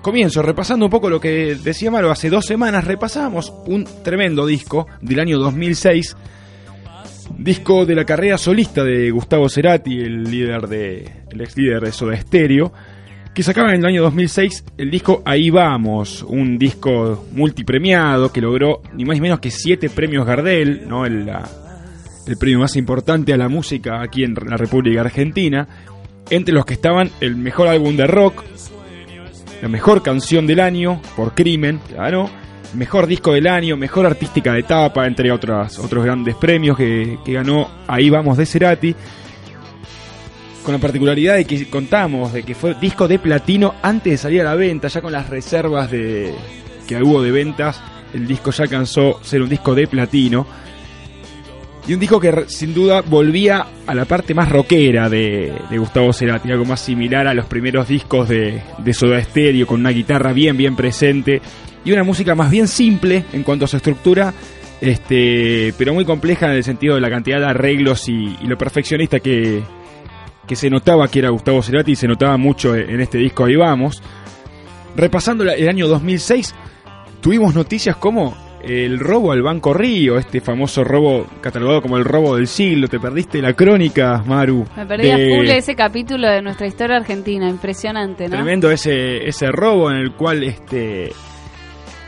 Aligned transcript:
comienzo 0.00 0.42
repasando 0.42 0.86
un 0.86 0.90
poco 0.90 1.10
lo 1.10 1.20
que 1.20 1.56
decía 1.56 1.90
Maro. 1.90 2.10
Hace 2.10 2.30
dos 2.30 2.46
semanas 2.46 2.84
repasamos 2.84 3.52
un 3.66 3.86
tremendo 4.02 4.46
disco 4.46 4.86
del 5.00 5.20
año 5.20 5.38
2006. 5.38 6.16
Disco 7.38 7.86
de 7.86 7.94
la 7.94 8.04
carrera 8.04 8.36
solista 8.36 8.84
de 8.84 9.10
Gustavo 9.10 9.48
Cerati, 9.48 9.98
el 9.98 10.24
líder 10.24 10.68
de. 10.68 11.10
el 11.30 11.40
ex 11.40 11.56
líder 11.56 11.82
de 11.82 11.92
Soda 11.92 12.16
Stereo. 12.16 12.72
Que 13.34 13.42
sacaba 13.42 13.72
en 13.72 13.80
el 13.80 13.86
año 13.86 14.02
2006 14.02 14.64
el 14.76 14.90
disco 14.90 15.22
Ahí 15.24 15.48
Vamos, 15.48 16.22
un 16.22 16.58
disco 16.58 17.26
multipremiado 17.32 18.30
que 18.30 18.42
logró 18.42 18.82
ni 18.92 19.06
más 19.06 19.16
ni 19.16 19.22
menos 19.22 19.40
que 19.40 19.50
siete 19.50 19.88
premios 19.88 20.26
Gardel, 20.26 20.86
¿no? 20.86 21.06
el, 21.06 21.30
el 22.26 22.36
premio 22.36 22.58
más 22.58 22.76
importante 22.76 23.32
a 23.32 23.38
la 23.38 23.48
música 23.48 24.02
aquí 24.02 24.24
en 24.24 24.34
la 24.34 24.58
República 24.58 25.00
Argentina. 25.00 25.66
Entre 26.30 26.54
los 26.54 26.64
que 26.64 26.74
estaban 26.74 27.10
el 27.20 27.36
mejor 27.36 27.68
álbum 27.68 27.96
de 27.96 28.06
rock, 28.06 28.44
la 29.62 29.68
mejor 29.68 30.02
canción 30.02 30.44
del 30.44 30.58
año, 30.58 31.00
por 31.14 31.34
crimen, 31.34 31.80
claro, 31.88 32.28
mejor 32.74 33.06
disco 33.06 33.32
del 33.32 33.46
año, 33.46 33.76
mejor 33.76 34.04
artística 34.04 34.52
de 34.52 34.60
etapa, 34.60 35.06
entre 35.06 35.30
otras, 35.30 35.78
otros 35.78 36.04
grandes 36.04 36.34
premios 36.34 36.76
que, 36.76 37.20
que 37.24 37.32
ganó 37.32 37.70
Ahí 37.86 38.10
Vamos 38.10 38.36
de 38.36 38.44
Cerati. 38.44 38.92
Con 40.64 40.74
la 40.74 40.80
particularidad 40.80 41.36
de 41.36 41.44
que 41.44 41.70
contamos 41.70 42.32
de 42.32 42.42
que 42.42 42.56
fue 42.56 42.74
disco 42.74 43.06
de 43.06 43.20
platino 43.20 43.76
antes 43.82 44.12
de 44.12 44.16
salir 44.16 44.40
a 44.40 44.44
la 44.44 44.56
venta, 44.56 44.88
ya 44.88 45.00
con 45.00 45.12
las 45.12 45.30
reservas 45.30 45.88
de 45.92 46.34
que 46.88 47.00
hubo 47.00 47.22
de 47.22 47.30
ventas, 47.30 47.80
el 48.12 48.26
disco 48.26 48.50
ya 48.50 48.64
alcanzó 48.64 49.20
ser 49.22 49.42
un 49.42 49.48
disco 49.48 49.76
de 49.76 49.86
platino. 49.86 50.44
Y 51.86 51.94
un 51.94 52.00
disco 52.00 52.20
que 52.20 52.44
sin 52.46 52.72
duda 52.72 53.00
volvía 53.02 53.66
a 53.86 53.94
la 53.94 54.04
parte 54.04 54.34
más 54.34 54.48
rockera 54.48 55.08
de, 55.08 55.52
de 55.68 55.78
Gustavo 55.78 56.12
Cerati, 56.12 56.50
algo 56.52 56.64
más 56.64 56.80
similar 56.80 57.26
a 57.26 57.34
los 57.34 57.46
primeros 57.46 57.88
discos 57.88 58.28
de, 58.28 58.62
de 58.78 58.94
Soda 58.94 59.20
Stereo, 59.20 59.66
con 59.66 59.80
una 59.80 59.90
guitarra 59.90 60.32
bien, 60.32 60.56
bien 60.56 60.76
presente 60.76 61.42
y 61.84 61.92
una 61.92 62.04
música 62.04 62.34
más 62.34 62.50
bien 62.50 62.68
simple 62.68 63.24
en 63.32 63.42
cuanto 63.42 63.64
a 63.64 63.68
su 63.68 63.76
estructura, 63.76 64.32
este, 64.80 65.74
pero 65.76 65.92
muy 65.92 66.04
compleja 66.04 66.46
en 66.46 66.52
el 66.52 66.64
sentido 66.64 66.94
de 66.94 67.00
la 67.00 67.10
cantidad 67.10 67.40
de 67.40 67.46
arreglos 67.46 68.08
y, 68.08 68.36
y 68.40 68.46
lo 68.46 68.56
perfeccionista 68.56 69.18
que, 69.18 69.62
que 70.46 70.56
se 70.56 70.70
notaba 70.70 71.08
que 71.08 71.18
era 71.20 71.30
Gustavo 71.30 71.62
Cerati 71.62 71.92
y 71.92 71.96
se 71.96 72.08
notaba 72.08 72.36
mucho 72.36 72.74
en 72.74 73.00
este 73.00 73.18
disco 73.18 73.44
Ahí 73.44 73.56
Vamos. 73.56 74.02
Repasando 74.94 75.44
el 75.44 75.68
año 75.68 75.88
2006, 75.88 76.54
tuvimos 77.20 77.54
noticias 77.54 77.96
como 77.96 78.36
el 78.62 78.98
robo 78.98 79.32
al 79.32 79.42
Banco 79.42 79.74
Río, 79.74 80.18
este 80.18 80.40
famoso 80.40 80.84
robo 80.84 81.26
catalogado 81.40 81.82
como 81.82 81.96
el 81.96 82.04
robo 82.04 82.36
del 82.36 82.46
siglo. 82.46 82.88
¿Te 82.88 83.00
perdiste 83.00 83.42
la 83.42 83.54
crónica, 83.54 84.22
Maru? 84.26 84.66
Me 84.76 84.86
perdí 84.86 85.10
a 85.10 85.16
full 85.16 85.48
ese 85.48 85.74
capítulo 85.74 86.28
de 86.28 86.42
nuestra 86.42 86.66
historia 86.66 86.96
argentina, 86.96 87.48
impresionante, 87.48 88.28
¿no? 88.28 88.36
Tremendo 88.36 88.70
ese, 88.70 89.26
ese 89.26 89.50
robo 89.50 89.90
en 89.90 89.96
el 89.96 90.12
cual 90.12 90.44
este 90.44 91.12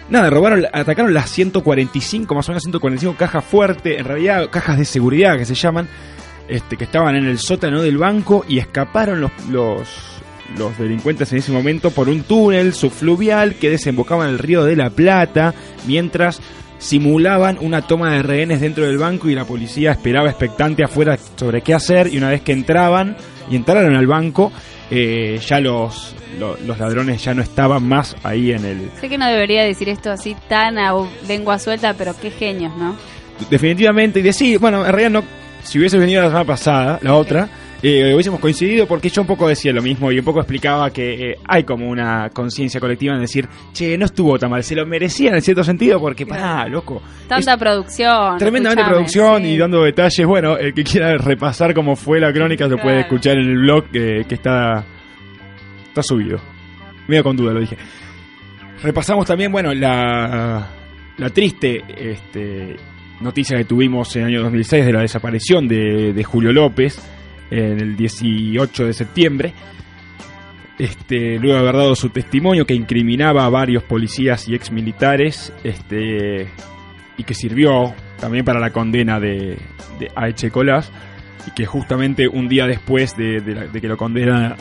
nada, 0.08 0.30
robaron, 0.30 0.64
atacaron 0.72 1.14
las 1.14 1.30
145, 1.30 2.34
más 2.34 2.48
o 2.48 2.52
menos 2.52 2.62
145 2.62 3.16
cajas 3.16 3.44
fuertes, 3.44 3.98
en 3.98 4.05
realidad 4.05 4.48
cajas 4.50 4.78
de 4.78 4.84
seguridad 4.84 5.36
que 5.38 5.44
se 5.44 5.55
llaman, 5.55 5.88
este, 6.48 6.77
que 6.77 6.84
estaban 6.84 7.16
en 7.16 7.27
el 7.27 7.38
sótano 7.38 7.82
del 7.82 7.98
banco 7.98 8.44
y 8.48 8.58
escaparon 8.58 9.20
los, 9.20 9.32
los, 9.48 10.13
los 10.59 10.77
delincuentes 10.78 11.33
en 11.33 11.39
ese 11.39 11.53
momento 11.53 11.91
por 11.91 12.09
un 12.09 12.23
túnel 12.23 12.75
subfluvial 12.75 13.55
que 13.55 13.70
desembocaba 13.70 14.25
en 14.25 14.31
el 14.31 14.39
río 14.39 14.64
de 14.64 14.77
la 14.77 14.91
Plata, 14.91 15.55
mientras 15.87 16.41
simulaban 16.78 17.56
una 17.61 17.83
toma 17.83 18.12
de 18.12 18.23
rehenes 18.23 18.61
dentro 18.61 18.84
del 18.87 18.98
banco 18.98 19.28
y 19.31 19.34
la 19.34 19.45
policía 19.47 19.92
esperaba 19.92 20.28
expectante 20.28 20.84
afuera 20.84 21.17
sobre 21.37 21.62
qué 21.62 21.72
hacer 21.72 22.12
y 22.12 22.19
una 22.19 22.28
vez 22.28 22.42
que 22.42 22.53
entraban 22.53 23.17
y 23.50 23.56
entraron 23.56 23.95
al 23.97 24.06
banco, 24.06 24.53
eh, 24.91 25.41
ya 25.47 25.61
los, 25.61 26.15
lo- 26.39 26.59
los 26.67 26.78
ladrones 26.78 27.25
ya 27.25 27.33
no 27.33 27.41
estaban 27.42 27.87
más 27.89 28.15
ahí 28.22 28.53
en 28.53 28.65
el, 28.67 28.91
Sé 29.00 29.09
que 29.09 29.17
no 29.17 29.27
debería 29.27 29.62
decir 29.65 29.89
esto 29.89 30.11
así 30.11 30.37
tan 30.48 30.78
a 30.78 30.92
lengua 31.27 31.59
suelta, 31.59 31.95
pero 31.95 32.15
qué 32.20 32.31
genios, 32.31 32.77
¿no? 32.77 32.97
definitivamente 33.50 34.20
y 34.20 34.22
decir, 34.22 34.59
bueno, 34.61 34.84
en 34.87 34.92
realidad 34.92 35.10
no, 35.10 35.25
si 35.65 35.78
hubiese 35.78 35.99
venido 35.99 36.21
la 36.22 36.28
semana 36.28 36.44
pasada, 36.44 36.99
la 37.03 37.15
otra, 37.15 37.49
eh, 37.87 38.15
hubiésemos 38.15 38.41
coincidido 38.41 38.87
porque 38.87 39.11
yo 39.11 39.21
un 39.21 39.27
poco 39.28 39.47
decía 39.47 39.71
lo 39.71 39.83
mismo 39.83 40.11
y 40.11 40.19
un 40.19 40.25
poco 40.25 40.41
explicaba 40.41 40.89
que 40.89 41.33
eh, 41.33 41.39
hay 41.47 41.65
como 41.65 41.87
una 41.87 42.31
conciencia 42.31 42.81
colectiva 42.81 43.12
en 43.15 43.21
decir, 43.21 43.47
che, 43.75 43.99
no 43.99 44.06
estuvo 44.06 44.39
tan 44.39 44.50
mal, 44.50 44.65
se 44.65 44.75
lo 44.75 44.87
merecían 44.87 45.34
en 45.34 45.43
cierto 45.43 45.62
sentido 45.62 46.00
porque, 46.00 46.25
pará, 46.25 46.67
loco. 46.67 47.03
Tanta 47.28 47.59
producción. 47.59 48.39
Tremendamente 48.39 48.83
producción 48.84 49.43
sí. 49.43 49.49
y 49.49 49.59
dando 49.59 49.83
detalles. 49.83 50.27
Bueno, 50.27 50.56
el 50.56 50.72
que 50.72 50.83
quiera 50.83 51.19
repasar 51.19 51.75
cómo 51.75 51.95
fue 51.95 52.19
la 52.21 52.33
crónica 52.33 52.67
lo 52.67 52.78
puede 52.78 53.00
escuchar 53.00 53.34
en 53.34 53.50
el 53.50 53.59
blog 53.59 53.91
que, 53.91 54.25
que 54.27 54.34
está, 54.34 54.83
está 55.89 56.03
subido. 56.03 56.41
Medio 57.06 57.22
con 57.22 57.37
duda 57.37 57.53
lo 57.53 57.61
dije. 57.61 57.77
Repasamos 58.83 59.27
también, 59.27 59.53
bueno, 59.53 59.75
la, 59.75 60.71
la 61.19 61.28
triste 61.28 61.83
este, 61.99 62.77
noticia 63.21 63.59
que 63.59 63.65
tuvimos 63.65 64.16
en 64.16 64.22
el 64.22 64.28
año 64.28 64.43
2006 64.45 64.87
de 64.87 64.93
la 64.95 65.01
desaparición 65.03 65.69
de, 65.69 66.15
de 66.15 66.25
Julio 66.25 66.51
López 66.51 66.99
el 67.50 67.97
18 67.97 68.87
de 68.87 68.93
septiembre. 68.93 69.53
Este, 70.78 71.38
luego 71.38 71.55
de 71.55 71.60
haber 71.60 71.77
dado 71.77 71.94
su 71.94 72.09
testimonio 72.10 72.66
que 72.66 72.75
incriminaba 72.75 73.44
a 73.44 73.49
varios 73.49 73.84
policías 73.84 74.49
y 74.49 74.55
exmilitares, 74.56 75.53
este, 75.62 76.49
y 77.16 77.22
que 77.25 77.34
sirvió 77.34 77.94
también 78.19 78.44
para 78.44 78.59
la 78.59 78.71
condena 78.71 79.21
de, 79.21 79.56
de 80.00 80.10
a 80.16 80.28
y 80.28 81.50
que 81.54 81.65
justamente 81.66 82.27
un 82.27 82.49
día 82.49 82.66
después 82.66 83.16
de, 83.16 83.41
la- 83.54 83.66
de 83.66 83.81
que 83.81 83.87
lo 83.87 83.97
condena 83.97 84.56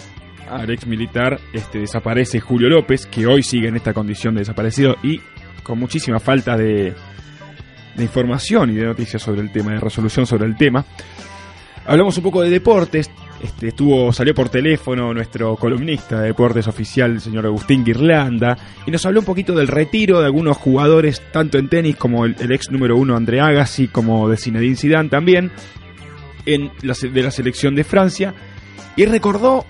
al 0.50 0.70
ex 0.70 0.86
militar, 0.86 1.40
este, 1.54 1.80
desaparece 1.80 2.40
Julio 2.42 2.70
López, 2.70 3.06
que 3.08 3.26
hoy 3.26 3.42
sigue 3.42 3.70
en 3.70 3.76
esta 3.78 3.94
condición 3.94 4.36
de 4.36 4.42
desaparecido 4.42 4.98
y 5.02 5.20
con 5.64 5.80
muchísima 5.80 6.20
falta 6.20 6.58
de, 6.58 6.94
de 7.96 8.04
información 8.04 8.70
y 8.70 8.74
de 8.76 8.86
noticias 8.86 9.22
sobre 9.22 9.42
el 9.42 9.52
tema, 9.52 9.72
de 9.72 9.80
resolución 9.80 10.28
sobre 10.28 10.46
el 10.46 10.56
tema. 10.58 10.86
Hablamos 11.86 12.18
un 12.18 12.24
poco 12.24 12.42
de 12.42 12.50
deportes. 12.50 13.10
Este, 13.42 13.68
estuvo, 13.70 14.14
salió 14.14 14.34
por 14.34 14.48
teléfono 14.48 15.14
nuestro 15.14 15.58
columnista 15.58 16.22
de 16.22 16.28
deportes 16.28 16.66
oficial, 16.68 17.12
el 17.12 17.20
señor 17.20 17.46
Agustín 17.46 17.84
Guirlanda, 17.84 18.58
y 18.88 18.92
nos 18.92 19.06
habló 19.06 19.20
un 19.20 19.26
poquito 19.26 19.54
del 19.54 19.68
retiro 19.68 20.22
de 20.22 20.28
algunos 20.28 20.56
jugadores, 20.56 21.22
tanto 21.34 21.58
en 21.58 21.68
tenis 21.68 21.98
como 21.98 22.24
el, 22.24 22.36
ex 22.52 22.72
número 22.72 22.96
uno 22.96 23.18
André 23.18 23.42
Agassi, 23.42 23.90
como 23.90 24.30
de 24.30 24.38
Zinedine 24.38 24.78
Zidane 24.78 25.10
también, 25.10 25.52
en 26.46 26.72
la, 26.84 26.94
de 26.94 27.22
la 27.24 27.32
selección 27.32 27.76
de 27.76 27.84
Francia, 27.84 28.34
y 28.96 29.04
recordó 29.08 29.66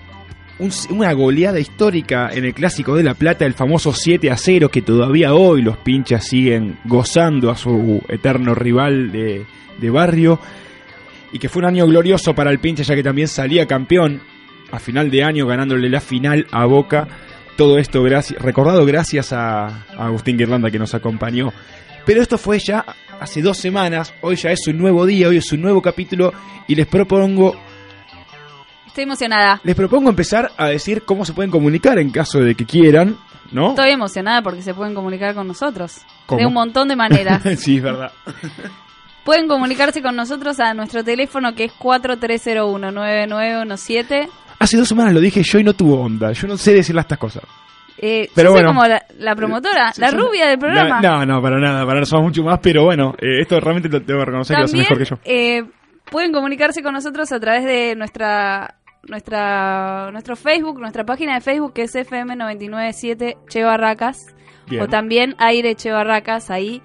un- 0.60 0.70
una 0.90 1.12
goleada 1.14 1.58
histórica 1.58 2.30
en 2.32 2.44
el 2.44 2.54
Clásico 2.54 2.94
de 2.94 3.02
La 3.02 3.14
Plata, 3.14 3.44
el 3.44 3.54
famoso 3.54 3.92
7 3.92 4.30
a 4.30 4.36
0, 4.36 4.68
que 4.68 4.82
todavía 4.82 5.34
hoy 5.34 5.62
los 5.62 5.78
pinchas 5.78 6.24
siguen 6.28 6.78
gozando 6.84 7.50
a 7.50 7.56
su 7.56 8.00
eterno 8.08 8.54
rival 8.54 9.10
de 9.10 9.44
barrio 9.90 10.38
y 11.34 11.38
que 11.40 11.48
fue 11.48 11.60
un 11.60 11.66
año 11.66 11.86
glorioso 11.86 12.32
para 12.32 12.50
el 12.52 12.60
pinche 12.60 12.84
ya 12.84 12.94
que 12.94 13.02
también 13.02 13.26
salía 13.26 13.66
campeón 13.66 14.22
a 14.70 14.78
final 14.78 15.10
de 15.10 15.24
año 15.24 15.46
ganándole 15.48 15.90
la 15.90 16.00
final 16.00 16.46
a 16.52 16.64
Boca. 16.64 17.08
Todo 17.56 17.76
esto 17.76 18.02
gracias, 18.04 18.40
recordado 18.40 18.86
gracias 18.86 19.32
a, 19.32 19.66
a 19.66 20.06
Agustín 20.06 20.38
Guirlanda 20.38 20.70
que 20.70 20.78
nos 20.78 20.94
acompañó. 20.94 21.52
Pero 22.06 22.22
esto 22.22 22.38
fue 22.38 22.60
ya 22.60 22.84
hace 23.20 23.42
dos 23.42 23.58
semanas, 23.58 24.14
hoy 24.20 24.36
ya 24.36 24.52
es 24.52 24.64
un 24.68 24.78
nuevo 24.78 25.04
día, 25.06 25.28
hoy 25.28 25.38
es 25.38 25.52
un 25.52 25.60
nuevo 25.60 25.82
capítulo 25.82 26.32
y 26.68 26.76
les 26.76 26.86
propongo, 26.86 27.56
Estoy 28.86 29.02
emocionada. 29.04 29.60
les 29.64 29.74
propongo 29.74 30.10
empezar 30.10 30.52
a 30.56 30.68
decir 30.68 31.02
cómo 31.02 31.24
se 31.24 31.32
pueden 31.32 31.50
comunicar 31.50 31.98
en 31.98 32.10
caso 32.10 32.38
de 32.38 32.54
que 32.54 32.64
quieran, 32.64 33.16
¿no? 33.50 33.70
Estoy 33.70 33.90
emocionada 33.90 34.40
porque 34.40 34.62
se 34.62 34.72
pueden 34.72 34.94
comunicar 34.94 35.34
con 35.34 35.48
nosotros. 35.48 36.02
¿Cómo? 36.26 36.38
De 36.38 36.46
un 36.46 36.52
montón 36.54 36.86
de 36.86 36.94
maneras. 36.94 37.42
sí, 37.58 37.78
es 37.78 37.82
verdad. 37.82 38.12
pueden 39.24 39.48
comunicarse 39.48 40.02
con 40.02 40.14
nosotros 40.16 40.58
a 40.60 40.74
nuestro 40.74 41.02
teléfono 41.04 41.54
que 41.54 41.64
es 41.64 41.72
4301-9917. 41.78 44.28
Hace 44.58 44.76
dos 44.76 44.88
semanas 44.88 45.14
lo 45.14 45.20
dije 45.20 45.42
yo 45.42 45.58
y 45.58 45.64
no 45.64 45.72
tuvo 45.74 46.00
onda. 46.00 46.32
Yo 46.32 46.46
no 46.48 46.56
sé 46.56 46.72
decirle 46.74 47.00
estas 47.00 47.18
cosas. 47.18 47.42
Eh, 47.98 48.28
Pero 48.34 48.50
yo 48.50 48.54
soy 48.54 48.64
bueno. 48.64 48.68
como 48.80 48.86
la, 48.88 49.04
la 49.18 49.34
promotora, 49.36 49.92
la 49.96 50.10
Sí, 50.10 50.16
rubia 50.16 50.48
del 50.48 50.58
programa. 50.58 51.00
No, 51.00 51.24
no, 51.24 51.40
para 51.40 51.58
nada, 51.58 51.82
para 51.84 51.94
nada, 51.94 52.06
somos 52.06 52.24
mucho 52.26 52.42
más, 52.42 52.58
pero 52.60 52.84
bueno, 52.84 53.14
eh, 53.18 53.40
esto 53.40 53.58
realmente 53.60 53.88
lo 53.88 54.02
tengo 54.02 54.18
que 54.20 54.26
reconocer 54.26 54.56
que 54.56 54.60
lo 54.60 54.64
hace 54.64 54.72
También 54.76 54.88
mejor 54.90 54.98
que 54.98 55.04
yo. 55.04 55.16
eh, 55.24 55.62
pueden 56.10 56.32
comunicarse 56.32 56.82
con 56.82 56.92
nosotros 56.92 57.30
a 57.32 57.40
través 57.40 57.64
de 57.64 57.94
nuestra 57.96 58.74
nuestra 59.08 60.10
nuestro 60.12 60.34
Facebook, 60.34 60.80
nuestra 60.80 61.04
página 61.04 61.34
de 61.34 61.40
Facebook 61.40 61.72
que 61.74 61.82
es 61.82 61.94
FM997 61.94 63.36
Che 63.48 63.62
Barracas 63.62 64.34
Bien. 64.66 64.82
o 64.82 64.88
también 64.88 65.34
Aire 65.38 65.74
Che 65.74 65.90
Barracas 65.92 66.50
ahí. 66.50 66.82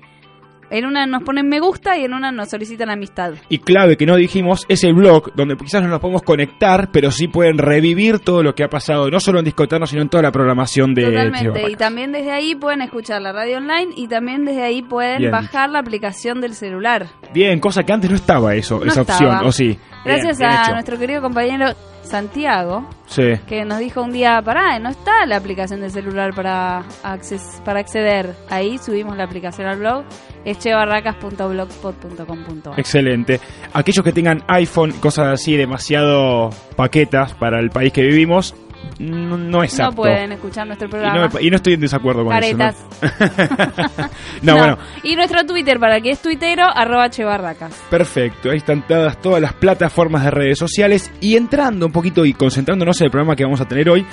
En 0.72 0.86
una 0.86 1.06
nos 1.06 1.24
ponen 1.24 1.48
me 1.50 1.60
gusta 1.60 1.98
y 1.98 2.06
en 2.06 2.14
una 2.14 2.32
nos 2.32 2.50
solicitan 2.50 2.90
amistad. 2.90 3.34
Y 3.50 3.60
clave 3.60 3.98
que 3.98 4.06
no 4.06 4.16
dijimos 4.16 4.66
es 4.70 4.84
el 4.84 4.94
blog, 4.94 5.34
donde 5.36 5.56
quizás 5.58 5.82
no 5.82 5.90
nos 5.90 6.00
podemos 6.00 6.22
conectar, 6.24 6.90
pero 6.92 7.12
sí 7.12 7.28
pueden 7.28 7.58
revivir 7.58 8.20
todo 8.20 8.44
lo 8.44 8.54
que 8.54 8.64
ha 8.64 8.70
pasado, 8.70 9.10
no 9.10 9.20
solo 9.20 9.40
en 9.40 9.46
Discoterno, 9.46 9.86
sino 9.88 10.02
en 10.02 10.10
toda 10.10 10.24
la 10.24 10.32
programación 10.32 10.94
de 10.94 11.04
Totalmente. 11.06 11.70
Y 11.72 11.76
también 11.76 12.12
desde 12.12 12.32
ahí 12.32 12.56
pueden 12.56 12.82
escuchar 12.82 13.22
la 13.22 13.32
radio 13.32 13.58
online 13.58 13.94
y 13.96 14.08
también 14.08 14.46
desde 14.46 14.62
ahí 14.64 14.82
pueden 14.82 15.20
Bien. 15.20 15.32
bajar 15.32 15.70
la 15.70 15.80
aplicación 15.80 16.42
del 16.42 16.54
celular. 16.54 17.08
Bien, 17.34 17.60
cosa 17.60 17.84
que 17.84 17.94
antes 17.94 18.10
no 18.10 18.16
estaba 18.16 18.54
eso, 18.56 18.80
No 18.80 18.86
esa 18.92 19.02
estaba. 19.02 19.20
opción, 19.20 19.46
¿o 19.48 19.52
sí? 19.52 19.80
Gracias 20.06 20.38
Bien, 20.38 20.50
bien 20.50 20.60
a 20.60 20.64
hecho. 20.64 20.72
nuestro 20.74 20.98
querido 21.00 21.22
compañero 21.22 21.66
Santiago, 22.04 22.88
Sí. 23.06 23.34
que 23.48 23.66
nos 23.66 23.80
dijo 23.80 24.02
un 24.02 24.12
día, 24.12 24.42
pará, 24.44 24.80
no 24.80 24.90
está 24.90 25.26
la 25.28 25.36
aplicación 25.38 25.80
de 25.82 25.90
celular 25.90 26.34
para, 26.34 26.82
acces- 27.04 27.62
para 27.64 27.80
acceder. 27.82 28.36
Ahí 28.50 28.78
subimos 28.80 29.16
la 29.16 29.26
aplicación 29.26 29.68
al 29.68 29.78
blog, 29.78 30.06
es 30.46 30.58
chebarracas.blogspot.com.ar. 30.60 32.80
Excelente. 32.80 33.40
Aquellos 33.74 34.04
que 34.04 34.14
tengan 34.14 34.44
iPhone, 34.48 34.92
cosas 34.94 35.28
así, 35.28 35.56
demasiado 35.58 36.50
paquetas 36.76 37.34
para 37.34 37.60
el 37.60 37.70
país 37.70 37.92
que 37.94 38.02
vivimos, 38.04 38.56
no, 38.98 39.38
no 39.38 39.62
es 39.64 39.78
No 39.78 39.86
apto. 39.86 39.98
pueden 39.98 40.32
escuchar 40.32 40.66
nuestro 40.68 40.88
y, 40.88 40.92
programa. 40.92 41.28
no 41.34 41.40
y 41.40 41.50
no 41.50 41.56
estoy 41.58 41.74
en 41.74 41.82
desacuerdo 41.82 42.24
con 42.24 42.32
Caretas. 42.34 42.78
eso. 43.02 43.12
No, 44.42 44.54
no, 44.54 44.58
bueno, 44.58 44.78
Y 45.04 45.16
nuestro 45.18 45.46
Twitter, 45.46 45.78
para 45.80 45.98
el 45.98 46.04
que 46.04 46.12
es 46.12 46.22
tuitero, 46.22 46.66
arroba 46.74 47.10
chebarracas. 47.10 47.74
perfecto. 47.90 48.50
Ahí 48.52 48.58
están 48.58 48.86
todas 48.88 49.42
las 49.42 49.54
plataformas 49.54 50.24
de 50.24 50.32
redes 50.32 50.58
sociales. 50.58 51.12
Y 51.20 51.36
entrando 51.36 51.86
un 51.86 51.92
poquito 51.92 52.26
y 52.26 52.34
concentrándonos 52.34 53.00
en 53.02 53.06
el 53.06 53.12
programa 53.12 53.36
que 53.36 53.44
vamos 53.44 53.60
a 53.62 53.68
tener 53.68 53.90
hoy. 53.90 54.06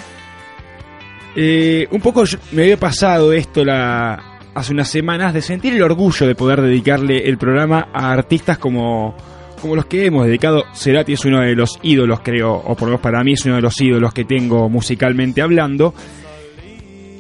eh, 1.37 1.87
un 1.91 2.01
poco 2.01 2.25
me 2.53 2.63
había 2.63 2.77
pasado 2.77 3.33
esto 3.33 3.65
la, 3.65 4.36
hace 4.57 4.73
unas 4.73 4.89
semanas 4.89 5.35
de 5.35 5.43
sentir 5.43 5.75
el 5.75 5.83
orgullo 5.83 6.27
de 6.27 6.35
poder 6.35 6.63
dedicarle 6.63 7.29
el 7.29 7.37
programa 7.37 7.89
a 7.93 8.11
artistas 8.11 8.57
como, 8.57 9.15
como 9.61 9.77
los 9.77 9.85
que 9.85 10.07
hemos 10.07 10.25
dedicado. 10.27 10.65
Cerati 10.75 11.13
es 11.13 11.27
uno 11.27 11.43
de 11.43 11.55
los 11.55 11.79
ídolos, 11.83 12.21
creo, 12.21 12.55
o 12.55 12.75
por 12.75 12.85
lo 12.85 12.87
menos 12.87 13.01
para 13.03 13.23
mí 13.23 13.35
es 13.35 13.45
uno 13.45 13.57
de 13.57 13.61
los 13.61 13.79
ídolos 13.79 14.15
que 14.15 14.25
tengo 14.25 14.71
musicalmente 14.71 15.43
hablando. 15.43 15.93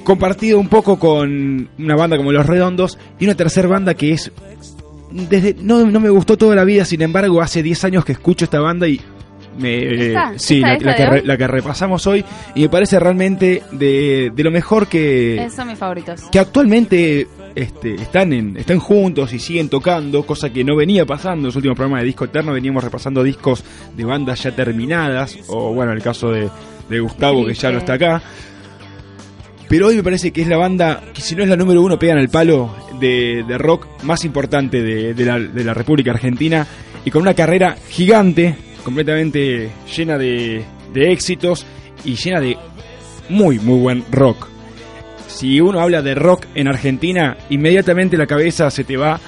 Compartido 0.02 0.58
un 0.58 0.68
poco 0.68 0.98
con 0.98 1.68
una 1.78 1.94
banda 1.94 2.16
como 2.16 2.32
Los 2.32 2.46
Redondos 2.46 2.98
y 3.18 3.26
una 3.26 3.34
tercera 3.34 3.68
banda 3.68 3.92
que 3.92 4.12
es 4.12 4.32
desde 5.10 5.54
no, 5.60 5.84
no 5.84 6.00
me 6.00 6.08
gustó 6.08 6.38
toda 6.38 6.56
la 6.56 6.64
vida, 6.64 6.86
sin 6.86 7.02
embargo, 7.02 7.42
hace 7.42 7.62
10 7.62 7.84
años 7.84 8.04
que 8.06 8.12
escucho 8.12 8.46
esta 8.46 8.60
banda 8.60 8.88
y 8.88 8.98
me 9.58 10.08
¿Esta? 10.08 10.32
sí, 10.36 10.56
¿Esta, 10.56 10.66
la, 10.68 10.74
esta 10.74 10.86
la 10.90 10.96
que 10.96 11.06
re- 11.06 11.22
la 11.24 11.36
que 11.36 11.46
repasamos 11.46 12.06
hoy 12.06 12.24
y 12.54 12.62
me 12.62 12.68
parece 12.68 12.98
realmente 13.00 13.62
de, 13.72 14.30
de 14.34 14.44
lo 14.44 14.50
mejor 14.50 14.86
que 14.86 15.36
Esos 15.42 15.54
son 15.54 15.68
mis 15.68 15.78
favoritos. 15.78 16.22
que 16.30 16.38
actualmente 16.38 17.26
este, 17.54 17.94
están 17.94 18.32
en, 18.32 18.56
están 18.56 18.78
juntos 18.78 19.32
y 19.32 19.38
siguen 19.38 19.68
tocando, 19.68 20.24
cosa 20.26 20.50
que 20.50 20.62
no 20.64 20.76
venía 20.76 21.06
pasando 21.06 21.40
en 21.40 21.46
los 21.46 21.56
últimos 21.56 21.76
programas 21.76 22.02
de 22.02 22.06
Disco 22.06 22.24
Eterno, 22.26 22.52
veníamos 22.52 22.84
repasando 22.84 23.22
discos 23.22 23.64
de 23.96 24.04
bandas 24.04 24.42
ya 24.42 24.54
terminadas, 24.54 25.38
o 25.48 25.72
bueno, 25.72 25.92
el 25.92 26.02
caso 26.02 26.30
de, 26.30 26.48
de 26.90 27.00
Gustavo 27.00 27.46
que 27.46 27.54
ya 27.54 27.70
no 27.72 27.78
está 27.78 27.94
acá. 27.94 28.22
Pero 29.68 29.88
hoy 29.88 29.96
me 29.96 30.02
parece 30.04 30.30
que 30.32 30.42
es 30.42 30.48
la 30.48 30.56
banda, 30.58 31.02
que 31.12 31.20
si 31.20 31.34
no 31.34 31.42
es 31.42 31.48
la 31.48 31.56
número 31.56 31.82
uno, 31.82 31.98
pegan 31.98 32.18
al 32.18 32.28
palo 32.28 32.70
de, 33.00 33.44
de 33.48 33.58
rock 33.58 33.86
más 34.04 34.24
importante 34.24 34.80
de, 34.80 35.12
de 35.12 35.24
la, 35.24 35.40
de 35.40 35.64
la 35.64 35.74
República 35.74 36.12
Argentina 36.12 36.64
y 37.04 37.10
con 37.10 37.22
una 37.22 37.34
carrera 37.34 37.76
gigante, 37.88 38.54
completamente 38.86 39.68
llena 39.96 40.16
de, 40.16 40.64
de 40.92 41.10
éxitos 41.12 41.66
y 42.04 42.14
llena 42.14 42.40
de 42.40 42.56
muy, 43.28 43.58
muy 43.58 43.80
buen 43.80 44.04
rock. 44.12 44.46
Si 45.26 45.60
uno 45.60 45.80
habla 45.80 46.02
de 46.02 46.14
rock 46.14 46.44
en 46.54 46.68
Argentina, 46.68 47.36
inmediatamente 47.50 48.16
la 48.16 48.28
cabeza 48.28 48.70
se 48.70 48.84
te 48.84 48.96
va 48.96 49.18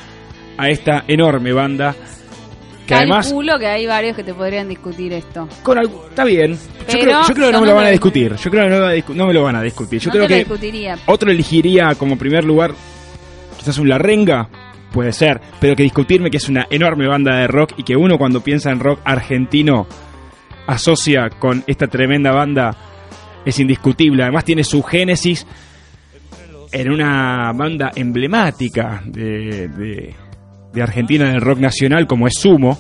a 0.56 0.69
esta 0.69 1.02
enorme 1.08 1.52
banda. 1.52 1.96
Que 2.87 2.94
además, 2.94 3.26
Calculo 3.26 3.58
que 3.58 3.66
hay 3.66 3.84
varios 3.88 4.14
que 4.14 4.22
te 4.22 4.32
podrían 4.32 4.69
discutir 4.69 5.12
esto. 5.12 5.49
con 5.64 5.76
algo, 5.76 6.06
está 6.08 6.22
bien. 6.22 6.56
Yo 6.88 7.00
creo, 7.00 7.20
yo 7.26 7.34
creo 7.34 7.46
que 7.49 7.52
no 7.52 7.61
me 7.61 7.66
lo 7.66 7.75
van 7.75 7.87
a 7.87 7.90
discutir. 7.90 8.37
Yo 8.37 8.50
creo 8.52 8.62
que 8.62 8.70
no, 8.70 8.87
me 8.87 9.14
no 9.16 9.32
lo 9.32 9.43
van 9.43 9.56
a 9.56 9.62
discutir. 9.62 10.00
Yo 10.00 10.12
no 10.12 10.25
creo 10.25 10.28
que 10.28 10.94
otro 11.06 11.32
elegiría 11.32 11.96
como 11.96 12.16
primer 12.16 12.44
lugar 12.44 12.75
quizás 13.58 13.76
un 13.78 13.88
La 13.88 13.99
Renga, 13.99 14.49
puede 14.93 15.12
ser, 15.12 15.40
pero 15.61 15.76
que 15.76 15.82
discutirme 15.82 16.31
que 16.31 16.38
es 16.38 16.49
una 16.49 16.67
enorme 16.70 17.06
banda 17.06 17.37
de 17.37 17.46
rock 17.46 17.75
y 17.76 17.82
que 17.82 17.96
uno 17.96 18.19
cuando 18.19 18.40
piensa 18.40 18.70
en 18.70 18.81
rock 18.81 19.00
argentino 19.05 19.87
asocia 20.67 21.31
con 21.31 21.64
esta 21.67 21.87
tremenda 21.87 22.32
banda 22.32 22.76
es 23.44 23.58
indiscutible. 23.58 24.23
Además 24.23 24.44
tiene 24.44 24.64
su 24.64 24.82
génesis 24.82 25.46
en 26.70 26.90
una 26.90 27.52
banda 27.52 27.90
emblemática 27.94 29.02
de, 29.05 29.69
de, 29.69 30.14
Argentina 30.82 31.31
del 31.31 31.40
rock 31.40 31.58
nacional 31.58 32.06
como 32.06 32.29
es 32.29 32.35
Sumo 32.35 32.79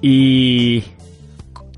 y 0.00 0.82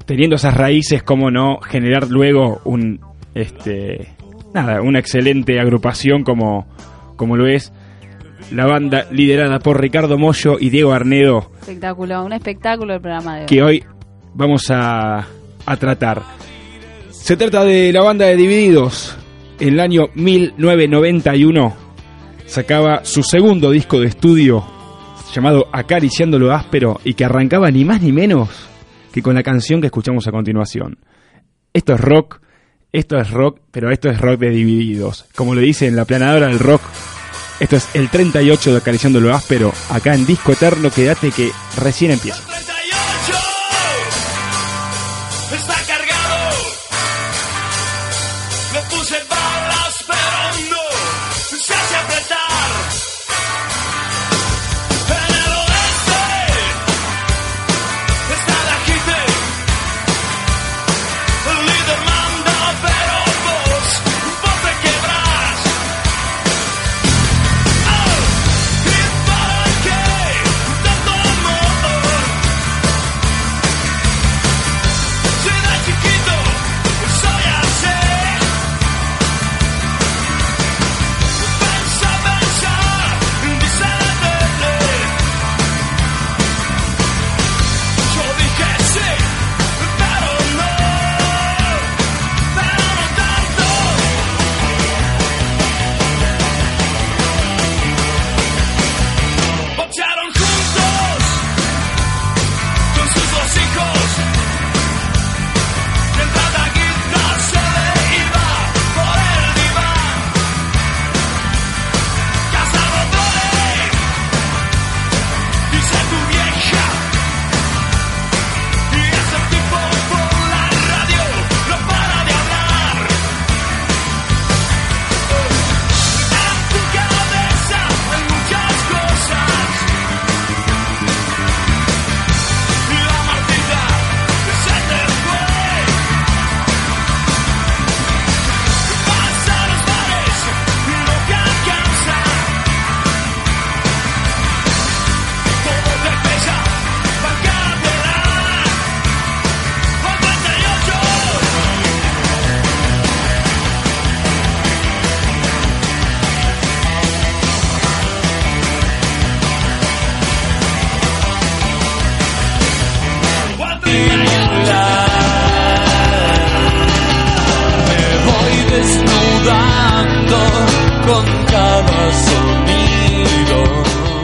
teniendo 0.05 0.37
esas 0.37 0.55
raíces, 0.55 1.03
cómo 1.03 1.33
no 1.33 1.59
generar 1.61 2.09
luego 2.09 2.61
un 2.65 3.01
este 3.35 4.15
nada, 4.55 4.81
una 4.83 5.01
excelente 5.01 5.59
agrupación 5.59 6.23
como, 6.23 6.67
como 7.17 7.37
lo 7.37 7.49
es 7.49 7.73
la 8.51 8.67
banda 8.67 9.07
liderada 9.11 9.59
por 9.59 9.81
Ricardo 9.81 10.19
Mollo 10.19 10.57
y 10.59 10.71
Diego 10.71 10.93
Arnedo, 10.93 11.51
Espectáculo, 11.61 12.25
un 12.25 12.33
espectáculo 12.33 12.95
el 12.95 13.01
programa 13.01 13.35
de 13.37 13.41
hoy. 13.43 13.47
que 13.47 13.63
hoy 13.63 13.85
vamos 14.35 14.71
a, 14.71 15.27
a 15.67 15.77
tratar. 15.77 16.23
Se 17.11 17.37
trata 17.37 17.65
de 17.65 17.93
la 17.93 18.03
banda 18.03 18.27
de 18.27 18.37
Divididos. 18.37 19.17
En 19.59 19.71
el 19.75 19.81
año 19.81 20.09
1991 20.15 21.75
sacaba 22.47 23.05
su 23.05 23.23
segundo 23.23 23.71
disco 23.71 23.99
de 23.99 24.07
estudio 24.09 24.65
llamado 25.35 25.67
Acariciando 25.73 26.39
lo 26.39 26.53
áspero 26.53 27.01
y 27.05 27.15
que 27.15 27.25
arrancaba 27.25 27.71
ni 27.71 27.85
más 27.85 28.01
ni 28.03 28.13
menos 28.13 28.49
que 29.13 29.23
con 29.23 29.35
la 29.35 29.43
canción 29.43 29.81
que 29.81 29.87
escuchamos 29.87 30.27
a 30.29 30.31
continuación. 30.31 30.99
Esto 31.73 31.95
es 31.95 32.01
rock, 32.01 32.41
esto 32.93 33.17
es 33.17 33.31
rock, 33.31 33.61
pero 33.71 33.91
esto 33.91 34.09
es 34.09 34.21
rock 34.21 34.41
de 34.41 34.51
Divididos. 34.51 35.25
Como 35.35 35.55
lo 35.55 35.61
dice 35.63 35.87
en 35.87 35.97
la 35.97 36.05
planadora 36.05 36.47
del 36.49 36.59
rock, 36.59 36.83
esto 37.61 37.77
es 37.77 37.89
el 37.95 38.11
38 38.11 38.73
de 38.73 38.79
Acariciando 38.79 39.21
lo 39.21 39.35
áspero, 39.35 39.73
acá 39.91 40.15
en 40.15 40.27
Disco 40.27 40.53
Eterno, 40.53 40.91
quédate 40.91 41.31
que 41.31 41.53
recién 41.77 42.11
empieza. 42.11 42.43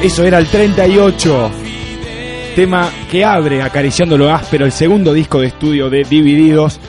Eso 0.02 0.25
era 0.25 0.38
el 0.38 0.49
38. 0.49 1.50
Tema 2.56 2.90
que 3.09 3.25
abre 3.25 3.62
acariciando 3.62 4.18
lo 4.18 4.35
áspero 4.35 4.66
el 4.66 4.73
segundo 4.73 5.14
disco 5.14 5.40
de 5.40 5.47
estudio 5.47 5.88
de 5.88 6.02
Divididos. 6.02 6.80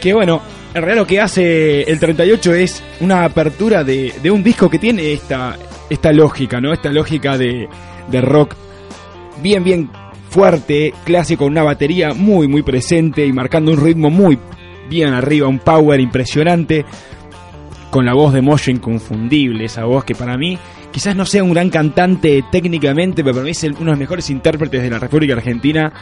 Que 0.00 0.12
bueno, 0.12 0.42
en 0.74 0.82
realidad 0.82 1.02
lo 1.02 1.06
que 1.06 1.20
hace 1.20 1.82
el 1.82 2.00
38 2.00 2.54
es 2.54 2.82
una 2.98 3.24
apertura 3.24 3.84
de, 3.84 4.12
de 4.20 4.30
un 4.32 4.42
disco 4.42 4.68
que 4.68 4.80
tiene 4.80 5.12
esta, 5.12 5.56
lógica, 6.12 6.60
¿no? 6.60 6.72
Esta 6.72 6.90
lógica 6.90 7.38
de, 7.38 7.68
de 8.10 8.20
rock 8.20 8.56
bien, 9.40 9.62
bien 9.62 9.90
fuerte, 10.28 10.92
clásico, 11.04 11.44
una 11.44 11.62
batería 11.62 12.14
muy, 12.14 12.48
muy 12.48 12.62
presente 12.62 13.24
y 13.24 13.32
marcando 13.32 13.70
un 13.70 13.80
ritmo 13.80 14.10
muy 14.10 14.40
bien 14.88 15.14
arriba, 15.14 15.46
un 15.46 15.60
power 15.60 16.00
impresionante, 16.00 16.84
con 17.90 18.04
la 18.04 18.14
voz 18.14 18.32
de 18.32 18.42
Moyo 18.42 18.72
inconfundible, 18.72 19.66
esa 19.66 19.84
voz 19.84 20.04
que 20.04 20.16
para 20.16 20.36
mí 20.36 20.58
quizás 20.92 21.16
no 21.16 21.24
sea 21.24 21.42
un 21.42 21.52
gran 21.52 21.70
cantante 21.70 22.44
técnicamente, 22.50 23.22
pero 23.22 23.34
para 23.34 23.44
mí 23.44 23.50
es 23.50 23.62
uno 23.64 23.78
de 23.78 23.84
los 23.84 23.98
mejores 23.98 24.30
intérpretes 24.30 24.82
de 24.82 24.90
la 24.90 24.98
República 24.98 25.34
Argentina. 25.34 25.92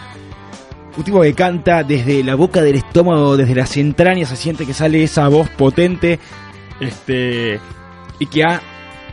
Un 0.97 1.04
tipo 1.04 1.21
que 1.21 1.35
canta 1.35 1.85
desde 1.85 2.25
la 2.25 2.35
boca 2.35 2.61
del 2.62 2.76
estómago, 2.76 3.37
desde 3.37 3.54
las 3.54 3.76
entrañas, 3.76 4.30
se 4.30 4.37
siente 4.37 4.66
que 4.66 4.75
sale 4.75 5.02
esa 5.02 5.28
voz 5.28 5.49
potente, 5.50 6.18
este, 6.80 7.61
y 8.18 8.26
que 8.26 8.42
ha 8.42 8.61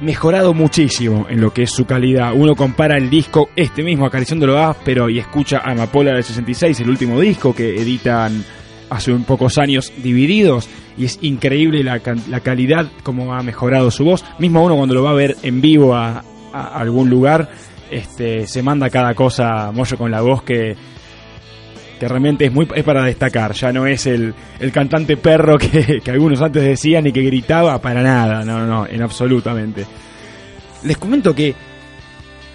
mejorado 0.01 0.53
muchísimo 0.53 1.27
en 1.29 1.41
lo 1.41 1.53
que 1.53 1.63
es 1.63 1.71
su 1.71 1.85
calidad. 1.85 2.33
Uno 2.33 2.55
compara 2.55 2.97
el 2.97 3.09
disco, 3.09 3.49
este 3.55 3.83
mismo, 3.83 4.05
Acariciando 4.05 4.47
lo 4.47 4.57
áspero, 4.57 5.09
y 5.09 5.19
escucha 5.19 5.59
Amapola 5.63 6.11
del 6.13 6.23
66, 6.23 6.79
el 6.79 6.89
último 6.89 7.19
disco 7.19 7.53
que 7.53 7.75
editan 7.75 8.43
hace 8.89 9.11
un 9.11 9.23
pocos 9.23 9.57
años 9.57 9.91
divididos, 10.01 10.69
y 10.97 11.05
es 11.05 11.19
increíble 11.21 11.83
la, 11.83 12.01
la 12.29 12.39
calidad, 12.39 12.87
como 13.03 13.33
ha 13.33 13.43
mejorado 13.43 13.91
su 13.91 14.05
voz. 14.05 14.23
Mismo 14.39 14.63
uno 14.63 14.75
cuando 14.75 14.95
lo 14.95 15.03
va 15.03 15.11
a 15.11 15.15
ver 15.15 15.35
en 15.43 15.61
vivo 15.61 15.95
a, 15.95 16.23
algún 16.53 17.09
lugar, 17.09 17.49
este, 17.91 18.47
se 18.47 18.63
manda 18.63 18.89
cada 18.89 19.13
cosa, 19.13 19.71
Moyo 19.73 19.97
con 19.97 20.09
la 20.09 20.21
voz 20.21 20.43
que 20.43 20.75
que 21.99 22.09
realmente 22.09 22.45
es 22.45 22.51
muy 22.51 22.67
es 22.75 22.83
para 22.83 23.05
destacar, 23.05 23.53
ya 23.53 23.71
no 23.71 23.87
es 23.87 24.05
el, 24.05 24.33
el 24.59 24.71
cantante 24.73 25.15
perro 25.15 25.57
que, 25.57 26.01
que 26.03 26.11
algunos 26.11 26.41
antes 26.41 26.61
decían 26.61 27.07
y 27.07 27.13
que 27.13 27.21
gritaba 27.21 27.79
para 27.79 28.03
nada, 28.03 28.43
no, 28.43 28.59
no, 28.59 28.65
no, 28.65 28.85
en 28.85 29.01
absolutamente. 29.01 29.85
Les 30.83 30.97
comento 30.97 31.33
que 31.33 31.55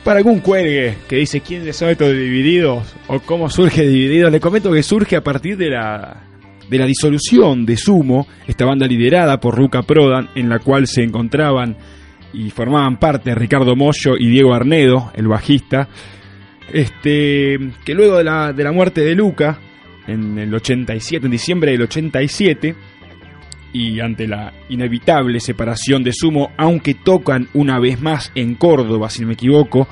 para 0.04 0.18
algún 0.18 0.40
cuelgue 0.40 0.96
que 1.08 1.16
dice 1.16 1.40
quién 1.40 1.64
le 1.64 1.72
sabe 1.72 1.92
esto 1.92 2.08
de 2.08 2.18
Divididos 2.18 2.94
o 3.06 3.20
cómo 3.20 3.48
surge 3.50 3.82
Divididos, 3.82 4.32
les 4.32 4.40
comento 4.40 4.72
que 4.72 4.82
surge 4.82 5.16
a 5.16 5.22
partir 5.22 5.56
de 5.56 5.70
la 5.70 6.24
de 6.70 6.78
la 6.78 6.86
disolución 6.86 7.66
de 7.66 7.76
Sumo, 7.76 8.28
esta 8.46 8.64
banda 8.64 8.86
liderada 8.86 9.40
por 9.40 9.58
Luca 9.58 9.82
Prodan, 9.82 10.28
en 10.36 10.48
la 10.48 10.60
cual 10.60 10.86
se 10.86 11.02
encontraban 11.02 11.76
y 12.32 12.50
formaban 12.50 12.98
parte 12.98 13.34
Ricardo 13.34 13.74
Mollo 13.74 14.16
y 14.16 14.28
Diego 14.28 14.54
Arnedo, 14.54 15.10
el 15.14 15.26
bajista, 15.26 15.88
este, 16.72 17.58
que 17.84 17.94
luego 17.94 18.18
de 18.18 18.24
la, 18.24 18.52
de 18.52 18.62
la 18.62 18.70
muerte 18.70 19.00
de 19.00 19.16
Luca, 19.16 19.58
en 20.06 20.38
el 20.38 20.54
87, 20.54 21.26
en 21.26 21.32
diciembre 21.32 21.72
del 21.72 21.82
87, 21.82 22.76
y 23.72 24.00
ante 24.00 24.26
la 24.26 24.52
inevitable 24.68 25.40
separación 25.40 26.02
de 26.02 26.12
Sumo, 26.12 26.52
aunque 26.56 26.94
tocan 26.94 27.48
una 27.54 27.78
vez 27.78 28.00
más 28.00 28.32
en 28.34 28.54
Córdoba, 28.54 29.10
si 29.10 29.22
no 29.22 29.28
me 29.28 29.34
equivoco, 29.34 29.86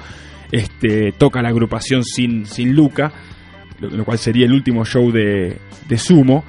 este, 0.51 1.13
toca 1.13 1.43
la 1.43 1.51
agrupación 1.51 2.05
sin, 2.05 2.47
sin 2.47 2.75
Luca, 2.75 3.13
lo, 3.81 4.05
cual 4.05 4.19
sería 4.19 4.47
el 4.47 4.53
último 4.53 4.85
show 4.85 5.13
de, 5.13 5.57
de 5.89 5.99
Sumo. 5.99 6.45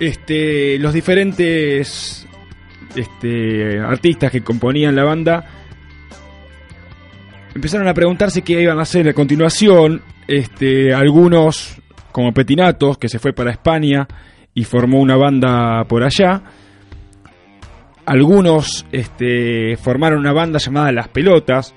Este, 0.00 0.78
los 0.78 0.92
diferentes 0.92 2.26
este, 2.94 3.78
artistas 3.78 4.30
que 4.30 4.42
componían 4.42 4.94
la 4.94 5.04
banda 5.04 5.46
empezaron 7.54 7.88
a 7.88 7.94
preguntarse 7.94 8.42
qué 8.42 8.62
iban 8.62 8.78
a 8.78 8.82
hacer 8.82 9.08
a 9.08 9.12
continuación. 9.12 10.02
Este, 10.26 10.92
algunos, 10.92 11.76
como 12.12 12.32
Petinatos, 12.32 12.98
que 12.98 13.08
se 13.08 13.18
fue 13.18 13.32
para 13.32 13.50
España 13.50 14.06
y 14.54 14.64
formó 14.64 15.00
una 15.00 15.16
banda 15.16 15.84
por 15.84 16.02
allá. 16.02 16.42
Algunos 18.06 18.86
este, 18.90 19.76
formaron 19.76 20.20
una 20.20 20.32
banda 20.32 20.58
llamada 20.58 20.90
Las 20.92 21.08
Pelotas, 21.08 21.74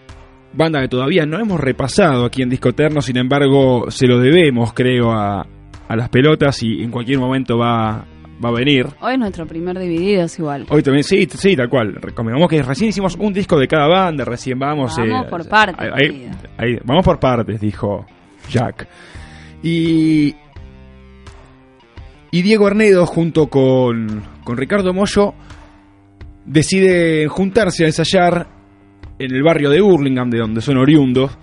banda 0.53 0.79
que 0.81 0.87
todavía 0.87 1.25
no 1.25 1.37
hemos 1.39 1.59
repasado 1.59 2.25
aquí 2.25 2.41
en 2.41 2.49
Discoterno, 2.49 3.01
sin 3.01 3.17
embargo 3.17 3.91
se 3.91 4.07
lo 4.07 4.17
debemos, 4.19 4.71
creo, 4.73 5.11
a, 5.11 5.41
a 5.87 5.95
Las 5.95 6.07
Pelotas 6.09 6.63
y 6.63 6.83
en 6.83 6.89
cualquier 6.91 7.19
momento 7.19 7.57
va, 7.57 8.05
va 8.43 8.49
a 8.49 8.53
venir. 8.53 8.87
Hoy 9.01 9.13
es 9.13 9.19
nuestro 9.19 9.45
primer 9.45 9.77
Divididos 9.77 10.39
igual. 10.39 10.65
Hoy 10.69 10.81
también, 10.81 11.03
sí, 11.03 11.27
sí, 11.29 11.53
tal 11.57 11.67
cual. 11.67 11.95
Recomendamos 11.95 12.49
que 12.49 12.63
recién 12.63 12.89
hicimos 12.91 13.17
un 13.17 13.33
disco 13.33 13.59
de 13.59 13.67
cada 13.67 13.87
banda, 13.89 14.23
recién 14.23 14.57
vamos. 14.57 14.95
Vamos 14.97 15.27
por 15.27 15.45
partes, 15.49 15.75
ahí- 15.79 16.31
ahí- 16.57 16.79
vamos 16.85 17.03
por 17.03 17.19
partes, 17.19 17.59
dijo 17.59 18.05
Jack. 18.49 18.87
Y. 19.63 20.33
Y 22.31 22.41
Diego 22.43 22.67
Arnedo, 22.67 23.05
junto 23.05 23.47
con, 23.47 24.23
con 24.45 24.57
Ricardo 24.57 24.93
Mollo, 24.93 25.33
deciden 26.45 27.27
juntarse 27.27 27.83
a 27.83 27.87
ensayar 27.87 28.47
en 29.19 29.35
el 29.35 29.43
barrio 29.43 29.69
de 29.69 29.81
Hurlingham, 29.81 30.29
de 30.29 30.39
donde 30.39 30.61
son 30.61 30.77
oriundos. 30.77 31.37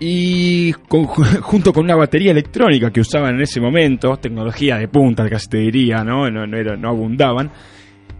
Y 0.00 0.72
junto 1.42 1.72
con 1.72 1.84
una 1.84 1.96
batería 1.96 2.30
electrónica 2.30 2.90
que 2.90 3.00
usaban 3.00 3.34
en 3.34 3.42
ese 3.42 3.60
momento, 3.60 4.16
tecnología 4.16 4.76
de 4.78 4.88
punta, 4.88 5.28
casi 5.28 5.48
te 5.48 5.58
diría, 5.58 6.02
¿no? 6.04 6.30
No, 6.30 6.46
no 6.46 6.88
abundaban. 6.88 7.50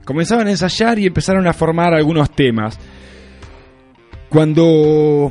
Comenzaban 0.04 0.46
a 0.46 0.50
ensayar 0.50 0.98
y 0.98 1.06
empezaron 1.06 1.46
a 1.46 1.52
formar 1.52 1.94
algunos 1.94 2.30
temas. 2.30 2.78
Cuando 4.28 5.30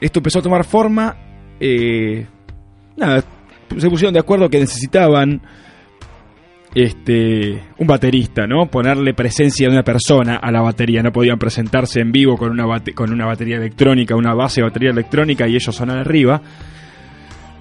esto 0.00 0.18
empezó 0.20 0.38
a 0.38 0.42
tomar 0.42 0.64
forma, 0.64 1.16
eh, 1.58 2.26
nada, 2.96 3.22
se 3.76 3.90
pusieron 3.90 4.14
de 4.14 4.20
acuerdo 4.20 4.48
que 4.48 4.60
necesitaban 4.60 5.42
este 6.74 7.62
un 7.78 7.86
baterista, 7.86 8.46
¿no? 8.46 8.66
Ponerle 8.66 9.14
presencia 9.14 9.68
de 9.68 9.74
una 9.74 9.82
persona 9.82 10.36
a 10.36 10.50
la 10.50 10.60
batería. 10.60 11.02
No 11.02 11.12
podían 11.12 11.38
presentarse 11.38 12.00
en 12.00 12.12
vivo 12.12 12.36
con 12.36 12.50
una, 12.50 12.64
con 12.94 13.12
una 13.12 13.26
batería 13.26 13.56
electrónica, 13.56 14.14
una 14.14 14.34
base 14.34 14.60
de 14.60 14.68
batería 14.68 14.90
electrónica 14.90 15.48
y 15.48 15.56
ellos 15.56 15.74
sonar 15.74 15.98
arriba. 15.98 16.40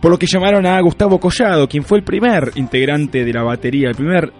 Por 0.01 0.11
lo 0.11 0.17
que 0.17 0.27
llamaron 0.27 0.65
a 0.65 0.79
Gustavo 0.79 1.19
Collado, 1.19 1.67
quien 1.67 1.83
fue 1.83 1.97
el 1.97 2.03
primer 2.03 2.51
integrante 2.55 3.25
de 3.25 3.33
la 3.33 3.43
batería, 3.43 3.89
el 3.89 3.95
primer 3.95 4.31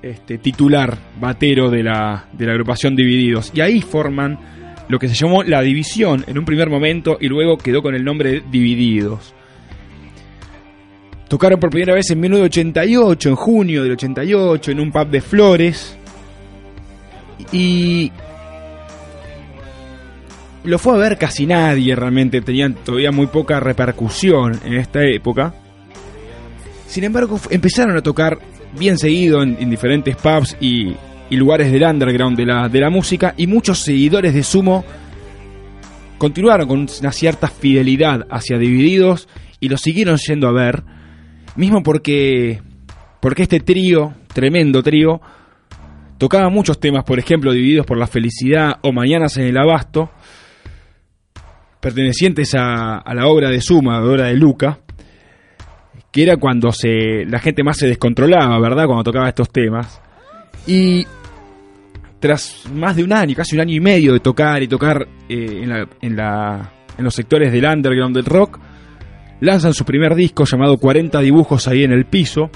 este, 0.00 0.38
titular 0.38 0.96
batero 1.20 1.70
de 1.70 1.82
la, 1.82 2.28
de 2.32 2.46
la 2.46 2.52
agrupación 2.52 2.94
Divididos. 2.94 3.50
Y 3.54 3.60
ahí 3.60 3.80
forman 3.80 4.38
lo 4.88 4.98
que 4.98 5.08
se 5.08 5.14
llamó 5.14 5.42
La 5.42 5.60
División 5.60 6.24
en 6.28 6.38
un 6.38 6.44
primer 6.44 6.70
momento 6.70 7.18
y 7.20 7.28
luego 7.28 7.58
quedó 7.58 7.82
con 7.82 7.94
el 7.94 8.04
nombre 8.04 8.30
de 8.30 8.42
Divididos. 8.48 9.34
Tocaron 11.28 11.60
por 11.60 11.70
primera 11.70 11.94
vez 11.94 12.10
en 12.10 12.20
1988, 12.20 13.28
en 13.28 13.36
junio 13.36 13.82
del 13.82 13.92
88, 13.92 14.70
en 14.70 14.80
un 14.80 14.90
pub 14.90 15.08
de 15.08 15.20
Flores. 15.20 15.96
Y 17.52 18.10
lo 20.64 20.78
fue 20.78 20.94
a 20.94 20.98
ver 20.98 21.18
casi 21.18 21.46
nadie 21.46 21.94
realmente, 21.94 22.40
tenían 22.40 22.74
todavía 22.74 23.12
muy 23.12 23.26
poca 23.26 23.60
repercusión 23.60 24.58
en 24.64 24.74
esta 24.74 25.04
época. 25.04 25.54
Sin 26.86 27.04
embargo, 27.04 27.38
empezaron 27.50 27.96
a 27.96 28.02
tocar 28.02 28.38
bien 28.78 28.98
seguido 28.98 29.42
en, 29.42 29.56
en 29.60 29.70
diferentes 29.70 30.16
pubs 30.16 30.56
y, 30.60 30.94
y 31.30 31.36
lugares 31.36 31.70
del 31.70 31.82
underground 31.82 32.36
de 32.36 32.46
la, 32.46 32.68
de 32.68 32.80
la 32.80 32.90
música 32.90 33.34
y 33.36 33.46
muchos 33.46 33.80
seguidores 33.80 34.34
de 34.34 34.42
Sumo 34.42 34.84
continuaron 36.16 36.66
con 36.66 36.86
una 37.00 37.12
cierta 37.12 37.48
fidelidad 37.48 38.26
hacia 38.30 38.58
Divididos 38.58 39.28
y 39.60 39.68
lo 39.68 39.76
siguieron 39.76 40.16
yendo 40.16 40.48
a 40.48 40.52
ver, 40.52 40.82
mismo 41.56 41.82
porque, 41.82 42.60
porque 43.20 43.42
este 43.42 43.60
trío, 43.60 44.12
tremendo 44.32 44.82
trío, 44.82 45.20
tocaba 46.18 46.48
muchos 46.50 46.78
temas, 46.80 47.04
por 47.04 47.18
ejemplo, 47.18 47.52
Divididos 47.52 47.86
por 47.86 47.98
la 47.98 48.06
Felicidad 48.06 48.78
o 48.82 48.92
Mañanas 48.92 49.36
en 49.36 49.44
el 49.46 49.56
Abasto, 49.58 50.10
pertenecientes 51.80 52.54
a, 52.54 52.98
a 52.98 53.14
la 53.14 53.26
obra 53.26 53.50
de 53.50 53.60
Suma, 53.60 54.00
la 54.00 54.06
obra 54.06 54.26
de 54.26 54.34
Luca, 54.34 54.78
que 56.10 56.22
era 56.22 56.36
cuando 56.36 56.72
se, 56.72 57.24
la 57.26 57.38
gente 57.38 57.62
más 57.62 57.76
se 57.76 57.86
descontrolaba, 57.86 58.58
¿verdad? 58.58 58.86
Cuando 58.86 59.04
tocaba 59.04 59.28
estos 59.28 59.50
temas. 59.50 60.00
Y 60.66 61.06
tras 62.18 62.64
más 62.74 62.96
de 62.96 63.04
un 63.04 63.12
año, 63.12 63.34
casi 63.36 63.54
un 63.54 63.60
año 63.60 63.74
y 63.74 63.80
medio 63.80 64.12
de 64.12 64.20
tocar 64.20 64.62
y 64.62 64.68
tocar 64.68 65.06
eh, 65.28 65.60
en, 65.62 65.68
la- 65.68 65.88
en 66.00 66.16
la- 66.16 66.72
en 66.98 67.04
los 67.04 67.14
sectores 67.14 67.52
del 67.52 67.64
underground 67.64 68.16
del 68.16 68.24
rock, 68.24 68.58
lanzan 69.40 69.74
su 69.74 69.84
primer 69.84 70.14
disco 70.14 70.44
llamado 70.44 70.78
40 70.78 71.20
dibujos 71.20 71.68
ahí 71.68 71.84
en 71.84 71.92
el 71.92 72.04
piso. 72.04 72.50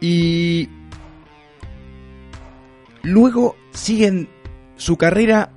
Y 0.00 0.68
luego 3.02 3.56
siguen 3.72 4.28
su 4.76 4.96
carrera 4.96 5.50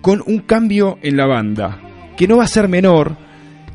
con 0.00 0.22
un 0.26 0.40
cambio 0.40 0.98
en 1.02 1.16
la 1.16 1.26
banda, 1.26 1.80
que 2.16 2.26
no 2.26 2.38
va 2.38 2.44
a 2.44 2.48
ser 2.48 2.68
menor, 2.68 3.16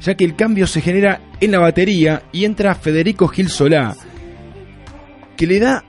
ya 0.01 0.15
que 0.15 0.25
el 0.25 0.35
cambio 0.35 0.67
se 0.67 0.81
genera 0.81 1.21
en 1.39 1.51
la 1.51 1.59
batería 1.59 2.23
y 2.33 2.43
entra 2.43 2.75
Federico 2.75 3.27
Gil 3.27 3.49
Solá, 3.49 3.95
que 5.37 5.47
le 5.47 5.59
da 5.59 5.83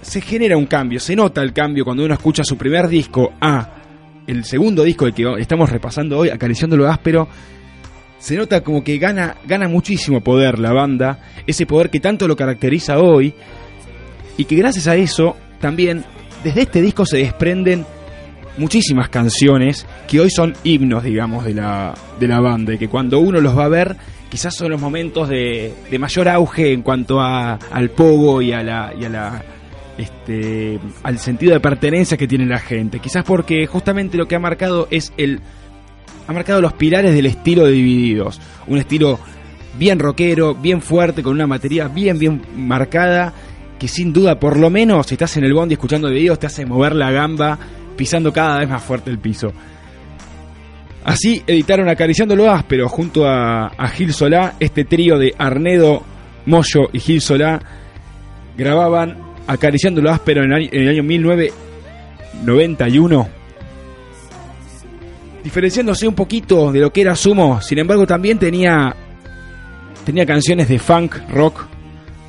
se 0.00 0.20
genera 0.20 0.56
un 0.56 0.66
cambio, 0.66 1.00
se 1.00 1.16
nota 1.16 1.42
el 1.42 1.52
cambio 1.52 1.84
cuando 1.84 2.04
uno 2.04 2.14
escucha 2.14 2.44
su 2.44 2.56
primer 2.56 2.86
disco 2.86 3.32
a 3.40 3.72
el 4.26 4.44
segundo 4.44 4.84
disco 4.84 5.06
el 5.06 5.12
que 5.12 5.24
estamos 5.38 5.68
repasando 5.68 6.18
hoy, 6.18 6.30
Acariciando 6.30 6.76
lo 6.76 6.88
áspero, 6.88 7.28
se 8.18 8.36
nota 8.36 8.62
como 8.62 8.82
que 8.82 8.98
gana, 8.98 9.36
gana 9.46 9.68
muchísimo 9.68 10.20
poder 10.20 10.58
la 10.58 10.72
banda, 10.72 11.18
ese 11.46 11.66
poder 11.66 11.90
que 11.90 12.00
tanto 12.00 12.26
lo 12.26 12.36
caracteriza 12.36 12.98
hoy, 12.98 13.34
y 14.36 14.44
que 14.44 14.56
gracias 14.56 14.86
a 14.86 14.96
eso 14.96 15.36
también 15.60 16.04
desde 16.44 16.62
este 16.62 16.82
disco 16.82 17.06
se 17.06 17.18
desprenden 17.18 17.86
muchísimas 18.58 19.08
canciones 19.08 19.86
que 20.06 20.20
hoy 20.20 20.30
son 20.30 20.54
himnos, 20.64 21.02
digamos, 21.02 21.44
de 21.44 21.54
la, 21.54 21.94
de 22.18 22.28
la 22.28 22.40
banda, 22.40 22.74
y 22.74 22.78
que 22.78 22.88
cuando 22.88 23.18
uno 23.18 23.40
los 23.40 23.56
va 23.56 23.64
a 23.64 23.68
ver, 23.68 23.96
quizás 24.28 24.54
son 24.54 24.70
los 24.70 24.80
momentos 24.80 25.28
de, 25.28 25.74
de 25.90 25.98
mayor 25.98 26.28
auge 26.28 26.72
en 26.72 26.82
cuanto 26.82 27.20
a, 27.20 27.54
al 27.54 27.90
pogo 27.90 28.42
y 28.42 28.52
a 28.52 28.62
la, 28.62 28.92
y 28.98 29.04
a 29.04 29.08
la 29.08 29.42
este, 29.98 30.78
al 31.02 31.18
sentido 31.18 31.54
de 31.54 31.60
pertenencia 31.60 32.16
que 32.16 32.28
tiene 32.28 32.46
la 32.46 32.58
gente. 32.58 32.98
Quizás 33.00 33.24
porque 33.24 33.66
justamente 33.66 34.16
lo 34.16 34.28
que 34.28 34.36
ha 34.36 34.40
marcado 34.40 34.88
es 34.90 35.12
el. 35.16 35.40
Ha 36.26 36.32
marcado 36.32 36.60
los 36.60 36.72
pilares 36.72 37.14
del 37.14 37.26
estilo 37.26 37.64
de 37.64 37.70
Divididos. 37.72 38.40
Un 38.66 38.78
estilo 38.78 39.20
bien 39.78 39.98
rockero, 39.98 40.54
bien 40.54 40.80
fuerte, 40.80 41.22
con 41.22 41.34
una 41.34 41.46
materia 41.46 41.88
bien, 41.88 42.18
bien 42.18 42.42
marcada. 42.56 43.32
Que 43.78 43.88
sin 43.88 44.12
duda, 44.12 44.40
por 44.40 44.58
lo 44.58 44.70
menos, 44.70 45.06
si 45.06 45.14
estás 45.14 45.36
en 45.36 45.44
el 45.44 45.54
bondi 45.54 45.74
escuchando 45.74 46.08
Divididos, 46.08 46.38
te 46.38 46.46
hace 46.46 46.66
mover 46.66 46.94
la 46.94 47.10
gamba, 47.10 47.58
pisando 47.96 48.32
cada 48.32 48.58
vez 48.58 48.68
más 48.68 48.82
fuerte 48.82 49.10
el 49.10 49.18
piso. 49.18 49.52
Así 51.04 51.42
editaron 51.46 51.88
Acariciando 51.88 52.34
lo 52.34 52.50
áspero 52.50 52.88
junto 52.88 53.28
a, 53.28 53.70
Gil 53.94 54.12
Solá, 54.12 54.54
este 54.58 54.84
trío 54.84 55.18
de 55.18 55.32
Arnedo, 55.38 56.02
Moyo 56.46 56.88
y 56.92 56.98
Gil 56.98 57.20
Solá 57.20 57.60
grababan 58.56 59.18
Acariciando 59.46 60.02
lo 60.02 60.10
áspero 60.10 60.42
en 60.42 60.50
el 60.50 60.56
año, 60.56 60.68
en 60.72 60.82
el 60.82 60.88
año 60.88 61.04
1991. 61.04 63.45
Diferenciándose 65.46 66.08
un 66.08 66.14
poquito 66.16 66.72
de 66.72 66.80
lo 66.80 66.92
que 66.92 67.02
era 67.02 67.14
Sumo, 67.14 67.60
sin 67.60 67.78
embargo 67.78 68.04
también 68.04 68.36
tenía, 68.36 68.96
tenía 70.04 70.26
canciones 70.26 70.68
de 70.68 70.80
funk, 70.80 71.18
rock, 71.30 71.66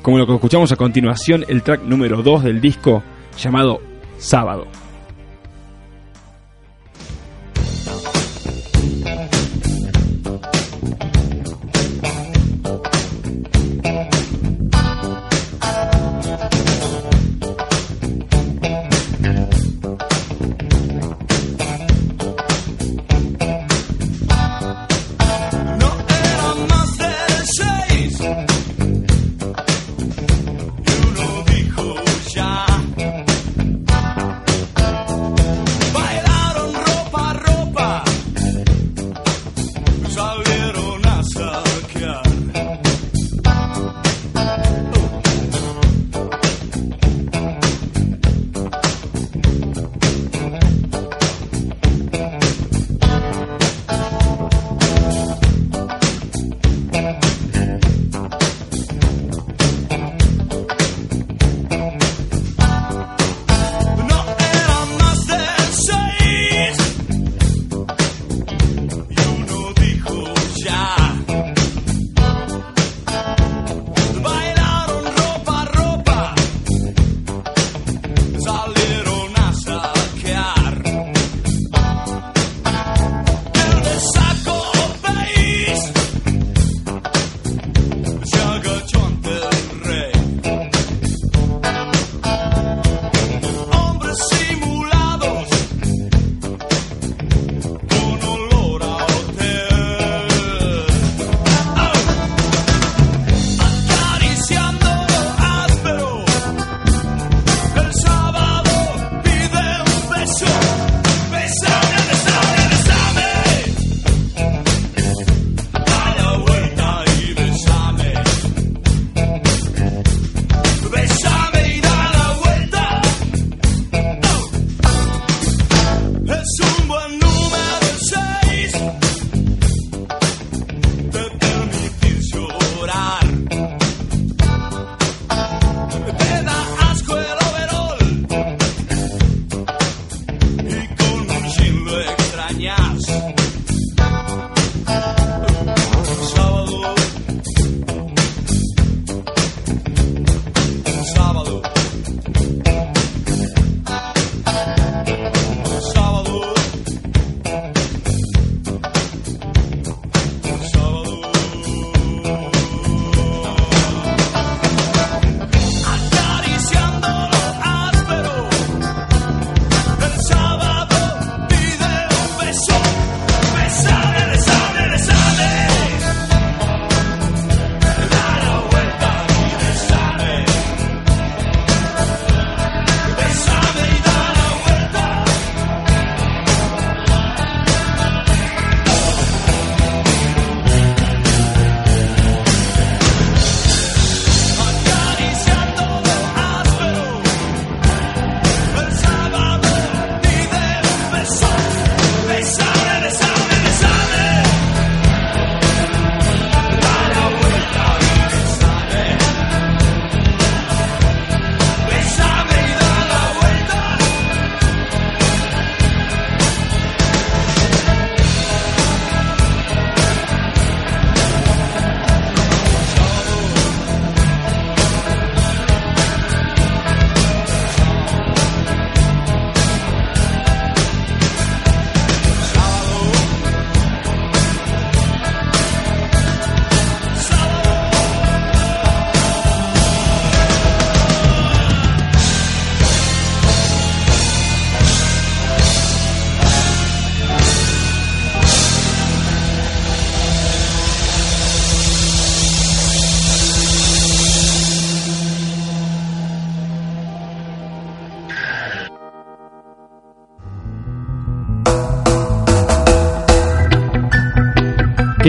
como 0.02 0.18
lo 0.18 0.24
que 0.24 0.34
escuchamos 0.34 0.70
a 0.70 0.76
continuación, 0.76 1.44
el 1.48 1.64
track 1.64 1.82
número 1.82 2.22
2 2.22 2.44
del 2.44 2.60
disco 2.60 3.02
llamado 3.36 3.80
Sábado. 4.18 4.68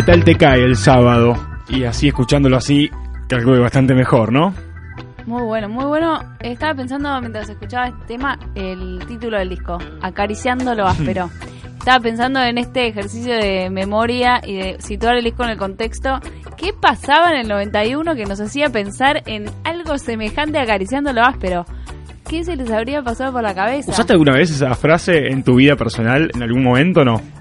Tal 0.10 0.24
te 0.24 0.34
cae 0.34 0.64
el 0.64 0.76
sábado? 0.76 1.36
Y 1.68 1.84
así 1.84 2.08
escuchándolo 2.08 2.58
así, 2.58 2.90
calculo 3.28 3.58
que 3.58 3.62
bastante 3.62 3.94
mejor, 3.94 4.34
¿no? 4.34 4.56
Muy 5.28 5.44
bueno, 5.44 5.70
muy 5.70 5.86
bueno. 5.86 6.20
Estaba 6.40 6.74
pensando 6.74 7.22
mientras 7.22 7.48
escuchaba 7.48 7.90
este 7.90 8.06
tema 8.08 8.40
el 8.56 9.06
título 9.08 9.38
del 9.38 9.50
disco, 9.50 9.78
Acariciando 10.02 10.74
lo 10.74 10.88
áspero. 10.88 11.30
Estaba 11.78 12.00
pensando 12.00 12.42
en 12.42 12.58
este 12.58 12.88
ejercicio 12.88 13.36
de 13.36 13.70
memoria 13.70 14.42
y 14.44 14.58
de 14.58 14.82
situar 14.82 15.16
el 15.16 15.26
disco 15.26 15.44
en 15.44 15.52
el 15.52 15.58
contexto. 15.58 16.20
¿Qué 16.58 16.74
pasaba 16.74 17.30
en 17.32 17.42
el 17.42 17.48
91 17.48 18.16
que 18.16 18.26
nos 18.26 18.42
hacía 18.42 18.72
pensar 18.72 19.22
en 19.28 19.46
algo 19.64 20.00
semejante 20.00 20.58
a 20.58 20.64
Acariciando 20.64 21.14
lo 21.14 21.22
áspero? 21.22 21.68
¿Qué 22.28 22.44
se 22.44 22.56
les 22.56 22.72
habría 22.72 23.04
pasado 23.04 23.32
por 23.32 23.44
la 23.44 23.54
cabeza? 23.54 23.92
¿Usaste 23.92 24.14
alguna 24.14 24.34
vez 24.34 24.50
esa 24.50 24.74
frase 24.74 25.28
en 25.28 25.44
tu 25.44 25.58
vida 25.58 25.76
personal 25.76 26.32
en 26.34 26.42
algún 26.42 26.64
momento 26.64 27.02
o 27.02 27.06
no? 27.06 27.39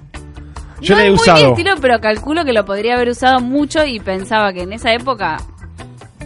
Yo 0.80 0.94
no 0.94 1.00
la 1.00 1.04
he 1.04 1.08
es 1.08 1.12
muy 1.14 1.20
usado. 1.20 1.44
mi 1.46 1.50
estilo, 1.52 1.74
pero 1.80 2.00
calculo 2.00 2.44
que 2.44 2.52
lo 2.52 2.64
podría 2.64 2.94
haber 2.94 3.08
usado 3.08 3.40
mucho 3.40 3.84
y 3.84 4.00
pensaba 4.00 4.52
que 4.52 4.62
en 4.62 4.72
esa 4.72 4.92
época 4.92 5.38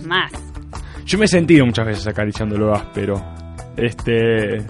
más. 0.05 0.33
Yo 1.05 1.19
me 1.19 1.25
he 1.25 1.29
sentido 1.29 1.67
muchas 1.67 1.87
veces 1.87 2.07
acariciando 2.07 2.57
lo 2.59 2.75
áspero. 2.75 3.23
Este. 3.77 4.63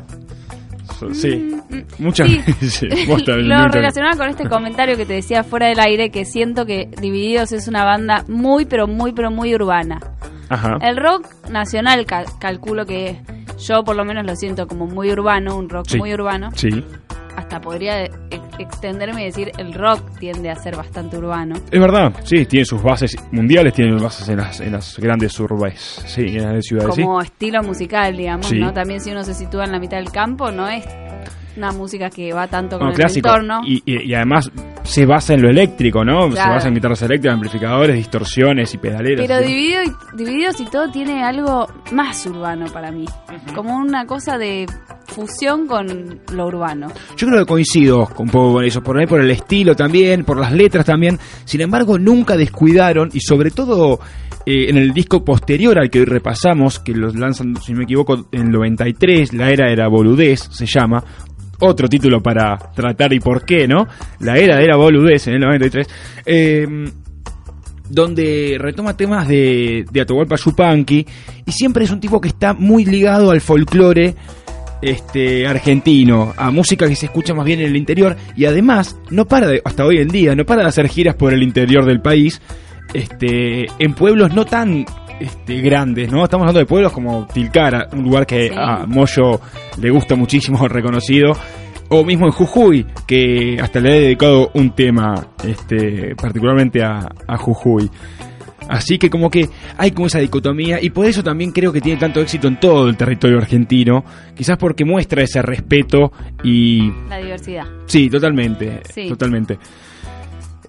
so- 0.99 1.13
sí, 1.13 1.57
muchas 1.99 2.29
Mm, 2.29 2.33
sí. 2.61 2.87
veces. 2.89 3.09
Vos 3.09 3.25
también, 3.27 3.49
lo 3.49 3.69
relacionaba 3.69 4.17
con 4.17 4.29
este 4.29 4.49
comentario 4.49 4.97
que 4.97 5.05
te 5.07 5.15
decía 5.15 5.43
fuera 5.43 5.67
del 5.69 5.81
aire, 5.81 6.11
que 6.11 6.25
siento 6.25 6.65
que 6.67 6.89
Divididos 7.01 7.53
es 7.53 7.67
una 7.69 7.85
banda 7.85 8.25
muy, 8.29 8.65
pero 8.65 8.87
muy, 8.87 9.13
pero 9.13 9.31
muy 9.31 9.55
urbana. 9.55 10.01
Ajá. 10.49 10.77
El 10.83 10.97
rock 10.97 11.27
nacional, 11.51 12.05
cal- 12.07 12.27
calculo 12.39 12.85
que 12.87 13.21
yo 13.59 13.85
por 13.85 13.97
lo 13.97 14.05
menos 14.05 14.25
lo 14.27 14.37
siento 14.37 14.67
como 14.67 14.87
muy 14.87 15.11
urbano, 15.11 15.57
un 15.57 15.69
rock 15.69 15.87
Sí. 15.89 15.99
muy 15.99 16.13
urbano. 16.13 16.51
Sí. 16.55 16.85
Hasta 17.37 17.61
podría 17.61 18.05
ex- 18.05 18.13
extenderme 18.59 19.23
y 19.23 19.25
decir 19.27 19.53
el 19.59 19.73
rock 19.75 20.01
tiende 20.19 20.51
a 20.51 20.57
ser 20.57 20.77
bastante 20.77 21.17
urbano. 21.19 21.55
Es 21.71 21.81
verdad, 21.81 22.13
sí, 22.25 22.45
tiene 22.47 22.65
sus 22.65 22.83
bases 22.83 23.17
mundiales, 23.31 23.73
tiene 23.73 23.93
bases 24.01 24.29
en 24.29 24.37
las, 24.39 24.61
en 24.61 24.73
las 24.73 24.99
grandes 24.99 25.39
urbes, 25.41 26.03
sí, 26.07 26.23
en 26.23 26.35
las 26.35 26.43
grandes 26.45 26.67
ciudades, 26.67 26.95
sí. 26.95 27.03
como 27.03 27.21
estilo 27.21 27.63
musical, 27.63 28.17
digamos, 28.17 28.47
Sí. 28.47 28.59
¿no? 28.59 28.73
También 28.73 29.01
si 29.01 29.11
uno 29.11 29.25
se 29.25 29.35
sitúa 29.35 29.65
en 29.65 29.73
la 29.73 29.79
mitad 29.79 29.97
del 29.99 30.11
campo, 30.11 30.51
no 30.51 30.69
es 30.69 30.85
una 31.57 31.73
música 31.73 32.11
que 32.11 32.33
va 32.33 32.47
tanto 32.49 32.79
con 32.79 32.89
Bueno, 32.89 32.93
el 32.93 32.97
clásico. 32.97 33.29
entorno. 33.29 33.61
Y, 33.67 33.83
y- 33.87 34.11
y 34.11 34.15
además 34.15 34.51
se 34.83 35.07
basa 35.07 35.35
en 35.35 35.43
lo 35.43 35.51
eléctrico, 35.51 36.05
¿no? 36.05 36.31
Se 36.33 36.39
basa 36.39 36.69
en 36.69 36.75
guitarras 36.75 37.03
eléctricas, 37.03 37.35
amplificadores, 37.35 37.97
distorsiones 37.97 38.73
y 38.75 38.79
pedaleras. 38.79 39.27
Pero 39.27 39.41
¿sí? 39.41 39.47
dividido 39.47 39.83
y, 39.85 39.93
Divididos 40.17 40.61
y 40.61 40.65
todo 40.67 40.91
tiene 40.91 41.23
algo 41.23 41.67
más 41.93 42.27
urbano 42.27 42.67
para 42.73 42.91
mí. 42.91 43.05
Como 43.55 43.77
una 43.77 44.05
cosa 44.07 44.37
de 44.39 44.67
fusión 45.07 45.67
con 45.67 46.21
lo 46.33 46.47
urbano. 46.47 46.89
Yo 47.17 47.27
creo 47.27 47.41
que 47.41 47.47
coincido 47.47 48.09
un 48.19 48.29
poco 48.31 48.55
con 48.55 48.65
eso, 48.65 48.83
por 48.83 48.99
ahí 48.99 49.07
por 49.07 49.21
el 49.21 49.31
estilo 49.31 49.75
también, 49.75 50.25
por 50.25 50.39
las 50.39 50.53
letras 50.53 50.85
también. 50.87 51.19
Sin 51.45 51.61
embargo, 51.61 51.99
nunca 51.99 52.37
descuidaron 52.37 53.11
y 53.13 53.21
sobre 53.21 53.51
todo 53.51 54.01
eh, 54.47 54.69
en 54.71 54.77
el 54.77 54.93
disco 54.93 55.25
posterior 55.25 55.79
al 55.79 55.91
que 55.91 56.01
hoy 56.01 56.05
repasamos, 56.07 56.79
que 56.81 56.93
los 56.95 57.15
lanzan, 57.15 57.55
si 57.63 57.73
no 57.73 57.79
me 57.79 57.85
equivoco, 57.85 58.27
en 58.33 58.41
el 58.43 58.51
93, 58.51 59.33
La 59.35 59.51
Era 59.51 59.71
era 59.71 59.89
Boludez, 59.89 60.49
se 60.51 60.67
llama. 60.67 61.03
Otro 61.65 61.89
título 61.89 62.21
para 62.21 62.59
tratar 62.75 63.13
y 63.13 63.21
por 63.21 63.45
qué, 63.45 63.69
¿no? 63.69 63.87
La 64.21 64.37
Era 64.37 64.61
era 64.61 64.77
Boludez 64.77 65.29
en 65.29 65.35
el 65.35 65.41
93. 65.41 65.87
Eh, 66.27 66.67
donde 67.89 68.57
retoma 68.59 68.97
temas 68.97 69.29
de, 69.29 69.85
de 69.91 70.01
Atahualpa 70.01 70.37
Yupanqui 70.37 71.07
y 71.45 71.53
siempre 71.53 71.85
es 71.85 71.91
un 71.91 72.01
tipo 72.01 72.21
que 72.21 72.29
está 72.29 72.55
muy 72.55 72.85
ligado 72.85 73.31
al 73.31 73.41
folclore 73.41 74.15
este 74.81 75.47
argentino, 75.47 76.35
a 76.37 76.51
música 76.51 76.89
que 76.89 76.97
se 76.97 77.07
escucha 77.07 77.35
más 77.35 77.45
bien 77.45 77.61
en 77.61 77.67
el 77.67 77.77
interior 77.77 78.17
y 78.35 78.47
además 78.47 78.99
no 79.11 79.27
para 79.27 79.47
de, 79.47 79.63
hasta 79.65 79.85
hoy 79.85 79.99
en 79.99 80.09
día, 80.09 80.35
no 80.35 80.45
para 80.45 80.63
de 80.63 80.69
hacer 80.69 80.89
giras 80.89 81.15
por 81.15 81.33
el 81.33 81.43
interior 81.43 81.85
del 81.85 82.01
país, 82.01 82.43
este 82.93 83.67
en 83.79 83.95
pueblos 83.95 84.35
no 84.35 84.45
tan 84.45 84.85
este, 85.23 85.61
grandes, 85.61 86.11
¿no? 86.13 86.25
Estamos 86.25 86.43
hablando 86.45 86.61
de 86.61 86.67
pueblos 86.67 86.93
como 86.93 87.27
Tilcara, 87.27 87.89
un 87.93 88.03
lugar 88.05 88.27
que 88.27 88.49
Sí. 88.49 88.55
a 88.57 88.85
Moyo 88.87 89.41
le 89.81 89.91
gusta 89.91 90.15
muchísimo, 90.17 90.67
reconocido, 90.69 91.33
o 91.89 92.05
mismo 92.05 92.27
en 92.27 92.33
Jujuy, 92.33 92.87
que 93.07 93.59
hasta 93.61 93.81
le 93.81 93.97
he 93.97 94.01
dedicado 94.01 94.51
un 94.55 94.75
tema 94.75 95.15
este, 95.45 96.15
particularmente 96.17 96.83
a, 96.83 97.07
a 97.27 97.37
Jujuy. 97.37 97.91
Así 98.69 98.97
que 98.97 99.11
como 99.11 99.29
que 99.29 99.49
hay 99.77 99.91
como 99.91 100.07
esa 100.07 100.21
dicotomía 100.21 100.79
y 100.81 100.91
por 100.91 101.05
eso 101.05 101.23
también 101.23 101.51
creo 101.51 101.73
que 101.73 101.81
tiene 101.81 101.99
tanto 101.99 102.21
éxito 102.21 102.47
en 102.49 102.61
todo 102.61 102.89
el 102.89 102.97
territorio 102.97 103.39
argentino, 103.39 104.05
quizás 104.37 104.57
porque 104.57 104.85
muestra 104.85 105.23
ese 105.23 105.43
respeto 105.43 106.13
y 106.45 106.91
La 107.09 107.19
diversidad. 107.19 107.65
sí, 107.87 108.09
totalmente, 108.09 108.81
Sí. 108.95 109.09
totalmente. 109.09 109.59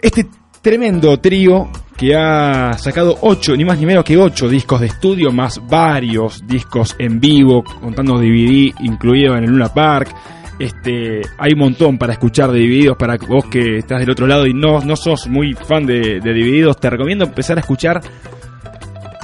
Este 0.02 0.26
tremendo 0.64 1.20
trío 1.20 1.70
que 1.98 2.16
ha 2.16 2.76
sacado 2.78 3.18
ocho, 3.22 3.56
ni 3.56 3.66
más 3.66 3.78
ni 3.78 3.86
menos 3.86 4.04
que 4.04 4.18
ocho 4.18 4.48
discos 4.48 4.80
de 4.80 4.88
estudio, 4.88 5.32
más 5.32 5.62
varios 5.68 6.48
discos 6.48 6.96
en 6.98 7.20
vivo, 7.20 7.64
contando 7.64 8.18
DVD 8.18 8.74
incluido 8.80 9.36
en 9.38 9.44
el 9.44 9.52
Luna 9.52 9.72
Park. 9.72 10.16
Este, 10.58 11.22
hay 11.38 11.52
un 11.54 11.60
montón 11.60 11.98
para 11.98 12.14
escuchar 12.14 12.52
de 12.52 12.60
Divididos 12.60 12.96
para 12.98 13.18
vos 13.18 13.46
que 13.46 13.80
estás 13.80 14.00
del 14.00 14.10
otro 14.10 14.26
lado 14.26 14.48
y 14.48 14.54
no, 14.54 14.80
no 14.80 14.96
sos 14.96 15.28
muy 15.28 15.54
fan 15.54 15.86
de, 15.86 16.22
de 16.22 16.34
Divididos, 16.34 16.80
te 16.80 16.90
recomiendo 16.90 17.26
empezar 17.26 17.58
a 17.58 17.62
escuchar, 17.62 18.02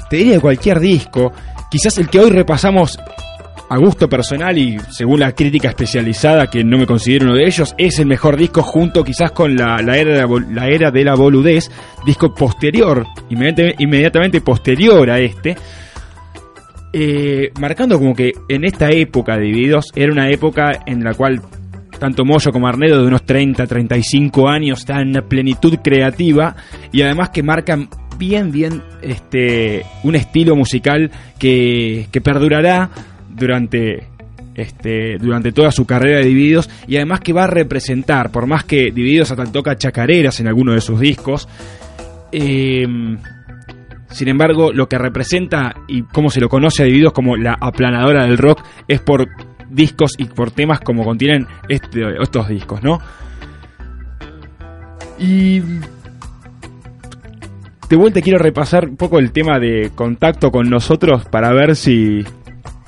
te 0.10 0.17
diría 0.17 0.41
cualquier 0.41 0.80
disco, 0.80 1.32
quizás 1.71 1.97
el 1.99 2.10
que 2.10 2.19
hoy 2.19 2.32
repasamos 2.32 2.99
a 3.69 3.77
gusto 3.77 4.10
personal 4.10 4.58
y 4.58 4.77
según 4.89 5.19
la 5.19 5.34
crítica 5.34 5.69
especializada, 5.69 6.47
que 6.47 6.63
no 6.63 6.77
me 6.77 6.88
considero 6.88 7.25
uno 7.25 7.36
de 7.36 7.45
ellos, 7.45 7.75
es 7.77 7.99
el 7.99 8.08
mejor 8.08 8.36
disco 8.36 8.63
junto 8.63 9.03
quizás 9.03 9.32
con 9.32 9.55
la, 9.55 9.77
la 9.84 9.97
era, 9.97 10.25
la, 10.27 10.67
era 10.67 10.89
de 10.89 11.03
la 11.03 11.15
boludez, 11.15 11.69
disco 12.03 12.34
posterior, 12.34 13.05
inmediatamente, 13.29 13.75
inmediatamente 13.84 14.41
posterior 14.41 15.10
a 15.12 15.19
este, 15.19 15.55
eh, 16.91 17.51
marcando 17.60 17.99
como 17.99 18.15
que 18.15 18.32
en 18.47 18.65
esta 18.65 18.89
época 18.89 19.38
de 19.38 19.43
Divididos 19.43 19.86
era 19.95 20.12
una 20.12 20.29
época 20.32 20.71
en 20.88 21.03
la 21.03 21.13
cual 21.13 21.39
tanto 21.99 22.25
Moyo 22.25 22.51
como 22.51 22.67
Arnedo 22.67 23.01
de 23.01 23.08
unos 23.08 23.23
30, 23.23 23.67
35 23.67 24.49
años 24.49 24.79
están 24.79 25.15
en 25.15 25.27
plenitud 25.27 25.77
creativa 25.84 26.55
y 26.91 27.03
además 27.03 27.29
que 27.29 27.43
marcan 27.43 27.89
bien, 28.17 28.51
bien 28.51 28.82
este 29.03 29.86
un 30.03 30.15
estilo 30.15 30.55
musical 30.55 31.12
que, 31.38 32.08
que 32.12 32.21
perdurará 32.21 32.89
durante 33.39 34.08
este, 34.56 35.17
durante 35.17 35.52
toda 35.52 35.71
su 35.71 35.86
carrera 35.86 36.19
de 36.19 36.25
Divididos 36.25 36.69
y 36.88 36.97
además 36.97 37.21
que 37.21 37.34
va 37.34 37.45
a 37.45 37.47
representar, 37.47 38.32
por 38.32 38.45
más 38.45 38.65
que 38.65 38.91
Divididos 38.91 39.32
hasta 39.32 39.45
toca 39.45 39.78
chacareras 39.78 40.39
en 40.39 40.47
alguno 40.47 40.73
de 40.73 40.82
sus 40.82 40.99
discos, 40.99 41.47
eh, 42.32 42.86
sin 44.10 44.28
embargo, 44.28 44.73
lo 44.73 44.89
que 44.89 44.97
representa 44.97 45.75
y 45.88 46.02
cómo 46.02 46.30
se 46.30 46.41
lo 46.41 46.49
conoce 46.49 46.84
a 46.84 46.86
Divididos 46.86 47.13
como 47.13 47.38
la 47.38 47.58
aplanadora 47.60 48.25
del 48.25 48.38
rock 48.38 48.63
es 48.88 48.99
por 48.99 49.30
discos 49.69 50.12
y 50.17 50.25
por 50.25 50.52
temas 50.52 50.80
como 50.82 51.04
contienen 51.04 51.47
este- 51.67 52.21
estos 52.21 52.49
discos, 52.49 52.84
¿no? 52.84 52.99
Y 55.19 55.60
de 57.89 57.95
vuelta 57.95 58.21
quiero 58.21 58.39
repasar 58.39 58.89
un 58.89 58.97
poco 58.97 59.19
el 59.19 59.32
tema 59.32 59.60
de 59.60 59.91
contacto 59.95 60.52
con 60.52 60.69
nosotros 60.69 61.25
para 61.25 61.52
ver 61.54 61.75
si 61.75 62.23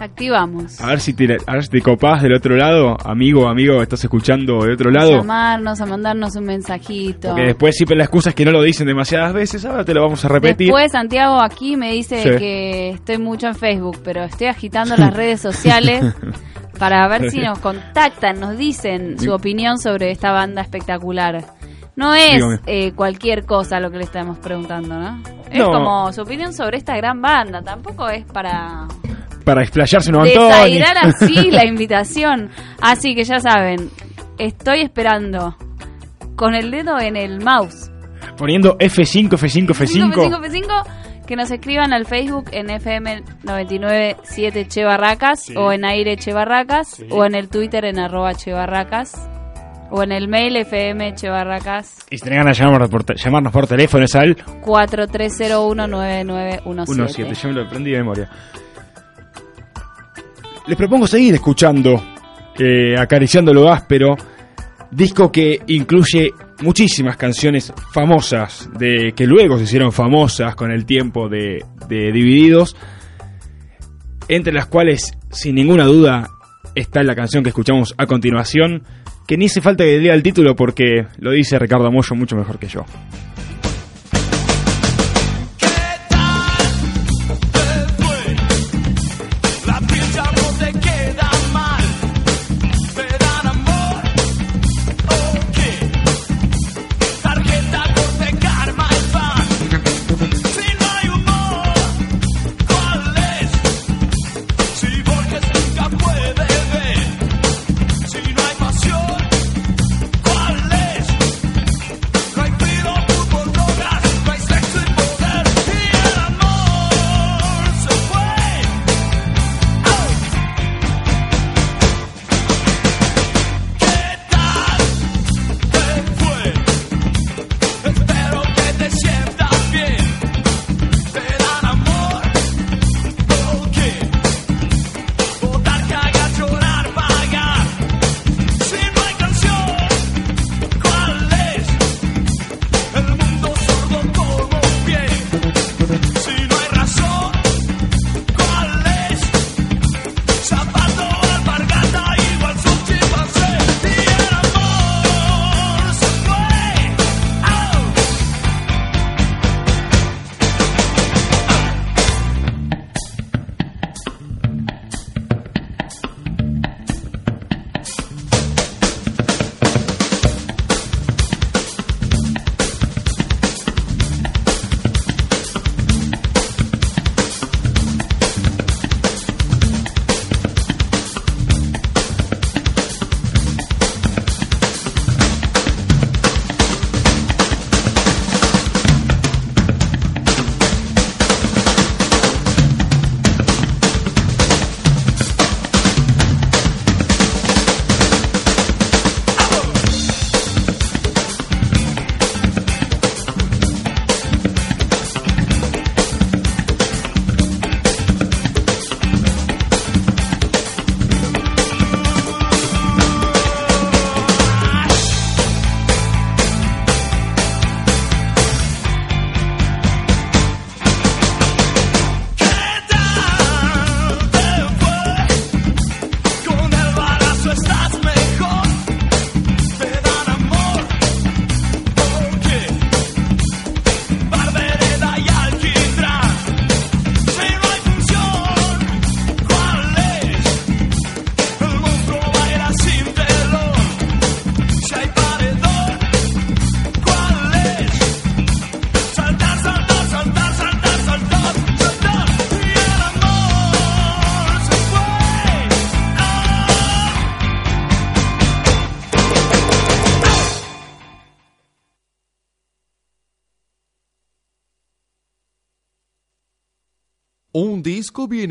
Activamos. 0.01 0.81
a 0.81 0.87
ver 0.87 0.99
si 0.99 1.13
te, 1.13 1.37
a 1.45 1.53
ver 1.53 1.63
si 1.63 1.69
te 1.69 1.81
copás 1.81 2.21
del 2.23 2.33
otro 2.33 2.55
lado, 2.55 2.97
amigo, 3.05 3.47
amigo, 3.47 3.77
que 3.77 3.83
estás 3.83 4.03
escuchando 4.03 4.59
del 4.63 4.73
otro 4.73 4.89
A 4.89 4.93
lado. 4.93 5.11
llamarnos, 5.11 5.79
a 5.79 5.85
mandarnos 5.85 6.35
un 6.35 6.45
mensajito. 6.45 7.29
Porque 7.29 7.43
después 7.47 7.75
siempre 7.75 7.95
la 7.95 8.03
excusa 8.05 8.29
es 8.31 8.35
que 8.35 8.43
no 8.45 8.51
lo 8.51 8.61
dicen 8.63 8.87
demasiadas 8.87 9.33
veces, 9.33 9.63
ahora 9.63 9.85
te 9.85 9.93
lo 9.93 10.01
vamos 10.01 10.25
a 10.25 10.27
repetir. 10.27 10.67
Después 10.67 10.91
Santiago 10.91 11.39
aquí 11.41 11.77
me 11.77 11.91
dice 11.93 12.21
Sí. 12.23 12.29
que 12.37 12.89
estoy 12.89 13.17
mucho 13.19 13.47
en 13.47 13.55
Facebook, 13.55 13.99
pero 14.03 14.23
estoy 14.23 14.47
agitando 14.47 14.95
las 14.97 15.13
redes 15.13 15.39
sociales 15.41 16.03
para 16.79 17.07
ver 17.07 17.29
si 17.29 17.39
nos 17.39 17.59
contactan, 17.59 18.39
nos 18.39 18.57
dicen 18.57 19.19
su 19.19 19.31
opinión 19.31 19.77
sobre 19.77 20.09
esta 20.11 20.31
banda 20.31 20.61
espectacular. 20.61 21.43
No 21.95 22.15
es 22.15 22.41
eh, 22.65 22.93
cualquier 22.93 23.45
cosa 23.45 23.79
lo 23.79 23.91
que 23.91 23.97
le 23.97 24.05
estamos 24.05 24.39
preguntando, 24.39 24.97
¿no? 24.97 25.21
Es 25.51 25.59
No. 25.59 25.71
como 25.71 26.11
su 26.13 26.21
opinión 26.21 26.53
sobre 26.53 26.77
esta 26.77 26.95
gran 26.95 27.21
banda, 27.21 27.61
tampoco 27.61 28.09
es 28.09 28.25
para 28.25 28.87
Para 29.43 29.63
explayarse 29.63 30.11
un 30.11 30.17
montón. 30.19 30.47
desairar 30.47 30.97
así 31.03 31.49
la 31.51 31.65
invitación. 31.65 32.49
Así 32.81 33.15
que 33.15 33.23
ya 33.23 33.39
saben, 33.39 33.89
estoy 34.37 34.81
esperando 34.81 35.55
con 36.35 36.53
el 36.55 36.69
dedo 36.71 36.99
en 36.99 37.15
el 37.17 37.41
mouse 37.43 37.89
Poniendo 38.37 38.77
F5, 38.77 39.29
F5, 39.29 39.67
F5. 39.69 40.13
F5, 40.13 40.39
F5, 40.41 40.83
que 41.27 41.35
nos 41.35 41.51
escriban 41.51 41.93
al 41.93 42.05
Facebook 42.05 42.45
en 42.51 42.69
FM 42.71 43.23
997 43.43 44.67
Che 44.67 44.83
Barracas 44.83 45.43
Sí. 45.43 45.53
o 45.55 45.71
en 45.71 45.85
Aire 45.85 46.17
Che 46.17 46.33
Barracas 46.33 46.95
Sí. 46.97 47.05
o 47.11 47.23
en 47.25 47.35
el 47.35 47.47
Twitter 47.49 47.85
en 47.85 47.99
arroba 47.99 48.33
Che 48.33 48.51
Barracas 48.53 49.13
o 49.91 50.01
en 50.03 50.11
el 50.13 50.27
mail 50.27 50.55
FM 50.57 51.13
Che 51.15 51.29
Barracas 51.29 52.05
Y 52.09 52.17
si 52.17 52.23
tenés 52.23 52.39
ganas 52.39 52.57
de 52.57 52.63
llamarnos 52.63 52.89
por, 52.89 53.03
te- 53.03 53.15
llamarnos 53.15 53.53
por 53.53 53.67
teléfono 53.67 54.05
es 54.05 54.15
al 54.15 54.35
43019917. 54.35 56.95
17. 56.95 57.33
Yo 57.35 57.49
me 57.49 57.53
lo 57.55 57.61
aprendí 57.65 57.91
de 57.91 57.97
memoria. 57.97 58.29
Les 60.67 60.77
propongo 60.77 61.07
seguir 61.07 61.33
escuchando 61.33 62.01
eh, 62.59 62.95
Acariciando 62.97 63.53
lo 63.53 63.71
áspero. 63.71 64.15
Disco 64.91 65.31
que 65.31 65.61
incluye 65.67 66.31
muchísimas 66.61 67.17
canciones 67.17 67.73
famosas, 67.93 68.69
de 68.77 69.13
que 69.15 69.25
luego 69.25 69.57
se 69.57 69.63
hicieron 69.63 69.91
famosas 69.91 70.55
con 70.55 70.69
el 70.69 70.85
tiempo 70.85 71.29
de, 71.29 71.63
de 71.87 72.11
Divididos, 72.11 72.75
entre 74.27 74.53
las 74.53 74.65
cuales, 74.67 75.13
sin 75.31 75.55
ninguna 75.55 75.85
duda, 75.85 76.29
está 76.75 77.03
la 77.03 77.15
canción 77.15 77.41
que 77.41 77.49
escuchamos 77.49 77.95
a 77.97 78.05
continuación, 78.05 78.83
que 79.27 79.37
ni 79.37 79.45
hace 79.45 79.61
falta 79.61 79.85
que 79.85 79.97
lea 79.99 80.13
el 80.13 80.23
título 80.23 80.55
porque 80.55 81.07
lo 81.19 81.31
dice 81.31 81.57
Ricardo 81.57 81.87
Amoyo 81.87 82.15
mucho 82.15 82.35
mejor 82.35 82.59
que 82.59 82.67
yo. 82.67 82.85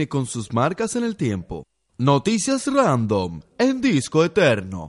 Con 0.08 0.26
sus 0.26 0.52
marcas 0.52 0.96
en 0.96 1.04
el 1.04 1.16
tiempo. 1.16 1.64
Noticias 1.98 2.66
random 2.66 3.42
en 3.58 3.80
disco 3.80 4.24
eterno. 4.24 4.79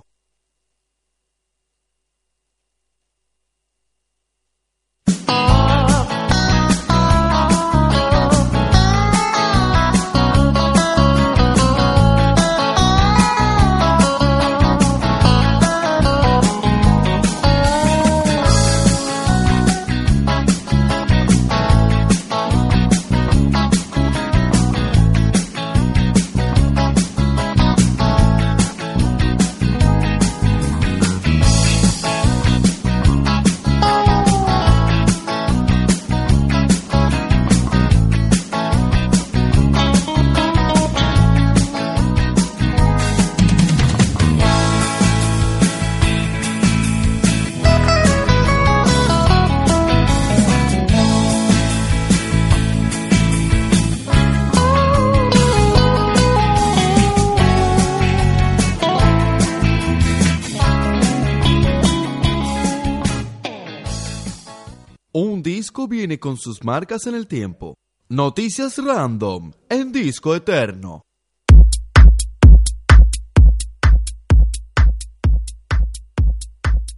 Con 66.32 66.38
sus 66.38 66.64
marcas 66.64 67.08
en 67.08 67.16
el 67.16 67.28
tiempo. 67.28 67.76
Noticias 68.08 68.78
random 68.78 69.52
en 69.68 69.92
disco 69.92 70.34
eterno. 70.34 71.02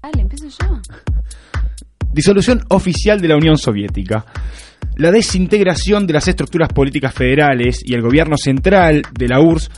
Dale, 0.03 0.21
empiezo 0.21 0.49
yo. 0.49 0.79
Disolución 2.11 2.63
oficial 2.69 3.19
de 3.19 3.27
la 3.27 3.37
Unión 3.37 3.57
Soviética. 3.57 4.23
La 4.97 5.09
desintegración 5.09 6.05
de 6.05 6.13
las 6.13 6.27
estructuras 6.27 6.69
políticas 6.71 7.11
federales 7.11 7.81
y 7.83 7.95
el 7.95 8.03
gobierno 8.03 8.37
central 8.37 9.01
de 9.17 9.27
la 9.27 9.39
URSS 9.39 9.71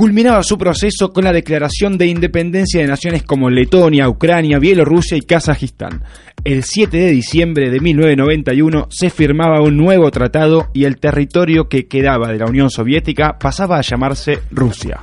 culminaba 0.00 0.42
su 0.42 0.56
proceso 0.56 1.12
con 1.12 1.24
la 1.24 1.32
declaración 1.34 1.98
de 1.98 2.06
independencia 2.06 2.80
de 2.80 2.86
naciones 2.86 3.22
como 3.22 3.50
Letonia, 3.50 4.08
Ucrania, 4.08 4.58
Bielorrusia 4.58 5.18
y 5.18 5.20
Kazajistán. 5.20 6.02
El 6.42 6.64
7 6.64 6.96
de 6.96 7.10
diciembre 7.10 7.68
de 7.68 7.80
1991 7.80 8.86
se 8.88 9.10
firmaba 9.10 9.60
un 9.60 9.76
nuevo 9.76 10.10
tratado 10.10 10.70
y 10.72 10.84
el 10.84 10.98
territorio 10.98 11.68
que 11.68 11.86
quedaba 11.86 12.32
de 12.32 12.38
la 12.38 12.46
Unión 12.46 12.70
Soviética 12.70 13.36
pasaba 13.38 13.76
a 13.76 13.82
llamarse 13.82 14.38
Rusia. 14.50 15.02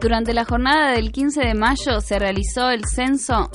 Durante 0.00 0.32
la 0.32 0.46
jornada 0.46 0.92
del 0.92 1.12
15 1.12 1.46
de 1.46 1.54
mayo 1.54 2.00
se 2.00 2.18
realizó 2.18 2.70
el 2.70 2.86
censo, 2.86 3.50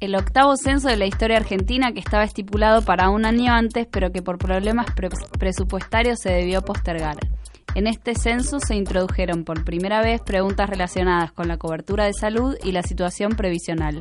el 0.00 0.14
octavo 0.14 0.56
censo 0.56 0.88
de 0.88 0.96
la 0.96 1.06
historia 1.06 1.36
argentina 1.36 1.92
que 1.92 2.00
estaba 2.00 2.24
estipulado 2.24 2.82
para 2.82 3.10
un 3.10 3.26
año 3.26 3.52
antes, 3.52 3.86
pero 3.90 4.10
que 4.10 4.22
por 4.22 4.38
problemas 4.38 4.86
pre- 4.94 5.10
presupuestarios 5.38 6.20
se 6.20 6.32
debió 6.32 6.62
postergar. 6.62 7.18
En 7.74 7.86
este 7.86 8.14
censo 8.14 8.58
se 8.60 8.74
introdujeron 8.74 9.44
por 9.44 9.62
primera 9.64 10.00
vez 10.02 10.20
preguntas 10.22 10.68
relacionadas 10.68 11.32
con 11.32 11.46
la 11.48 11.58
cobertura 11.58 12.04
de 12.06 12.14
salud 12.14 12.56
y 12.64 12.72
la 12.72 12.82
situación 12.82 13.32
previsional. 13.32 14.00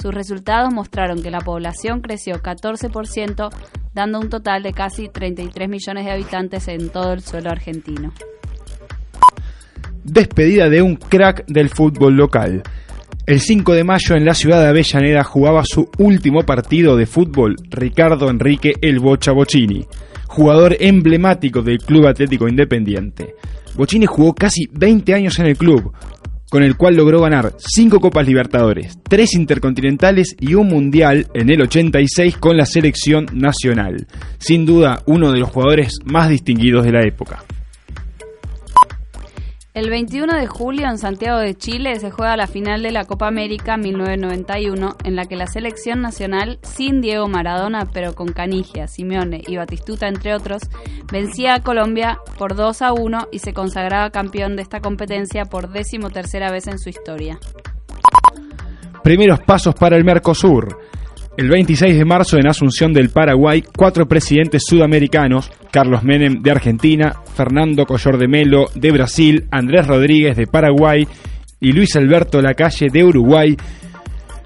Sus 0.00 0.14
resultados 0.14 0.72
mostraron 0.72 1.22
que 1.22 1.30
la 1.30 1.40
población 1.40 2.00
creció 2.00 2.42
14%, 2.42 3.50
dando 3.94 4.20
un 4.20 4.30
total 4.30 4.62
de 4.62 4.72
casi 4.72 5.08
33 5.08 5.68
millones 5.68 6.06
de 6.06 6.10
habitantes 6.12 6.68
en 6.68 6.88
todo 6.90 7.12
el 7.12 7.20
suelo 7.20 7.50
argentino. 7.50 8.12
Despedida 10.04 10.68
de 10.70 10.80
un 10.82 10.96
crack 10.96 11.44
del 11.46 11.68
fútbol 11.68 12.16
local. 12.16 12.62
El 13.28 13.40
5 13.40 13.74
de 13.74 13.84
mayo 13.84 14.16
en 14.16 14.24
la 14.24 14.32
ciudad 14.32 14.62
de 14.62 14.68
Avellaneda 14.68 15.22
jugaba 15.22 15.62
su 15.62 15.90
último 15.98 16.44
partido 16.44 16.96
de 16.96 17.04
fútbol 17.04 17.56
Ricardo 17.68 18.30
Enrique 18.30 18.72
El 18.80 19.00
Bocha 19.00 19.32
Bocini, 19.32 19.84
jugador 20.28 20.78
emblemático 20.80 21.60
del 21.60 21.76
Club 21.76 22.06
Atlético 22.06 22.48
Independiente. 22.48 23.34
Bocini 23.76 24.06
jugó 24.06 24.34
casi 24.34 24.66
20 24.72 25.12
años 25.12 25.38
en 25.40 25.44
el 25.44 25.58
club, 25.58 25.92
con 26.48 26.62
el 26.62 26.78
cual 26.78 26.96
logró 26.96 27.20
ganar 27.20 27.52
5 27.58 28.00
Copas 28.00 28.26
Libertadores, 28.26 28.98
3 29.06 29.34
Intercontinentales 29.34 30.34
y 30.40 30.54
un 30.54 30.68
Mundial 30.68 31.26
en 31.34 31.50
el 31.50 31.60
86 31.60 32.38
con 32.38 32.56
la 32.56 32.64
selección 32.64 33.26
nacional. 33.34 34.06
Sin 34.38 34.64
duda, 34.64 35.02
uno 35.04 35.32
de 35.32 35.40
los 35.40 35.50
jugadores 35.50 35.98
más 36.06 36.30
distinguidos 36.30 36.86
de 36.86 36.92
la 36.92 37.02
época. 37.02 37.44
El 39.74 39.90
21 39.90 40.34
de 40.34 40.46
julio 40.46 40.88
en 40.88 40.98
Santiago 40.98 41.38
de 41.38 41.54
Chile 41.54 42.00
se 42.00 42.10
juega 42.10 42.36
la 42.36 42.46
final 42.46 42.82
de 42.82 42.90
la 42.90 43.04
Copa 43.04 43.28
América 43.28 43.76
1991, 43.76 44.96
en 45.04 45.14
la 45.14 45.26
que 45.26 45.36
la 45.36 45.46
selección 45.46 46.00
nacional, 46.00 46.58
sin 46.62 47.00
Diego 47.00 47.28
Maradona, 47.28 47.86
pero 47.92 48.14
con 48.14 48.32
Canigia, 48.32 48.88
Simeone 48.88 49.42
y 49.46 49.56
Batistuta, 49.56 50.08
entre 50.08 50.34
otros, 50.34 50.62
vencía 51.12 51.54
a 51.54 51.62
Colombia 51.62 52.18
por 52.38 52.56
2 52.56 52.82
a 52.82 52.92
1 52.92 53.28
y 53.30 53.38
se 53.40 53.52
consagraba 53.52 54.10
campeón 54.10 54.56
de 54.56 54.62
esta 54.62 54.80
competencia 54.80 55.44
por 55.44 55.70
décimo 55.70 56.10
tercera 56.10 56.50
vez 56.50 56.66
en 56.66 56.78
su 56.78 56.88
historia. 56.88 57.38
Primeros 59.04 59.40
pasos 59.40 59.74
para 59.74 59.96
el 59.96 60.04
Mercosur. 60.04 60.78
El 61.38 61.50
26 61.50 61.96
de 61.96 62.04
marzo 62.04 62.36
en 62.36 62.48
Asunción 62.48 62.92
del 62.92 63.10
Paraguay, 63.10 63.62
cuatro 63.62 64.08
presidentes 64.08 64.64
sudamericanos, 64.66 65.52
Carlos 65.70 66.02
Menem 66.02 66.42
de 66.42 66.50
Argentina, 66.50 67.14
Fernando 67.36 67.86
Collor 67.86 68.18
de 68.18 68.26
Melo 68.26 68.66
de 68.74 68.90
Brasil, 68.90 69.46
Andrés 69.52 69.86
Rodríguez 69.86 70.36
de 70.36 70.48
Paraguay 70.48 71.06
y 71.60 71.70
Luis 71.70 71.94
Alberto 71.94 72.42
Lacalle 72.42 72.88
de 72.92 73.04
Uruguay, 73.04 73.56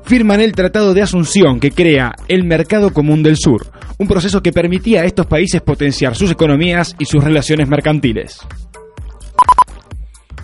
firman 0.05 0.43
el 0.43 0.53
Tratado 0.53 0.93
de 0.93 1.01
Asunción 1.01 1.61
que 1.61 1.71
crea 1.71 2.13
el 2.29 2.45
Mercado 2.45 2.93
Común 2.93 3.23
del 3.23 3.39
Sur, 3.39 3.69
un 3.97 4.07
proceso 4.07 4.43
que 4.43 4.53
permitía 4.53 5.01
a 5.01 5.07
estos 5.07 5.25
países 5.25 5.63
potenciar 5.63 6.15
sus 6.15 6.31
economías 6.31 6.95
y 6.99 7.07
sus 7.07 7.25
relaciones 7.25 7.71
mercantiles. 7.71 8.39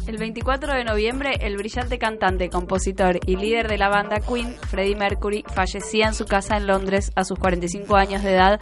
El 0.09 0.17
24 0.17 0.73
de 0.73 0.85
noviembre, 0.85 1.33
el 1.43 1.59
brillante 1.59 1.99
cantante, 1.99 2.49
compositor 2.49 3.21
y 3.27 3.37
líder 3.37 3.69
de 3.69 3.77
la 3.77 3.91
banda 3.91 4.21
Queen, 4.21 4.55
Freddie 4.55 4.97
Mercury, 4.97 5.45
fallecía 5.55 6.07
en 6.07 6.15
su 6.15 6.25
casa 6.25 6.57
en 6.57 6.67
Londres 6.67 7.13
a 7.15 7.25
sus 7.25 7.39
45 7.39 7.95
años 7.95 8.23
de 8.23 8.33
edad 8.33 8.59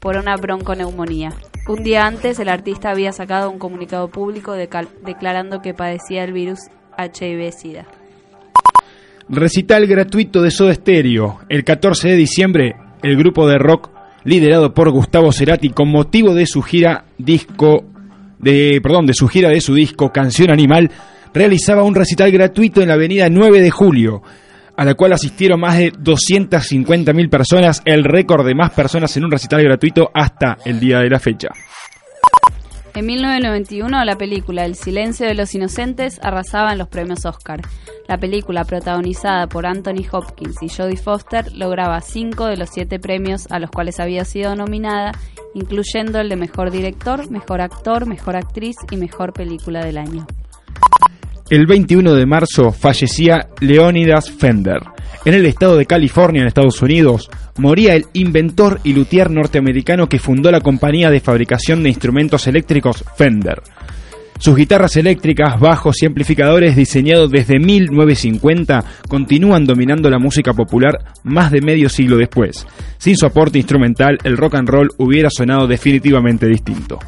por 0.00 0.16
una 0.16 0.34
bronconeumonía. 0.34 1.32
Un 1.68 1.84
día 1.84 2.08
antes, 2.08 2.40
el 2.40 2.48
artista 2.48 2.90
había 2.90 3.12
sacado 3.12 3.52
un 3.52 3.60
comunicado 3.60 4.08
público 4.08 4.54
declarando 4.54 5.62
que 5.62 5.74
padecía 5.74 6.24
el 6.24 6.32
virus 6.32 6.58
HIV-Sida. 6.98 7.86
Recital 9.28 9.86
gratuito 9.86 10.42
de 10.42 10.50
Soda 10.50 10.74
Stereo. 10.74 11.38
El 11.48 11.62
14 11.62 12.08
de 12.08 12.16
diciembre, 12.16 12.74
el 13.04 13.16
grupo 13.16 13.46
de 13.46 13.58
rock 13.58 13.90
liderado 14.24 14.74
por 14.74 14.90
Gustavo 14.90 15.30
Cerati 15.30 15.70
con 15.70 15.88
motivo 15.88 16.34
de 16.34 16.46
su 16.46 16.62
gira 16.62 17.04
disco 17.16 17.84
de 18.40 18.80
perdón, 18.82 19.06
de 19.06 19.14
su 19.14 19.28
gira 19.28 19.50
de 19.50 19.60
su 19.60 19.74
disco 19.74 20.12
Canción 20.12 20.50
Animal, 20.50 20.90
realizaba 21.32 21.82
un 21.82 21.94
recital 21.94 22.30
gratuito 22.30 22.80
en 22.80 22.88
la 22.88 22.94
avenida 22.94 23.28
9 23.28 23.60
de 23.60 23.70
Julio, 23.70 24.22
a 24.76 24.84
la 24.84 24.94
cual 24.94 25.12
asistieron 25.12 25.60
más 25.60 25.78
de 25.78 25.92
250.000 25.92 27.28
personas, 27.28 27.82
el 27.84 28.04
récord 28.04 28.46
de 28.46 28.54
más 28.54 28.70
personas 28.70 29.16
en 29.16 29.24
un 29.24 29.30
recital 29.30 29.62
gratuito 29.62 30.10
hasta 30.14 30.58
el 30.64 30.80
día 30.80 31.00
de 31.00 31.10
la 31.10 31.20
fecha. 31.20 31.48
En 32.92 33.06
1991, 33.06 34.04
la 34.04 34.16
película 34.16 34.64
El 34.64 34.74
silencio 34.74 35.26
de 35.26 35.34
los 35.34 35.54
inocentes 35.54 36.18
arrasaba 36.22 36.72
en 36.72 36.78
los 36.78 36.88
premios 36.88 37.24
Oscar. 37.24 37.60
La 38.08 38.18
película, 38.18 38.64
protagonizada 38.64 39.46
por 39.46 39.64
Anthony 39.64 40.04
Hopkins 40.10 40.56
y 40.60 40.68
Jodie 40.68 40.96
Foster, 40.96 41.52
lograba 41.52 42.00
cinco 42.00 42.46
de 42.46 42.56
los 42.56 42.70
siete 42.70 42.98
premios 42.98 43.46
a 43.50 43.60
los 43.60 43.70
cuales 43.70 44.00
había 44.00 44.24
sido 44.24 44.56
nominada, 44.56 45.12
incluyendo 45.54 46.18
el 46.18 46.28
de 46.28 46.36
Mejor 46.36 46.72
Director, 46.72 47.30
Mejor 47.30 47.60
Actor, 47.60 48.06
Mejor 48.06 48.34
Actriz 48.34 48.76
y 48.90 48.96
Mejor 48.96 49.32
Película 49.32 49.84
del 49.84 49.96
Año. 49.96 50.26
El 51.48 51.66
21 51.66 52.14
de 52.14 52.26
marzo 52.26 52.72
fallecía 52.72 53.48
Leonidas 53.60 54.30
Fender. 54.30 54.80
En 55.24 55.34
el 55.34 55.44
estado 55.46 55.76
de 55.76 55.86
California, 55.86 56.42
en 56.42 56.48
Estados 56.48 56.80
Unidos, 56.80 57.28
moría 57.58 57.94
el 57.94 58.06
inventor 58.14 58.80
y 58.84 58.94
luthier 58.94 59.30
norteamericano 59.30 60.08
que 60.08 60.18
fundó 60.18 60.50
la 60.50 60.60
compañía 60.60 61.10
de 61.10 61.20
fabricación 61.20 61.82
de 61.82 61.90
instrumentos 61.90 62.46
eléctricos 62.46 63.04
Fender. 63.16 63.62
Sus 64.40 64.56
guitarras 64.56 64.96
eléctricas, 64.96 65.60
bajos 65.60 66.02
y 66.02 66.06
amplificadores 66.06 66.74
diseñados 66.74 67.30
desde 67.30 67.58
1950 67.58 68.82
continúan 69.06 69.66
dominando 69.66 70.08
la 70.08 70.18
música 70.18 70.54
popular 70.54 70.98
más 71.24 71.50
de 71.50 71.60
medio 71.60 71.90
siglo 71.90 72.16
después. 72.16 72.66
Sin 72.96 73.16
su 73.16 73.26
aporte 73.26 73.58
instrumental, 73.58 74.16
el 74.24 74.38
rock 74.38 74.54
and 74.54 74.68
roll 74.70 74.88
hubiera 74.96 75.28
sonado 75.28 75.66
definitivamente 75.66 76.46
distinto. 76.46 76.98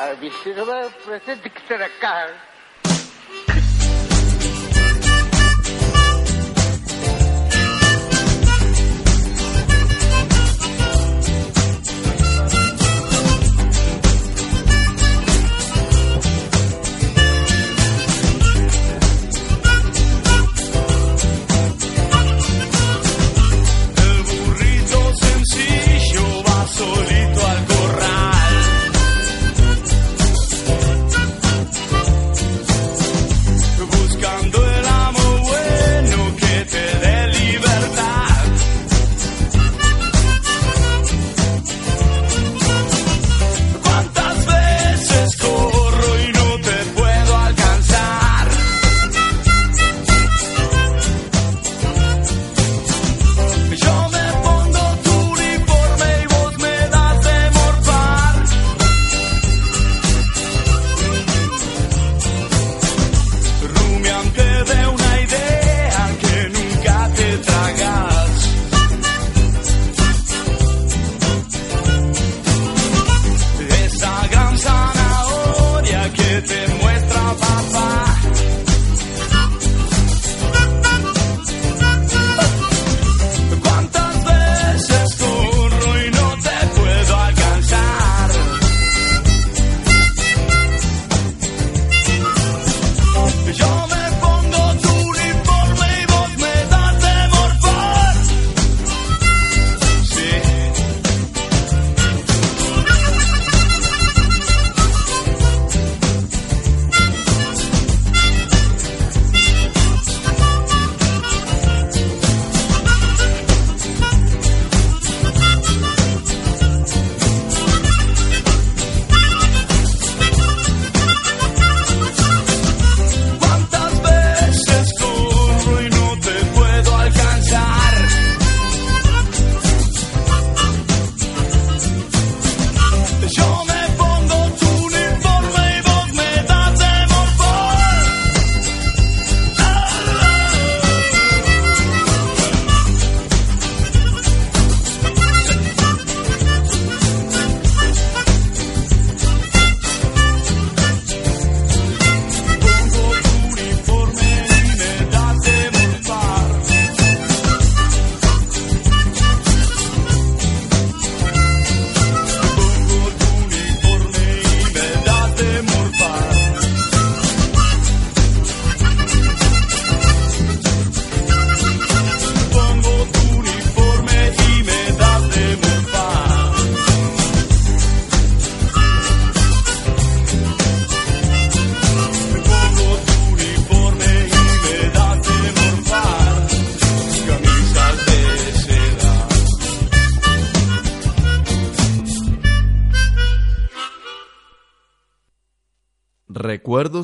Al 0.00 0.16
vicegobernador 0.16 0.92
presente 1.04 1.50
que 1.50 1.58
está 1.58 1.74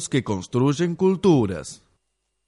Que 0.09 0.25
construyen 0.25 0.95
culturas. 0.95 1.83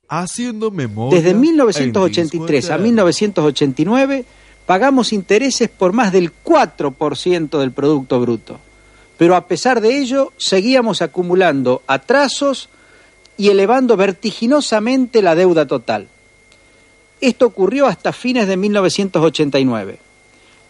Haciendo 0.08 0.70
memoria. 0.70 1.18
Desde 1.18 1.30
en 1.30 1.40
1983 1.40 2.50
Disco 2.50 2.72
a 2.72 2.76
Eterno. 2.76 2.84
1989 2.84 4.24
pagamos 4.66 5.12
intereses 5.12 5.68
por 5.68 5.92
más 5.92 6.12
del 6.12 6.32
4% 6.44 7.58
del 7.58 7.72
Producto 7.72 8.20
Bruto. 8.20 8.58
Pero 9.16 9.34
a 9.34 9.46
pesar 9.48 9.80
de 9.80 9.98
ello, 9.98 10.32
seguíamos 10.36 11.02
acumulando 11.02 11.82
atrasos 11.86 12.68
y 13.36 13.48
elevando 13.48 13.96
vertiginosamente 13.96 15.22
la 15.22 15.34
deuda 15.34 15.66
total. 15.66 16.08
Esto 17.20 17.46
ocurrió 17.46 17.86
hasta 17.86 18.12
fines 18.12 18.46
de 18.46 18.56
1989. 18.56 19.98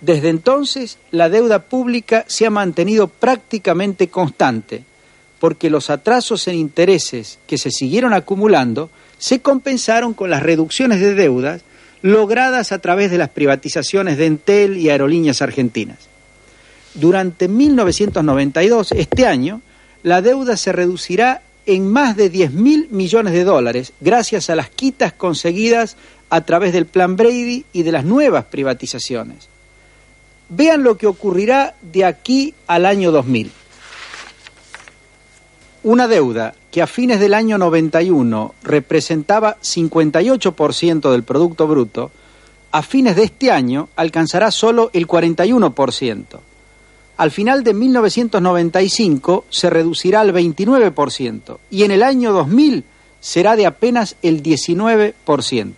Desde 0.00 0.28
entonces, 0.28 0.98
la 1.10 1.28
deuda 1.28 1.64
pública 1.64 2.24
se 2.28 2.46
ha 2.46 2.50
mantenido 2.50 3.08
prácticamente 3.08 4.08
constante, 4.08 4.84
porque 5.38 5.70
los 5.70 5.90
atrasos 5.90 6.48
en 6.48 6.56
intereses 6.56 7.38
que 7.46 7.58
se 7.58 7.70
siguieron 7.70 8.12
acumulando 8.12 8.90
se 9.18 9.40
compensaron 9.40 10.14
con 10.14 10.30
las 10.30 10.42
reducciones 10.42 11.00
de 11.00 11.14
deudas 11.14 11.62
logradas 12.02 12.72
a 12.72 12.78
través 12.78 13.10
de 13.10 13.18
las 13.18 13.30
privatizaciones 13.30 14.18
de 14.18 14.26
Entel 14.26 14.76
y 14.76 14.90
Aerolíneas 14.90 15.42
Argentinas. 15.42 15.98
Durante 16.94 17.48
1992, 17.48 18.92
este 18.92 19.26
año, 19.26 19.60
la 20.02 20.22
deuda 20.22 20.56
se 20.56 20.72
reducirá 20.72 21.42
en 21.66 21.86
más 21.86 22.16
de 22.16 22.30
10 22.30 22.52
mil 22.52 22.88
millones 22.90 23.32
de 23.34 23.44
dólares 23.44 23.92
gracias 24.00 24.48
a 24.48 24.56
las 24.56 24.70
quitas 24.70 25.12
conseguidas 25.12 25.96
a 26.30 26.40
través 26.42 26.72
del 26.72 26.86
Plan 26.86 27.16
Brady 27.16 27.66
y 27.72 27.82
de 27.82 27.92
las 27.92 28.04
nuevas 28.04 28.44
privatizaciones. 28.46 29.48
Vean 30.48 30.82
lo 30.82 30.96
que 30.96 31.06
ocurrirá 31.06 31.74
de 31.82 32.04
aquí 32.04 32.54
al 32.66 32.86
año 32.86 33.12
2000. 33.12 33.52
Una 35.88 36.06
deuda 36.06 36.54
que 36.70 36.82
a 36.82 36.86
fines 36.86 37.18
del 37.18 37.32
año 37.32 37.56
91 37.56 38.54
representaba 38.62 39.56
58% 39.62 41.10
del 41.10 41.22
Producto 41.22 41.66
Bruto, 41.66 42.10
a 42.72 42.82
fines 42.82 43.16
de 43.16 43.22
este 43.22 43.50
año 43.50 43.88
alcanzará 43.96 44.50
solo 44.50 44.90
el 44.92 45.08
41%. 45.08 46.24
Al 47.16 47.30
final 47.30 47.64
de 47.64 47.72
1995 47.72 49.46
se 49.48 49.70
reducirá 49.70 50.20
al 50.20 50.34
29% 50.34 51.56
y 51.70 51.84
en 51.84 51.90
el 51.90 52.02
año 52.02 52.32
2000 52.32 52.84
será 53.18 53.56
de 53.56 53.64
apenas 53.64 54.16
el 54.20 54.42
19%. 54.42 55.72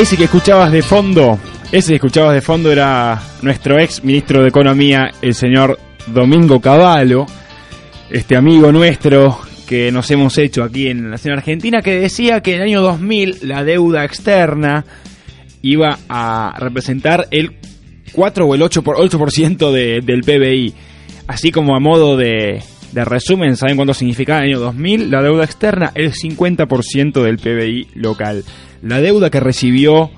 Ese 0.00 0.16
que 0.16 0.24
escuchabas 0.24 0.72
de 0.72 0.80
fondo, 0.80 1.38
ese 1.70 1.90
que 1.90 1.96
escuchabas 1.96 2.32
de 2.32 2.40
fondo 2.40 2.72
era 2.72 3.20
nuestro 3.42 3.78
ex 3.78 4.02
ministro 4.02 4.40
de 4.40 4.48
Economía, 4.48 5.10
el 5.20 5.34
señor 5.34 5.78
Domingo 6.06 6.58
Cavallo, 6.58 7.26
este 8.08 8.34
amigo 8.34 8.72
nuestro 8.72 9.38
que 9.68 9.92
nos 9.92 10.10
hemos 10.10 10.38
hecho 10.38 10.64
aquí 10.64 10.88
en 10.88 11.04
la 11.04 11.10
nación 11.10 11.36
argentina, 11.36 11.82
que 11.82 12.00
decía 12.00 12.40
que 12.40 12.54
en 12.54 12.62
el 12.62 12.68
año 12.68 12.80
2000 12.80 13.40
la 13.42 13.62
deuda 13.62 14.06
externa 14.06 14.86
iba 15.60 15.98
a 16.08 16.54
representar 16.58 17.28
el 17.30 17.58
4 18.12 18.46
o 18.46 18.54
el 18.54 18.62
8%, 18.62 18.82
por, 18.82 18.96
8% 18.96 19.70
de, 19.70 20.00
del 20.00 20.22
PBI. 20.22 20.74
Así 21.26 21.52
como 21.52 21.76
a 21.76 21.78
modo 21.78 22.16
de, 22.16 22.62
de 22.92 23.04
resumen, 23.04 23.56
¿saben 23.56 23.76
cuánto 23.76 23.94
significaba 23.94 24.40
en 24.40 24.46
el 24.46 24.50
año 24.50 24.60
2000? 24.60 25.10
La 25.10 25.22
deuda 25.22 25.44
externa, 25.44 25.92
el 25.94 26.12
50% 26.12 27.22
del 27.22 27.38
PBI 27.38 27.88
local. 27.94 28.44
La 28.82 29.00
deuda 29.00 29.30
que 29.30 29.40
recibió 29.40 30.10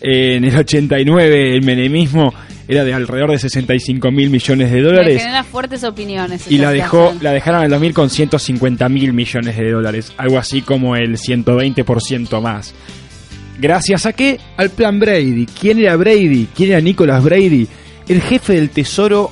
eh, 0.00 0.36
en 0.36 0.44
el 0.44 0.56
89 0.56 1.56
el 1.56 1.62
menemismo 1.62 2.32
era 2.68 2.84
de 2.84 2.94
alrededor 2.94 3.30
de 3.30 3.38
65 3.38 4.10
mil 4.10 4.30
millones 4.30 4.70
de 4.70 4.80
dólares 4.80 5.20
genera 5.20 5.44
fuertes 5.44 5.84
opiniones. 5.84 6.50
y 6.50 6.56
la 6.56 6.70
dejó 6.70 7.14
la 7.20 7.32
dejaron 7.32 7.60
en 7.60 7.66
el 7.66 7.70
2000 7.72 7.94
con 7.94 8.10
150 8.10 8.88
mil 8.88 9.12
millones 9.12 9.56
de 9.56 9.70
dólares, 9.70 10.12
algo 10.16 10.38
así 10.38 10.62
como 10.62 10.96
el 10.96 11.18
120% 11.18 12.40
más. 12.40 12.74
Gracias 13.58 14.06
a 14.06 14.12
qué? 14.12 14.40
Al 14.56 14.70
plan 14.70 14.98
Brady. 14.98 15.46
¿Quién 15.46 15.78
era 15.78 15.96
Brady? 15.96 16.48
¿Quién 16.54 16.70
era 16.70 16.80
Nicholas 16.80 17.22
Brady? 17.22 17.68
El 18.08 18.20
jefe 18.20 18.54
del 18.54 18.70
tesoro 18.70 19.30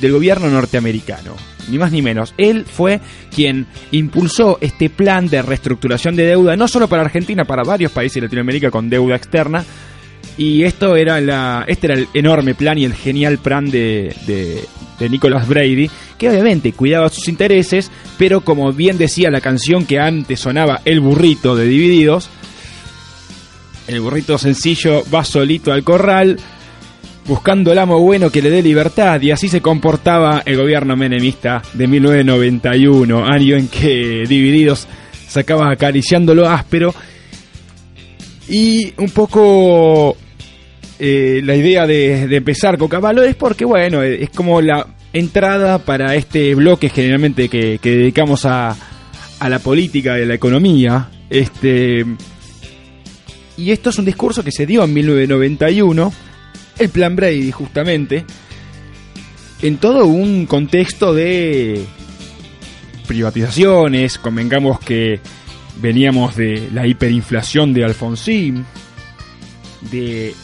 del 0.00 0.12
gobierno 0.12 0.48
norteamericano. 0.48 1.36
Ni 1.68 1.78
más 1.78 1.92
ni 1.92 2.02
menos. 2.02 2.34
Él 2.36 2.64
fue 2.64 3.00
quien 3.34 3.66
impulsó 3.90 4.58
este 4.60 4.90
plan 4.90 5.28
de 5.28 5.42
reestructuración 5.42 6.16
de 6.16 6.26
deuda, 6.26 6.56
no 6.56 6.68
solo 6.68 6.88
para 6.88 7.02
Argentina, 7.02 7.44
para 7.44 7.62
varios 7.62 7.92
países 7.92 8.16
de 8.16 8.22
Latinoamérica 8.22 8.70
con 8.70 8.90
deuda 8.90 9.16
externa. 9.16 9.64
Y 10.36 10.64
esto 10.64 10.96
era 10.96 11.20
la, 11.20 11.64
este 11.66 11.86
era 11.88 11.94
el 11.94 12.08
enorme 12.14 12.54
plan 12.54 12.78
y 12.78 12.84
el 12.84 12.94
genial 12.94 13.38
plan 13.38 13.70
de, 13.70 14.14
de, 14.26 14.64
de 14.98 15.08
Nicholas 15.08 15.46
Brady, 15.46 15.90
que 16.16 16.30
obviamente 16.30 16.72
cuidaba 16.72 17.08
sus 17.10 17.28
intereses, 17.28 17.90
pero 18.18 18.40
como 18.40 18.72
bien 18.72 18.98
decía 18.98 19.30
la 19.30 19.40
canción 19.40 19.84
que 19.84 19.98
antes 19.98 20.40
sonaba 20.40 20.80
El 20.84 21.00
burrito 21.00 21.54
de 21.54 21.66
Divididos, 21.66 22.30
el 23.88 24.00
burrito 24.00 24.38
sencillo 24.38 25.02
va 25.12 25.24
solito 25.24 25.72
al 25.72 25.82
corral, 25.82 26.38
buscando 27.26 27.72
el 27.72 27.78
amo 27.78 27.98
bueno 28.00 28.30
que 28.30 28.42
le 28.42 28.50
dé 28.50 28.62
libertad, 28.62 29.20
y 29.20 29.30
así 29.30 29.48
se 29.48 29.60
comportaba 29.60 30.42
el 30.44 30.56
gobierno 30.56 30.96
menemista 30.96 31.62
de 31.72 31.86
1991, 31.86 33.24
año 33.24 33.56
en 33.56 33.68
que 33.68 34.24
Divididos 34.28 34.86
sacaba 35.28 35.70
acariciando 35.70 36.34
lo 36.34 36.48
áspero, 36.48 36.94
y 38.48 38.92
un 38.98 39.10
poco 39.10 40.16
eh, 40.98 41.40
la 41.44 41.54
idea 41.54 41.86
de, 41.86 42.28
de 42.28 42.36
empezar 42.36 42.76
con 42.78 42.88
Caballo 42.88 43.22
es 43.22 43.34
porque, 43.34 43.64
bueno, 43.64 44.02
es 44.02 44.30
como 44.30 44.60
la 44.60 44.86
entrada 45.12 45.78
para 45.78 46.14
este 46.14 46.54
bloque 46.54 46.88
generalmente 46.88 47.48
que, 47.48 47.78
que 47.78 47.90
dedicamos 47.90 48.46
a, 48.46 48.76
a 49.38 49.48
la 49.48 49.58
política 49.58 50.18
y 50.18 50.22
a 50.22 50.26
la 50.26 50.34
economía. 50.34 51.08
Este, 51.28 52.04
y 53.56 53.70
esto 53.70 53.90
es 53.90 53.98
un 53.98 54.04
discurso 54.04 54.44
que 54.44 54.52
se 54.52 54.66
dio 54.66 54.84
en 54.84 54.92
1991, 54.94 56.12
el 56.78 56.88
Plan 56.88 57.16
Brady 57.16 57.50
justamente, 57.50 58.24
en 59.62 59.78
todo 59.78 60.06
un 60.06 60.46
contexto 60.46 61.14
de 61.14 61.84
privatizaciones, 63.06 64.18
convengamos 64.18 64.80
que 64.80 65.20
veníamos 65.80 66.36
de 66.36 66.68
la 66.72 66.86
hiperinflación 66.86 67.72
de 67.72 67.84
Alfonsín, 67.84 68.64
de 69.90 70.34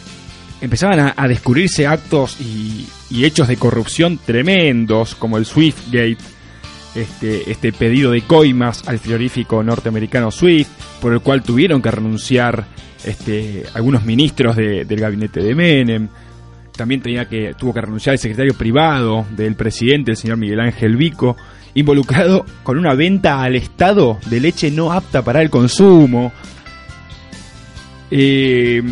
empezaban 0.60 1.12
a, 1.16 1.28
descubrirse 1.28 1.86
actos 1.86 2.40
y, 2.40 2.86
y 3.10 3.24
hechos 3.24 3.48
de 3.48 3.56
corrupción 3.56 4.18
tremendos, 4.18 5.14
como 5.14 5.38
el 5.38 5.46
Swiftgate, 5.46 6.18
este, 6.94 7.50
este 7.50 7.72
pedido 7.72 8.10
de 8.10 8.22
coimas 8.22 8.86
al 8.88 8.98
frigorífico 8.98 9.62
norteamericano 9.62 10.30
Swift, 10.30 10.68
por 11.00 11.12
el 11.12 11.20
cual 11.20 11.42
tuvieron 11.42 11.80
que 11.80 11.90
renunciar 11.90 12.66
este, 13.04 13.64
algunos 13.74 14.04
ministros 14.04 14.56
de- 14.56 14.84
del 14.84 15.00
gabinete 15.00 15.40
de 15.42 15.54
Menem. 15.54 16.08
También 16.76 17.00
tenía 17.02 17.28
que, 17.28 17.54
tuvo 17.58 17.74
que 17.74 17.80
renunciar 17.80 18.12
el 18.14 18.18
secretario 18.20 18.54
privado 18.54 19.26
del 19.36 19.54
presidente, 19.56 20.12
el 20.12 20.16
señor 20.16 20.36
Miguel 20.36 20.60
Ángel 20.60 20.96
Vico, 20.96 21.36
involucrado 21.74 22.44
con 22.62 22.78
una 22.78 22.94
venta 22.94 23.42
al 23.42 23.56
Estado 23.56 24.18
de 24.26 24.40
leche 24.40 24.70
no 24.70 24.92
apta 24.92 25.22
para 25.22 25.42
el 25.42 25.50
consumo. 25.50 26.32
Eh, 28.10 28.82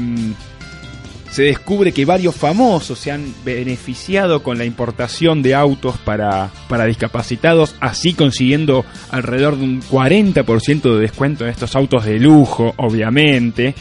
se 1.30 1.42
descubre 1.42 1.92
que 1.92 2.04
varios 2.06 2.34
famosos 2.34 2.98
se 2.98 3.10
han 3.12 3.34
beneficiado 3.44 4.42
con 4.42 4.56
la 4.56 4.64
importación 4.64 5.42
de 5.42 5.54
autos 5.54 5.96
para, 5.98 6.50
para 6.68 6.86
discapacitados, 6.86 7.74
así 7.80 8.14
consiguiendo 8.14 8.84
alrededor 9.10 9.56
de 9.58 9.64
un 9.64 9.82
40% 9.82 10.94
de 10.94 11.00
descuento 11.00 11.44
en 11.44 11.50
estos 11.50 11.76
autos 11.76 12.04
de 12.06 12.18
lujo, 12.18 12.72
obviamente. 12.78 13.74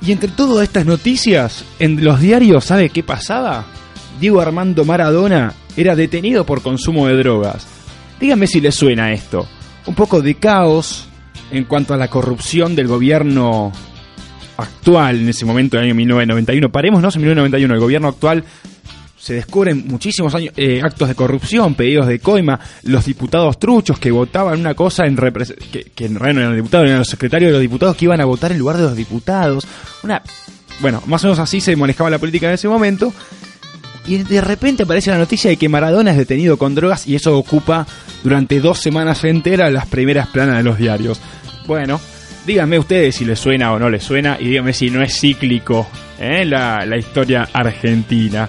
Y 0.00 0.12
entre 0.12 0.28
todas 0.30 0.64
estas 0.64 0.86
noticias, 0.86 1.64
en 1.78 2.04
los 2.04 2.20
diarios, 2.20 2.64
¿sabe 2.64 2.90
qué 2.90 3.02
pasaba? 3.02 3.66
Diego 4.20 4.40
Armando 4.40 4.84
Maradona 4.84 5.52
era 5.76 5.96
detenido 5.96 6.44
por 6.44 6.62
consumo 6.62 7.06
de 7.06 7.16
drogas. 7.16 7.66
Dígame 8.20 8.46
si 8.46 8.60
le 8.60 8.72
suena 8.72 9.12
esto. 9.12 9.46
Un 9.86 9.94
poco 9.94 10.20
de 10.22 10.34
caos 10.34 11.08
en 11.50 11.64
cuanto 11.64 11.94
a 11.94 11.96
la 11.96 12.08
corrupción 12.08 12.74
del 12.74 12.88
gobierno 12.88 13.72
actual 14.56 15.20
en 15.20 15.28
ese 15.28 15.44
momento, 15.44 15.76
en 15.76 15.84
el 15.84 15.88
año 15.90 15.94
1991. 15.96 16.70
Parémonos 16.70 17.14
en 17.16 17.22
1991. 17.22 17.74
El 17.74 17.80
gobierno 17.80 18.08
actual 18.08 18.44
se 19.18 19.34
descubren 19.34 19.86
muchísimos 19.86 20.34
años, 20.34 20.52
eh, 20.56 20.80
actos 20.82 21.08
de 21.08 21.14
corrupción, 21.14 21.74
pedidos 21.74 22.06
de 22.06 22.18
coima, 22.18 22.58
los 22.84 23.04
diputados 23.04 23.58
truchos 23.58 23.98
que 23.98 24.10
votaban 24.10 24.60
una 24.60 24.74
cosa 24.74 25.06
en 25.06 25.16
que, 25.16 25.84
que 25.94 26.06
en 26.06 26.14
realidad 26.14 26.34
no 26.34 26.40
eran 26.40 26.56
diputados, 26.56 26.86
eran 26.86 26.98
los 27.00 27.08
secretarios 27.08 27.48
de 27.48 27.52
los 27.52 27.60
diputados 27.60 27.96
que 27.96 28.04
iban 28.04 28.20
a 28.20 28.24
votar 28.24 28.52
en 28.52 28.58
lugar 28.58 28.76
de 28.76 28.84
los 28.84 28.96
diputados. 28.96 29.66
Una, 30.02 30.22
bueno, 30.80 31.02
más 31.06 31.24
o 31.24 31.28
menos 31.28 31.38
así 31.38 31.60
se 31.60 31.74
manejaba 31.76 32.10
la 32.10 32.18
política 32.18 32.48
en 32.48 32.54
ese 32.54 32.68
momento. 32.68 33.12
Y 34.06 34.18
de 34.18 34.40
repente 34.40 34.84
aparece 34.84 35.10
la 35.10 35.18
noticia 35.18 35.50
de 35.50 35.58
que 35.58 35.68
Maradona 35.68 36.12
es 36.12 36.16
detenido 36.16 36.56
con 36.56 36.74
drogas 36.74 37.06
y 37.06 37.14
eso 37.14 37.36
ocupa 37.36 37.86
durante 38.22 38.58
dos 38.60 38.78
semanas 38.78 39.22
enteras 39.24 39.70
las 39.70 39.86
primeras 39.86 40.28
planas 40.28 40.56
de 40.56 40.62
los 40.62 40.78
diarios. 40.78 41.20
Bueno, 41.66 42.00
Díganme 42.48 42.78
ustedes 42.78 43.16
si 43.16 43.26
les 43.26 43.38
suena 43.38 43.74
o 43.74 43.78
no 43.78 43.90
les 43.90 44.02
suena 44.02 44.38
y 44.40 44.46
díganme 44.46 44.72
si 44.72 44.88
no 44.88 45.02
es 45.02 45.20
cíclico 45.20 45.86
¿eh? 46.18 46.46
la, 46.46 46.86
la 46.86 46.96
historia 46.96 47.46
argentina. 47.52 48.48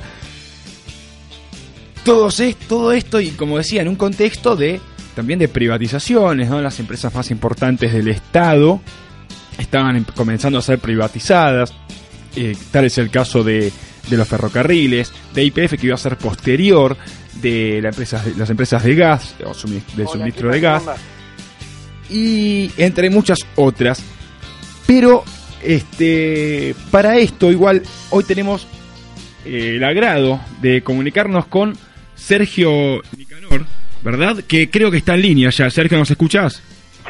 Todo, 2.09 2.27
es, 2.29 2.55
todo 2.67 2.91
esto, 2.91 3.19
y 3.21 3.29
como 3.31 3.57
decía, 3.57 3.81
en 3.81 3.87
un 3.87 3.95
contexto 3.95 4.55
de 4.55 4.79
también 5.15 5.39
de 5.39 5.47
privatizaciones, 5.47 6.49
¿no? 6.49 6.61
Las 6.61 6.79
empresas 6.79 7.13
más 7.13 7.29
importantes 7.31 7.91
del 7.93 8.07
Estado 8.07 8.79
estaban 9.57 9.95
em- 9.97 10.05
comenzando 10.15 10.59
a 10.59 10.61
ser 10.61 10.79
privatizadas. 10.79 11.73
Eh, 12.35 12.55
tal 12.71 12.85
es 12.85 12.97
el 12.97 13.09
caso 13.09 13.43
de, 13.43 13.71
de 14.09 14.17
los 14.17 14.27
ferrocarriles, 14.27 15.11
de 15.33 15.43
IPF 15.43 15.73
que 15.79 15.87
iba 15.87 15.95
a 15.95 15.97
ser 15.97 16.17
posterior, 16.17 16.95
de 17.41 17.79
la 17.81 17.89
empresa, 17.89 18.23
las 18.37 18.49
empresas 18.49 18.83
de 18.83 18.95
gas, 18.95 19.35
o 19.45 19.53
sumi- 19.53 19.81
del 19.95 20.07
suministro 20.07 20.49
¿qué 20.49 20.55
de 20.55 20.61
gas 20.61 20.83
y 22.09 22.71
entre 22.77 23.09
muchas 23.09 23.39
otras. 23.55 24.01
Pero 24.87 25.23
este 25.63 26.73
para 26.91 27.17
esto 27.17 27.51
igual 27.51 27.83
hoy 28.11 28.23
tenemos 28.23 28.65
eh, 29.45 29.73
el 29.75 29.83
agrado 29.83 30.39
de 30.61 30.81
comunicarnos 30.81 31.45
con 31.47 31.77
Sergio 32.19 33.01
Nicanor, 33.17 33.65
¿verdad? 34.03 34.43
Que 34.47 34.69
creo 34.69 34.91
que 34.91 34.97
está 34.97 35.15
en 35.15 35.21
línea 35.21 35.49
ya. 35.49 35.69
Sergio, 35.69 35.97
¿nos 35.97 36.11
escuchás? 36.11 36.61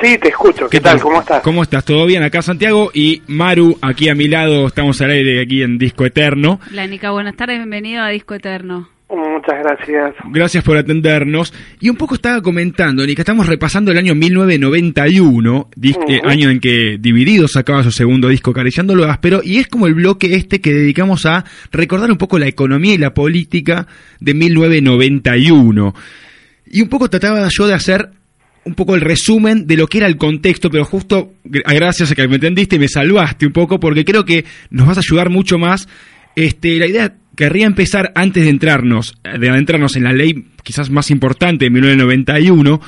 Sí, 0.02 0.18
te 0.18 0.30
escucho. 0.30 0.70
¿Qué, 0.70 0.80
tal? 0.80 1.00
¿Cómo 1.02 1.20
estás? 1.20 1.42
¿Cómo 1.42 1.64
estás? 1.64 1.84
¿Todo 1.84 2.06
bien 2.06 2.24
acá, 2.24 2.42
Santiago? 2.42 2.90
Y 2.94 3.22
Maru, 3.28 3.78
aquí 3.82 4.08
a 4.08 4.16
mi 4.16 4.28
lado, 4.28 4.68
estamos 4.68 5.02
al 5.02 5.12
aire 5.12 5.42
aquí 5.42 5.62
en 5.62 5.78
Disco 5.78 6.06
Eterno. 6.06 6.60
La 6.72 6.88
Nica, 6.88 7.12
buenas 7.12 7.36
tardes, 7.36 7.58
bienvenido 7.58 8.02
a 8.02 8.10
Disco 8.10 8.34
Eterno. 8.34 8.88
Muchas 9.10 9.56
gracias. 9.64 10.14
Gracias 10.32 10.64
por 10.64 10.78
atendernos. 10.78 11.52
Y 11.80 11.90
un 11.90 11.96
poco 11.96 12.14
estaba 12.14 12.42
comentando, 12.44 13.04
Nica, 13.06 13.24
estamos 13.24 13.48
repasando 13.48 13.92
el 13.92 13.98
año 13.98 14.14
1991, 14.14 15.70
dis- 15.76 15.98
eh, 16.08 16.20
Ujú. 16.20 16.30
año 16.30 16.50
en 16.52 16.60
que 16.60 16.98
Divididos 17.00 17.54
sacaba 17.54 17.84
su 17.84 17.92
segundo 17.92 18.28
disco, 18.30 18.52
Acariciando 18.52 18.96
lo 18.96 19.06
áspero, 19.10 19.42
y 19.44 19.58
es 19.58 19.68
como 19.68 19.88
el 19.88 19.96
bloque 19.96 20.36
este 20.36 20.62
que 20.62 20.72
dedicamos 20.74 21.26
a 21.26 21.44
recordar 21.72 22.12
un 22.12 22.18
poco 22.18 22.38
la 22.38 22.48
economía 22.48 22.94
y 22.94 22.98
la 23.00 23.14
política 23.16 23.88
de 24.20 24.34
1991. 24.36 25.96
Y 26.72 26.82
un 26.84 26.90
poco 26.90 27.10
trataba 27.10 27.48
yo 27.50 27.66
de 27.68 27.74
hacer 27.74 28.10
un 28.66 28.76
poco 28.76 28.94
el 28.94 29.02
resumen 29.02 29.66
de 29.66 29.78
lo 29.78 29.88
que 29.88 29.98
era 30.00 30.08
el 30.08 30.18
contexto, 30.18 30.70
pero 30.70 30.86
justo 30.86 31.34
gr- 31.46 31.64
gracias 31.74 32.12
a 32.12 32.16
que 32.16 32.28
me 32.28 32.36
entendiste 32.36 32.76
y 32.76 32.80
me 32.80 32.88
salvaste 32.88 33.48
un 33.48 33.54
poco, 33.54 33.80
porque 33.80 34.06
creo 34.06 34.24
que 34.24 34.46
nos 34.70 34.86
vas 34.86 34.98
a 34.98 35.02
ayudar 35.02 35.30
mucho 35.32 35.58
más. 35.58 35.88
Este, 36.36 36.78
la 36.78 36.86
idea 36.86 37.16
querría 37.40 37.68
empezar 37.68 38.12
antes 38.16 38.44
de 38.44 38.50
entrarnos, 38.50 39.18
de 39.24 39.50
adentrarnos 39.50 39.96
en 39.96 40.04
la 40.04 40.12
ley 40.12 40.50
quizás 40.62 40.90
más 40.90 41.10
importante 41.10 41.64
de 41.64 41.72
1991, 41.72 42.82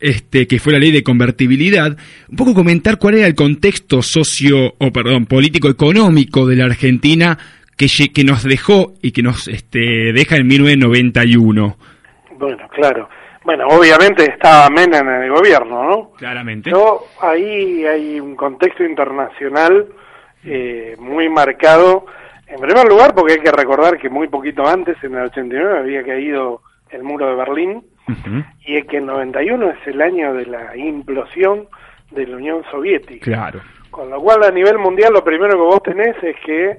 este, 0.00 0.46
que 0.46 0.58
fue 0.58 0.72
la 0.72 0.78
ley 0.78 0.92
de 0.92 1.02
convertibilidad, 1.02 1.94
un 2.30 2.36
poco 2.36 2.54
comentar 2.54 2.96
cuál 2.96 3.16
era 3.16 3.26
el 3.26 3.34
contexto 3.34 4.00
socio, 4.00 4.72
o 4.78 4.90
perdón, 4.90 5.26
político-económico 5.26 6.46
de 6.46 6.56
la 6.56 6.64
Argentina 6.64 7.36
que, 7.76 7.86
que 8.14 8.24
nos 8.24 8.44
dejó 8.44 8.94
y 9.02 9.12
que 9.12 9.22
nos 9.22 9.46
este, 9.46 10.14
deja 10.14 10.36
en 10.36 10.46
1991. 10.46 11.76
Bueno, 12.38 12.68
claro. 12.70 13.10
Bueno, 13.44 13.66
obviamente 13.68 14.24
estaba 14.24 14.70
Menem 14.70 15.06
en 15.06 15.22
el 15.24 15.30
gobierno, 15.30 15.84
¿no? 15.84 16.10
Claramente. 16.12 16.70
Yo, 16.70 17.08
ahí 17.20 17.84
hay 17.84 18.18
un 18.20 18.36
contexto 18.36 18.84
internacional 18.84 19.86
eh, 20.46 20.96
muy 20.98 21.28
marcado. 21.28 22.06
En 22.52 22.60
primer 22.60 22.86
lugar, 22.86 23.14
porque 23.14 23.32
hay 23.32 23.40
que 23.40 23.50
recordar 23.50 23.96
que 23.96 24.10
muy 24.10 24.28
poquito 24.28 24.66
antes, 24.66 25.02
en 25.02 25.14
el 25.14 25.24
89, 25.24 25.78
había 25.78 26.04
caído 26.04 26.60
el 26.90 27.02
muro 27.02 27.26
de 27.26 27.34
Berlín 27.34 27.82
y 28.66 28.76
es 28.76 28.86
que 28.88 28.98
el 28.98 29.06
91 29.06 29.70
es 29.70 29.86
el 29.86 30.02
año 30.02 30.34
de 30.34 30.44
la 30.44 30.76
implosión 30.76 31.66
de 32.10 32.26
la 32.26 32.36
Unión 32.36 32.62
Soviética. 32.70 33.24
Claro. 33.24 33.60
Con 33.90 34.10
lo 34.10 34.20
cual, 34.20 34.42
a 34.42 34.50
nivel 34.50 34.76
mundial, 34.76 35.14
lo 35.14 35.24
primero 35.24 35.52
que 35.52 35.62
vos 35.62 35.82
tenés 35.82 36.14
es 36.22 36.36
que 36.44 36.76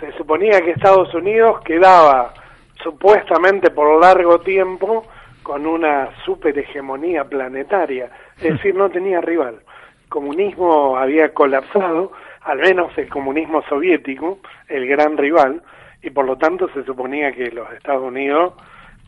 se 0.00 0.12
suponía 0.18 0.60
que 0.60 0.72
Estados 0.72 1.14
Unidos 1.14 1.62
quedaba 1.64 2.34
supuestamente 2.82 3.70
por 3.70 3.98
largo 3.98 4.40
tiempo 4.40 5.06
con 5.42 5.66
una 5.66 6.10
superhegemonía 6.26 7.24
planetaria, 7.24 8.10
es 8.36 8.42
decir, 8.52 8.74
no 8.74 8.90
tenía 8.90 9.22
rival. 9.22 9.60
El 10.02 10.08
comunismo 10.10 10.98
había 10.98 11.32
colapsado, 11.32 12.12
al 12.46 12.58
menos 12.58 12.96
el 12.96 13.08
comunismo 13.08 13.62
soviético, 13.68 14.38
el 14.68 14.86
gran 14.86 15.16
rival, 15.16 15.62
y 16.02 16.10
por 16.10 16.24
lo 16.24 16.36
tanto 16.36 16.68
se 16.72 16.84
suponía 16.84 17.32
que 17.32 17.50
los 17.50 17.70
Estados 17.72 18.02
Unidos 18.04 18.54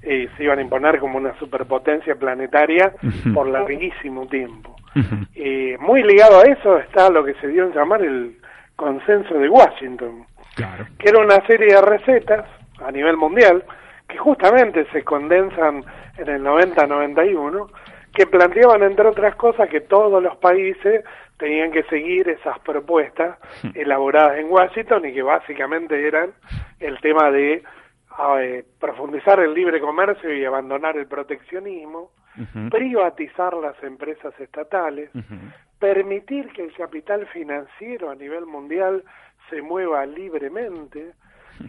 eh, 0.03 0.29
se 0.37 0.45
iban 0.45 0.59
a 0.59 0.63
imponer 0.63 0.99
como 0.99 1.19
una 1.19 1.37
superpotencia 1.39 2.15
planetaria 2.17 2.93
por 3.35 3.49
larguísimo 3.49 4.27
tiempo. 4.27 4.75
Eh, 5.35 5.77
muy 5.81 6.03
ligado 6.03 6.41
a 6.41 6.45
eso 6.45 6.79
está 6.79 7.09
lo 7.11 7.25
que 7.25 7.35
se 7.35 7.47
dio 7.49 7.65
en 7.65 7.73
llamar 7.73 8.03
el 8.03 8.37
consenso 8.75 9.35
de 9.35 9.49
Washington, 9.49 10.27
Claro. 10.57 10.87
que 10.99 11.09
era 11.09 11.21
una 11.21 11.45
serie 11.47 11.73
de 11.75 11.81
recetas 11.81 12.45
a 12.85 12.91
nivel 12.91 13.17
mundial 13.17 13.63
que 14.09 14.17
justamente 14.19 14.87
se 14.93 15.05
condensan 15.05 15.85
en 16.17 16.29
el 16.29 16.43
90-91, 16.43 17.69
que 18.19 18.27
planteaban, 18.27 18.83
entre 18.83 19.07
otras 19.07 19.37
cosas, 19.37 19.69
que 19.69 19.81
todos 19.81 20.21
los 20.21 20.37
países 20.39 21.05
tenían 21.39 21.71
que 21.71 21.85
seguir 21.85 22.29
esas 22.29 22.59
propuestas 22.59 23.39
elaboradas 23.75 24.39
en 24.39 24.51
Washington 24.51 25.07
y 25.07 25.15
que 25.15 25.23
básicamente 25.23 26.05
eran 26.05 26.33
el 26.81 26.99
tema 26.99 27.31
de 27.31 27.63
eh, 28.41 28.65
profundizar 28.81 29.39
el 29.39 29.55
libre 29.55 29.81
comercio 29.81 30.35
y 30.35 30.45
abandonar 30.45 30.97
el 30.97 31.07
proteccionismo, 31.07 32.11
privatizar 32.71 33.55
las 33.55 33.81
empresas 33.85 34.35
estatales, 34.41 35.11
permitir 35.79 36.49
que 36.49 36.65
el 36.65 36.73
capital 36.73 37.25
financiero 37.29 38.11
a 38.11 38.17
nivel 38.17 38.47
mundial 38.47 39.05
se 39.49 39.63
mueva 39.63 40.05
libremente, 40.07 41.13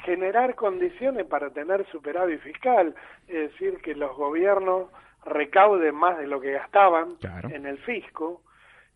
generar 0.03 0.55
condiciones 0.55 1.27
para 1.27 1.51
tener 1.51 1.85
superávit 1.91 2.41
fiscal, 2.41 2.95
es 3.27 3.51
decir, 3.51 3.79
que 3.83 3.93
los 3.93 4.15
gobiernos 4.15 4.89
recauden 5.25 5.95
más 5.95 6.17
de 6.17 6.27
lo 6.27 6.39
que 6.41 6.51
gastaban 6.51 7.15
Claro. 7.19 7.49
en 7.49 7.65
el 7.65 7.77
fisco 7.79 8.41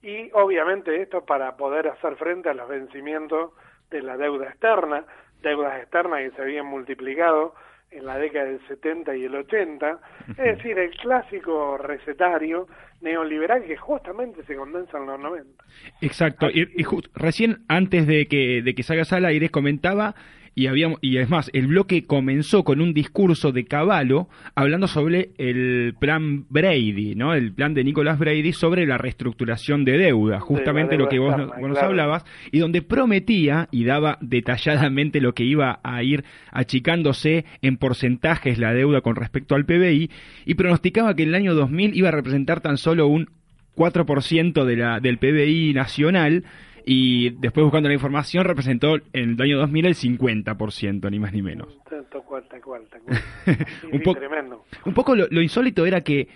y 0.02 0.30
obviamente 0.34 1.02
esto 1.02 1.26
para 1.26 1.56
poder 1.56 1.88
hacer 1.88 2.16
frente 2.18 2.50
a 2.50 2.54
los 2.54 2.68
vencimientos 2.68 3.52
de 3.90 4.02
la 4.02 4.18
deuda 4.18 4.48
externa, 4.50 5.06
deudas 5.42 5.80
externas 5.82 6.20
que 6.22 6.36
se 6.36 6.42
habían 6.42 6.66
multiplicado 6.66 7.54
en 7.92 8.06
la 8.08 8.18
década 8.18 8.46
del 8.46 8.60
70 8.68 9.16
y 9.16 9.26
el 9.26 9.36
80, 9.36 10.00
es 10.30 10.36
decir, 10.38 10.80
el 10.80 10.90
clásico 10.98 11.78
recetario 11.78 12.68
neoliberal 13.02 13.64
que 13.66 13.78
justamente 13.78 14.44
se 14.46 14.56
condensa 14.56 14.98
en 14.98 15.06
los 15.06 15.20
90. 15.20 15.64
Exacto. 16.02 16.50
Y, 16.50 16.62
y 16.76 16.84
recién 17.14 17.64
antes 17.68 18.08
de 18.08 18.26
que, 18.28 18.64
de 18.64 18.74
que 18.74 18.82
salgas 18.84 19.14
al 19.14 19.26
aire 19.26 19.50
comentaba 19.50 20.16
y 20.56 20.68
habíamos 20.68 21.00
y 21.02 21.18
es 21.18 21.30
más 21.30 21.50
el 21.54 21.68
bloque 21.68 22.04
comenzó 22.04 22.64
con 22.64 22.82
un 22.82 22.94
discurso 22.94 23.52
de 23.52 23.66
Caballo 23.66 24.28
hablando 24.56 24.88
sobre 24.88 25.32
el 25.38 25.96
plan 26.00 26.46
Brady, 26.50 27.16
¿no? 27.16 27.34
El 27.34 27.54
plan 27.54 27.74
de 27.74 27.84
Nicolás 27.84 28.20
Brady 28.20 28.54
sobre 28.54 28.86
la 28.86 28.98
reestructuración 28.98 29.86
de 29.86 29.98
deuda, 29.98 30.40
justamente 30.40 30.96
deuda 30.96 31.04
lo 31.04 31.10
que 31.10 31.20
vos, 31.20 31.36
vos 31.36 31.70
nos 31.70 31.72
claro. 31.72 31.88
hablabas 31.88 32.26
y 32.52 32.60
donde 32.60 32.82
prometía 32.82 33.68
y 33.72 33.84
daba 33.84 34.18
detalladamente 34.22 35.22
lo 35.22 35.34
que 35.34 35.44
iba 35.44 35.80
a 35.84 36.04
ir 36.04 36.24
achicándose 36.52 37.46
en 37.62 37.78
porcentajes 37.78 38.60
la 38.60 38.74
deuda 38.74 39.02
con 39.02 39.16
respecto 39.16 39.56
al 39.56 39.66
PBI 39.66 40.10
y 40.46 40.54
pronosticaba 40.56 41.16
que 41.16 41.24
el 41.24 41.36
año 41.36 41.56
2000 41.56 41.96
iba 41.96 42.10
a 42.10 42.12
representar 42.12 42.62
tan 42.62 42.78
solo 42.78 43.08
un 43.08 43.30
4% 43.76 44.66
de 44.66 44.76
la, 44.76 45.00
del 45.00 45.18
PBI 45.18 45.74
nacional 45.74 46.44
y 46.86 47.32
después 47.32 47.64
buscando 47.64 47.90
la 47.90 47.96
información 47.96 48.46
representó 48.46 48.96
en 49.14 49.32
el 49.32 49.42
año 49.42 49.58
2000 49.60 49.86
el 49.86 49.96
50%, 49.96 51.10
ni 51.12 51.20
más 51.20 51.34
ni 51.34 51.42
menos. 51.42 51.78
Tanto 51.90 52.22
cual. 52.24 52.44
Sí, 53.46 53.88
Un 53.92 54.02
poco- 54.02 54.20
tremendo. 54.20 54.66
Un 54.86 54.94
poco 54.94 55.16
lo, 55.16 55.28
lo 55.30 55.42
insólito 55.42 55.86
era 55.86 56.02
que 56.02 56.28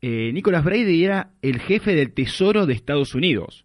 eh, 0.00 0.30
Nicholas 0.32 0.64
Brady 0.64 1.04
era 1.04 1.30
el 1.42 1.58
jefe 1.60 1.94
del 1.94 2.12
Tesoro 2.12 2.66
de 2.66 2.74
Estados 2.74 3.14
Unidos. 3.14 3.64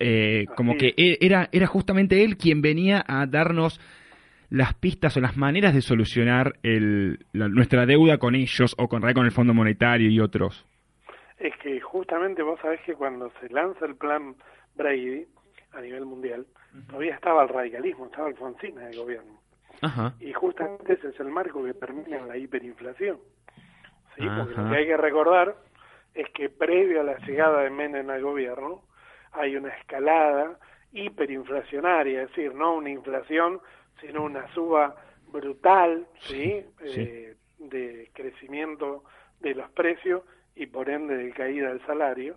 Eh, 0.00 0.46
como 0.56 0.76
que 0.76 0.92
era, 0.96 1.48
era 1.52 1.66
justamente 1.66 2.24
él 2.24 2.36
quien 2.36 2.62
venía 2.62 3.04
a 3.06 3.26
darnos 3.26 3.80
las 4.50 4.74
pistas 4.74 5.16
o 5.16 5.20
las 5.20 5.36
maneras 5.36 5.72
de 5.74 5.82
solucionar 5.82 6.54
el, 6.62 7.20
la- 7.32 7.48
nuestra 7.48 7.86
deuda 7.86 8.18
con 8.18 8.34
ellos 8.34 8.74
o 8.78 8.88
con, 8.88 9.02
con 9.12 9.24
el 9.24 9.32
Fondo 9.32 9.54
Monetario 9.54 10.10
y 10.10 10.20
otros. 10.20 10.66
Es 11.38 11.52
que 11.62 11.80
justamente 11.80 12.42
vos 12.42 12.58
sabés 12.60 12.80
que 12.86 12.94
cuando 12.94 13.30
se 13.40 13.48
lanza 13.50 13.86
el 13.86 13.96
plan 13.96 14.34
Brady 14.74 15.26
a 15.72 15.80
nivel 15.80 16.04
mundial, 16.04 16.46
todavía 16.88 17.14
estaba 17.14 17.42
el 17.42 17.48
radicalismo, 17.48 18.06
estaba 18.06 18.28
Alfonsín 18.28 18.78
en 18.78 18.88
el 18.88 18.96
gobierno. 18.96 19.40
Ajá. 19.82 20.14
Y 20.20 20.32
justamente 20.32 20.94
ese 20.94 21.08
es 21.08 21.20
el 21.20 21.28
marco 21.28 21.64
que 21.64 21.74
termina 21.74 22.24
la 22.26 22.36
hiperinflación. 22.36 23.18
¿sí? 24.16 24.22
Porque 24.38 24.54
lo 24.54 24.70
que 24.70 24.76
hay 24.76 24.86
que 24.86 24.96
recordar 24.96 25.56
es 26.14 26.28
que 26.30 26.48
previo 26.48 27.00
a 27.00 27.04
la 27.04 27.18
llegada 27.18 27.62
de 27.62 27.70
Menem 27.70 28.08
al 28.08 28.22
gobierno 28.22 28.82
hay 29.32 29.56
una 29.56 29.70
escalada 29.70 30.58
hiperinflacionaria, 30.92 32.22
es 32.22 32.28
decir, 32.28 32.54
no 32.54 32.76
una 32.76 32.90
inflación, 32.90 33.60
sino 34.00 34.22
una 34.22 34.46
suba 34.54 34.94
brutal 35.32 36.06
¿sí? 36.20 36.64
Sí, 36.84 37.00
Eh, 37.00 37.36
de 37.58 38.10
crecimiento 38.12 39.04
de 39.40 39.54
los 39.54 39.68
precios 39.70 40.22
y 40.56 40.66
por 40.66 40.88
ende 40.88 41.16
de 41.16 41.30
caída 41.32 41.68
del 41.68 41.84
salario, 41.86 42.36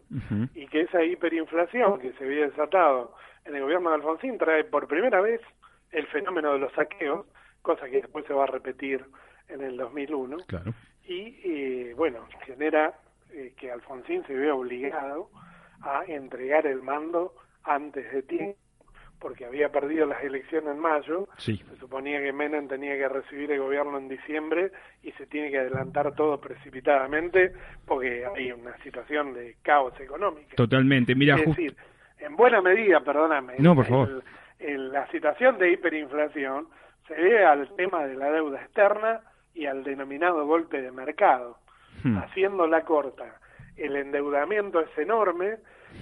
y 0.55 0.67
que 0.67 0.81
esa 0.81 1.03
hiperinflación 1.03 1.99
que 1.99 2.13
se 2.13 2.23
había 2.23 2.47
desatado 2.47 3.13
en 3.45 3.55
el 3.55 3.61
gobierno 3.61 3.89
de 3.89 3.95
Alfonsín 3.97 4.37
trae 4.37 4.63
por 4.63 4.87
primera 4.87 5.21
vez 5.21 5.39
el 5.91 6.07
fenómeno 6.07 6.53
de 6.53 6.59
los 6.59 6.73
saqueos, 6.73 7.25
cosa 7.61 7.85
que 7.89 8.01
después 8.01 8.25
se 8.25 8.33
va 8.33 8.43
a 8.45 8.47
repetir 8.47 9.03
en 9.49 9.61
el 9.61 9.77
2001, 9.77 10.37
Claro. 10.47 10.73
y 11.07 11.39
eh, 11.43 11.93
bueno, 11.95 12.27
genera 12.45 12.93
eh, 13.31 13.53
que 13.57 13.71
Alfonsín 13.71 14.25
se 14.25 14.33
vea 14.33 14.53
obligado 14.55 15.29
a 15.81 16.03
entregar 16.07 16.65
el 16.65 16.81
mando 16.81 17.33
antes 17.63 18.11
de 18.11 18.23
tiempo, 18.23 18.57
porque 19.19 19.45
había 19.45 19.69
perdido 19.71 20.05
las 20.05 20.23
elecciones 20.23 20.71
en 20.73 20.79
mayo, 20.79 21.27
Sí. 21.37 21.57
se 21.69 21.75
suponía 21.77 22.19
que 22.21 22.31
Menem 22.31 22.67
tenía 22.67 22.95
que 22.97 23.09
recibir 23.09 23.51
el 23.51 23.59
gobierno 23.59 23.97
en 23.97 24.07
diciembre 24.07 24.71
y 25.01 25.11
se 25.13 25.25
tiene 25.25 25.49
que 25.49 25.57
adelantar 25.59 26.13
todo 26.15 26.39
precipitadamente 26.39 27.51
porque 27.85 28.25
hay 28.25 28.51
una 28.51 28.77
situación 28.83 29.33
de 29.33 29.55
caos 29.63 29.99
económico. 29.99 30.55
Totalmente. 30.55 31.15
Mira, 31.15 31.35
es 31.35 31.45
decir, 31.47 31.75
en 32.19 32.35
buena 32.35 32.61
medida, 32.61 32.99
perdóname, 33.01 33.55
No, 33.59 33.73
por 33.75 33.85
el- 33.85 33.89
favor. 33.89 34.23
el- 34.59 34.91
la 34.91 35.07
situación 35.11 35.57
de 35.57 35.71
hiperinflación 35.71 36.67
se 37.07 37.15
debe 37.15 37.45
al 37.45 37.75
tema 37.75 38.05
de 38.05 38.15
la 38.15 38.31
deuda 38.31 38.61
externa 38.61 39.21
y 39.53 39.65
al 39.65 39.83
denominado 39.83 40.45
golpe 40.45 40.81
de 40.81 40.91
mercado. 40.91 41.57
Hmm. 42.03 42.17
Haciéndola 42.17 42.83
corta, 42.83 43.39
el 43.77 43.95
endeudamiento 43.95 44.79
es 44.79 44.97
enorme, 44.97 45.57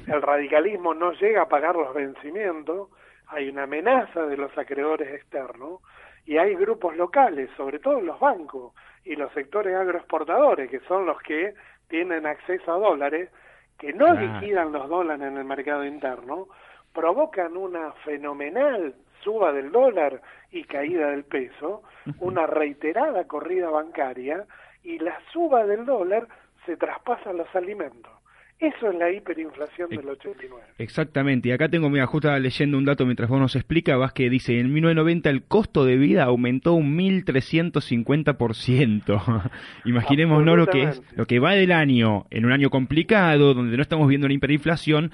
el 0.08 0.22
radicalismo 0.22 0.94
no 0.94 1.12
llega 1.14 1.44
a 1.44 1.50
pagar 1.50 1.76
los 1.76 1.94
vencimientos, 1.94 2.90
hay 3.28 3.50
una 3.50 3.64
amenaza 3.64 4.26
de 4.26 4.38
los 4.38 4.56
acreedores 4.58 5.14
externos 5.14 5.82
y 6.26 6.38
hay 6.38 6.56
grupos 6.56 6.96
locales, 6.96 7.50
sobre 7.56 7.80
todo 7.80 8.02
los 8.02 8.20
bancos 8.20 8.74
y 9.04 9.16
los 9.16 9.32
sectores 9.34 9.76
agroexportadores, 9.76 10.70
que 10.70 10.80
son 10.82 11.06
los 11.06 11.22
que 11.22 11.54
tienen 11.88 12.26
acceso 12.26 12.74
a 12.74 12.80
dólares, 12.80 13.30
que 13.78 13.94
no 13.94 14.14
liquidan 14.14 14.72
los 14.72 14.90
dólares 14.90 15.28
en 15.28 15.38
el 15.38 15.46
mercado 15.46 15.86
interno, 15.86 16.48
provocan 16.94 17.58
una 17.58 17.92
fenomenal 18.04 18.96
suba 19.24 19.52
del 19.52 19.72
dólar 19.72 20.22
y 20.52 20.64
caída 20.64 21.10
del 21.10 21.26
peso, 21.26 21.84
una 22.20 22.48
reiterada 22.48 23.26
corrida 23.26 23.70
bancaria 23.70 24.46
y 24.84 25.00
la 25.00 25.20
suba 25.32 25.66
del 25.66 25.86
dólar 25.86 26.28
se 26.66 26.78
traspasa 26.78 27.30
a 27.30 27.34
los 27.34 27.54
alimentos. 27.56 28.12
Eso 28.58 28.90
es 28.90 28.98
la 28.98 29.12
hiperinflación 29.12 29.90
del 29.90 30.08
89. 30.08 30.64
Exactamente, 30.78 31.50
y 31.50 31.52
acá 31.52 31.68
tengo, 31.68 31.90
mira, 31.90 32.06
justo 32.06 32.30
estaba 32.30 32.40
leyendo 32.40 32.78
un 32.78 32.86
dato 32.86 33.06
mientras 33.06 33.30
vos 33.30 33.38
nos 33.38 33.58
explicabas 33.58 34.14
que 34.14 34.30
dice, 34.30 34.62
en 34.62 34.72
1990 34.72 35.30
el 35.30 35.44
costo 35.44 35.84
de 35.84 35.98
vida 35.98 36.24
aumentó 36.24 36.72
un 36.74 36.98
1350%. 36.98 39.52
Imaginémonos 39.86 40.58
lo 40.58 40.68
que 40.68 40.84
es, 40.84 41.04
lo 41.18 41.26
que 41.26 41.40
va 41.40 41.52
del 41.52 41.74
año, 41.74 42.28
en 42.30 42.46
un 42.46 42.54
año 42.54 42.70
complicado, 42.70 43.54
donde 43.54 43.76
no 43.76 43.82
estamos 43.82 44.08
viendo 44.08 44.26
una 44.26 44.36
hiperinflación, 44.36 45.12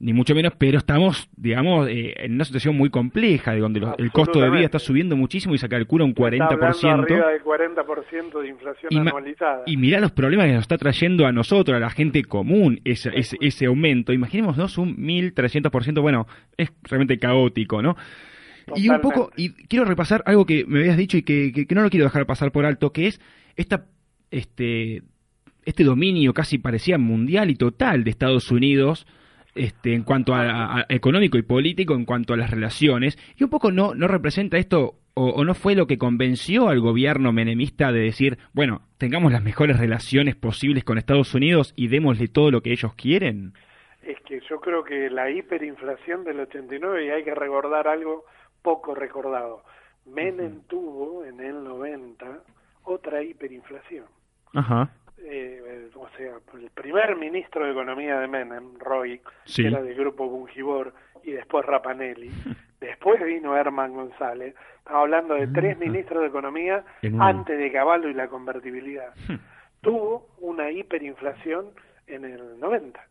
ni 0.00 0.12
mucho 0.12 0.34
menos, 0.34 0.52
pero 0.58 0.78
estamos, 0.78 1.28
digamos, 1.36 1.88
eh, 1.88 2.14
en 2.18 2.34
una 2.34 2.44
situación 2.44 2.76
muy 2.76 2.90
compleja, 2.90 3.52
de 3.52 3.60
donde 3.60 3.80
los- 3.80 3.94
el 3.98 4.10
costo 4.10 4.40
de 4.40 4.50
vida 4.50 4.64
está 4.64 4.78
subiendo 4.78 5.16
muchísimo 5.16 5.54
y 5.54 5.58
se 5.58 5.68
calcula 5.68 6.04
un 6.04 6.10
Está 6.10 6.24
hablando 6.24 6.56
40%. 6.58 7.04
arriba 7.14 7.30
del 7.30 7.42
40% 7.42 8.40
de 8.40 8.48
inflación 8.48 8.88
Y, 8.92 8.96
anualizada. 8.98 9.62
y 9.66 9.76
mirá 9.76 10.00
los 10.00 10.12
problemas 10.12 10.46
que 10.46 10.52
nos 10.52 10.62
está 10.62 10.76
trayendo 10.78 11.26
a 11.26 11.32
nosotros, 11.32 11.76
a 11.76 11.80
la 11.80 11.90
gente 11.90 12.22
común, 12.24 12.80
ese, 12.84 13.10
ese, 13.14 13.36
ese 13.40 13.66
aumento. 13.66 14.12
Imaginémonos 14.12 14.78
un 14.78 14.96
1300%, 14.96 16.02
bueno, 16.02 16.26
es 16.56 16.72
realmente 16.82 17.18
caótico, 17.18 17.80
¿no? 17.80 17.96
Y 18.76 18.88
un 18.88 19.00
poco, 19.00 19.30
y 19.36 19.50
quiero 19.68 19.84
repasar 19.84 20.22
algo 20.26 20.46
que 20.46 20.64
me 20.66 20.80
habías 20.80 20.96
dicho 20.96 21.16
y 21.18 21.22
que, 21.22 21.52
que- 21.52 21.66
que 21.66 21.74
no 21.74 21.82
lo 21.82 21.90
quiero 21.90 22.04
dejar 22.06 22.26
pasar 22.26 22.50
por 22.50 22.64
alto, 22.64 22.92
que 22.92 23.06
es 23.06 23.20
esta, 23.56 23.86
este, 24.30 25.02
este 25.64 25.84
dominio 25.84 26.32
casi 26.34 26.58
parecía 26.58 26.98
mundial 26.98 27.50
y 27.50 27.54
total 27.56 28.04
de 28.04 28.10
Estados 28.10 28.50
Unidos 28.50 29.06
este, 29.54 29.94
en 29.94 30.02
cuanto 30.02 30.34
a, 30.34 30.42
a- 30.50 30.80
a 30.80 30.86
económico 30.88 31.38
y 31.38 31.42
político, 31.42 31.94
en 31.94 32.04
cuanto 32.04 32.34
a 32.34 32.36
las 32.36 32.50
relaciones, 32.50 33.18
y 33.36 33.44
un 33.44 33.50
poco 33.50 33.70
no, 33.72 33.94
no 33.94 34.08
representa 34.08 34.58
esto 34.58 34.94
o, 35.14 35.28
o 35.30 35.44
no 35.44 35.54
fue 35.54 35.74
lo 35.76 35.86
que 35.86 35.96
convenció 35.98 36.68
al 36.68 36.80
gobierno 36.80 37.32
menemista 37.32 37.92
de 37.92 38.00
decir, 38.00 38.38
bueno, 38.52 38.82
tengamos 38.98 39.30
las 39.32 39.44
mejores 39.44 39.78
relaciones 39.78 40.34
posibles 40.34 40.82
con 40.84 40.98
Estados 40.98 41.34
Unidos 41.34 41.72
y 41.76 41.86
démosle 41.88 42.26
todo 42.28 42.50
lo 42.50 42.62
que 42.62 42.72
ellos 42.72 42.94
quieren. 42.94 43.52
Es 44.02 44.18
que 44.26 44.40
yo 44.50 44.60
creo 44.60 44.82
que 44.84 45.08
la 45.10 45.30
hiperinflación 45.30 46.24
del 46.24 46.40
89, 46.40 47.06
y 47.06 47.10
hay 47.10 47.22
que 47.24 47.34
recordar 47.34 47.86
algo 47.88 48.24
poco 48.60 48.94
recordado, 48.94 49.62
Menem 50.06 50.62
tuvo 50.68 51.24
en 51.24 51.40
el 51.40 51.62
90 51.64 52.42
otra 52.82 53.22
hiperinflación. 53.22 54.04
Ajá. 54.52 54.90
Eh, 55.18 55.88
o 55.94 56.08
sea, 56.16 56.34
el 56.54 56.70
primer 56.70 57.16
ministro 57.16 57.64
de 57.64 57.72
Economía 57.72 58.18
de 58.20 58.26
Menem, 58.28 58.78
Roy, 58.78 59.20
Sí. 59.44 59.62
que 59.62 59.68
era 59.68 59.82
del 59.82 59.94
grupo 59.94 60.28
Bungibor, 60.28 60.92
y 61.22 61.32
después 61.32 61.64
Rapanelli. 61.64 62.30
Después 62.80 63.22
vino 63.24 63.56
Herman 63.56 63.94
González. 63.94 64.54
Estamos 64.76 65.00
hablando 65.04 65.34
de 65.36 65.46
tres 65.46 65.78
ministros 65.78 66.20
de 66.20 66.28
Economía 66.28 66.84
antes 67.18 67.56
de 67.58 67.72
Caballo 67.72 68.10
y 68.10 68.12
la 68.12 68.28
convertibilidad. 68.28 69.14
Tuvo 69.80 70.28
una 70.40 70.70
hiperinflación 70.70 71.70
en 72.06 72.26
el 72.26 72.60
90. 72.60 73.02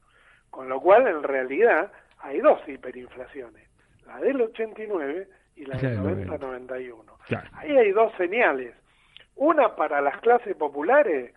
Con 0.51 0.69
lo 0.69 0.79
cual, 0.79 1.07
en 1.07 1.23
realidad, 1.23 1.91
hay 2.19 2.39
dos 2.39 2.59
hiperinflaciones. 2.67 3.67
La 4.05 4.19
del 4.19 4.41
89 4.41 5.27
y 5.55 5.65
la 5.65 5.77
del 5.77 6.03
del 6.03 6.27
90-91. 6.29 7.17
Claro. 7.25 7.49
Ahí 7.53 7.75
hay 7.75 7.91
dos 7.93 8.13
señales. 8.17 8.75
Una 9.35 9.75
para 9.75 10.01
las 10.01 10.17
clases 10.21 10.55
populares, 10.55 11.33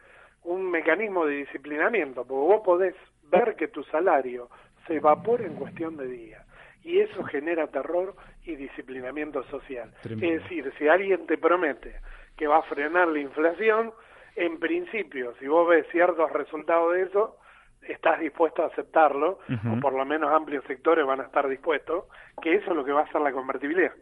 un 0.47 0.70
mecanismo 0.70 1.26
de 1.26 1.36
disciplinamiento, 1.36 2.24
porque 2.24 2.55
vos 2.55 2.62
podés 2.64 2.94
ver 3.30 3.57
que 3.57 3.68
tu 3.68 3.82
salario 3.84 4.49
se 4.86 4.97
evapora 4.97 5.44
en 5.44 5.55
cuestión 5.55 5.97
de 5.97 6.07
días. 6.07 6.47
Y 6.82 7.01
eso 7.01 7.24
genera 7.24 7.66
terror 7.66 8.14
y 8.44 8.55
disciplinamiento 8.55 9.42
social. 9.44 9.92
Tremendo. 10.03 10.26
Es 10.34 10.42
decir, 10.44 10.72
si 10.78 10.86
alguien 10.88 11.26
te 11.26 11.36
promete 11.36 11.97
que 12.36 12.47
va 12.47 12.59
a 12.59 12.62
frenar 12.62 13.09
la 13.09 13.18
inflación, 13.18 13.92
en 14.36 14.59
principio, 14.61 15.34
si 15.40 15.49
vos 15.49 15.68
ves 15.68 15.86
ciertos 15.90 16.30
resultados 16.32 16.92
de 16.92 17.03
eso, 17.03 17.36
estás 17.82 18.20
dispuesto 18.20 18.62
a 18.62 18.66
aceptarlo, 18.66 19.40
o 19.49 19.80
por 19.80 19.94
lo 19.94 20.05
menos 20.05 20.30
amplios 20.32 20.64
sectores 20.66 21.05
van 21.05 21.20
a 21.20 21.24
estar 21.24 21.49
dispuestos, 21.49 22.05
que 22.40 22.55
eso 22.55 22.70
es 22.70 22.76
lo 22.76 22.84
que 22.84 22.92
va 22.92 23.01
a 23.01 23.05
hacer 23.05 23.20
la 23.20 23.32
convertibilidad 23.32 23.92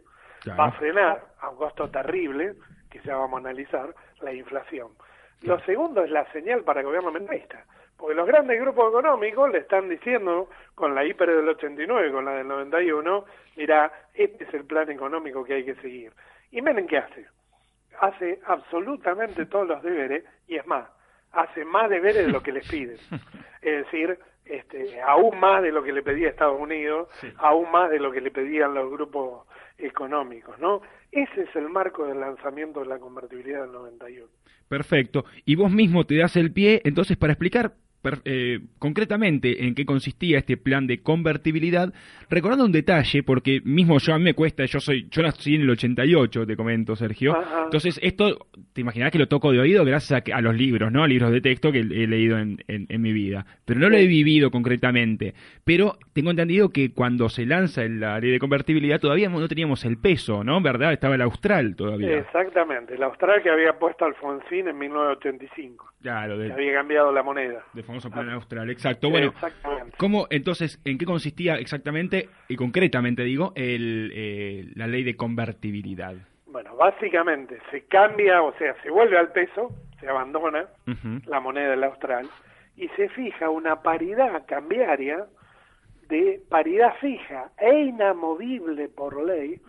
Claro. 0.41 0.59
va 0.61 0.67
a 0.67 0.71
frenar 0.73 1.23
a 1.39 1.49
un 1.49 1.57
costo 1.57 1.89
terrible, 1.89 2.53
que 2.91 2.99
ya 2.99 3.15
vamos 3.15 3.37
a 3.37 3.49
analizar, 3.49 3.95
la 4.21 4.31
inflación. 4.31 4.89
Lo 5.41 5.59
segundo 5.61 6.03
es 6.03 6.09
la 6.09 6.25
señal 6.31 6.63
para 6.63 6.81
el 6.81 6.87
gobierno 6.87 7.11
menemista, 7.11 7.65
porque 7.97 8.15
los 8.15 8.27
grandes 8.27 8.59
grupos 8.59 8.89
económicos 8.89 9.51
le 9.51 9.59
están 9.59 9.89
diciendo, 9.89 10.49
con 10.73 10.95
la 10.95 11.05
hiper 11.05 11.29
del 11.29 11.49
89, 11.49 12.11
con 12.11 12.25
la 12.25 12.33
del 12.33 12.47
91, 12.47 13.25
mira, 13.55 13.91
este 14.13 14.43
es 14.43 14.53
el 14.53 14.65
plan 14.65 14.89
económico 14.89 15.43
que 15.43 15.55
hay 15.55 15.65
que 15.65 15.75
seguir. 15.75 16.11
¿Y 16.51 16.61
Menem 16.61 16.87
qué 16.87 16.97
hace? 16.97 17.27
Hace 17.99 18.39
absolutamente 18.45 19.45
todos 19.47 19.67
los 19.67 19.83
deberes, 19.83 20.23
y 20.47 20.55
es 20.55 20.65
más, 20.65 20.89
hace 21.31 21.63
más 21.65 21.89
deberes 21.89 22.25
de 22.25 22.31
lo 22.31 22.41
que 22.41 22.51
les 22.51 22.67
piden. 22.67 22.97
Es 23.61 23.83
decir, 23.85 24.19
este, 24.45 25.01
aún 25.01 25.39
más 25.39 25.63
de 25.63 25.71
lo 25.71 25.81
que 25.81 25.91
le 25.91 26.03
pedía 26.03 26.29
Estados 26.29 26.59
Unidos, 26.59 27.09
aún 27.37 27.71
más 27.71 27.89
de 27.89 27.99
lo 27.99 28.11
que 28.11 28.21
le 28.21 28.29
pedían 28.29 28.75
los 28.75 28.91
grupos 28.91 29.47
económicos, 29.79 30.59
¿no? 30.59 30.83
Ese 31.15 31.43
es 31.43 31.55
el 31.55 31.69
marco 31.69 32.05
del 32.05 32.19
lanzamiento 32.19 32.81
de 32.81 32.87
la 32.87 32.99
convertibilidad 32.99 33.61
del 33.61 33.71
91. 33.71 34.27
Perfecto. 34.67 35.23
Y 35.45 35.55
vos 35.55 35.71
mismo 35.71 36.05
te 36.05 36.17
das 36.17 36.35
el 36.35 36.51
pie, 36.51 36.81
entonces, 36.83 37.15
para 37.15 37.31
explicar 37.31 37.73
per- 38.05 38.21
eh, 38.23 38.59
concretamente 38.77 39.65
en 39.65 39.73
qué 39.73 39.83
consistía 39.83 40.37
este 40.37 40.57
plan 40.57 40.85
de 40.85 40.99
convertibilidad, 41.01 41.91
recordando 42.29 42.65
un 42.65 42.71
detalle, 42.71 43.23
porque 43.23 43.61
mismo 43.65 43.97
yo 43.97 44.13
a 44.13 44.19
mí 44.19 44.23
me 44.25 44.33
cuesta, 44.35 44.63
yo 44.65 44.79
soy, 44.79 45.07
yo 45.09 45.23
nací 45.23 45.55
en 45.55 45.61
el 45.61 45.69
88, 45.71 46.45
te 46.45 46.55
comento, 46.55 46.95
Sergio. 46.95 47.35
Ajá. 47.35 47.63
Entonces, 47.65 47.99
esto, 48.03 48.47
te 48.73 48.81
imaginarás 48.81 49.11
que 49.11 49.17
lo 49.17 49.27
toco 49.27 49.51
de 49.51 49.59
oído 49.59 49.83
gracias 49.83 50.21
a, 50.31 50.35
a 50.37 50.41
los 50.41 50.55
libros, 50.55 50.91
¿no? 50.91 51.07
Libros 51.07 51.31
de 51.31 51.41
texto 51.41 51.71
que 51.71 51.79
he 51.79 52.07
leído 52.07 52.37
en, 52.37 52.63
en- 52.67 52.85
en 52.89 53.01
mi 53.01 53.11
vida. 53.11 53.45
Pero 53.65 53.79
no 53.79 53.89
lo 53.89 53.97
he 53.97 54.05
vivido 54.05 54.51
concretamente. 54.51 55.33
Pero 55.63 55.97
tengo 56.13 56.29
entendido 56.29 56.69
que 56.69 56.91
cuando 56.93 57.27
se 57.29 57.45
lanza 57.47 57.83
la 57.85 58.19
ley 58.19 58.29
de 58.31 58.39
convertibilidad 58.39 58.99
todavía 58.99 59.29
no 59.29 59.47
teníamos 59.47 59.83
el 59.85 59.97
peso, 59.97 60.43
¿no? 60.43 60.61
¿Verdad? 60.61 60.93
Estaba 60.93 61.15
el 61.15 61.21
austral 61.21 61.75
todavía. 61.75 62.19
Exactamente, 62.19 62.93
el 62.93 63.01
austral 63.03 63.41
que 63.41 63.49
había 63.49 63.73
puesto 63.79 64.05
Alfonsín 64.05 64.67
en 64.67 64.77
1985, 64.77 65.85
Claro, 66.01 66.37
que 66.37 66.51
había 66.51 66.73
cambiado 66.73 67.11
la 67.11 67.23
moneda. 67.23 67.63
del 67.73 67.83
famoso 68.01 68.11
plan 68.11 68.29
austral, 68.29 68.69
exacto. 68.69 69.09
Bueno. 69.09 69.33
¿cómo 69.97 70.27
entonces, 70.29 70.81
en 70.85 70.97
qué 70.97 71.05
consistía 71.05 71.55
exactamente 71.55 72.29
y 72.47 72.55
concretamente, 72.55 73.23
digo, 73.23 73.53
el, 73.55 74.11
eh, 74.13 74.65
la 74.75 74.87
ley 74.87 75.03
de 75.03 75.15
convertibilidad? 75.15 76.15
Bueno, 76.47 76.75
básicamente 76.75 77.59
se 77.71 77.85
cambia, 77.85 78.41
o 78.41 78.53
sea, 78.57 78.75
se 78.81 78.89
vuelve 78.89 79.17
al 79.17 79.31
peso, 79.31 79.73
se 79.99 80.07
abandona 80.07 80.67
la 81.25 81.39
moneda 81.39 81.71
del 81.71 81.83
austral 81.83 82.27
y 82.75 82.87
se 82.89 83.09
fija 83.09 83.49
una 83.49 83.81
paridad 83.81 84.45
cambiaria 84.45 85.25
de 86.09 86.41
paridad 86.49 86.93
fija 86.99 87.51
e 87.57 87.85
inamovible 87.85 88.89
por 88.89 89.25
ley 89.25 89.59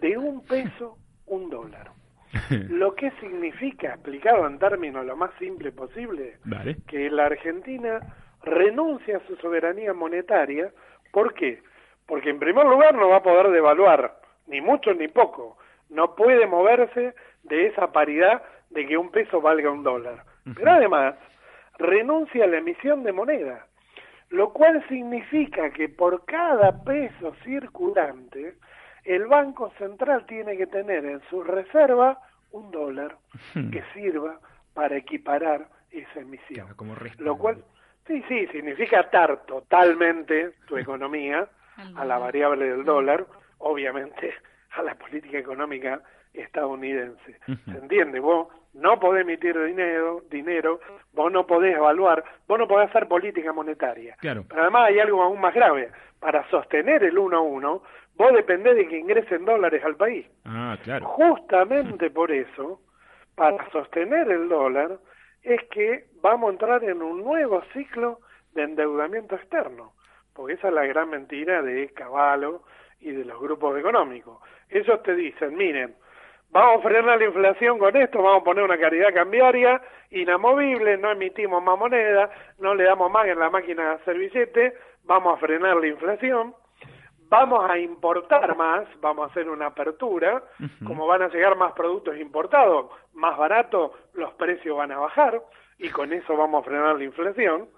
de 0.00 0.16
un 0.16 0.44
peso, 0.46 0.96
un 1.26 1.50
dólar. 1.50 1.90
Lo 2.68 2.94
que 2.94 3.10
significa, 3.20 3.94
explicado 3.94 4.46
en 4.46 4.58
términos 4.58 5.04
lo 5.04 5.16
más 5.16 5.30
simple 5.38 5.72
posible, 5.72 6.38
que 6.86 7.10
la 7.10 7.26
Argentina 7.26 8.00
renuncia 8.42 9.16
a 9.16 9.26
su 9.26 9.36
soberanía 9.36 9.92
monetaria. 9.92 10.70
¿Por 11.12 11.34
qué? 11.34 11.62
Porque 12.06 12.30
en 12.30 12.38
primer 12.38 12.66
lugar 12.66 12.94
no 12.94 13.08
va 13.08 13.16
a 13.16 13.22
poder 13.22 13.50
devaluar, 13.50 14.20
ni 14.46 14.60
mucho 14.60 14.94
ni 14.94 15.08
poco. 15.08 15.58
No 15.88 16.14
puede 16.14 16.46
moverse 16.46 17.14
de 17.42 17.66
esa 17.66 17.92
paridad 17.92 18.42
de 18.70 18.86
que 18.86 18.96
un 18.96 19.10
peso 19.10 19.40
valga 19.40 19.70
un 19.70 19.82
dólar. 19.82 20.24
Pero 20.54 20.70
además, 20.70 21.16
renuncia 21.78 22.44
a 22.44 22.48
la 22.48 22.58
emisión 22.58 23.02
de 23.02 23.12
moneda, 23.12 23.66
lo 24.30 24.52
cual 24.52 24.84
significa 24.88 25.70
que 25.70 25.88
por 25.88 26.24
cada 26.24 26.84
peso 26.84 27.34
circulante, 27.44 28.54
el 29.10 29.26
Banco 29.26 29.72
Central 29.76 30.24
tiene 30.26 30.56
que 30.56 30.66
tener 30.66 31.04
en 31.04 31.20
su 31.28 31.42
reserva 31.42 32.18
un 32.52 32.70
dólar 32.70 33.16
que 33.54 33.82
sirva 33.92 34.38
para 34.72 34.96
equiparar 34.96 35.68
esa 35.90 36.20
emisión. 36.20 36.66
Claro, 36.66 36.76
como. 36.76 36.94
Lo 37.18 37.36
cual, 37.36 37.64
sí, 38.06 38.22
sí, 38.28 38.46
significa 38.48 39.00
atar 39.00 39.44
totalmente 39.46 40.52
tu 40.66 40.76
economía 40.76 41.48
a 41.96 42.04
la 42.04 42.18
variable 42.18 42.70
del 42.70 42.84
dólar, 42.84 43.26
obviamente 43.58 44.34
a 44.72 44.82
la 44.82 44.94
política 44.94 45.38
económica 45.38 46.00
estadounidense. 46.32 47.40
¿Se 47.46 47.78
entiende? 47.78 48.20
Vos 48.20 48.48
no 48.74 49.00
podés 49.00 49.22
emitir 49.22 49.58
dinero, 49.60 50.22
dinero, 50.30 50.80
vos 51.12 51.32
no 51.32 51.46
podés 51.46 51.76
evaluar, 51.76 52.22
vos 52.46 52.58
no 52.58 52.68
podés 52.68 52.90
hacer 52.90 53.08
política 53.08 53.52
monetaria. 53.52 54.16
Claro. 54.20 54.44
Pero 54.48 54.62
además 54.62 54.88
hay 54.88 55.00
algo 55.00 55.22
aún 55.22 55.40
más 55.40 55.54
grave. 55.54 55.90
Para 56.20 56.48
sostener 56.50 57.02
el 57.02 57.18
uno 57.18 57.38
a 57.38 57.40
uno, 57.40 57.82
vos 58.16 58.32
dependés 58.32 58.76
de 58.76 58.88
que 58.88 58.98
ingresen 58.98 59.44
dólares 59.44 59.82
al 59.84 59.96
país. 59.96 60.26
Ah, 60.44 60.76
claro. 60.82 61.06
Justamente 61.06 62.10
por 62.10 62.30
eso, 62.30 62.80
para 63.34 63.68
sostener 63.70 64.30
el 64.30 64.48
dólar, 64.48 64.98
es 65.42 65.62
que 65.70 66.04
vamos 66.20 66.48
a 66.48 66.52
entrar 66.52 66.84
en 66.84 67.02
un 67.02 67.24
nuevo 67.24 67.62
ciclo 67.72 68.20
de 68.52 68.62
endeudamiento 68.64 69.36
externo, 69.36 69.92
porque 70.34 70.54
esa 70.54 70.68
es 70.68 70.74
la 70.74 70.86
gran 70.86 71.10
mentira 71.10 71.62
de 71.62 71.88
Caballo 71.94 72.62
y 73.00 73.12
de 73.12 73.24
los 73.24 73.40
grupos 73.40 73.78
económicos. 73.78 74.38
Ellos 74.68 75.02
te 75.02 75.14
dicen, 75.14 75.56
miren, 75.56 75.94
vamos 76.50 76.80
a 76.84 76.88
frenar 76.88 77.18
la 77.18 77.24
inflación 77.24 77.78
con 77.78 77.96
esto, 77.96 78.22
vamos 78.22 78.42
a 78.42 78.44
poner 78.44 78.64
una 78.64 78.78
caridad 78.78 79.14
cambiaria 79.14 79.80
inamovible, 80.10 80.98
no 80.98 81.12
emitimos 81.12 81.62
más 81.62 81.78
moneda, 81.78 82.30
no 82.58 82.74
le 82.74 82.84
damos 82.84 83.10
más 83.10 83.26
en 83.26 83.38
la 83.38 83.50
máquina 83.50 83.82
de 83.82 83.94
hacer 83.94 84.18
billete, 84.18 84.74
vamos 85.04 85.34
a 85.34 85.40
frenar 85.40 85.76
la 85.76 85.86
inflación, 85.86 86.54
vamos 87.30 87.70
a 87.70 87.78
importar 87.78 88.56
más, 88.56 88.86
vamos 89.00 89.28
a 89.28 89.30
hacer 89.30 89.48
una 89.48 89.66
apertura, 89.66 90.42
como 90.84 91.06
van 91.06 91.22
a 91.22 91.28
llegar 91.28 91.56
más 91.56 91.72
productos 91.72 92.18
importados, 92.18 92.90
más 93.14 93.38
baratos, 93.38 93.92
los 94.14 94.34
precios 94.34 94.76
van 94.76 94.92
a 94.92 94.98
bajar 94.98 95.40
y 95.78 95.88
con 95.88 96.12
eso 96.12 96.36
vamos 96.36 96.62
a 96.62 96.68
frenar 96.68 96.96
la 96.96 97.04
inflación. 97.04 97.68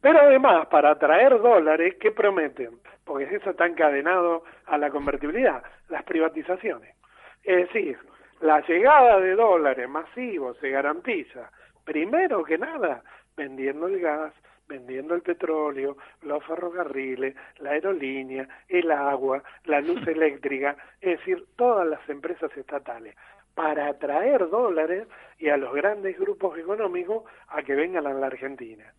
Pero 0.00 0.18
además, 0.18 0.66
para 0.66 0.92
atraer 0.92 1.40
dólares, 1.40 1.96
¿qué 2.00 2.10
prometen? 2.10 2.70
Porque 3.04 3.36
eso 3.36 3.50
está 3.50 3.66
encadenado 3.66 4.44
a 4.66 4.78
la 4.78 4.90
convertibilidad, 4.90 5.62
las 5.90 6.02
privatizaciones. 6.04 6.96
Es 7.44 7.68
decir, 7.68 7.98
la 8.40 8.60
llegada 8.66 9.20
de 9.20 9.36
dólares 9.36 9.88
masivos 9.88 10.56
se 10.58 10.70
garantiza, 10.70 11.50
primero 11.84 12.42
que 12.42 12.58
nada, 12.58 13.02
vendiendo 13.36 13.86
el 13.86 14.00
gas, 14.00 14.32
vendiendo 14.72 15.14
el 15.14 15.20
petróleo, 15.20 15.98
los 16.22 16.42
ferrocarriles, 16.44 17.36
la 17.58 17.72
aerolínea, 17.72 18.48
el 18.68 18.90
agua, 18.90 19.42
la 19.64 19.80
luz 19.82 20.06
eléctrica, 20.08 20.76
es 21.00 21.18
decir, 21.18 21.44
todas 21.56 21.86
las 21.86 22.08
empresas 22.08 22.50
estatales, 22.56 23.14
para 23.54 23.88
atraer 23.88 24.48
dólares 24.48 25.06
y 25.38 25.50
a 25.50 25.58
los 25.58 25.74
grandes 25.74 26.18
grupos 26.18 26.58
económicos 26.58 27.24
a 27.48 27.62
que 27.62 27.74
vengan 27.74 28.06
a 28.06 28.14
la 28.14 28.28
Argentina. 28.28 28.90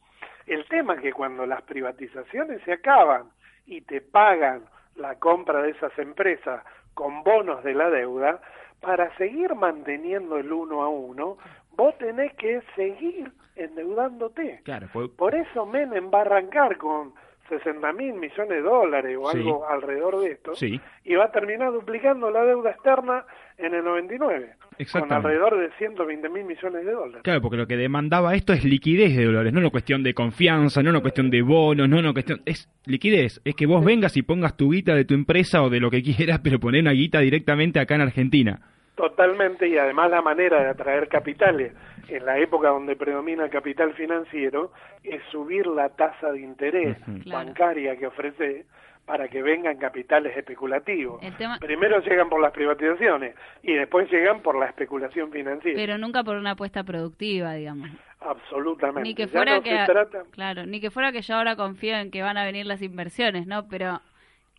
El 0.46 0.64
tema 0.68 0.94
es 0.94 1.02
que 1.02 1.14
cuando 1.14 1.48
las 1.48 1.64
privatizaciones 1.64 2.62
se 2.64 2.74
acaban 2.74 3.32
y 3.66 3.82
te 3.82 4.00
pagan 4.02 4.66
la 4.96 5.16
compra 5.16 5.64
de 5.64 5.72
esas 5.72 5.98
empresas 5.98 6.64
con 6.94 7.24
bonos 7.24 7.64
de 7.64 7.74
la 7.74 7.90
deuda, 7.90 8.42
para 8.80 9.16
seguir 9.18 9.56
manteniendo 9.56 10.38
el 10.38 10.52
uno 10.52 10.84
a 10.84 10.90
uno, 10.90 11.38
vos 11.72 11.98
tenés 11.98 12.34
que 12.36 12.62
seguir 12.76 13.32
endeudándote. 13.56 14.62
Claro, 14.64 14.88
pues- 14.94 15.10
Por 15.10 15.36
eso 15.36 15.66
Menem 15.66 16.10
va 16.14 16.20
a 16.20 16.22
arrancar 16.22 16.78
con 16.78 17.12
60 17.50 17.92
mil 17.94 18.14
millones 18.14 18.50
de 18.50 18.62
dólares 18.62 19.18
o 19.22 19.30
Sí. 19.32 19.38
algo 19.38 19.68
alrededor 19.68 20.20
de 20.22 20.32
esto 20.32 20.56
Sí. 20.56 20.80
y 21.04 21.16
va 21.16 21.26
a 21.26 21.32
terminar 21.32 21.72
duplicando 21.72 22.32
la 22.32 22.44
deuda 22.46 22.72
externa 22.72 23.26
en 23.58 23.74
el 23.76 23.84
99 23.84 24.56
con 24.92 25.12
alrededor 25.12 25.60
de 25.60 25.70
120 25.78 26.30
mil 26.30 26.46
millones 26.46 26.86
de 26.86 26.92
dólares. 26.92 27.22
Claro, 27.24 27.42
porque 27.42 27.58
lo 27.58 27.68
que 27.68 27.76
demandaba 27.78 28.34
esto 28.34 28.54
es 28.54 28.64
liquidez 28.64 29.16
de 29.16 29.26
dólares, 29.26 29.54
no 29.54 29.60
una 29.60 29.70
cuestión 29.70 30.02
de 30.04 30.14
confianza, 30.14 30.82
no 30.82 30.90
una 30.90 31.02
cuestión 31.02 31.30
de 31.30 31.42
bonos, 31.44 31.88
no 31.90 32.00
una 32.00 32.14
cuestión... 32.14 32.42
Es 32.46 32.70
liquidez, 32.86 33.42
es 33.46 33.56
que 33.56 33.66
vos 33.68 33.84
vengas 33.86 34.16
y 34.18 34.24
pongas 34.24 34.56
tu 34.58 34.72
guita 34.72 34.96
de 34.96 35.06
tu 35.06 35.14
empresa 35.14 35.62
o 35.64 35.70
de 35.70 35.80
lo 35.82 35.92
que 35.92 36.02
quieras, 36.02 36.40
pero 36.44 36.60
poner 36.60 36.82
una 36.82 36.92
guita 36.94 37.20
directamente 37.20 37.80
acá 37.80 37.96
en 37.96 38.02
Argentina. 38.02 38.62
Totalmente, 38.96 39.68
y 39.68 39.78
además 39.78 40.12
la 40.12 40.22
manera 40.22 40.62
de 40.64 40.70
atraer 40.70 41.08
capitales 41.08 41.74
en 42.08 42.26
la 42.26 42.38
época 42.38 42.70
donde 42.70 42.96
predomina 42.96 43.46
el 43.46 43.50
capital 43.50 43.94
financiero 43.96 44.72
es 45.04 45.22
subir 45.32 45.66
la 45.68 45.90
tasa 45.90 46.32
de 46.32 46.42
interés 46.42 46.98
bancaria 47.26 47.98
que 47.98 48.08
ofrece 48.08 48.66
para 49.06 49.28
que 49.28 49.42
vengan 49.42 49.78
capitales 49.78 50.38
especulativos. 50.38 51.20
Tema- 51.38 51.58
Primero 51.60 52.00
llegan 52.02 52.30
por 52.30 52.40
las 52.40 52.52
privatizaciones 52.54 53.36
y 53.62 53.74
después 53.74 54.10
llegan 54.12 54.42
por 54.42 54.58
la 54.58 54.68
especulación 54.68 55.32
financiera. 55.32 55.76
Pero 55.76 55.98
nunca 55.98 56.24
por 56.24 56.38
una 56.38 56.52
apuesta 56.52 56.84
productiva, 56.84 57.54
digamos. 57.54 57.90
Absolutamente. 58.22 59.02
Ni 59.10 59.16
que 59.16 59.24
Ya 59.26 59.32
fuera 59.32 59.56
no 59.58 59.64
que 59.64 59.78
se 59.78 59.86
trata... 59.86 60.24
claro, 60.32 60.66
ni 60.66 60.80
que 60.80 60.90
fuera 60.92 61.12
que 61.12 61.22
yo 61.22 61.36
ahora 61.36 61.56
confío 61.58 61.96
en 61.98 62.12
que 62.12 62.22
van 62.22 62.38
a 62.38 62.46
venir 62.46 62.66
las 62.66 62.82
inversiones, 62.82 63.46
¿no? 63.48 63.68
Pero 63.68 64.00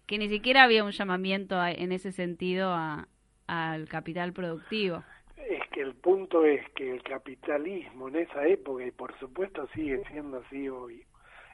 que 0.06 0.18
ni 0.18 0.28
siquiera 0.28 0.64
había 0.64 0.84
un 0.84 0.90
llamamiento 0.90 1.56
a- 1.58 1.70
en 1.72 1.92
ese 1.92 2.12
sentido 2.12 2.70
a- 2.74 3.08
al 3.46 3.88
capital 3.88 4.32
productivo. 4.32 5.02
Es 5.36 5.68
que 5.70 5.80
el 5.82 5.94
punto 5.94 6.44
es 6.44 6.68
que 6.70 6.90
el 6.90 7.02
capitalismo 7.02 8.08
en 8.08 8.16
esa 8.16 8.46
época, 8.46 8.84
y 8.84 8.90
por 8.90 9.18
supuesto 9.18 9.66
sigue 9.74 10.02
siendo 10.10 10.38
así 10.38 10.68
hoy, 10.68 11.04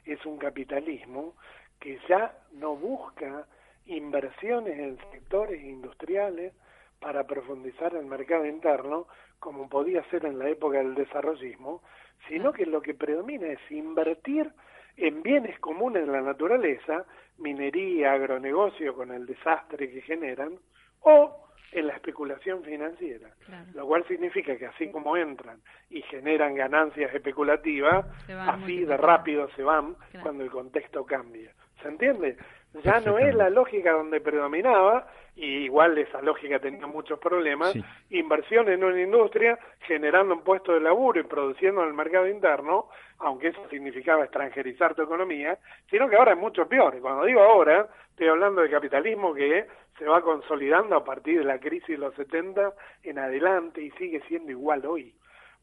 es 0.05 0.25
un 0.25 0.37
capitalismo 0.37 1.35
que 1.79 1.99
ya 2.07 2.33
no 2.53 2.75
busca 2.75 3.47
inversiones 3.85 4.77
en 4.77 4.97
sectores 5.11 5.61
industriales 5.63 6.53
para 6.99 7.25
profundizar 7.25 7.95
el 7.95 8.05
mercado 8.05 8.45
interno, 8.45 9.07
como 9.39 9.67
podía 9.67 10.03
ser 10.09 10.25
en 10.25 10.37
la 10.37 10.49
época 10.49 10.77
del 10.77 10.93
desarrollismo, 10.93 11.81
sino 12.27 12.53
que 12.53 12.65
lo 12.65 12.81
que 12.81 12.93
predomina 12.93 13.47
es 13.47 13.59
invertir 13.71 14.51
en 14.97 15.23
bienes 15.23 15.59
comunes 15.59 16.05
de 16.05 16.11
la 16.11 16.21
naturaleza, 16.21 17.05
minería, 17.39 18.13
agronegocio 18.13 18.93
con 18.93 19.11
el 19.11 19.25
desastre 19.25 19.89
que 19.89 20.01
generan, 20.01 20.59
o 21.01 21.50
en 21.71 21.87
la 21.87 21.93
especulación 21.93 22.63
financiera, 22.63 23.29
Claro. 23.45 23.65
lo 23.73 23.87
cual 23.87 24.05
significa 24.07 24.57
que 24.57 24.65
así 24.65 24.91
como 24.91 25.15
entran 25.15 25.59
y 25.89 26.01
generan 26.03 26.55
ganancias 26.55 27.13
especulativas, 27.13 28.05
así 28.29 28.83
de 28.85 28.97
rápido 28.97 29.49
se 29.55 29.63
van 29.63 29.93
Claro. 30.11 30.23
cuando 30.23 30.43
el 30.43 30.51
contexto 30.51 31.05
cambia. 31.05 31.51
¿Se 31.81 31.87
entiende? 31.87 32.37
Ya 32.83 32.99
no 33.01 33.17
es 33.19 33.35
la 33.35 33.49
lógica 33.49 33.91
donde 33.91 34.21
predominaba, 34.21 35.07
y 35.35 35.45
igual 35.65 35.97
esa 35.97 36.21
lógica 36.21 36.59
tenía 36.59 36.87
muchos 36.87 37.19
problemas, 37.19 37.71
Sí. 37.73 37.83
inversión 38.11 38.69
en 38.69 38.83
una 38.83 38.99
industria, 39.01 39.57
generando 39.81 40.33
un 40.35 40.41
puesto 40.41 40.73
de 40.73 40.81
laburo 40.81 41.19
y 41.19 41.23
produciendo 41.23 41.81
en 41.83 41.89
el 41.89 41.93
mercado 41.93 42.27
interno, 42.27 42.87
aunque 43.19 43.47
eso 43.49 43.61
significaba 43.69 44.23
extranjerizar 44.23 44.95
tu 44.95 45.03
economía, 45.03 45.57
sino 45.89 46.09
que 46.09 46.15
ahora 46.15 46.33
es 46.33 46.37
mucho 46.37 46.67
peor. 46.67 46.95
Y 46.95 47.01
cuando 47.01 47.25
digo 47.25 47.41
ahora, 47.41 47.87
estoy 48.09 48.27
hablando 48.27 48.61
de 48.61 48.69
capitalismo 48.69 49.33
que 49.33 49.67
se 49.97 50.05
va 50.05 50.21
consolidando 50.21 50.95
a 50.95 51.03
partir 51.03 51.39
de 51.39 51.45
la 51.45 51.59
crisis 51.59 51.89
de 51.89 51.97
los 51.97 52.15
70 52.15 52.73
en 53.03 53.19
adelante 53.19 53.81
y 53.81 53.91
sigue 53.91 54.21
siendo 54.27 54.51
igual 54.51 54.85
hoy. 54.85 55.13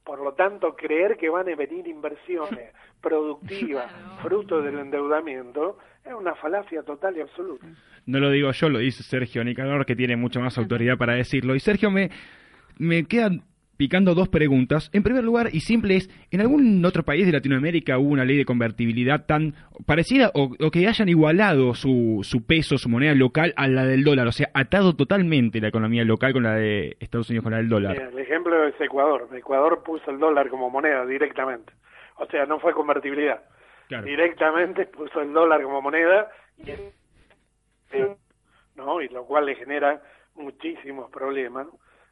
Por 0.05 0.21
lo 0.21 0.33
tanto, 0.33 0.75
creer 0.75 1.17
que 1.19 1.29
van 1.29 1.49
a 1.51 1.55
venir 1.57 1.87
inversiones 1.87 2.73
productivas, 3.03 3.93
fruto 4.23 4.63
del 4.63 4.79
endeudamiento, 4.79 5.79
es 6.09 6.15
una 6.15 6.35
falacia 6.35 6.83
total 6.83 7.17
y 7.17 7.21
absoluta. 7.21 7.67
No 8.07 8.19
lo 8.21 8.31
digo 8.31 8.51
yo, 8.53 8.69
lo 8.69 8.79
dice 8.79 9.03
Sergio 9.03 9.45
Nicanor, 9.45 9.85
que 9.85 9.95
tiene 9.97 10.17
mucho 10.17 10.41
más 10.41 10.57
autoridad 10.59 10.97
para 10.97 11.15
decirlo. 11.15 11.55
Y 11.55 11.61
Sergio, 11.61 11.91
me, 11.91 12.11
me 12.79 13.05
quedan 13.05 13.43
picando 13.77 14.15
dos 14.15 14.29
preguntas. 14.29 14.91
En 14.93 15.03
primer 15.03 15.23
lugar, 15.25 15.49
y 15.53 15.61
simple 15.61 15.97
es, 15.97 16.11
¿en 16.31 16.41
algún 16.41 16.85
otro 16.85 17.05
país 17.05 17.25
de 17.25 17.33
Latinoamérica 17.33 17.99
hubo 17.99 18.11
una 18.11 18.25
ley 18.25 18.37
de 18.37 18.45
convertibilidad 18.45 19.25
tan 19.25 19.55
parecida 19.87 20.31
o, 20.35 20.51
o 20.59 20.71
que 20.71 20.87
hayan 20.87 21.09
igualado 21.09 21.75
su, 21.75 22.21
su 22.23 22.45
peso, 22.45 22.77
su 22.77 22.89
moneda 22.89 23.15
local 23.15 23.55
a 23.57 23.69
la 23.69 23.87
del 23.87 24.05
dólar? 24.05 24.27
O 24.27 24.33
sea, 24.33 24.49
atado 24.53 24.97
totalmente 24.97 25.61
la 25.61 25.69
economía 25.69 26.05
local 26.05 26.33
con 26.33 26.43
la 26.43 26.55
de 26.55 26.97
Estados 27.01 27.31
Unidos 27.31 27.45
con 27.45 27.53
la 27.53 27.59
del 27.59 27.69
dólar. 27.69 27.93
Mira, 27.93 28.09
el 28.09 28.19
ejemplo 28.19 28.67
es 28.67 28.75
Ecuador. 28.81 29.29
Ecuador 29.33 29.83
puso 29.85 30.11
el 30.11 30.19
dólar 30.19 30.49
como 30.49 30.69
moneda 30.69 31.07
directamente. 31.07 31.73
O 32.17 32.27
sea, 32.27 32.47
no 32.47 32.59
fue 32.59 32.73
convertibilidad. 32.73 33.43
Claro. 33.89 34.07
Directamente 34.07 34.87
puso 34.87 35.21
el 35.21 35.33
dólar 35.33 35.63
como 35.63 35.83
moneda 35.83 36.31
y, 36.59 36.71
eh, 36.71 38.17
¿no? 38.77 39.01
y 39.01 39.09
lo 39.09 39.25
cual 39.25 39.47
le 39.47 39.57
genera 39.57 40.03
muchísimos 40.35 41.11
problemas 41.11 41.67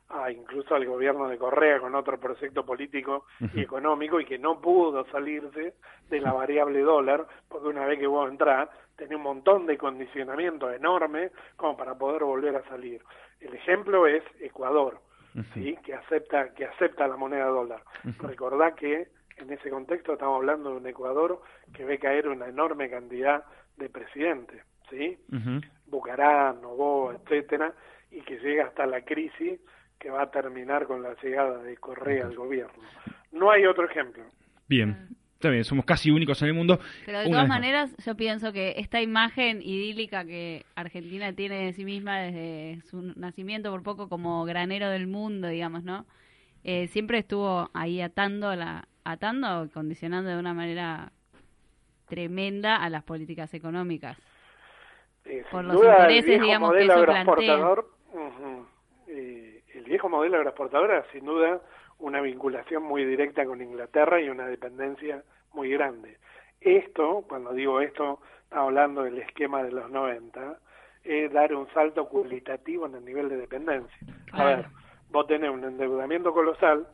a 0.09 0.31
incluso 0.31 0.75
al 0.75 0.87
gobierno 0.87 1.29
de 1.29 1.39
Correa 1.39 1.81
con 1.81 1.95
otro 1.95 2.19
proyecto 2.19 2.65
político 2.65 3.27
y 3.53 3.61
económico 3.61 4.21
y 4.21 4.25
que 4.25 4.39
no 4.39 4.61
pudo 4.61 5.05
salirse 5.11 5.75
de 6.09 6.21
la 6.21 6.33
variable 6.33 6.81
dólar, 6.81 7.27
porque 7.49 7.69
una 7.69 7.87
vez 7.87 7.99
que 7.99 8.07
vos 8.07 8.31
entrás, 8.31 8.69
tenés 8.97 9.17
un 9.17 9.23
montón 9.23 9.67
de 9.67 9.77
condicionamiento 9.77 10.71
enorme 10.73 11.31
como 11.57 11.77
para 11.77 11.97
poder 11.97 12.23
volver 12.23 12.55
a 12.57 12.69
salir. 12.69 13.03
El 13.41 13.55
ejemplo 13.55 14.07
es 14.07 14.23
Ecuador, 14.41 15.01
¿sí? 15.55 15.77
que 15.85 15.95
acepta 15.95 16.55
que 16.55 16.67
acepta 16.67 17.09
la 17.09 17.17
moneda 17.17 17.47
dólar. 17.47 17.83
Recordá 18.21 18.75
que 18.77 19.09
en 19.37 19.53
ese 19.53 19.71
contexto 19.71 20.15
estamos 20.15 20.37
hablando 20.37 20.71
de 20.71 20.77
un 20.77 20.87
Ecuador 20.87 21.41
que 21.73 21.85
ve 21.85 21.99
caer 21.99 22.29
una 22.29 22.49
enorme 22.49 22.89
cantidad 22.89 23.45
de 23.77 23.89
presidentes, 23.89 24.63
¿sí? 24.91 25.19
Ujú. 25.33 25.61
Bucarán, 25.87 26.61
Novoa, 26.63 27.17
etcétera, 27.17 27.75
y 28.11 28.23
que 28.23 28.39
llega 28.39 28.67
hasta 28.67 28.87
la 28.87 29.03
crisis 29.03 29.61
que 29.99 30.11
va 30.11 30.23
a 30.23 30.31
terminar 30.31 30.87
con 30.87 31.03
la 31.03 31.15
llegada 31.23 31.63
de 31.63 31.77
Correa 31.77 32.27
al 32.27 32.37
gobierno. 32.37 32.83
No 33.33 33.51
hay 33.51 33.67
otro 33.67 33.89
ejemplo. 33.89 34.25
Bien, 34.69 35.09
está 35.35 35.51
bien, 35.51 35.65
somos 35.65 35.85
casi 35.85 36.11
únicos 36.11 36.41
en 36.43 36.49
el 36.49 36.55
mundo. 36.55 36.81
Pero 37.05 37.21
de 37.21 37.27
todas 37.27 37.49
más. 37.49 37.61
maneras, 37.61 37.97
yo 38.05 38.17
pienso 38.17 38.53
que 38.53 38.75
esta 38.79 39.01
imagen 39.01 39.63
idílica 39.63 40.25
que 40.25 40.65
Argentina 40.75 41.33
tiene 41.33 41.67
de 41.67 41.73
sí 41.73 41.85
misma 41.85 42.21
desde 42.21 42.83
su 42.87 43.03
nacimiento, 43.17 43.71
por 43.71 43.83
poco 43.83 44.09
como 44.09 44.45
granero 44.45 44.89
del 44.91 45.07
mundo, 45.07 45.49
digamos, 45.49 45.85
¿no? 45.85 46.07
Eh, 46.65 46.89
siempre 46.89 47.19
estuvo 47.19 47.71
ahí 47.75 48.01
atando, 48.01 48.55
la, 48.57 48.89
atando, 49.07 49.69
condicionando 49.73 50.31
de 50.31 50.39
una 50.39 50.55
manera 50.55 51.13
tremenda 52.09 52.77
a 52.77 52.91
las 52.91 53.03
políticas 53.03 53.53
económicas. 53.55 54.17
Eh, 55.25 55.45
Por 55.51 55.65
los 55.65 55.77
duda, 55.77 55.93
intereses, 55.93 56.25
el 56.25 56.31
viejo 56.31 56.45
digamos, 56.45 56.71
que 56.71 56.75
modelo 56.75 56.93
eso 56.93 57.01
agroexportador, 57.03 57.91
ujú, 58.13 58.67
eh, 59.09 59.63
el 59.75 59.85
viejo 59.85 60.09
modelo 60.09 60.37
agroexportador 60.37 60.91
era 60.91 61.05
sin 61.13 61.25
duda 61.25 61.61
una 61.99 62.21
vinculación 62.21 62.83
muy 62.83 63.05
directa 63.05 63.45
con 63.45 63.63
Inglaterra 63.63 64.21
y 64.21 64.29
una 64.29 64.47
dependencia 64.47 65.23
muy 65.53 65.71
grande. 65.71 66.19
Esto, 66.61 67.25
cuando 67.29 67.53
digo 67.53 67.81
esto, 67.81 68.21
estamos 68.45 68.69
hablando 68.69 69.03
del 69.03 69.19
esquema 69.19 69.63
de 69.63 69.73
los 69.73 69.91
90, 69.91 70.59
es 71.05 71.33
dar 71.33 71.55
un 71.55 71.69
salto 71.73 72.09
cualitativo 72.09 72.87
en 72.87 72.97
el 72.97 73.05
nivel 73.05 73.29
de 73.29 73.37
dependencia. 73.37 73.99
A 74.33 74.45
ver, 74.45 74.67
vos 75.11 75.27
tenés 75.27 75.51
un 75.51 75.65
endeudamiento 75.65 76.33
colosal, 76.33 76.87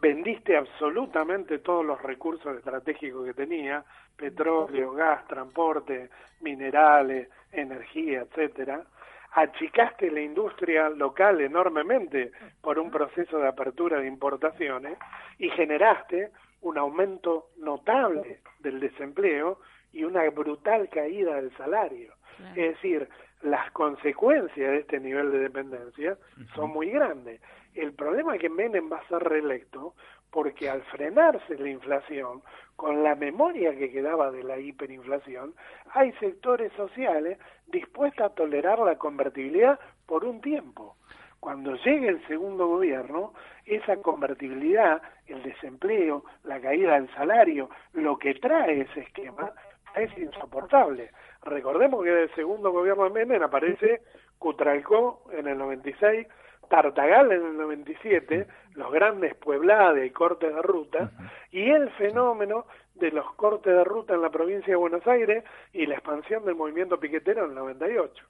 vendiste 0.00 0.56
absolutamente 0.56 1.58
todos 1.58 1.84
los 1.84 2.00
recursos 2.02 2.56
estratégicos 2.56 3.24
que 3.26 3.34
tenía, 3.34 3.84
petróleo, 4.16 4.92
gas, 4.92 5.26
transporte, 5.26 6.10
minerales, 6.40 7.28
energía, 7.52 8.22
etcétera, 8.22 8.84
achicaste 9.32 10.10
la 10.10 10.20
industria 10.20 10.88
local 10.88 11.40
enormemente 11.40 12.32
por 12.62 12.78
un 12.78 12.90
proceso 12.90 13.38
de 13.38 13.48
apertura 13.48 14.00
de 14.00 14.06
importaciones 14.06 14.98
y 15.38 15.50
generaste 15.50 16.30
un 16.62 16.78
aumento 16.78 17.50
notable 17.58 18.40
del 18.60 18.80
desempleo 18.80 19.60
y 19.92 20.04
una 20.04 20.28
brutal 20.30 20.88
caída 20.88 21.36
del 21.36 21.54
salario. 21.56 22.12
Es 22.54 22.74
decir, 22.74 23.08
las 23.42 23.70
consecuencias 23.72 24.70
de 24.70 24.78
este 24.78 25.00
nivel 25.00 25.30
de 25.30 25.38
dependencia 25.40 26.16
son 26.54 26.70
muy 26.70 26.90
grandes. 26.90 27.40
El 27.74 27.92
problema 27.92 28.34
es 28.34 28.40
que 28.40 28.48
Menem 28.48 28.90
va 28.90 28.98
a 28.98 29.08
ser 29.08 29.22
reelecto 29.22 29.94
porque 30.30 30.68
al 30.68 30.82
frenarse 30.82 31.56
la 31.56 31.70
inflación, 31.70 32.42
con 32.74 33.02
la 33.02 33.14
memoria 33.14 33.74
que 33.76 33.90
quedaba 33.90 34.30
de 34.30 34.42
la 34.42 34.58
hiperinflación, 34.58 35.54
hay 35.92 36.12
sectores 36.14 36.72
sociales 36.74 37.38
dispuestos 37.68 38.26
a 38.26 38.34
tolerar 38.34 38.78
la 38.80 38.96
convertibilidad 38.96 39.78
por 40.06 40.24
un 40.24 40.40
tiempo. 40.40 40.96
Cuando 41.40 41.74
llegue 41.76 42.08
el 42.08 42.26
segundo 42.26 42.66
gobierno, 42.66 43.32
esa 43.64 43.96
convertibilidad, 43.96 45.00
el 45.26 45.42
desempleo, 45.42 46.24
la 46.44 46.60
caída 46.60 46.94
del 46.94 47.12
salario, 47.14 47.70
lo 47.92 48.18
que 48.18 48.34
trae 48.34 48.80
ese 48.82 49.00
esquema 49.00 49.52
es 49.94 50.16
insoportable. 50.18 51.10
Recordemos 51.46 52.02
que 52.02 52.10
del 52.10 52.34
segundo 52.34 52.72
gobierno 52.72 53.04
de 53.04 53.10
Menem 53.10 53.40
aparece 53.40 54.02
Cutralcó 54.36 55.22
en 55.30 55.46
el 55.46 55.56
96, 55.56 56.26
Tartagal 56.68 57.30
en 57.30 57.46
el 57.46 57.56
97, 57.56 58.46
los 58.74 58.90
grandes 58.90 59.36
puebladas 59.36 60.04
y 60.04 60.10
cortes 60.10 60.52
de 60.52 60.60
ruta, 60.60 61.12
y 61.52 61.70
el 61.70 61.88
fenómeno 61.90 62.66
de 62.96 63.12
los 63.12 63.32
cortes 63.34 63.72
de 63.72 63.84
ruta 63.84 64.14
en 64.14 64.22
la 64.22 64.30
provincia 64.30 64.72
de 64.72 64.76
Buenos 64.76 65.06
Aires 65.06 65.44
y 65.72 65.86
la 65.86 65.94
expansión 65.94 66.44
del 66.44 66.56
movimiento 66.56 66.98
piquetero 66.98 67.44
en 67.44 67.50
el 67.50 67.54
98. 67.54 68.24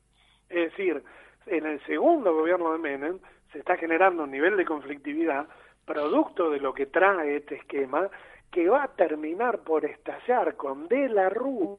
Es 0.51 0.71
decir, 0.71 1.03
en 1.47 1.65
el 1.65 1.81
segundo 1.87 2.35
gobierno 2.35 2.73
de 2.73 2.79
Menem 2.79 3.19
se 3.51 3.61
está 3.61 3.79
generando 3.79 4.25
un 4.25 4.31
nivel 4.31 4.59
de 4.59 4.67
conflictividad 4.67 5.47
producto 5.87 6.51
de 6.51 6.61
lo 6.61 6.75
que 6.75 6.85
trae 6.85 7.37
este 7.37 7.55
esquema 7.55 8.11
que 8.51 8.69
va 8.69 8.83
a 8.85 8.89
terminar 8.89 9.61
por 9.61 9.87
estallar 9.87 10.57
con 10.57 10.87
De 10.89 11.09
la 11.09 11.31
Rúa 11.31 11.79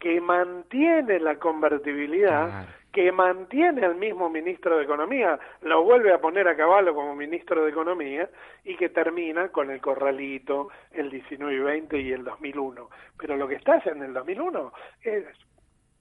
que 0.00 0.20
mantiene 0.20 1.20
la 1.20 1.36
convertibilidad, 1.36 2.48
Claro. 2.48 2.66
que 2.92 3.12
mantiene 3.12 3.84
al 3.86 3.94
mismo 3.94 4.28
ministro 4.30 4.76
de 4.78 4.84
Economía, 4.84 5.38
lo 5.62 5.84
vuelve 5.84 6.12
a 6.12 6.18
poner 6.18 6.48
a 6.48 6.56
caballo 6.56 6.92
como 6.94 7.14
ministro 7.14 7.62
de 7.64 7.70
Economía 7.70 8.28
y 8.64 8.74
que 8.76 8.88
termina 8.88 9.48
con 9.48 9.70
el 9.70 9.80
corralito, 9.80 10.70
el 10.90 11.08
19 11.10 11.54
y 11.54 11.58
20 11.60 12.00
y 12.00 12.10
el 12.12 12.24
2001. 12.24 12.88
Pero 13.16 13.36
lo 13.36 13.46
que 13.46 13.54
está 13.54 13.80
en 13.84 14.02
el 14.02 14.12
2001 14.12 14.72
es 15.04 15.24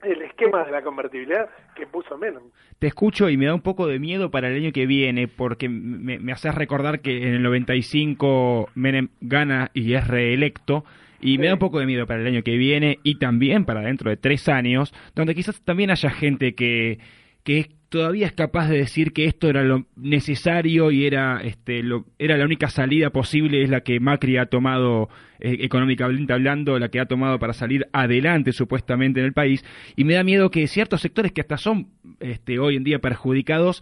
el 0.01 0.21
esquema 0.21 0.63
de 0.63 0.71
la 0.71 0.81
convertibilidad 0.81 1.49
que 1.75 1.85
puso 1.85 2.17
Menem. 2.17 2.43
Te 2.79 2.87
escucho 2.87 3.29
y 3.29 3.35
me 3.35 3.45
da 3.47 3.53
un 3.53 3.61
poco 3.61 3.85
de 3.85 3.99
miedo 3.99 4.31
para 4.31 4.47
el 4.47 4.55
año 4.55 4.71
que 4.71 4.85
viene, 4.87 5.27
porque 5.27 5.67
me, 5.67 6.17
me 6.19 6.31
haces 6.31 6.55
recordar 6.55 7.01
que 7.01 7.27
en 7.27 7.33
el 7.35 7.43
95 7.43 8.69
Menem 8.75 9.09
gana 9.19 9.69
y 9.73 9.93
es 9.93 10.07
reelecto, 10.07 10.85
y 11.21 11.37
me 11.37 11.47
da 11.47 11.53
un 11.53 11.59
poco 11.59 11.79
de 11.79 11.85
miedo 11.85 12.05
para 12.07 12.21
el 12.21 12.27
año 12.27 12.43
que 12.43 12.57
viene 12.57 12.99
y 13.03 13.15
también 13.15 13.65
para 13.65 13.81
dentro 13.81 14.09
de 14.09 14.17
tres 14.17 14.47
años, 14.47 14.93
donde 15.15 15.35
quizás 15.35 15.61
también 15.63 15.91
haya 15.91 16.09
gente 16.09 16.55
que, 16.55 16.99
que 17.43 17.69
todavía 17.89 18.27
es 18.27 18.33
capaz 18.33 18.69
de 18.69 18.77
decir 18.77 19.13
que 19.13 19.25
esto 19.25 19.49
era 19.49 19.63
lo 19.63 19.85
necesario 19.95 20.91
y 20.91 21.05
era, 21.05 21.41
este, 21.43 21.83
lo, 21.83 22.05
era 22.19 22.37
la 22.37 22.45
única 22.45 22.69
salida 22.69 23.09
posible, 23.09 23.63
es 23.63 23.69
la 23.69 23.81
que 23.81 23.99
Macri 23.99 24.37
ha 24.37 24.45
tomado 24.45 25.09
eh, 25.39 25.57
económicamente 25.61 26.31
hablando, 26.31 26.77
la 26.77 26.89
que 26.89 26.99
ha 26.99 27.07
tomado 27.07 27.39
para 27.39 27.53
salir 27.53 27.87
adelante 27.91 28.53
supuestamente 28.53 29.19
en 29.19 29.25
el 29.25 29.33
país, 29.33 29.65
y 29.95 30.03
me 30.03 30.13
da 30.13 30.23
miedo 30.23 30.51
que 30.51 30.67
ciertos 30.67 31.01
sectores 31.01 31.31
que 31.31 31.41
hasta 31.41 31.57
son 31.57 31.87
este, 32.19 32.59
hoy 32.59 32.75
en 32.75 32.83
día 32.83 32.99
perjudicados 32.99 33.81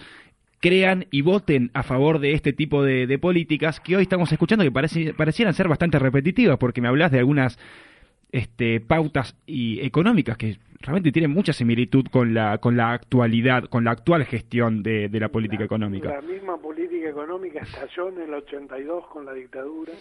crean 0.60 1.06
y 1.12 1.22
voten 1.22 1.72
a 1.74 1.84
favor 1.84 2.20
de 2.20 2.34
este 2.34 2.54
tipo 2.54 2.84
de, 2.84 3.08
de 3.08 3.20
políticas 3.20 3.80
que 3.80 3.96
hoy 3.96 4.04
estamos 4.04 4.32
escuchando 4.32 4.64
que 4.64 4.72
parece, 4.72 5.14
parecieran 5.14 5.54
ser 5.54 5.68
bastante 5.68 6.00
repetitivas, 6.00 6.58
porque 6.58 6.82
me 6.82 6.88
hablas 6.88 7.12
de 7.12 7.20
algunas 7.20 7.60
este, 8.32 8.80
pautas 8.80 9.36
y 9.46 9.80
económicas 9.86 10.38
que 10.38 10.58
realmente 10.82 11.12
tienen 11.12 11.32
mucha 11.32 11.54
similitud 11.54 12.06
con 12.12 12.34
la 12.34 12.58
con 12.60 12.78
la 12.78 12.94
actualidad, 12.94 13.66
con 13.66 13.84
la 13.84 13.92
actual 13.92 14.26
gestión 14.26 14.84
de, 14.84 15.10
de 15.10 15.20
la 15.20 15.30
política 15.30 15.64
económica. 15.64 16.10
La 16.10 16.22
misma 16.22 16.58
política 16.58 17.10
económica 17.10 17.62
estalló 17.62 18.10
en 18.10 18.22
el 18.22 18.34
82 18.34 19.08
con 19.08 19.26
la 19.26 19.34
dictadura, 19.34 19.94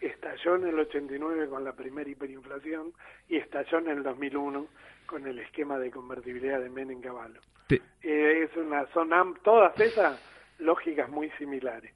estalló 0.00 0.56
en 0.56 0.66
el 0.68 0.78
89 0.78 1.48
con 1.48 1.64
la 1.64 1.72
primera 1.72 2.08
hiperinflación 2.08 2.92
y 3.28 3.36
estalló 3.36 3.78
en 3.78 3.88
el 3.88 4.02
2001 4.02 4.66
con 5.06 5.26
el 5.26 5.38
esquema 5.38 5.78
de 5.78 5.90
convertibilidad 5.90 6.60
de 6.60 6.70
Menem 6.70 7.00
Caballo. 7.00 7.40
Te- 7.68 7.80
Eh, 8.02 8.42
es 8.44 8.56
una, 8.56 8.86
son 8.92 9.10
todas 9.42 9.78
esas 9.80 10.20
lógicas 10.58 11.08
muy 11.08 11.30
similares. 11.38 11.92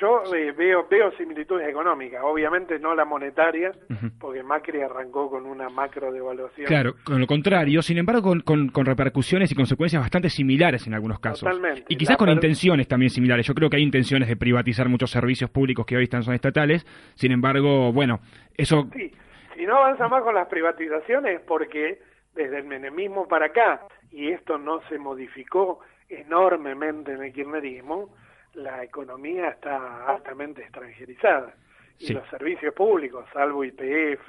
Yo 0.00 0.22
eh, 0.34 0.52
veo 0.52 0.86
veo 0.90 1.12
similitudes 1.12 1.68
económicas, 1.68 2.22
obviamente 2.24 2.78
no 2.78 2.94
la 2.94 3.04
monetaria, 3.04 3.72
porque 4.18 4.42
Macri 4.42 4.80
arrancó 4.80 5.30
con 5.30 5.44
una 5.46 5.68
macro 5.68 6.10
devaluación. 6.10 6.66
Claro, 6.66 6.94
con 7.04 7.20
lo 7.20 7.26
contrario, 7.26 7.82
sin 7.82 7.98
embargo, 7.98 8.22
con, 8.22 8.40
con- 8.40 8.68
con 8.70 8.86
repercusiones 8.86 9.52
y 9.52 9.54
consecuencias 9.54 10.00
bastante 10.02 10.30
similares 10.30 10.86
en 10.86 10.94
algunos 10.94 11.20
casos. 11.20 11.40
Totalmente. 11.40 11.84
Y 11.88 11.96
quizás 11.96 12.14
La 12.14 12.16
con 12.16 12.30
intenciones 12.30 12.88
también 12.88 13.10
similares. 13.10 13.46
Yo 13.46 13.54
creo 13.54 13.68
que 13.68 13.76
hay 13.76 13.82
intenciones 13.82 14.28
de 14.28 14.36
privatizar 14.36 14.88
muchos 14.88 15.10
servicios 15.10 15.50
públicos 15.50 15.84
que 15.86 15.96
hoy 15.96 16.04
están 16.04 16.22
son 16.22 16.34
estatales. 16.34 16.84
Sin 17.14 17.30
embargo, 17.30 17.92
bueno, 17.92 18.20
eso 18.56 18.88
Sí, 18.94 19.12
si 19.54 19.66
no 19.66 19.76
avanza 19.76 20.08
más 20.08 20.22
con 20.22 20.34
las 20.34 20.48
privatizaciones 20.48 21.36
es 21.36 21.40
porque 21.46 22.00
desde 22.34 22.58
el 22.58 22.64
menemismo 22.64 23.28
para 23.28 23.46
acá, 23.46 23.82
y 24.10 24.30
esto 24.30 24.56
no 24.58 24.80
se 24.88 24.98
modificó 24.98 25.80
enormemente 26.08 27.12
en 27.12 27.22
el 27.24 27.32
kirchnerismo, 27.32 28.08
la 28.54 28.82
economía 28.84 29.48
está 29.50 30.06
altamente 30.06 30.62
extranjerizada. 30.62 31.54
Y 31.98 32.06
Sí. 32.06 32.12
los 32.14 32.28
servicios 32.28 32.74
públicos, 32.74 33.24
salvo 33.32 33.64
IPF, 33.64 34.28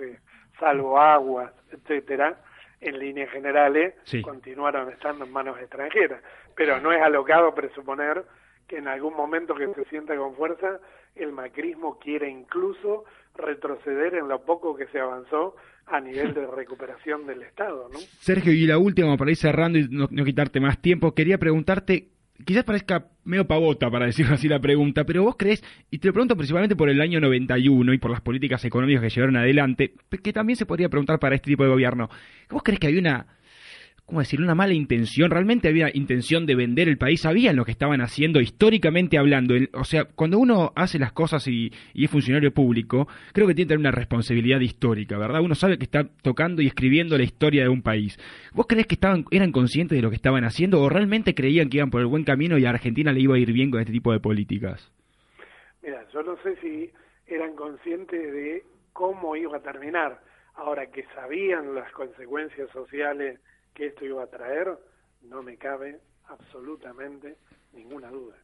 salvo 0.60 1.00
aguas, 1.00 1.52
etcétera, 1.72 2.40
en 2.82 3.00
líneas 3.00 3.30
generales 3.32 3.96
Sí. 4.04 4.22
continuaron 4.22 4.90
estando 4.92 5.26
en 5.26 5.32
manos 5.32 5.58
extranjeras. 5.60 6.22
Pero 6.56 6.80
no 6.80 6.92
es 6.92 7.02
alocado 7.02 7.54
presuponer 7.56 8.24
que 8.68 8.78
en 8.78 8.88
algún 8.88 9.16
momento 9.16 9.56
que 9.56 9.74
se 9.74 9.86
sienta 9.86 10.16
con 10.16 10.36
fuerza, 10.36 10.80
el 11.16 11.32
macrismo 11.32 12.00
quiere 12.00 12.30
incluso 12.30 13.06
retroceder 13.36 14.16
en 14.16 14.28
lo 14.28 14.42
poco 14.44 14.76
que 14.76 14.88
se 14.88 15.00
avanzó 15.00 15.56
a 15.88 16.00
nivel 16.00 16.34
de 16.34 16.48
recuperación 16.48 17.26
del 17.26 17.42
Estado, 17.42 17.90
¿no? 17.92 18.00
Sergio, 18.00 18.54
y 18.54 18.66
la 18.66 18.78
última, 18.78 19.18
para 19.18 19.32
ir 19.32 19.38
cerrando 19.38 19.78
y 19.80 19.88
no, 19.90 20.08
no 20.10 20.24
quitarte 20.24 20.60
más 20.60 20.82
tiempo, 20.82 21.14
quería 21.14 21.38
preguntarte, 21.38 22.08
quizás 22.46 22.64
parezca 22.64 23.08
medio 23.26 23.48
pavota, 23.48 23.90
para 23.90 24.06
decirlo 24.06 24.36
así 24.36 24.48
la 24.48 24.60
pregunta, 24.60 25.06
pero 25.06 25.24
vos 25.24 25.36
crees, 25.38 25.64
y 25.90 26.00
te 26.00 26.08
lo 26.08 26.14
pregunto 26.14 26.36
principalmente 26.36 26.76
por 26.76 26.90
el 26.90 27.02
año 27.02 27.20
91 27.20 27.94
y 27.94 27.98
por 27.98 28.12
las 28.12 28.22
políticas 28.22 28.64
económicas 28.66 29.02
que 29.02 29.10
llevaron 29.10 29.38
adelante, 29.38 29.94
que 30.22 30.34
también 30.34 30.58
se 30.58 30.66
podría 30.66 30.90
preguntar 30.90 31.20
para 31.20 31.36
este 31.36 31.52
tipo 31.52 31.64
de 31.64 31.70
gobierno, 31.70 32.10
¿vos 32.50 32.64
crees 32.64 32.80
que 32.80 32.88
había 32.88 33.00
una, 33.00 33.28
¿cómo 34.06 34.20
decirlo?, 34.20 34.46
una 34.46 34.56
mala 34.56 34.74
intención? 34.74 35.32
¿Realmente 35.32 35.68
había 35.68 35.90
intención 35.94 36.46
de 36.46 36.56
vender 36.56 36.88
el 36.88 36.98
país? 36.98 37.22
¿Sabían 37.22 37.56
lo 37.56 37.66
que 37.66 37.72
estaban 37.72 38.02
haciendo 38.02 38.42
históricamente 38.42 39.18
hablando? 39.18 39.56
O 39.74 39.84
sea, 39.84 40.06
cuando 40.06 40.38
uno 40.38 40.72
hace 40.76 41.00
las 41.00 41.14
cosas 41.14 41.48
y, 41.48 41.72
y 41.94 42.06
es 42.06 42.12
funcionario 42.12 42.54
público, 42.54 43.08
creo 43.34 43.48
que 43.48 43.56
tiene 43.56 43.68
que 43.68 43.74
tener 43.76 43.80
una 43.80 43.92
responsabilidad 43.92 44.60
histórica, 44.60 45.18
¿verdad? 45.18 45.42
Uno 45.42 45.56
sabe 45.56 45.78
que 45.78 45.86
está 45.86 46.04
tocando 46.22 46.62
y 46.62 46.68
escribiendo 46.68 47.18
la 47.18 47.24
historia 47.24 47.64
de 47.64 47.70
un 47.70 47.82
país. 47.82 48.18
¿Vos 48.54 48.68
crees 48.68 48.88
que 48.88 48.96
estaban, 48.96 49.26
eran 49.32 49.52
conscientes 49.52 49.98
de 49.98 50.02
lo 50.02 50.10
que 50.10 50.18
estaban 50.18 50.44
haciendo 50.44 50.82
o 50.82 50.90
realmente 50.90 51.34
creían 51.34 51.70
que 51.70 51.78
iban 51.78 51.90
por 51.90 52.02
el 52.02 52.08
buen 52.08 52.24
camino 52.24 52.58
y 52.58 52.66
a 52.66 52.70
Argentina 52.70 53.12
le 53.12 53.22
iba 53.22 53.36
a 53.36 53.40
ir 53.40 53.52
bien 53.54 53.72
con 53.72 53.80
este 53.80 53.94
tipo 53.94 54.12
de 54.12 54.20
políticas? 54.20 54.92
Mira, 55.82 56.06
yo 56.14 56.24
no 56.24 56.38
sé 56.44 56.56
si 56.62 56.92
eran 57.28 57.56
conscientes 57.56 58.34
de 58.34 58.64
cómo 58.94 59.36
iba 59.36 59.58
a 59.58 59.62
terminar. 59.62 60.22
Ahora 60.56 60.86
que 60.92 61.04
sabían 61.16 61.74
las 61.74 61.92
consecuencias 61.94 62.70
sociales 62.72 63.40
que 63.74 63.88
esto 63.88 64.06
iba 64.06 64.24
a 64.24 64.28
traer, 64.28 64.78
no 65.22 65.42
me 65.44 65.58
cabe 65.58 66.00
absolutamente 66.28 67.38
ninguna 67.74 68.10
duda. 68.10 68.36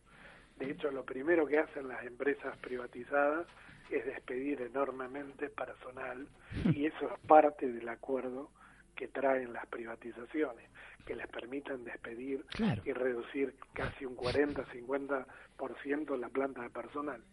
De 0.57 0.71
hecho, 0.71 0.91
lo 0.91 1.05
primero 1.05 1.45
que 1.45 1.59
hacen 1.59 1.87
las 1.87 2.03
empresas 2.05 2.57
privatizadas 2.57 3.47
es 3.89 4.05
despedir 4.05 4.61
enormemente 4.61 5.49
personal 5.49 6.27
y 6.73 6.85
eso 6.87 7.11
es 7.13 7.19
parte 7.27 7.71
del 7.71 7.87
acuerdo 7.89 8.49
que 8.95 9.07
traen 9.07 9.53
las 9.53 9.65
privatizaciones, 9.67 10.69
que 11.05 11.15
les 11.15 11.27
permitan 11.27 11.83
despedir 11.85 12.43
Claro. 12.49 12.81
y 12.85 12.91
reducir 12.91 13.55
casi 13.73 14.05
un 14.05 14.17
40-50% 14.17 16.17
la 16.17 16.29
planta 16.29 16.61
de 16.61 16.69
personal. 16.69 17.23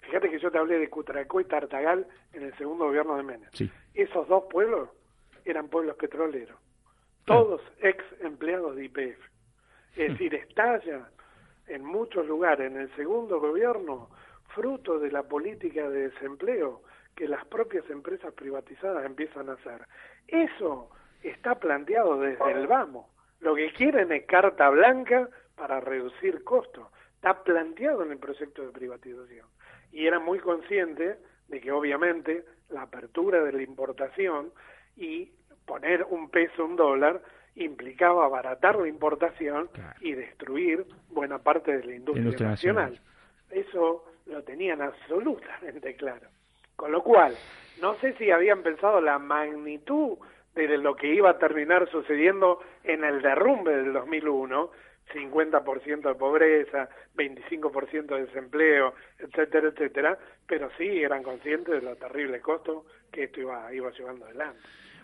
Fíjate 0.00 0.30
que 0.30 0.38
yo 0.38 0.50
te 0.50 0.58
hablé 0.58 0.78
de 0.78 0.90
Cutracó 0.90 1.40
y 1.40 1.44
Tartagal 1.44 2.06
en 2.32 2.42
el 2.42 2.56
segundo 2.58 2.86
gobierno 2.86 3.16
de 3.16 3.22
Menem. 3.22 3.48
Sí. 3.52 3.70
Esos 3.94 4.28
dos 4.28 4.44
pueblos 4.50 4.90
eran 5.44 5.68
pueblos 5.68 5.96
petroleros, 5.96 6.58
todos 7.26 7.60
ex 7.80 8.02
empleados 8.20 8.76
de 8.76 8.84
IPF. 8.84 9.18
Es 9.96 10.12
decir, 10.12 10.34
estalla 10.34 11.10
en 11.66 11.84
muchos 11.84 12.26
lugares 12.26 12.70
en 12.70 12.78
el 12.78 12.94
segundo 12.96 13.40
gobierno 13.40 14.08
fruto 14.54 14.98
de 14.98 15.10
la 15.10 15.22
política 15.22 15.88
de 15.90 16.08
desempleo 16.10 16.82
que 17.14 17.28
las 17.28 17.44
propias 17.46 17.88
empresas 17.90 18.32
privatizadas 18.32 19.04
empiezan 19.04 19.50
a 19.50 19.54
hacer. 19.54 19.86
Eso 20.28 20.90
está 21.22 21.56
planteado 21.56 22.20
desde 22.20 22.52
el 22.52 22.66
vamos. 22.66 23.06
Lo 23.40 23.54
que 23.54 23.72
quieren 23.72 24.12
es 24.12 24.24
carta 24.26 24.70
blanca 24.70 25.28
para 25.56 25.80
reducir 25.80 26.44
costos. 26.44 26.88
Está 27.16 27.42
planteado 27.42 28.02
en 28.04 28.12
el 28.12 28.18
proyecto 28.18 28.62
de 28.62 28.72
privatización. 28.72 29.46
Y 29.90 30.06
era 30.06 30.20
muy 30.20 30.38
consciente 30.38 31.18
de 31.48 31.60
que 31.60 31.72
obviamente 31.72 32.44
la 32.68 32.82
apertura 32.82 33.42
de 33.42 33.52
la 33.52 33.62
importación 33.62 34.52
y 34.96 35.32
poner 35.66 36.04
un 36.08 36.30
peso, 36.30 36.64
un 36.64 36.76
dólar, 36.76 37.20
implicaba 37.56 38.24
abaratar 38.24 38.76
la 38.76 38.88
importación 38.88 39.68
Claro. 39.72 39.98
y 40.00 40.12
destruir 40.12 40.84
buena 41.10 41.38
parte 41.38 41.76
de 41.76 41.84
la 41.84 41.94
industria, 41.94 42.22
industria 42.22 42.48
nacional. 42.50 42.90
nacional. 42.92 43.12
Eso 43.50 44.04
lo 44.26 44.42
tenían 44.42 44.82
absolutamente 44.82 45.94
claro. 45.96 46.28
Con 46.76 46.92
lo 46.92 47.02
cual, 47.02 47.34
no 47.80 47.94
sé 47.96 48.12
si 48.14 48.30
habían 48.30 48.62
pensado 48.62 49.00
la 49.00 49.18
magnitud 49.18 50.18
de 50.54 50.78
lo 50.78 50.94
que 50.96 51.14
iba 51.14 51.30
a 51.30 51.38
terminar 51.38 51.88
sucediendo 51.90 52.60
en 52.84 53.04
el 53.04 53.20
derrumbe 53.22 53.76
del 53.76 53.92
2001, 53.92 54.70
50% 55.14 56.08
de 56.08 56.14
pobreza, 56.14 56.88
25% 57.14 58.06
de 58.16 58.26
desempleo, 58.26 58.94
etcétera, 59.18 59.68
etcétera, 59.68 60.18
pero 60.46 60.68
sí 60.76 61.02
eran 61.02 61.22
conscientes 61.22 61.74
de 61.74 61.82
los 61.82 61.98
terribles 61.98 62.42
costos 62.42 62.84
que 63.12 63.24
esto 63.24 63.40
iba, 63.40 63.72
iba 63.72 63.90
llevando 63.92 64.24
adelante. 64.26 64.58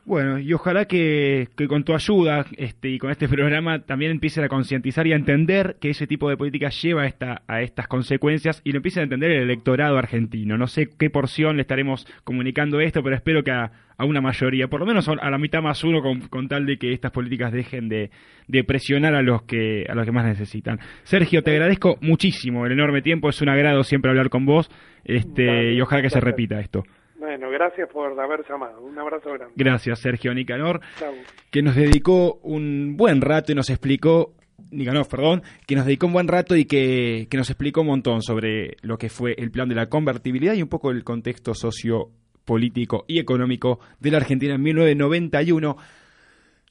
Bueno, 0.05 0.41
y 0.41 0.53
ojalá 0.53 0.87
que, 0.87 1.49
que 1.57 1.69
con 1.69 1.85
tu 1.85 1.95
ayuda 1.95 2.45
este, 2.57 2.89
y 2.89 2.99
con 2.99 3.13
este 3.13 3.29
programa 3.29 3.81
también 3.81 4.11
empiecen 4.11 4.43
a 4.43 4.49
concientizar 4.49 5.07
y 5.07 5.13
a 5.13 5.17
entender 5.17 5.77
que 5.81 5.91
ese 5.91 6.09
tipo 6.09 6.29
de 6.29 6.37
políticas 6.37 6.81
lleva 6.83 7.03
a, 7.03 7.07
esta, 7.07 7.43
a 7.47 7.63
estas 7.63 7.87
consecuencias 7.87 8.61
y 8.65 8.73
lo 8.73 8.79
empiecen 8.79 9.03
a 9.03 9.05
entender 9.05 9.31
el 9.31 9.43
electorado 9.43 9.97
argentino. 9.97 10.59
No 10.59 10.67
sé 10.67 10.89
qué 10.99 11.09
porción 11.09 11.57
le 11.57 11.63
estaremos 11.63 12.07
comunicando 12.25 12.81
esto, 12.81 13.01
pero 13.03 13.15
espero 13.15 13.45
que 13.45 13.53
a, 13.53 13.71
a 13.97 14.05
una 14.05 14.21
mayoría, 14.21 14.67
por 14.67 14.81
lo 14.81 14.87
menos 14.87 15.09
a 15.09 15.31
la 15.31 15.39
mitad 15.39 15.63
más 15.63 15.85
uno, 15.85 16.03
con, 16.03 16.23
con 16.23 16.49
tal 16.49 16.67
de 16.67 16.79
que 16.79 16.93
estas 16.93 17.13
políticas 17.13 17.53
dejen 17.53 17.89
de, 17.89 18.11
de 18.49 18.65
presionar 18.65 19.15
a 19.15 19.23
los, 19.23 19.43
que, 19.43 19.87
a 19.89 19.95
los 19.95 20.05
que 20.05 20.13
más 20.13 20.27
necesitan. 20.27 20.81
Sergio, 21.05 21.43
te 21.43 21.53
agradezco 21.53 21.97
muchísimo 22.01 22.67
el 22.67 22.73
enorme 22.73 23.03
tiempo, 23.03 23.29
es 23.29 23.41
un 23.41 23.51
agrado 23.51 23.85
siempre 23.85 24.11
hablar 24.11 24.31
con 24.31 24.47
vos 24.47 24.69
este, 25.05 25.75
y 25.75 25.81
ojalá 25.81 26.03
que 26.03 26.11
se 26.11 26.21
repita 26.21 26.59
esto. 26.59 26.83
Bueno, 27.23 27.51
gracias 27.51 27.89
por 27.89 28.19
haber 28.19 28.45
llamado. 28.49 28.81
Un 28.81 28.99
abrazo 28.99 29.33
grande. 29.33 29.55
Gracias, 29.55 30.01
Sergio 30.01 30.35
Nicanor. 30.35 30.81
Chau. 30.99 31.15
que 31.53 31.63
nos 31.63 31.77
dedicó 31.77 32.41
un 32.43 32.97
buen 32.97 33.21
rato 33.21 33.53
y 33.53 33.55
nos 33.55 33.71
explicó, 33.71 34.35
Nicanor, 34.73 35.07
perdón, 35.07 35.45
que 35.65 35.77
nos 35.77 35.87
dedicó 35.87 36.09
un 36.09 36.15
buen 36.15 36.27
rato 36.27 36.57
y 36.57 36.65
que, 36.65 37.29
que 37.31 37.37
nos 37.37 37.49
explicó 37.49 37.83
un 37.83 37.87
montón 37.87 38.23
sobre 38.23 38.77
lo 38.83 38.99
que 38.99 39.09
fue 39.09 39.37
el 39.39 39.53
plan 39.53 39.69
de 39.69 39.77
la 39.77 39.89
convertibilidad 39.89 40.55
y 40.55 40.63
un 40.63 40.69
poco 40.69 40.91
el 40.91 41.05
contexto 41.05 41.55
sociopolítico 41.55 43.05
y 43.07 43.21
económico 43.21 43.79
de 44.01 44.11
la 44.11 44.17
Argentina 44.17 44.57
en 44.57 44.63
1991. 44.63 45.77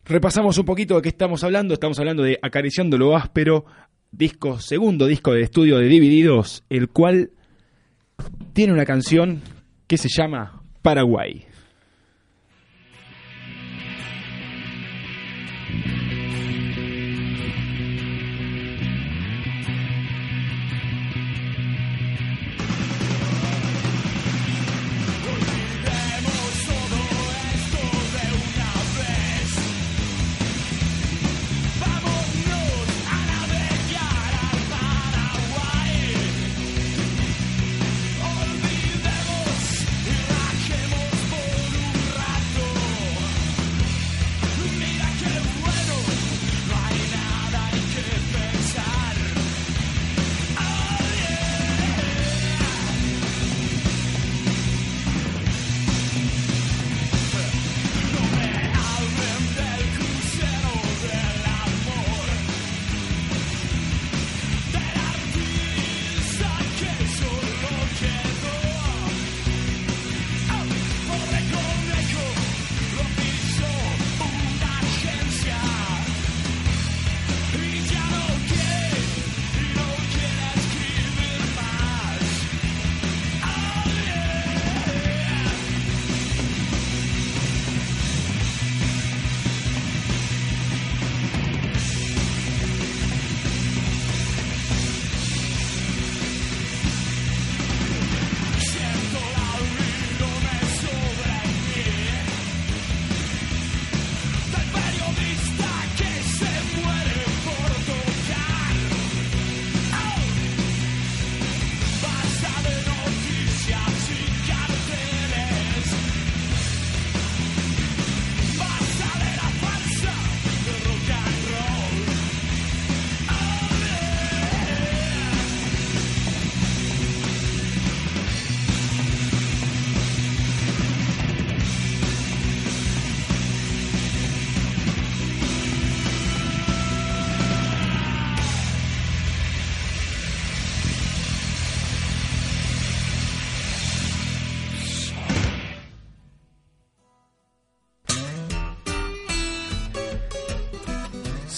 Repasamos 0.03 0.57
un 0.57 0.65
poquito 0.65 0.97
de 0.97 1.01
qué 1.01 1.09
estamos 1.09 1.45
hablando. 1.45 1.73
Estamos 1.73 1.97
hablando 1.97 2.23
de 2.23 2.37
Acariciando 2.41 2.97
lo 2.97 3.15
áspero, 3.15 3.63
disco, 4.11 4.59
segundo 4.59 5.07
disco 5.07 5.31
de 5.31 5.43
estudio 5.43 5.77
de 5.77 5.85
Divididos, 5.85 6.65
el 6.69 6.89
cual 6.89 7.29
tiene 8.51 8.73
una 8.73 8.83
canción 8.83 9.41
que 9.91 9.97
se 9.97 10.07
llama 10.07 10.63
Paraguay. 10.81 11.45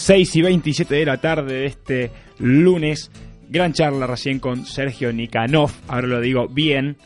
6 0.04 0.36
y 0.36 0.42
27 0.42 0.96
de 0.96 1.06
la 1.06 1.18
tarde 1.18 1.54
de 1.54 1.66
este 1.66 2.12
lunes. 2.40 3.10
Gran 3.50 3.72
charla 3.72 4.06
recién 4.06 4.40
con 4.40 4.66
Sergio 4.66 5.14
Nikanov, 5.14 5.72
ahora 5.88 6.08
lo 6.08 6.20
digo 6.20 6.48
bien 6.50 6.98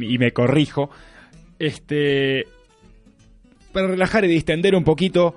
y 0.00 0.18
me 0.18 0.32
corrijo. 0.32 0.90
Este, 1.58 2.44
para 3.72 3.86
relajar 3.86 4.24
y 4.24 4.28
distender 4.28 4.74
un 4.74 4.84
poquito, 4.84 5.34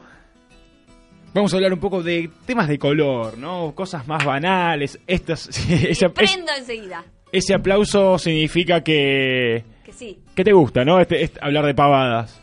vamos 1.33 1.53
a 1.53 1.57
hablar 1.57 1.71
un 1.73 1.79
poco 1.79 2.03
de 2.03 2.29
temas 2.45 2.67
de 2.67 2.77
color, 2.77 3.37
¿no? 3.37 3.73
Cosas 3.73 4.05
más 4.07 4.25
banales. 4.25 4.99
Estas, 5.07 5.47
Prendo 6.13 6.51
enseguida. 6.57 7.05
ese 7.31 7.53
aplauso 7.53 8.17
significa 8.17 8.83
que, 8.83 9.63
Que 9.85 9.93
sí. 9.93 10.19
que 10.35 10.43
te 10.43 10.51
gusta, 10.51 10.83
¿no? 10.83 10.99
Este, 10.99 11.23
este- 11.23 11.39
hablar 11.41 11.65
de 11.67 11.73
pavadas. 11.73 12.41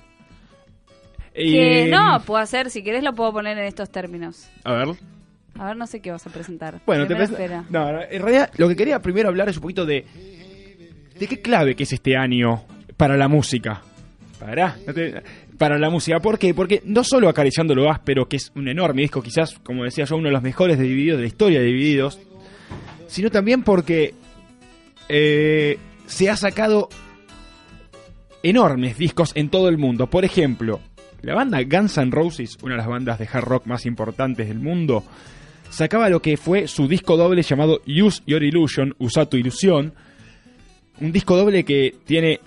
Que 1.35 1.87
Y- 1.87 1.91
no, 1.91 2.23
puedo 2.25 2.41
hacer, 2.41 2.71
si 2.71 2.83
querés 2.83 3.03
lo 3.03 3.13
puedo 3.15 3.33
poner 3.33 3.59
en 3.59 3.65
estos 3.65 3.91
términos. 3.91 4.49
A 4.65 4.73
ver. 4.75 4.89
A 5.59 5.67
ver, 5.67 5.77
no 5.77 5.87
sé 5.87 6.01
qué 6.01 6.11
vas 6.11 6.27
a 6.27 6.31
presentar. 6.31 6.81
Bueno, 6.87 7.03
te 7.05 7.15
Primero 7.15 7.31
espera. 7.33 7.65
no, 7.71 7.93
no, 7.93 8.01
en 8.03 8.23
realidad 8.23 8.51
lo 8.57 8.69
que 8.69 8.77
quería 8.77 9.01
primero 9.01 9.29
hablar 9.29 9.49
es 9.49 9.57
un 9.57 9.63
poquito 9.63 9.85
de 9.87 10.05
de 11.19 11.27
qué 11.29 11.41
clave 11.41 11.77
que 11.77 11.85
es 11.85 11.93
este 11.93 12.17
año 12.17 12.65
para 12.97 13.17
la 13.17 13.29
música. 13.29 13.83
Para, 14.41 14.77
no 14.87 14.93
te- 14.93 15.23
para 15.57 15.79
la 15.79 15.89
música, 15.91 16.19
¿por 16.19 16.39
qué? 16.41 16.53
Porque 16.55 16.83
no 16.85 17.05
solo 17.05 17.29
acariciando 17.29 17.73
lo 17.75 17.89
áspero, 17.89 18.29
que 18.29 18.37
es 18.37 18.51
un 18.57 18.67
enorme 18.67 19.03
disco, 19.03 19.23
quizás, 19.23 19.59
como 19.63 19.85
decía 19.85 20.05
yo, 20.07 20.17
uno 20.17 20.27
de 20.29 20.33
los 20.33 20.43
mejores 20.43 20.77
de 20.77 20.85
Divididos 20.85 21.19
de 21.19 21.23
la 21.23 21.29
historia 21.29 21.61
de 21.61 21.67
Divididos, 21.67 22.19
sino 23.07 23.31
también 23.31 23.63
porque 23.63 24.13
eh, 25.09 25.79
se 26.07 26.29
ha 26.31 26.37
sacado 26.37 26.89
enormes 28.43 28.99
discos 28.99 29.33
en 29.35 29.49
todo 29.49 29.69
el 29.69 29.79
mundo. 29.79 30.09
Por 30.09 30.25
ejemplo, 30.25 30.81
la 31.25 31.35
banda 31.35 31.63
Guns 31.63 31.99
N' 31.99 32.11
Roses, 32.11 32.57
una 32.63 32.75
de 32.75 32.79
las 32.79 32.87
bandas 32.89 33.19
de 33.19 33.29
hard 33.33 33.45
rock 33.45 33.67
más 33.67 33.87
importantes 33.87 34.49
del 34.49 34.59
mundo, 34.61 35.05
sacaba 35.71 36.09
lo 36.09 36.21
que 36.21 36.37
fue 36.37 36.69
su 36.69 36.87
disco 36.89 37.17
doble 37.17 37.43
llamado 37.43 37.81
Use 37.87 38.23
Your 38.27 38.43
Illusion, 38.43 38.95
Usa 38.99 39.27
tu 39.27 39.37
ilusión. 39.37 39.93
Un 41.01 41.11
disco 41.13 41.37
doble 41.37 41.65
que 41.65 41.95
tiene 42.05 42.39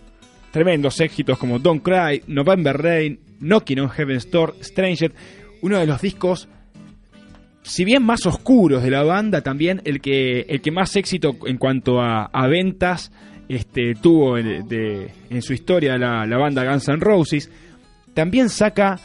tremendos 0.51 0.99
éxitos 1.01 1.37
como 1.37 1.59
Don't 1.59 1.83
Cry, 1.83 2.23
November 2.27 2.77
Rain, 2.77 3.19
Knocking 3.39 3.79
on 3.81 3.89
Heaven's 3.89 4.31
Door, 4.31 4.55
Stranger. 4.61 5.11
Uno 5.61 5.77
de 5.79 5.85
los 5.85 6.01
discos, 6.01 6.47
si 7.63 7.83
bien 7.83 8.03
más 8.03 8.25
oscuros 8.25 8.81
de 8.83 8.89
la 8.91 9.03
banda, 9.03 9.41
también 9.41 9.81
el 9.83 9.99
que, 9.99 10.41
el 10.47 10.61
que 10.61 10.71
más 10.71 10.95
éxito 10.95 11.35
en 11.45 11.57
cuanto 11.57 11.99
a, 12.01 12.29
ventas 12.47 13.11
este, 13.49 13.93
tuvo 13.95 14.35
de- 14.35 15.11
en 15.29 15.41
su 15.41 15.53
historia 15.53 15.97
la, 15.97 16.25
la 16.25 16.37
banda 16.37 16.63
Guns 16.63 16.87
N' 16.87 16.97
Roses. 16.99 17.51
También 18.17 18.49
saca 18.49 18.99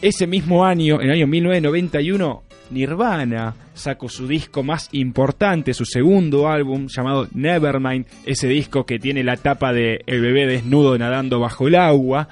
ese 0.00 0.28
mismo 0.28 0.64
año, 0.64 1.00
en 1.00 1.08
el 1.08 1.14
año 1.14 1.26
1991, 1.26 2.44
Nirvana 2.70 3.56
sacó 3.74 4.08
su 4.08 4.28
disco 4.28 4.62
más 4.62 4.88
importante, 4.92 5.74
su 5.74 5.84
segundo 5.84 6.46
álbum 6.46 6.86
llamado 6.86 7.26
Nevermind, 7.34 8.06
ese 8.24 8.46
disco 8.46 8.86
que 8.86 9.00
tiene 9.00 9.24
la 9.24 9.36
tapa 9.36 9.72
de 9.72 10.00
el 10.06 10.20
bebé 10.20 10.46
desnudo 10.46 10.96
nadando 10.96 11.40
bajo 11.40 11.66
el 11.66 11.74
agua, 11.74 12.28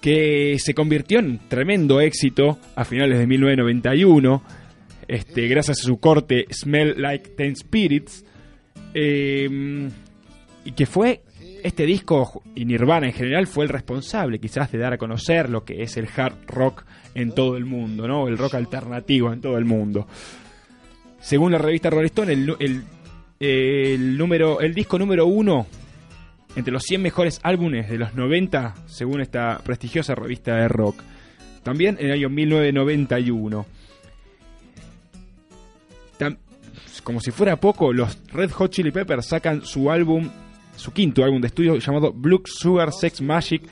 que 0.00 0.56
se 0.58 0.72
convirtió 0.72 1.18
en 1.18 1.40
tremendo 1.46 2.00
éxito 2.00 2.58
a 2.74 2.86
finales 2.86 3.18
de 3.18 3.26
1991, 3.26 4.42
este, 5.08 5.46
gracias 5.46 5.80
a 5.80 5.84
su 5.84 6.00
corte 6.00 6.46
Smell 6.50 6.94
Like 6.96 7.32
Ten 7.36 7.54
Spirits, 7.54 8.24
eh, 8.94 9.90
y 10.64 10.72
que 10.72 10.86
fue 10.86 11.20
este 11.64 11.86
disco 11.86 12.42
y 12.54 12.66
Nirvana 12.66 13.06
en 13.06 13.14
general 13.14 13.46
fue 13.46 13.64
el 13.64 13.70
responsable 13.70 14.38
quizás 14.38 14.70
de 14.70 14.78
dar 14.78 14.92
a 14.92 14.98
conocer 14.98 15.48
lo 15.48 15.64
que 15.64 15.82
es 15.82 15.96
el 15.96 16.06
hard 16.14 16.34
rock 16.46 16.84
en 17.14 17.32
todo 17.32 17.56
el 17.56 17.64
mundo, 17.64 18.06
¿no? 18.06 18.28
El 18.28 18.36
rock 18.36 18.54
alternativo 18.56 19.32
en 19.32 19.40
todo 19.40 19.56
el 19.56 19.64
mundo. 19.64 20.06
Según 21.20 21.52
la 21.52 21.58
revista 21.58 21.88
Rolling 21.88 22.06
Stone, 22.06 22.32
el, 23.40 24.18
número, 24.18 24.60
el 24.60 24.74
disco 24.74 24.98
número 24.98 25.24
uno 25.26 25.66
entre 26.54 26.70
los 26.70 26.82
100 26.82 27.00
mejores 27.00 27.40
álbumes 27.42 27.88
de 27.88 27.96
los 27.96 28.14
90, 28.14 28.74
según 28.86 29.22
esta 29.22 29.58
prestigiosa 29.64 30.14
revista 30.14 30.56
de 30.56 30.68
rock. 30.68 31.02
También 31.62 31.96
en 31.98 32.06
el 32.06 32.12
año 32.12 32.28
1991. 32.28 33.66
Tam- 36.18 36.36
como 37.02 37.20
si 37.20 37.30
fuera 37.30 37.56
poco, 37.56 37.90
los 37.92 38.18
Red 38.32 38.50
Hot 38.50 38.70
Chili 38.70 38.90
Peppers 38.90 39.26
sacan 39.26 39.62
su 39.62 39.90
álbum, 39.90 40.28
su 40.76 40.92
quinto 40.92 41.24
álbum 41.24 41.40
de 41.40 41.48
estudio 41.48 41.78
llamado 41.78 42.12
Blue 42.12 42.42
Sugar 42.44 42.92
Sex 42.92 43.20
Magic. 43.20 43.62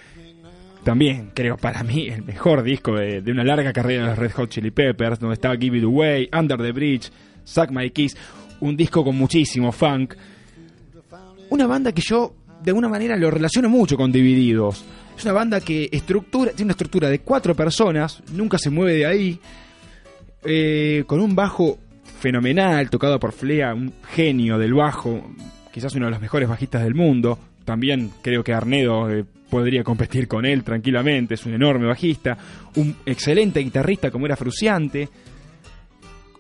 También, 0.85 1.31
creo, 1.33 1.57
para 1.57 1.85
mí, 1.85 2.09
el 2.09 2.24
mejor 2.24 2.62
disco 2.62 2.95
de, 2.95 3.23
una 3.31 3.45
larga 3.45 3.73
carrera 3.73 4.03
de 4.03 4.09
los 4.11 4.19
Red 4.19 4.33
Hot 4.33 4.51
Chili 4.51 4.70
Peppers, 4.70 5.20
donde 5.20 5.35
estaba 5.35 5.57
Give 5.57 5.79
It 5.79 5.85
Away, 5.85 6.29
Under 6.37 6.59
the 6.59 6.73
Bridge, 6.73 7.11
Suck 7.45 7.70
My 7.70 7.91
Kiss, 7.91 8.16
un 8.61 8.77
disco 8.77 9.05
con 9.05 9.16
muchísimo 9.16 9.70
funk. 9.70 10.15
Una 11.51 11.66
banda 11.66 11.93
que 11.93 12.03
yo, 12.03 12.35
de 12.62 12.70
alguna 12.70 12.89
manera, 12.89 13.16
lo 13.16 13.31
relaciono 13.31 13.69
mucho 13.69 13.97
con 13.97 14.11
Divididos. 14.11 14.85
Es 15.16 15.24
una 15.24 15.35
banda 15.35 15.61
que 15.61 15.89
estructura, 15.93 16.51
tiene 16.51 16.69
una 16.69 16.73
estructura 16.73 17.09
de 17.09 17.20
cuatro 17.20 17.55
personas, 17.55 18.23
nunca 18.33 18.59
se 18.59 18.70
mueve 18.70 18.95
de 18.95 19.07
ahí, 19.07 19.41
eh, 20.45 21.05
con 21.07 21.20
un 21.20 21.37
bajo 21.37 21.79
fenomenal, 22.19 22.91
tocado 22.91 23.20
por 23.20 23.33
Flea, 23.33 23.74
un 23.74 23.93
genio 24.09 24.59
del 24.59 24.74
bajo, 24.74 25.23
quizás 25.73 25.94
uno 25.94 26.07
de 26.07 26.12
los 26.12 26.20
mejores 26.20 26.49
bajistas 26.49 26.82
del 26.82 26.94
mundo. 26.94 27.39
También 27.65 28.11
creo 28.23 28.44
que 28.44 28.53
Arnedo 28.53 29.11
eh, 29.11 29.24
podría 29.49 29.82
competir 29.82 30.28
con 30.28 30.44
él 30.44 30.62
tranquilamente, 30.62 31.35
es 31.35 31.47
un 31.47 31.55
enorme 31.55 31.86
bajista. 31.86 32.36
Un 32.77 32.94
excelente 33.07 33.61
guitarrista 33.61 34.11
como 34.11 34.27
era 34.27 34.36
Fruciante, 34.36 35.09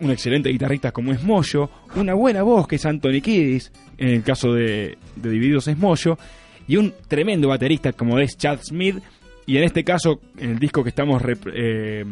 un 0.00 0.10
excelente 0.10 0.50
guitarrista 0.50 0.92
como 0.92 1.12
es 1.12 1.22
Moyo, 1.22 1.70
una 1.94 2.14
buena 2.14 2.42
voz 2.42 2.66
que 2.66 2.76
es 2.76 2.86
Anthony 2.86 3.20
Kiddis, 3.22 3.72
en 3.98 4.08
el 4.08 4.22
caso 4.22 4.52
de, 4.52 4.98
de 5.16 5.30
Divididos 5.30 5.68
es 5.68 5.78
Moyo, 5.78 6.18
y 6.66 6.76
un 6.76 6.92
tremendo 7.08 7.48
baterista 7.48 7.92
como 7.92 8.18
es 8.18 8.36
Chad 8.36 8.60
Smith, 8.62 8.96
y 9.46 9.56
en 9.56 9.64
este 9.64 9.84
caso, 9.84 10.20
en 10.36 10.50
el 10.50 10.58
disco 10.58 10.82
que 10.82 10.90
estamos 10.90 11.22
eh, 11.54 12.04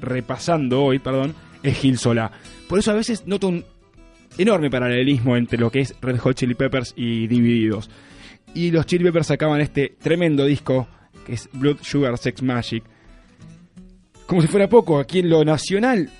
repasando 0.00 0.82
hoy, 0.82 0.98
perdón, 0.98 1.34
es 1.62 1.78
Gil 1.78 1.98
Solá. 1.98 2.30
Por 2.68 2.78
eso 2.78 2.90
a 2.90 2.94
veces 2.94 3.26
noto 3.26 3.48
un 3.48 3.64
enorme 4.36 4.70
paralelismo 4.70 5.36
entre 5.36 5.58
lo 5.58 5.70
que 5.70 5.80
es 5.80 5.94
Red 6.00 6.18
Hot 6.18 6.36
Chili 6.36 6.54
Peppers 6.54 6.92
y 6.96 7.26
Divididos. 7.26 7.90
Y 8.54 8.70
los 8.70 8.86
Chili 8.86 9.04
Peppers 9.04 9.28
sacaban 9.28 9.60
este 9.60 9.96
tremendo 10.00 10.44
disco 10.44 10.88
que 11.24 11.34
es 11.34 11.48
Blood 11.52 11.78
Sugar 11.82 12.16
Sex 12.18 12.42
Magic. 12.42 12.82
Como 14.26 14.42
si 14.42 14.48
fuera 14.48 14.68
poco, 14.68 14.98
aquí 14.98 15.20
en 15.20 15.30
lo 15.30 15.44
nacional, 15.44 16.10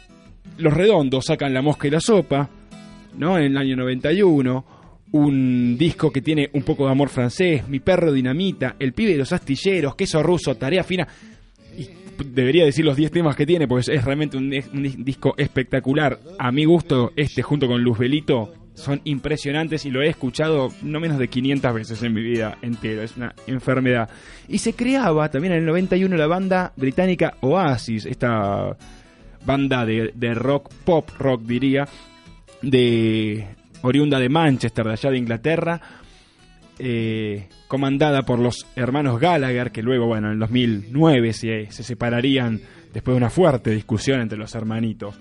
los 0.59 0.73
redondos 0.73 1.27
sacan 1.27 1.55
La 1.55 1.63
Mosca 1.63 1.87
y 1.87 1.91
la 1.91 2.01
Sopa, 2.01 2.49
¿no? 3.17 3.37
En 3.39 3.45
el 3.45 3.57
año 3.57 3.77
91. 3.77 4.65
Un 5.11 5.77
disco 5.79 6.11
que 6.13 6.21
tiene 6.21 6.51
un 6.53 6.63
poco 6.63 6.85
de 6.85 6.93
amor 6.93 7.09
francés, 7.09 7.67
Mi 7.69 7.81
perro 7.81 8.13
dinamita, 8.13 8.77
El 8.79 8.93
pibe 8.93 9.13
de 9.13 9.19
los 9.19 9.33
astilleros, 9.33 9.95
Queso 9.95 10.23
ruso, 10.23 10.55
Tarea 10.57 10.85
fina. 10.85 11.09
Debería 12.25 12.65
decir 12.65 12.85
los 12.85 12.97
10 12.97 13.11
temas 13.11 13.37
que 13.37 13.47
tiene, 13.47 13.69
porque 13.69 13.93
es 13.95 14.05
realmente 14.05 14.37
un, 14.37 14.51
disco 15.05 15.35
espectacular. 15.37 16.19
A 16.39 16.51
mi 16.53 16.65
gusto, 16.65 17.13
este 17.17 17.43
junto 17.43 17.67
con 17.67 17.83
Luzbelito 17.83 18.53
son 18.75 19.01
impresionantes 19.05 19.85
y 19.87 19.91
lo 19.91 20.03
he 20.03 20.09
escuchado 20.09 20.69
no 20.83 21.01
menos 21.01 21.19
de 21.19 21.29
500 21.29 21.75
veces 21.75 22.03
en 22.03 22.15
mi 22.15 22.23
vida 22.23 22.59
entera. 22.63 23.03
Es 23.03 23.17
una 23.17 23.35
enfermedad. 23.47 24.09
Y 24.49 24.59
se 24.59 24.75
creaba 24.75 25.31
también 25.31 25.55
en 25.55 25.61
el 25.61 25.67
91 25.67 26.17
la 26.17 26.27
banda 26.27 26.73
británica 26.77 27.35
Oasis, 27.41 28.07
esta 28.07 28.77
banda 29.45 29.85
de, 29.85 30.13
de 30.15 30.35
rock, 30.35 30.71
pop 30.85 31.09
rock 31.19 31.43
diría, 31.43 31.89
de 32.63 33.47
oriunda 33.83 34.19
de 34.19 34.29
Manchester, 34.29 34.87
de 34.87 34.93
allá 34.93 35.11
de 35.11 35.19
Inglaterra, 35.19 35.81
eh, 36.79 37.49
comandada 37.67 38.23
por 38.23 38.39
los 38.39 38.67
hermanos 38.77 39.21
Gallagher, 39.21 39.71
que 39.73 39.83
luego, 39.83 40.07
bueno, 40.07 40.29
en 40.29 40.35
el 40.35 40.39
2009 40.41 41.33
se, 41.33 41.71
se 41.71 41.83
separarían 41.83 42.61
después 42.93 43.15
de 43.15 43.19
una 43.19 43.31
fuerte 43.31 43.71
discusión 43.71 44.21
entre 44.21 44.39
los 44.39 44.55
hermanitos. 44.55 45.15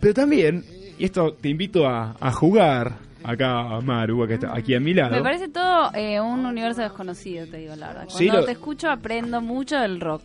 Pero 0.00 0.14
también, 0.14 0.64
y 0.98 1.04
esto 1.04 1.32
te 1.34 1.48
invito 1.48 1.88
a, 1.88 2.16
a 2.20 2.30
jugar 2.32 2.92
acá 3.24 3.60
a 3.76 3.80
Maru, 3.80 4.26
que 4.28 4.34
está 4.34 4.54
aquí 4.56 4.74
a 4.74 4.80
mi 4.80 4.94
lado. 4.94 5.16
Me 5.16 5.22
parece 5.22 5.48
todo 5.48 5.90
eh, 5.94 6.20
un 6.20 6.44
universo 6.46 6.82
desconocido, 6.82 7.46
te 7.46 7.56
digo 7.56 7.74
la 7.74 7.88
verdad. 7.88 8.04
Cuando 8.04 8.18
Sí, 8.18 8.26
lo- 8.28 8.44
te 8.44 8.52
escucho 8.52 8.88
aprendo 8.90 9.40
mucho 9.40 9.76
del 9.80 10.00
rock. 10.00 10.22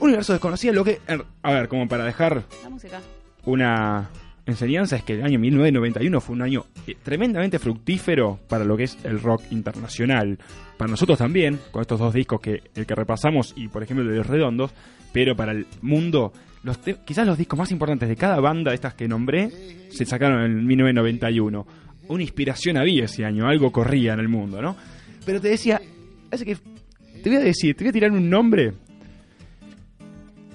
Un 0.00 0.08
universo 0.08 0.32
desconocido, 0.32 0.74
lo 0.74 0.84
que... 0.84 1.00
A 1.42 1.52
ver, 1.52 1.68
como 1.68 1.86
para 1.88 2.04
dejar 2.04 2.42
La 2.64 2.68
música. 2.68 3.00
una 3.44 4.10
enseñanza 4.46 4.96
es 4.96 5.04
que 5.04 5.14
el 5.14 5.24
año 5.24 5.38
1991 5.38 6.20
fue 6.20 6.36
un 6.36 6.42
año 6.42 6.66
eh, 6.86 6.96
tremendamente 7.02 7.58
fructífero 7.58 8.38
para 8.48 8.64
lo 8.64 8.76
que 8.76 8.84
es 8.84 8.98
el 9.04 9.20
rock 9.20 9.42
internacional. 9.50 10.38
Para 10.76 10.90
nosotros 10.90 11.18
también, 11.18 11.58
con 11.70 11.82
estos 11.82 11.98
dos 11.98 12.12
discos 12.12 12.40
que 12.40 12.62
el 12.74 12.86
que 12.86 12.94
repasamos 12.94 13.54
y 13.56 13.68
por 13.68 13.82
ejemplo 13.82 14.04
el 14.04 14.10
de 14.10 14.18
los 14.18 14.26
redondos, 14.26 14.72
pero 15.12 15.36
para 15.36 15.52
el 15.52 15.66
mundo, 15.82 16.32
los 16.62 16.78
quizás 16.78 17.26
los 17.26 17.38
discos 17.38 17.58
más 17.58 17.70
importantes 17.70 18.08
de 18.08 18.16
cada 18.16 18.40
banda 18.40 18.70
de 18.70 18.74
estas 18.74 18.94
que 18.94 19.08
nombré 19.08 19.50
se 19.90 20.04
sacaron 20.04 20.42
en 20.44 20.66
1991. 20.66 21.66
Una 22.08 22.22
inspiración 22.22 22.76
había 22.76 23.04
ese 23.04 23.24
año, 23.24 23.46
algo 23.46 23.72
corría 23.72 24.12
en 24.12 24.20
el 24.20 24.28
mundo, 24.28 24.60
¿no? 24.60 24.76
Pero 25.24 25.40
te 25.40 25.48
decía, 25.48 25.80
hace 26.30 26.44
que 26.44 26.56
te 27.22 27.30
voy 27.30 27.36
a 27.36 27.40
decir, 27.40 27.74
te 27.74 27.84
voy 27.84 27.88
a 27.90 27.92
tirar 27.92 28.10
un 28.10 28.28
nombre 28.28 28.74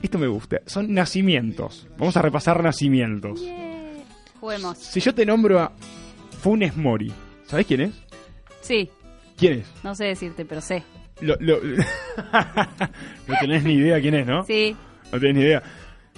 Esto 0.04 0.20
me 0.20 0.28
gusta. 0.28 0.58
Son 0.66 0.94
nacimientos. 0.94 1.88
Vamos 1.98 2.16
a 2.16 2.22
repasar 2.22 2.62
nacimientos. 2.64 3.44
Juguemos. 4.40 4.78
Si 4.78 5.00
yo 5.00 5.14
te 5.14 5.26
nombro 5.26 5.60
a 5.60 5.72
Funes 6.42 6.76
Mori, 6.78 7.12
¿sabes 7.46 7.66
quién 7.66 7.82
es? 7.82 7.92
Sí, 8.62 8.90
¿Quién 9.38 9.60
es? 9.60 9.68
no 9.84 9.96
sé 9.96 10.06
decirte, 10.06 10.46
pero 10.46 10.62
sé. 10.62 10.84
Lo- 11.22 11.36
lo- 11.40 11.60
no 13.28 13.36
tenés 13.42 13.64
ni 13.64 13.74
idea 13.74 14.00
quién 14.02 14.16
es, 14.16 14.26
¿no? 14.26 14.44
Sí. 14.46 14.76
No 15.12 15.20
tenés 15.20 15.36
ni 15.36 15.42
idea. 15.42 15.64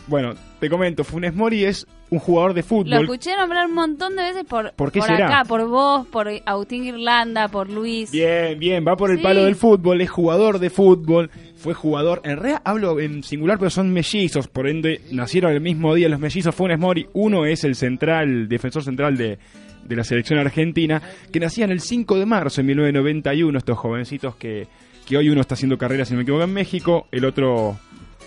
Bueno, 0.07 0.33
te 0.59 0.69
comento, 0.69 1.03
Funes 1.03 1.33
Mori 1.33 1.65
es 1.65 1.87
un 2.11 2.19
jugador 2.19 2.53
de 2.53 2.61
Lo 2.61 2.67
fútbol. 2.67 2.93
escuché 3.03 3.35
nombrar 3.37 3.65
un 3.67 3.73
montón 3.73 4.15
de 4.17 4.21
veces 4.23 4.43
por, 4.43 4.73
¿Por 4.73 4.91
qué 4.91 5.01
será? 5.01 5.27
acá, 5.27 5.45
por 5.47 5.65
vos, 5.67 6.05
por 6.07 6.27
Agustín 6.45 6.83
Irlanda, 6.83 7.47
por 7.47 7.69
Luis. 7.69 8.11
Bien, 8.11 8.59
bien, 8.59 8.85
va 8.85 8.95
por 8.97 9.11
el 9.11 9.17
Sí. 9.17 9.23
palo 9.23 9.43
del 9.45 9.55
fútbol, 9.55 10.01
es 10.01 10.09
jugador 10.09 10.59
de 10.59 10.69
fútbol, 10.69 11.29
fue 11.55 11.73
jugador, 11.73 12.21
en 12.25 12.35
realidad 12.37 12.61
hablo 12.65 12.99
en 12.99 13.23
singular, 13.23 13.57
pero 13.57 13.69
son 13.71 13.91
mellizos, 13.93 14.47
por 14.49 14.67
ende 14.67 14.99
nacieron 15.11 15.53
el 15.53 15.61
mismo 15.61 15.95
día 15.95 16.09
los 16.09 16.19
mellizos 16.19 16.53
Funes 16.53 16.77
Mori, 16.77 17.07
uno 17.13 17.45
es 17.45 17.63
el 17.63 17.75
central, 17.75 18.49
defensor 18.49 18.83
central 18.83 19.15
de, 19.15 19.39
de 19.85 19.95
la 19.95 20.03
selección 20.03 20.37
argentina, 20.37 21.01
que 21.31 21.39
nacían 21.39 21.71
el 21.71 21.79
5 21.79 22.19
de 22.19 22.25
marzo 22.25 22.61
de 22.61 22.67
1991, 22.67 23.57
estos 23.57 23.77
jovencitos 23.77 24.35
que, 24.35 24.67
que 25.07 25.15
hoy 25.17 25.29
uno 25.29 25.39
está 25.39 25.53
haciendo 25.53 25.77
carrera, 25.77 26.03
si 26.03 26.11
no 26.13 26.17
me 26.17 26.23
equivoco, 26.23 26.43
en 26.43 26.53
México, 26.53 27.07
el 27.11 27.23
otro 27.23 27.77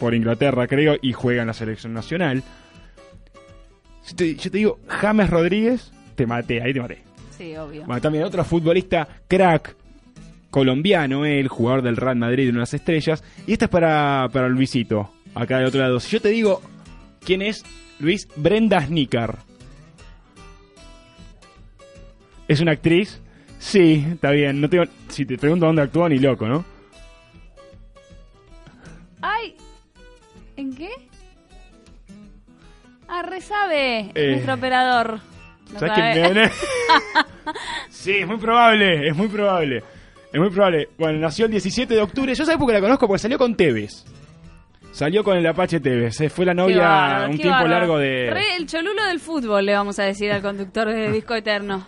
por 0.00 0.14
Inglaterra 0.14 0.66
creo, 0.66 0.96
y 1.02 1.12
juega 1.12 1.42
en 1.42 1.48
la 1.48 1.52
selección 1.54 1.92
nacional. 1.92 2.42
Te- 4.16 4.34
yo 4.36 4.50
te 4.50 4.58
digo, 4.58 4.78
James 4.88 5.30
Rodríguez, 5.30 5.92
te 6.14 6.26
maté, 6.26 6.62
ahí 6.62 6.72
te 6.72 6.80
maté. 6.80 7.02
Sí, 7.36 7.56
obvio. 7.56 7.84
Bueno, 7.84 8.00
también 8.00 8.24
otro 8.24 8.44
futbolista 8.44 9.08
crack 9.26 9.74
colombiano, 10.50 11.24
el 11.24 11.48
jugador 11.48 11.82
del 11.82 11.96
Real 11.96 12.16
Madrid 12.16 12.44
de 12.44 12.50
unas 12.50 12.72
estrellas. 12.74 13.24
Y 13.46 13.52
esta 13.54 13.64
es 13.64 13.70
para, 13.70 14.28
para 14.32 14.48
Luisito, 14.48 15.10
acá 15.34 15.58
del 15.58 15.66
otro 15.66 15.80
lado. 15.80 15.98
Si 16.00 16.10
yo 16.12 16.20
te 16.20 16.28
digo 16.28 16.62
quién 17.24 17.42
es 17.42 17.64
Luis 17.98 18.28
Brenda 18.36 18.80
Snicker. 18.86 19.34
¿Es 22.46 22.60
una 22.60 22.72
actriz? 22.72 23.20
Sí, 23.58 24.04
está 24.12 24.30
bien. 24.30 24.60
No 24.60 24.68
tengo, 24.68 24.84
si 25.08 25.24
te 25.24 25.38
pregunto 25.38 25.66
dónde 25.66 25.82
actúa, 25.82 26.08
ni 26.08 26.18
loco, 26.18 26.46
¿no? 26.46 26.64
Ay, 29.22 29.56
¿en 30.56 30.74
qué? 30.74 30.90
Ah, 33.16 33.22
resabe, 33.22 34.10
Eh, 34.14 34.30
nuestro 34.32 34.54
operador. 34.54 35.20
No 35.72 35.78
¿Sabes 35.78 35.94
sabe. 35.96 36.12
quién 36.12 36.24
viene? 36.34 36.50
sí, 37.88 38.10
es 38.18 38.26
muy 38.26 38.38
probable, 38.38 39.08
es 39.08 39.16
muy 39.16 39.28
probable. 39.28 39.82
Es 40.32 40.40
muy 40.40 40.50
probable. 40.50 40.88
Bueno, 40.98 41.20
nació 41.20 41.44
el 41.44 41.52
17 41.52 41.94
de 41.94 42.00
octubre. 42.02 42.34
Yo 42.34 42.44
sabes 42.44 42.58
por 42.58 42.66
qué 42.66 42.72
la 42.74 42.80
conozco, 42.80 43.06
porque 43.06 43.20
salió 43.20 43.38
con 43.38 43.54
Tevez. 43.56 44.04
Salió 44.90 45.22
con 45.22 45.36
el 45.36 45.46
Apache 45.46 45.78
Tevez. 45.80 46.20
eh, 46.22 46.28
Fue 46.28 46.44
la 46.44 46.54
novia 46.54 47.26
un 47.30 47.38
tiempo 47.38 47.66
largo 47.68 47.98
de... 47.98 48.30
Re 48.30 48.56
el 48.56 48.66
cholulo 48.66 49.04
del 49.06 49.20
fútbol, 49.20 49.64
le 49.64 49.74
vamos 49.74 49.98
a 50.00 50.04
decir 50.04 50.32
al 50.32 50.42
conductor 50.42 50.88
de 50.88 51.10
Disco 51.12 51.34
Eterno. 51.34 51.86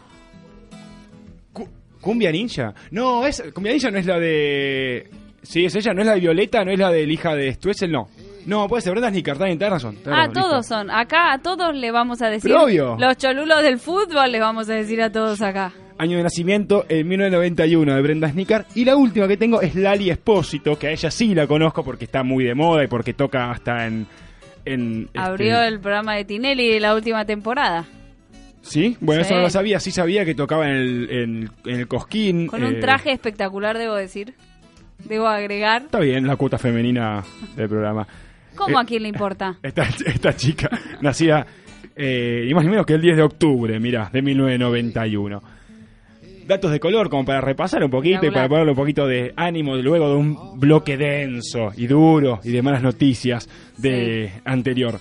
Cu- 1.53 1.69
¿Cumbia 2.01 2.31
Ninja? 2.31 2.73
No, 2.93 3.27
es, 3.27 3.43
Cumbia 3.53 3.73
Ninja 3.73 3.91
no 3.91 3.99
es 3.99 4.07
la 4.07 4.19
de... 4.21 5.11
Sí, 5.43 5.65
es 5.65 5.75
ella, 5.77 5.93
no 5.93 6.01
es 6.03 6.07
la 6.07 6.15
de 6.15 6.21
Violeta, 6.21 6.65
no 6.65 6.71
es 6.73 6.79
la 6.79 6.91
del 6.91 7.11
hija 7.11 7.35
de 7.35 7.53
Stuessel, 7.55 7.91
no. 7.93 8.09
No, 8.47 8.67
puede 8.69 8.81
ser, 8.83 8.93
Brenda 8.93 9.11
Snicker, 9.11 9.33
está 9.35 9.45
bien, 9.47 9.59
tenés 9.59 9.73
razón. 9.73 9.97
tenés 9.97 10.19
Ah, 10.23 10.29
todos 10.33 10.67
son. 10.67 10.91
Acá 10.91 11.33
a 11.33 11.39
todos 11.39 11.75
le 11.75 11.91
vamos 11.91 12.23
a 12.23 12.29
decir. 12.29 12.51
Pero 12.51 12.65
obvio. 12.65 12.97
Los 12.99 13.17
cholulos 13.17 13.63
del 13.63 13.79
fútbol 13.79 14.31
les 14.33 14.41
vamos 14.41 14.69
a 14.71 14.75
decir 14.75 15.03
a 15.03 15.11
todos 15.11 15.43
acá. 15.43 15.73
Año 15.99 16.19
de 16.19 16.23
nacimiento, 16.25 16.85
en 16.89 17.09
1991, 17.09 17.95
de 17.95 18.03
Brenda 18.03 18.29
Snicker. 18.31 18.67
Y 18.75 18.85
la 18.85 18.97
última 18.97 19.27
que 19.27 19.37
tengo 19.37 19.61
es 19.63 19.75
Lali 19.75 20.11
Espósito, 20.11 20.79
que 20.79 20.89
a 20.89 20.91
ella 20.91 21.11
sí 21.11 21.35
la 21.35 21.47
conozco 21.47 21.83
porque 21.83 22.05
está 22.05 22.23
muy 22.23 22.45
de 22.45 22.55
moda 22.55 22.85
y 22.85 22.87
porque 22.87 23.15
toca 23.15 23.51
hasta 23.51 23.87
en... 23.87 24.07
en 24.65 25.05
este- 25.07 25.19
Abrió 25.19 25.63
el 25.63 25.81
programa 25.81 26.15
de 26.15 26.25
Tinelli 26.25 26.71
de 26.71 26.81
la 26.81 26.95
última 26.95 27.25
temporada. 27.25 27.85
¿Sí? 28.63 28.97
Bueno, 29.01 29.23
Sí. 29.23 29.29
eso 29.29 29.37
no 29.37 29.43
lo 29.43 29.51
sabía. 29.51 29.81
Sí 29.81 29.91
sabía 29.91 30.25
que 30.25 30.35
tocaba 30.35 30.69
en 30.69 30.75
el, 30.77 31.11
en, 31.11 31.51
en 31.65 31.81
el 31.81 31.89
Cosquín. 31.89 32.47
Con 32.49 32.63
un 32.63 32.75
eh, 32.75 32.81
traje 32.81 33.13
espectacular, 33.13 33.79
debo 33.79 33.95
decir. 33.95 34.35
Debo 35.05 35.29
agregar. 35.29 35.83
Está 35.83 36.01
bien, 36.01 36.27
la 36.27 36.37
cuota 36.37 36.59
femenina 36.59 37.23
del 37.55 37.69
programa. 37.69 38.07
¿Cómo 38.57 38.79
Eh, 38.79 38.83
a 38.83 38.85
quién 38.85 39.03
le 39.03 39.09
importa? 39.09 39.57
Esta, 39.63 39.83
esta 39.83 40.35
chica 40.35 40.69
nacida 41.01 41.47
eh, 41.99 42.43
ni 42.47 42.53
más 42.53 42.63
ni 42.63 42.71
menos 42.71 42.85
que 42.85 42.93
el 42.93 43.01
10 43.01 43.17
de 43.17 43.23
octubre, 43.23 43.81
mira, 43.81 44.11
de 44.13 44.21
1991. 44.21 45.43
Datos 46.47 46.71
de 46.71 46.79
color 46.79 47.09
como 47.09 47.25
para 47.25 47.41
repasar 47.41 47.83
un 47.83 47.91
poquito 47.91 48.27
y 48.27 48.31
para 48.31 48.49
ponerle 48.49 48.71
un 48.71 48.77
poquito 48.77 49.07
de 49.07 49.33
ánimo 49.35 49.75
luego 49.77 50.11
de 50.11 50.15
un 50.15 50.61
bloque 50.61 50.97
denso 50.97 51.73
y 51.77 51.87
duro 51.87 52.39
y 52.45 52.53
de 52.53 52.63
malas 52.63 52.83
noticias 52.83 53.49
de 53.79 54.31
anterior. 54.45 55.01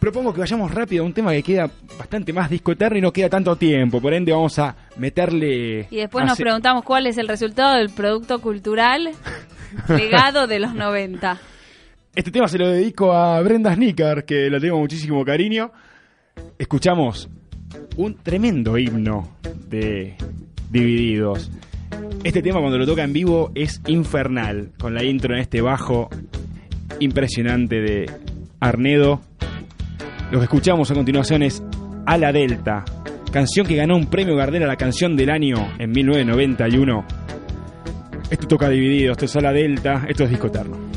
Propongo 0.00 0.34
que 0.34 0.40
vayamos 0.40 0.70
rápido 0.70 1.04
a 1.04 1.06
un 1.06 1.14
tema 1.14 1.32
que 1.32 1.42
queda 1.42 1.70
bastante 1.98 2.32
más 2.32 2.50
disco 2.50 2.72
eterno 2.72 2.98
y 2.98 3.00
no 3.00 3.12
queda 3.12 3.28
tanto 3.28 3.56
tiempo, 3.56 4.00
por 4.00 4.12
ende 4.12 4.32
vamos 4.32 4.58
a 4.58 4.74
meterle... 4.96 5.86
Y 5.90 5.96
después 5.96 6.26
nos 6.26 6.38
preguntamos 6.38 6.84
cuál 6.84 7.06
es 7.06 7.16
el 7.18 7.28
resultado 7.28 7.76
del 7.76 7.90
producto 7.90 8.40
cultural 8.40 9.10
legado 9.88 10.46
de 10.46 10.58
los 10.58 10.74
90. 10.74 11.38
Este 12.12 12.32
tema 12.32 12.48
se 12.48 12.58
lo 12.58 12.68
dedico 12.68 13.12
a 13.12 13.40
Brenda 13.40 13.72
Snicker, 13.72 14.24
que 14.24 14.50
la 14.50 14.58
tengo 14.58 14.80
muchísimo 14.80 15.24
cariño. 15.24 15.70
Escuchamos 16.58 17.30
un 17.96 18.16
tremendo 18.16 18.76
himno 18.76 19.36
de 19.68 20.16
Divididos. 20.70 21.52
Este 22.24 22.42
tema 22.42 22.58
cuando 22.58 22.78
lo 22.78 22.86
toca 22.86 23.04
en 23.04 23.12
vivo 23.12 23.52
es 23.54 23.80
infernal, 23.86 24.72
con 24.76 24.92
la 24.92 25.04
intro 25.04 25.34
en 25.34 25.40
este 25.40 25.60
bajo 25.60 26.10
impresionante 26.98 27.80
de 27.80 28.10
Arnedo. 28.58 29.20
Lo 30.32 30.40
que 30.40 30.44
escuchamos 30.44 30.90
a 30.90 30.94
continuación 30.94 31.44
es 31.44 31.62
A 32.06 32.18
la 32.18 32.32
Delta, 32.32 32.84
canción 33.30 33.68
que 33.68 33.76
ganó 33.76 33.96
un 33.96 34.10
premio 34.10 34.34
Gardel 34.34 34.64
a 34.64 34.66
la 34.66 34.76
canción 34.76 35.16
del 35.16 35.30
año 35.30 35.74
en 35.78 35.92
1991. 35.92 37.04
Esto 38.30 38.48
toca 38.48 38.68
Divididos, 38.68 39.12
esto 39.12 39.26
es 39.26 39.36
A 39.36 39.40
la 39.40 39.52
Delta, 39.52 40.06
esto 40.08 40.24
es 40.24 40.30
Disco 40.30 40.48
Eterno. 40.48 40.89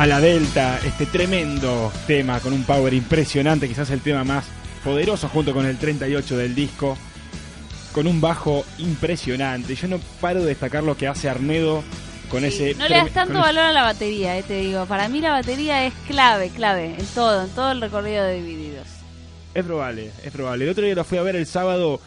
A 0.00 0.06
la 0.06 0.18
Delta, 0.18 0.78
este 0.86 1.04
tremendo 1.04 1.92
tema 2.06 2.40
con 2.40 2.54
un 2.54 2.64
power 2.64 2.94
impresionante, 2.94 3.68
quizás 3.68 3.90
el 3.90 4.00
tema 4.00 4.24
más 4.24 4.46
poderoso 4.82 5.28
junto 5.28 5.52
con 5.52 5.66
el 5.66 5.76
38 5.76 6.38
del 6.38 6.54
disco, 6.54 6.96
con 7.92 8.06
un 8.06 8.18
bajo 8.18 8.64
impresionante. 8.78 9.74
Yo 9.74 9.88
no 9.88 9.98
paro 10.22 10.40
de 10.40 10.46
destacar 10.46 10.84
lo 10.84 10.96
que 10.96 11.06
hace 11.06 11.28
Arnedo 11.28 11.84
con 12.30 12.46
ese... 12.46 12.74
No 12.76 12.88
le 12.88 12.96
das 12.96 13.10
tanto 13.10 13.34
ese- 13.34 13.42
valor 13.42 13.64
a 13.64 13.72
la 13.72 13.82
batería, 13.82 14.38
eh, 14.38 14.42
te 14.42 14.60
digo. 14.60 14.86
Para 14.86 15.06
mí 15.10 15.20
la 15.20 15.32
batería 15.32 15.84
es 15.84 15.92
clave, 16.06 16.48
clave, 16.48 16.94
en 16.98 17.06
todo, 17.14 17.44
en 17.44 17.50
todo 17.50 17.70
el 17.72 17.82
recorrido 17.82 18.24
de 18.24 18.36
Divididos. 18.36 18.88
Es 19.52 19.64
probable, 19.64 20.12
es 20.24 20.32
probable. 20.32 20.64
El 20.64 20.70
otro 20.70 20.84
día 20.84 20.94
lo 20.94 21.04
fui 21.04 21.18
a 21.18 21.22
ver 21.22 21.36
el 21.36 21.44
sábado 21.44 22.00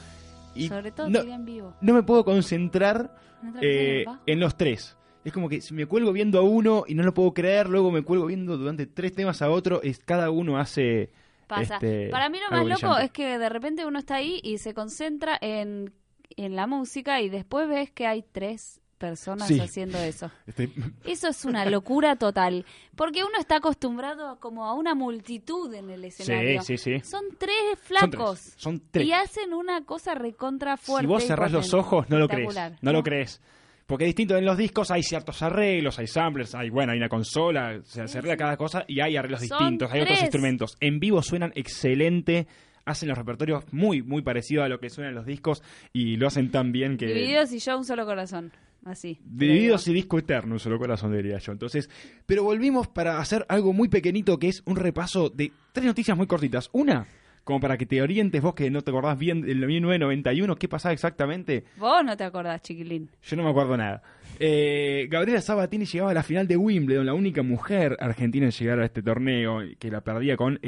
y 0.55 0.67
Sobre 0.67 0.91
todo 0.91 1.09
no, 1.11 1.19
en 1.19 1.45
vivo. 1.45 1.75
no 1.81 1.93
me 1.93 2.01
puedo 2.01 2.25
concentrar 2.25 3.11
¿En 3.43 3.49
otra 3.49 3.61
eh, 3.61 4.05
en 4.25 4.39
los 4.39 4.55
tres. 4.57 4.95
Es 5.23 5.31
como 5.33 5.47
que 5.49 5.61
me 5.71 5.85
cuelgo 5.85 6.11
viendo 6.11 6.39
a 6.39 6.41
uno 6.41 6.83
y 6.87 6.95
no 6.95 7.03
lo 7.03 7.13
puedo 7.13 7.33
creer, 7.33 7.69
luego 7.69 7.91
me 7.91 8.01
cuelgo 8.03 8.25
viendo 8.25 8.57
durante 8.57 8.85
tres 8.85 9.13
temas 9.13 9.41
a 9.41 9.49
otro, 9.49 9.81
es 9.81 9.99
cada 9.99 10.29
uno 10.31 10.57
hace... 10.57 11.11
Pasa. 11.47 11.75
este, 11.75 12.09
Para 12.09 12.29
mí 12.29 12.39
lo 12.39 12.55
más 12.55 12.65
loco 12.81 12.97
es 12.97 13.11
que 13.11 13.37
de 13.37 13.49
repente 13.49 13.85
uno 13.85 13.99
está 13.99 14.15
ahí 14.15 14.39
y 14.43 14.57
se 14.57 14.73
concentra 14.73 15.37
en, 15.39 15.93
en 16.37 16.55
la 16.55 16.67
música 16.67 17.21
y 17.21 17.29
después 17.29 17.67
ves 17.67 17.91
que 17.91 18.07
hay 18.07 18.23
tres 18.31 18.79
personas 18.97 19.49
Sí. 19.49 19.59
haciendo 19.59 19.97
eso. 19.97 20.31
Eso 21.05 21.27
es 21.27 21.43
una 21.43 21.65
locura 21.65 22.15
total. 22.15 22.65
Porque 22.95 23.23
uno 23.25 23.37
está 23.37 23.57
acostumbrado 23.57 24.39
como 24.39 24.65
a 24.65 24.73
una 24.73 24.95
multitud 24.95 25.73
en 25.73 25.89
el 25.89 26.05
escenario. 26.05 26.61
sí, 26.61 26.77
sí. 26.77 27.01
Son 27.01 27.25
tres 27.37 27.53
Son 27.75 27.77
flacos. 27.77 28.41
tres, 28.41 28.53
son 28.57 28.81
tres. 28.89 29.05
Y 29.05 29.11
hacen 29.11 29.53
una 29.53 29.83
cosa 29.83 30.15
recontra 30.15 30.77
fuerte. 30.77 31.03
si 31.03 31.07
vos 31.07 31.23
cerrás 31.25 31.51
los 31.51 31.73
ojos, 31.73 32.09
no 32.09 32.17
lo 32.17 32.29
crees. 32.29 32.55
No 32.81 32.93
lo 32.93 33.03
crees. 33.03 33.41
Porque 33.85 34.05
es 34.05 34.09
distinto 34.09 34.37
en 34.37 34.45
los 34.45 34.57
discos, 34.57 34.91
hay 34.91 35.03
ciertos 35.03 35.41
arreglos, 35.41 35.99
hay 35.99 36.07
samplers, 36.07 36.55
hay 36.55 36.69
bueno, 36.69 36.93
hay 36.93 36.97
una 36.97 37.09
consola, 37.09 37.81
se, 37.83 38.07
se 38.07 38.17
arregla 38.17 38.37
cada 38.37 38.57
cosa 38.57 38.85
y 38.87 39.01
hay 39.01 39.17
arreglos 39.17 39.41
Son 39.41 39.57
distintos, 39.59 39.91
hay 39.91 40.01
otros 40.01 40.21
instrumentos. 40.21 40.77
En 40.79 40.99
vivo 40.99 41.21
suenan 41.21 41.51
excelente, 41.55 42.47
hacen 42.85 43.09
los 43.09 43.17
repertorios 43.17 43.65
muy, 43.71 44.01
muy 44.01 44.21
parecidos 44.21 44.65
a 44.65 44.69
lo 44.69 44.79
que 44.79 44.89
suenan 44.89 45.11
en 45.11 45.15
los 45.15 45.25
discos 45.25 45.61
y 45.91 46.15
lo 46.15 46.27
hacen 46.27 46.51
tan 46.51 46.71
bien 46.71 46.97
que... 46.97 47.07
Divididos 47.07 47.51
y 47.51 47.59
yo 47.59 47.77
un 47.77 47.85
solo 47.85 48.05
corazón. 48.05 48.51
Así. 48.85 49.17
Divididos 49.23 49.87
y 49.87 49.93
disco 49.93 50.19
eterno, 50.19 50.53
un 50.55 50.59
solo 50.59 50.77
corazón 50.77 51.15
diría 51.15 51.37
yo. 51.37 51.53
Entonces, 51.53 51.89
pero 52.25 52.43
volvimos 52.43 52.89
para 52.89 53.19
hacer 53.19 53.45
algo 53.47 53.71
muy 53.71 53.87
pequeñito 53.87 54.37
que 54.37 54.49
es 54.49 54.61
un 54.65 54.75
repaso 54.75 55.29
de 55.29 55.53
tres 55.71 55.85
noticias 55.85 56.17
muy 56.17 56.27
cortitas. 56.27 56.69
Una, 56.73 57.07
como 57.43 57.59
para 57.59 57.77
que 57.77 57.85
te 57.85 58.01
orientes 58.01 58.41
vos 58.41 58.53
que 58.53 58.69
no 58.69 58.81
te 58.81 58.91
acordás 58.91 59.17
bien 59.17 59.41
del 59.41 59.65
1991, 59.65 60.55
qué 60.55 60.67
pasaba 60.67 60.93
exactamente. 60.93 61.65
Vos 61.77 62.03
no 62.03 62.15
te 62.15 62.23
acordás, 62.23 62.61
chiquilín. 62.61 63.09
Yo 63.21 63.35
no 63.35 63.43
me 63.43 63.49
acuerdo 63.49 63.77
nada. 63.77 64.01
Eh, 64.39 65.07
Gabriela 65.09 65.41
Sabatini 65.41 65.85
llegaba 65.85 66.11
a 66.11 66.13
la 66.13 66.23
final 66.23 66.47
de 66.47 66.57
Wimbledon, 66.57 67.05
la 67.05 67.13
única 67.13 67.43
mujer 67.43 67.97
argentina 67.99 68.45
en 68.45 68.51
llegar 68.51 68.79
a 68.79 68.85
este 68.85 69.01
torneo, 69.03 69.59
que 69.77 69.91
la 69.91 70.01
perdía 70.01 70.37
con, 70.37 70.59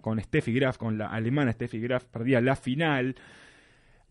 con 0.00 0.20
Steffi 0.20 0.52
Graf, 0.52 0.78
con 0.78 0.98
la 0.98 1.08
alemana 1.08 1.52
Steffi 1.52 1.80
Graf, 1.80 2.04
perdía 2.04 2.40
la 2.40 2.56
final. 2.56 3.14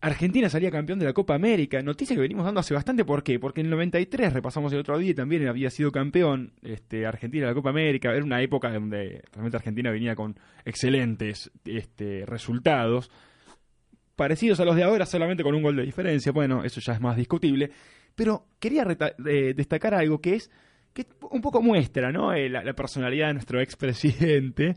Argentina 0.04 0.50
salía 0.50 0.70
campeón 0.70 0.98
de 0.98 1.06
la 1.06 1.14
Copa 1.14 1.34
América, 1.34 1.80
noticia 1.80 2.14
que 2.14 2.20
venimos 2.20 2.44
dando 2.44 2.60
hace 2.60 2.74
bastante, 2.74 3.06
¿por 3.06 3.22
qué? 3.22 3.38
Porque 3.38 3.62
en 3.62 3.68
el 3.68 3.70
93, 3.70 4.34
repasamos 4.34 4.70
el 4.74 4.80
otro 4.80 4.98
día, 4.98 5.12
y 5.12 5.14
también 5.14 5.48
había 5.48 5.70
sido 5.70 5.90
campeón 5.90 6.52
este, 6.62 7.06
Argentina 7.06 7.46
de 7.46 7.52
la 7.52 7.54
Copa 7.54 7.70
América, 7.70 8.12
era 8.12 8.22
una 8.22 8.42
época 8.42 8.70
donde 8.70 9.22
realmente 9.32 9.56
Argentina 9.56 9.90
venía 9.90 10.14
con 10.14 10.38
excelentes 10.66 11.50
este, 11.64 12.26
resultados, 12.26 13.10
parecidos 14.14 14.60
a 14.60 14.66
los 14.66 14.76
de 14.76 14.82
ahora, 14.82 15.06
solamente 15.06 15.42
con 15.42 15.54
un 15.54 15.62
gol 15.62 15.76
de 15.76 15.84
diferencia, 15.84 16.32
bueno, 16.32 16.64
eso 16.64 16.82
ya 16.82 16.92
es 16.92 17.00
más 17.00 17.16
discutible, 17.16 17.70
pero 18.14 18.48
quería 18.60 18.86
eh, 19.26 19.54
destacar 19.56 19.94
algo 19.94 20.20
que 20.20 20.34
es, 20.34 20.50
que 20.92 21.06
un 21.30 21.40
poco 21.40 21.62
muestra. 21.62 22.10
Eh, 22.36 22.50
la, 22.50 22.62
la 22.62 22.74
personalidad 22.74 23.28
de 23.28 23.34
nuestro 23.34 23.58
expresidente, 23.62 24.76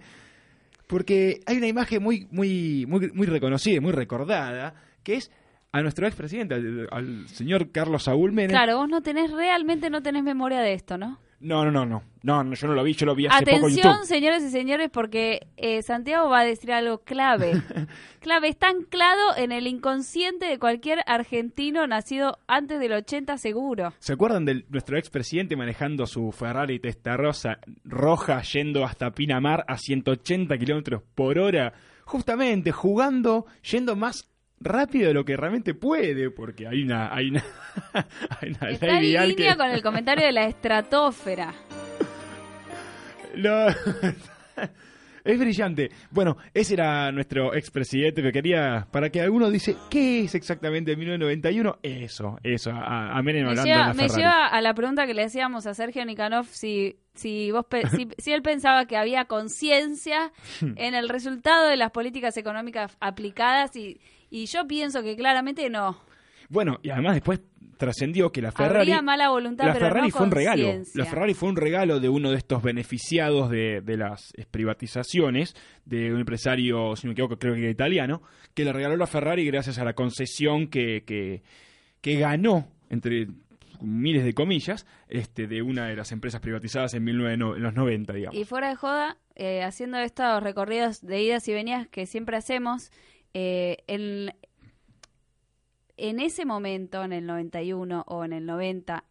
porque 0.87 1.41
hay 1.45 1.57
una 1.57 1.67
imagen 1.67 2.01
muy, 2.01 2.29
muy, 2.31 2.85
muy, 2.85 3.11
muy 3.11 3.27
reconocida, 3.27 3.75
y 3.75 3.81
muy 3.81 3.91
recordada, 3.91 4.86
que 5.07 5.15
es 5.15 5.31
a 5.71 5.81
nuestro 5.81 6.05
expresidente, 6.05 6.53
al, 6.53 6.89
al 6.91 7.29
señor 7.29 7.71
Carlos 7.71 8.03
Saúl 8.03 8.33
Menem. 8.33 8.51
Claro, 8.51 8.75
vos 8.75 8.89
no 8.89 9.01
tenés, 9.01 9.31
realmente 9.31 9.89
no 9.89 10.03
tenés 10.03 10.21
memoria 10.21 10.59
de 10.59 10.73
esto, 10.73 10.97
¿no? 10.97 11.17
No, 11.39 11.63
no, 11.63 11.71
no, 11.71 11.85
no, 11.85 12.03
no, 12.23 12.43
no, 12.43 12.55
yo 12.55 12.67
no 12.67 12.73
lo 12.73 12.83
vi, 12.83 12.93
yo 12.93 13.05
lo 13.05 13.15
vi 13.15 13.27
hace 13.27 13.45
poco 13.45 13.51
en 13.51 13.63
Atención, 13.63 13.93
YouTube. 13.93 14.05
señores 14.05 14.43
y 14.43 14.49
señores, 14.49 14.89
porque 14.91 15.47
eh, 15.55 15.81
Santiago 15.81 16.29
va 16.29 16.39
a 16.41 16.43
decir 16.43 16.73
algo 16.73 16.97
clave. 17.05 17.53
clave, 18.19 18.49
está 18.49 18.67
anclado 18.67 19.37
en 19.37 19.53
el 19.53 19.67
inconsciente 19.67 20.45
de 20.47 20.59
cualquier 20.59 20.99
argentino 21.05 21.87
nacido 21.87 22.39
antes 22.47 22.81
del 22.81 22.91
80 22.91 23.37
seguro. 23.37 23.93
¿Se 23.99 24.13
acuerdan 24.13 24.43
de 24.43 24.65
nuestro 24.67 24.97
expresidente 24.97 25.55
manejando 25.55 26.05
su 26.05 26.33
Ferrari 26.33 26.79
Testarossa 26.79 27.59
roja 27.85 28.41
yendo 28.41 28.83
hasta 28.83 29.11
Pinamar 29.11 29.63
a 29.69 29.77
180 29.77 30.57
kilómetros 30.57 31.03
por 31.15 31.39
hora? 31.39 31.71
Justamente 32.03 32.71
jugando, 32.71 33.45
yendo 33.61 33.95
más 33.95 34.27
rápido 34.59 35.07
de 35.09 35.13
lo 35.13 35.23
que 35.25 35.37
realmente 35.37 35.73
puede, 35.73 36.29
porque 36.31 36.67
hay 36.67 36.83
una, 36.83 37.13
hay 37.13 37.29
una, 37.29 37.43
hay 38.41 38.49
una 38.49 38.69
Está 38.71 38.87
en 38.99 39.01
línea 39.01 39.51
que- 39.53 39.57
con 39.57 39.69
el 39.69 39.81
comentario 39.81 40.25
de 40.25 40.31
la 40.31 40.45
estratosfera. 40.45 41.53
Es 45.23 45.37
brillante. 45.37 45.91
Bueno, 46.09 46.37
ese 46.53 46.75
era 46.75 47.11
nuestro 47.11 47.53
expresidente 47.53 48.21
que 48.23 48.31
quería, 48.31 48.87
para 48.91 49.09
que 49.09 49.19
alguno 49.19 49.49
dice, 49.49 49.75
¿qué 49.89 50.21
es 50.21 50.35
exactamente 50.35 50.95
1991? 50.95 51.79
Eso, 51.83 52.39
eso, 52.43 52.71
a, 52.71 53.11
a 53.17 53.21
Menem 53.21 53.43
Me 53.43 53.49
hablando 53.49 53.65
lleva, 53.65 53.81
en 53.81 53.87
la 53.87 53.93
me 53.93 54.07
lleva 54.07 54.47
a 54.47 54.61
la 54.61 54.73
pregunta 54.73 55.05
que 55.05 55.13
le 55.13 55.23
hacíamos 55.25 55.67
a 55.67 55.73
Sergio 55.73 56.05
Nicanov 56.05 56.45
si, 56.45 56.99
si, 57.13 57.51
vos 57.51 57.65
pe- 57.65 57.89
si, 57.89 58.07
si 58.17 58.31
él 58.31 58.41
pensaba 58.41 58.85
que 58.85 58.95
había 58.95 59.25
conciencia 59.25 60.31
en 60.61 60.95
el 60.95 61.09
resultado 61.09 61.67
de 61.67 61.75
las 61.75 61.91
políticas 61.91 62.37
económicas 62.37 62.95
aplicadas 63.01 63.75
y, 63.75 63.99
y 64.29 64.45
yo 64.45 64.67
pienso 64.67 65.03
que 65.03 65.15
claramente 65.15 65.69
no. 65.69 65.97
Bueno, 66.49 66.79
y 66.81 66.89
además 66.89 67.15
después 67.15 67.41
trascendió 67.77 68.31
que 68.31 68.41
la 68.41 68.51
Ferrari... 68.51 68.79
Habría 68.91 69.01
mala 69.01 69.29
voluntad, 69.29 69.65
la 69.65 69.73
pero 69.73 69.87
Ferrari 69.87 70.07
no 70.07 70.13
fue 70.13 70.25
un 70.25 70.31
regalo. 70.31 70.81
La 70.93 71.05
Ferrari 71.05 71.33
fue 71.33 71.49
un 71.49 71.55
regalo 71.55 71.99
de 71.99 72.09
uno 72.09 72.31
de 72.31 72.37
estos 72.37 72.63
beneficiados 72.63 73.49
de, 73.49 73.81
de 73.81 73.97
las 73.97 74.33
privatizaciones, 74.51 75.55
de 75.85 76.11
un 76.11 76.19
empresario, 76.19 76.95
si 76.95 77.05
no 77.05 77.09
me 77.09 77.13
equivoco, 77.13 77.37
creo 77.37 77.53
que 77.53 77.61
era 77.61 77.71
italiano, 77.71 78.21
que 78.53 78.65
le 78.65 78.73
regaló 78.73 78.97
la 78.97 79.07
Ferrari 79.07 79.45
gracias 79.45 79.77
a 79.77 79.83
la 79.83 79.93
concesión 79.93 80.67
que, 80.67 81.03
que, 81.05 81.43
que 82.01 82.19
ganó, 82.19 82.67
entre 82.89 83.27
miles 83.81 84.23
de 84.23 84.33
comillas, 84.33 84.87
este, 85.07 85.47
de 85.47 85.61
una 85.61 85.87
de 85.87 85.95
las 85.95 86.11
empresas 86.11 86.41
privatizadas 86.41 86.93
en, 86.93 87.05
19, 87.05 87.33
en 87.33 87.63
los 87.63 87.73
90, 87.73 88.13
digamos. 88.13 88.39
Y 88.39 88.45
fuera 88.45 88.69
de 88.69 88.75
joda, 88.75 89.17
eh, 89.35 89.63
haciendo 89.63 89.99
estos 89.99 90.41
recorridos 90.41 91.01
de 91.01 91.21
idas 91.21 91.47
y 91.47 91.53
venidas 91.53 91.87
que 91.87 92.05
siempre 92.07 92.37
hacemos, 92.37 92.91
eh, 93.39 93.77
en, 93.87 94.31
en 95.97 96.19
ese 96.19 96.45
momento, 96.45 97.03
en 97.03 97.13
el 97.13 97.25
91 97.25 98.03
o 98.07 98.23
en 98.23 98.33
el 98.33 98.45
90, 98.45 99.03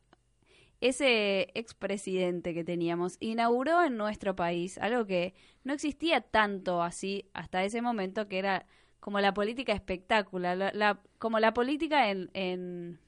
ese 0.80 1.48
expresidente 1.54 2.54
que 2.54 2.64
teníamos 2.64 3.16
inauguró 3.20 3.82
en 3.84 3.96
nuestro 3.96 4.36
país 4.36 4.78
algo 4.78 5.06
que 5.06 5.34
no 5.64 5.72
existía 5.72 6.20
tanto 6.20 6.82
así 6.82 7.28
hasta 7.34 7.64
ese 7.64 7.82
momento, 7.82 8.28
que 8.28 8.38
era 8.38 8.66
como 9.00 9.20
la 9.20 9.34
política 9.34 9.72
espectácula, 9.72 10.54
la, 10.56 10.72
la- 10.72 11.00
como 11.18 11.40
la 11.40 11.54
política 11.54 12.10
en, 12.10 12.30
en 12.34 13.00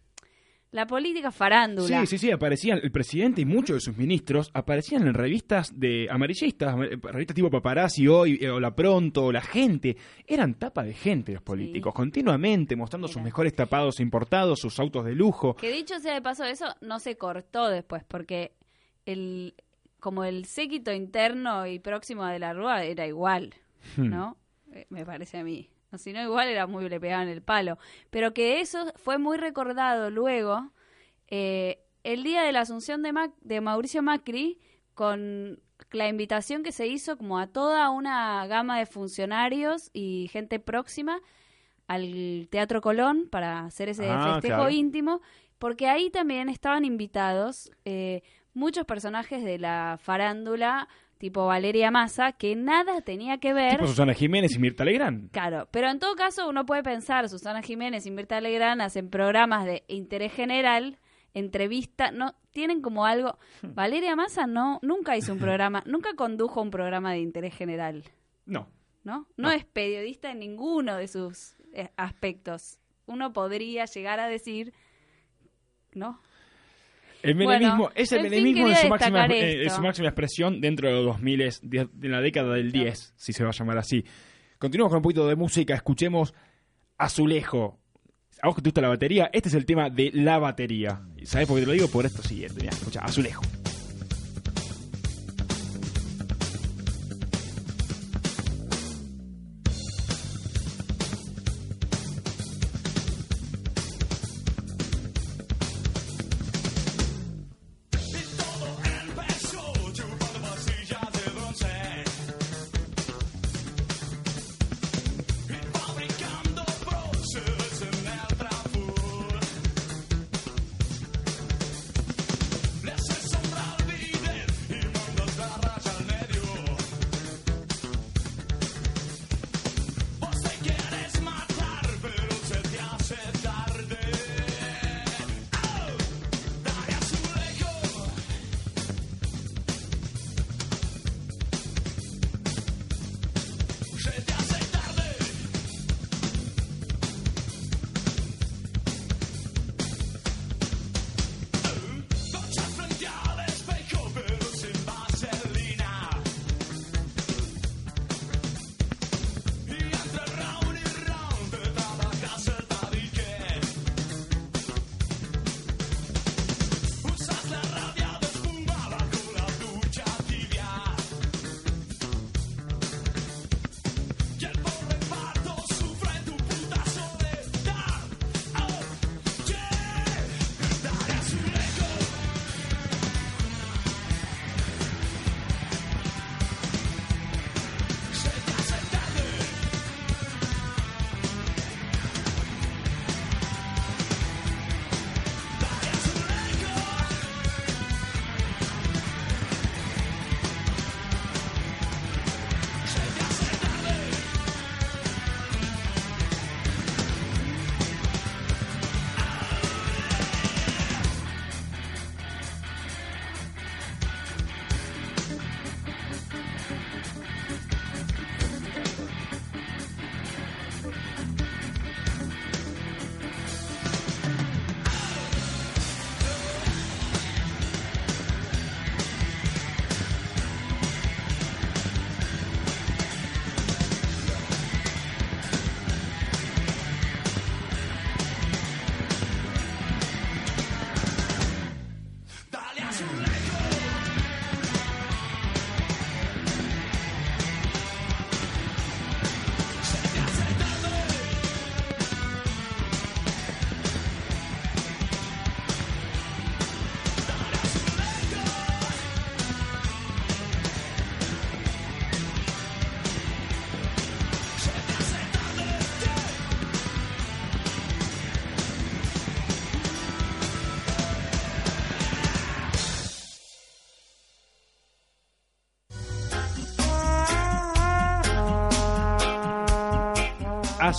la 0.70 0.86
política 0.86 1.30
farándula. 1.30 2.00
Sí, 2.00 2.06
sí, 2.06 2.18
sí, 2.18 2.30
aparecían 2.30 2.80
el 2.82 2.90
presidente 2.90 3.40
y 3.40 3.44
muchos 3.44 3.76
de 3.76 3.80
sus 3.80 3.96
ministros 3.96 4.50
aparecían 4.52 5.06
en 5.06 5.14
revistas 5.14 5.78
de 5.78 6.08
amarillistas, 6.10 6.74
eh, 6.74 6.98
revistas 7.02 7.34
tipo 7.34 7.50
Paparazzi 7.50 8.06
hoy, 8.06 8.38
eh, 8.40 8.50
o 8.50 8.60
La 8.60 8.74
Pronto, 8.74 9.26
o 9.26 9.32
La 9.32 9.40
Gente. 9.40 9.96
Eran 10.26 10.54
tapa 10.54 10.82
de 10.82 10.92
gente 10.92 11.32
los 11.32 11.42
políticos, 11.42 11.94
continuamente 11.94 12.76
mostrando 12.76 13.08
sus 13.08 13.22
mejores 13.22 13.54
tapados 13.54 14.00
importados, 14.00 14.60
sus 14.60 14.78
autos 14.78 15.04
de 15.04 15.14
lujo. 15.14 15.56
Que 15.56 15.72
dicho 15.72 15.98
sea 16.00 16.14
de 16.14 16.22
paso, 16.22 16.44
eso 16.44 16.66
no 16.80 16.98
se 16.98 17.16
cortó 17.16 17.68
después, 17.68 18.04
porque 18.04 18.52
el 19.06 19.54
como 20.00 20.22
el 20.22 20.44
séquito 20.44 20.92
interno 20.92 21.66
y 21.66 21.80
próximo 21.80 22.24
de 22.26 22.38
la 22.38 22.52
Rúa 22.52 22.84
era 22.84 23.06
igual. 23.06 23.54
Hmm. 23.96 24.08
¿no? 24.08 24.36
Eh, 24.72 24.86
me 24.90 25.04
parece 25.04 25.38
a 25.38 25.44
mí. 25.44 25.70
Si 25.96 26.12
no, 26.12 26.22
igual 26.22 26.48
era 26.48 26.66
muy 26.66 26.88
le 26.88 27.00
pegaban 27.00 27.28
el 27.28 27.40
palo. 27.42 27.78
Pero 28.10 28.34
que 28.34 28.60
eso 28.60 28.92
fue 28.96 29.16
muy 29.18 29.38
recordado 29.38 30.10
luego, 30.10 30.70
eh, 31.28 31.80
el 32.04 32.22
día 32.24 32.42
de 32.42 32.52
la 32.52 32.60
asunción 32.60 33.02
de, 33.02 33.12
Mac- 33.12 33.34
de 33.40 33.60
Mauricio 33.60 34.02
Macri, 34.02 34.58
con 34.94 35.60
la 35.92 36.08
invitación 36.08 36.62
que 36.62 36.72
se 36.72 36.86
hizo 36.86 37.16
como 37.16 37.38
a 37.38 37.46
toda 37.46 37.88
una 37.90 38.46
gama 38.46 38.78
de 38.78 38.86
funcionarios 38.86 39.90
y 39.92 40.28
gente 40.32 40.58
próxima 40.58 41.20
al 41.86 42.48
Teatro 42.50 42.80
Colón 42.80 43.28
para 43.30 43.60
hacer 43.60 43.88
ese 43.88 44.04
Ah, 44.10 44.20
festejo 44.34 44.56
claro. 44.56 44.70
íntimo, 44.70 45.20
porque 45.58 45.88
ahí 45.88 46.10
también 46.10 46.48
estaban 46.48 46.84
invitados 46.84 47.70
eh, 47.84 48.22
muchos 48.52 48.84
personajes 48.84 49.42
de 49.44 49.58
la 49.58 49.98
farándula, 50.00 50.88
tipo 51.18 51.46
Valeria 51.46 51.90
Massa, 51.90 52.32
que 52.32 52.54
nada 52.56 53.00
tenía 53.02 53.38
que 53.38 53.52
ver. 53.52 53.72
Tipo 53.72 53.86
Susana 53.88 54.14
Jiménez 54.14 54.54
y 54.54 54.58
Mirta 54.58 54.84
Legrand. 54.84 55.30
Claro, 55.30 55.68
pero 55.70 55.90
en 55.90 55.98
todo 55.98 56.14
caso 56.14 56.48
uno 56.48 56.64
puede 56.64 56.82
pensar, 56.82 57.28
Susana 57.28 57.60
Jiménez 57.62 58.06
y 58.06 58.10
Mirta 58.10 58.40
Legrand 58.40 58.80
hacen 58.80 59.10
programas 59.10 59.64
de 59.64 59.84
interés 59.88 60.32
general, 60.32 60.98
entrevista, 61.34 62.10
no 62.10 62.34
tienen 62.52 62.80
como 62.80 63.04
algo. 63.04 63.38
Hmm. 63.62 63.74
Valeria 63.74 64.16
Massa 64.16 64.46
no 64.46 64.78
nunca 64.82 65.16
hizo 65.16 65.32
un 65.32 65.38
programa, 65.38 65.82
nunca 65.86 66.14
condujo 66.14 66.62
un 66.62 66.70
programa 66.70 67.12
de 67.12 67.18
interés 67.20 67.54
general, 67.54 68.04
No. 68.46 68.68
¿no? 69.04 69.26
No, 69.36 69.48
No. 69.48 69.50
es 69.50 69.64
periodista 69.64 70.30
en 70.30 70.38
ninguno 70.40 70.96
de 70.96 71.08
sus 71.08 71.56
eh, 71.72 71.90
aspectos. 71.96 72.78
Uno 73.06 73.32
podría 73.32 73.84
llegar 73.86 74.20
a 74.20 74.28
decir, 74.28 74.72
¿no? 75.94 76.20
El 77.22 77.34
Bueno, 77.34 77.50
menemismo 77.50 77.90
es 77.94 78.12
el 78.12 78.18
en 78.18 78.30
menemismo 78.30 78.68
en 78.68 78.76
su, 78.76 78.88
máxima, 78.88 79.26
eh, 79.26 79.64
en 79.64 79.94
su 79.94 80.04
expresión 80.04 80.60
dentro 80.60 80.88
de 80.88 80.94
los 80.94 81.04
2000, 81.04 81.38
de, 81.62 81.88
de 81.92 82.08
la 82.08 82.20
década 82.20 82.54
del 82.54 82.70
10, 82.70 83.14
si 83.16 83.32
se 83.32 83.42
va 83.42 83.50
a 83.50 83.52
llamar 83.52 83.78
así. 83.78 84.04
Continuamos 84.58 84.90
con 84.90 84.98
un 84.98 85.02
poquito 85.02 85.26
de 85.26 85.36
música, 85.36 85.74
escuchemos 85.74 86.34
Azulejo. 86.96 87.78
A 88.42 88.48
vos 88.48 88.56
que 88.56 88.62
te 88.62 88.68
gusta 88.68 88.80
la 88.80 88.88
batería, 88.88 89.30
este 89.32 89.48
es 89.48 89.54
el 89.54 89.66
tema 89.66 89.90
de 89.90 90.10
la 90.12 90.38
batería. 90.38 91.00
¿Sabes 91.24 91.48
por 91.48 91.56
qué 91.56 91.62
te 91.62 91.66
lo 91.66 91.72
digo? 91.72 91.88
Por 91.88 92.06
esto 92.06 92.22
siguiente. 92.22 92.60
Mira, 92.60 92.70
escucha, 92.70 93.00
Azulejo. 93.00 93.42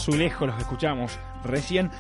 Azulejo, 0.10 0.48
los 0.48 0.58
escuchamos 0.58 1.20
recién. 1.44 1.92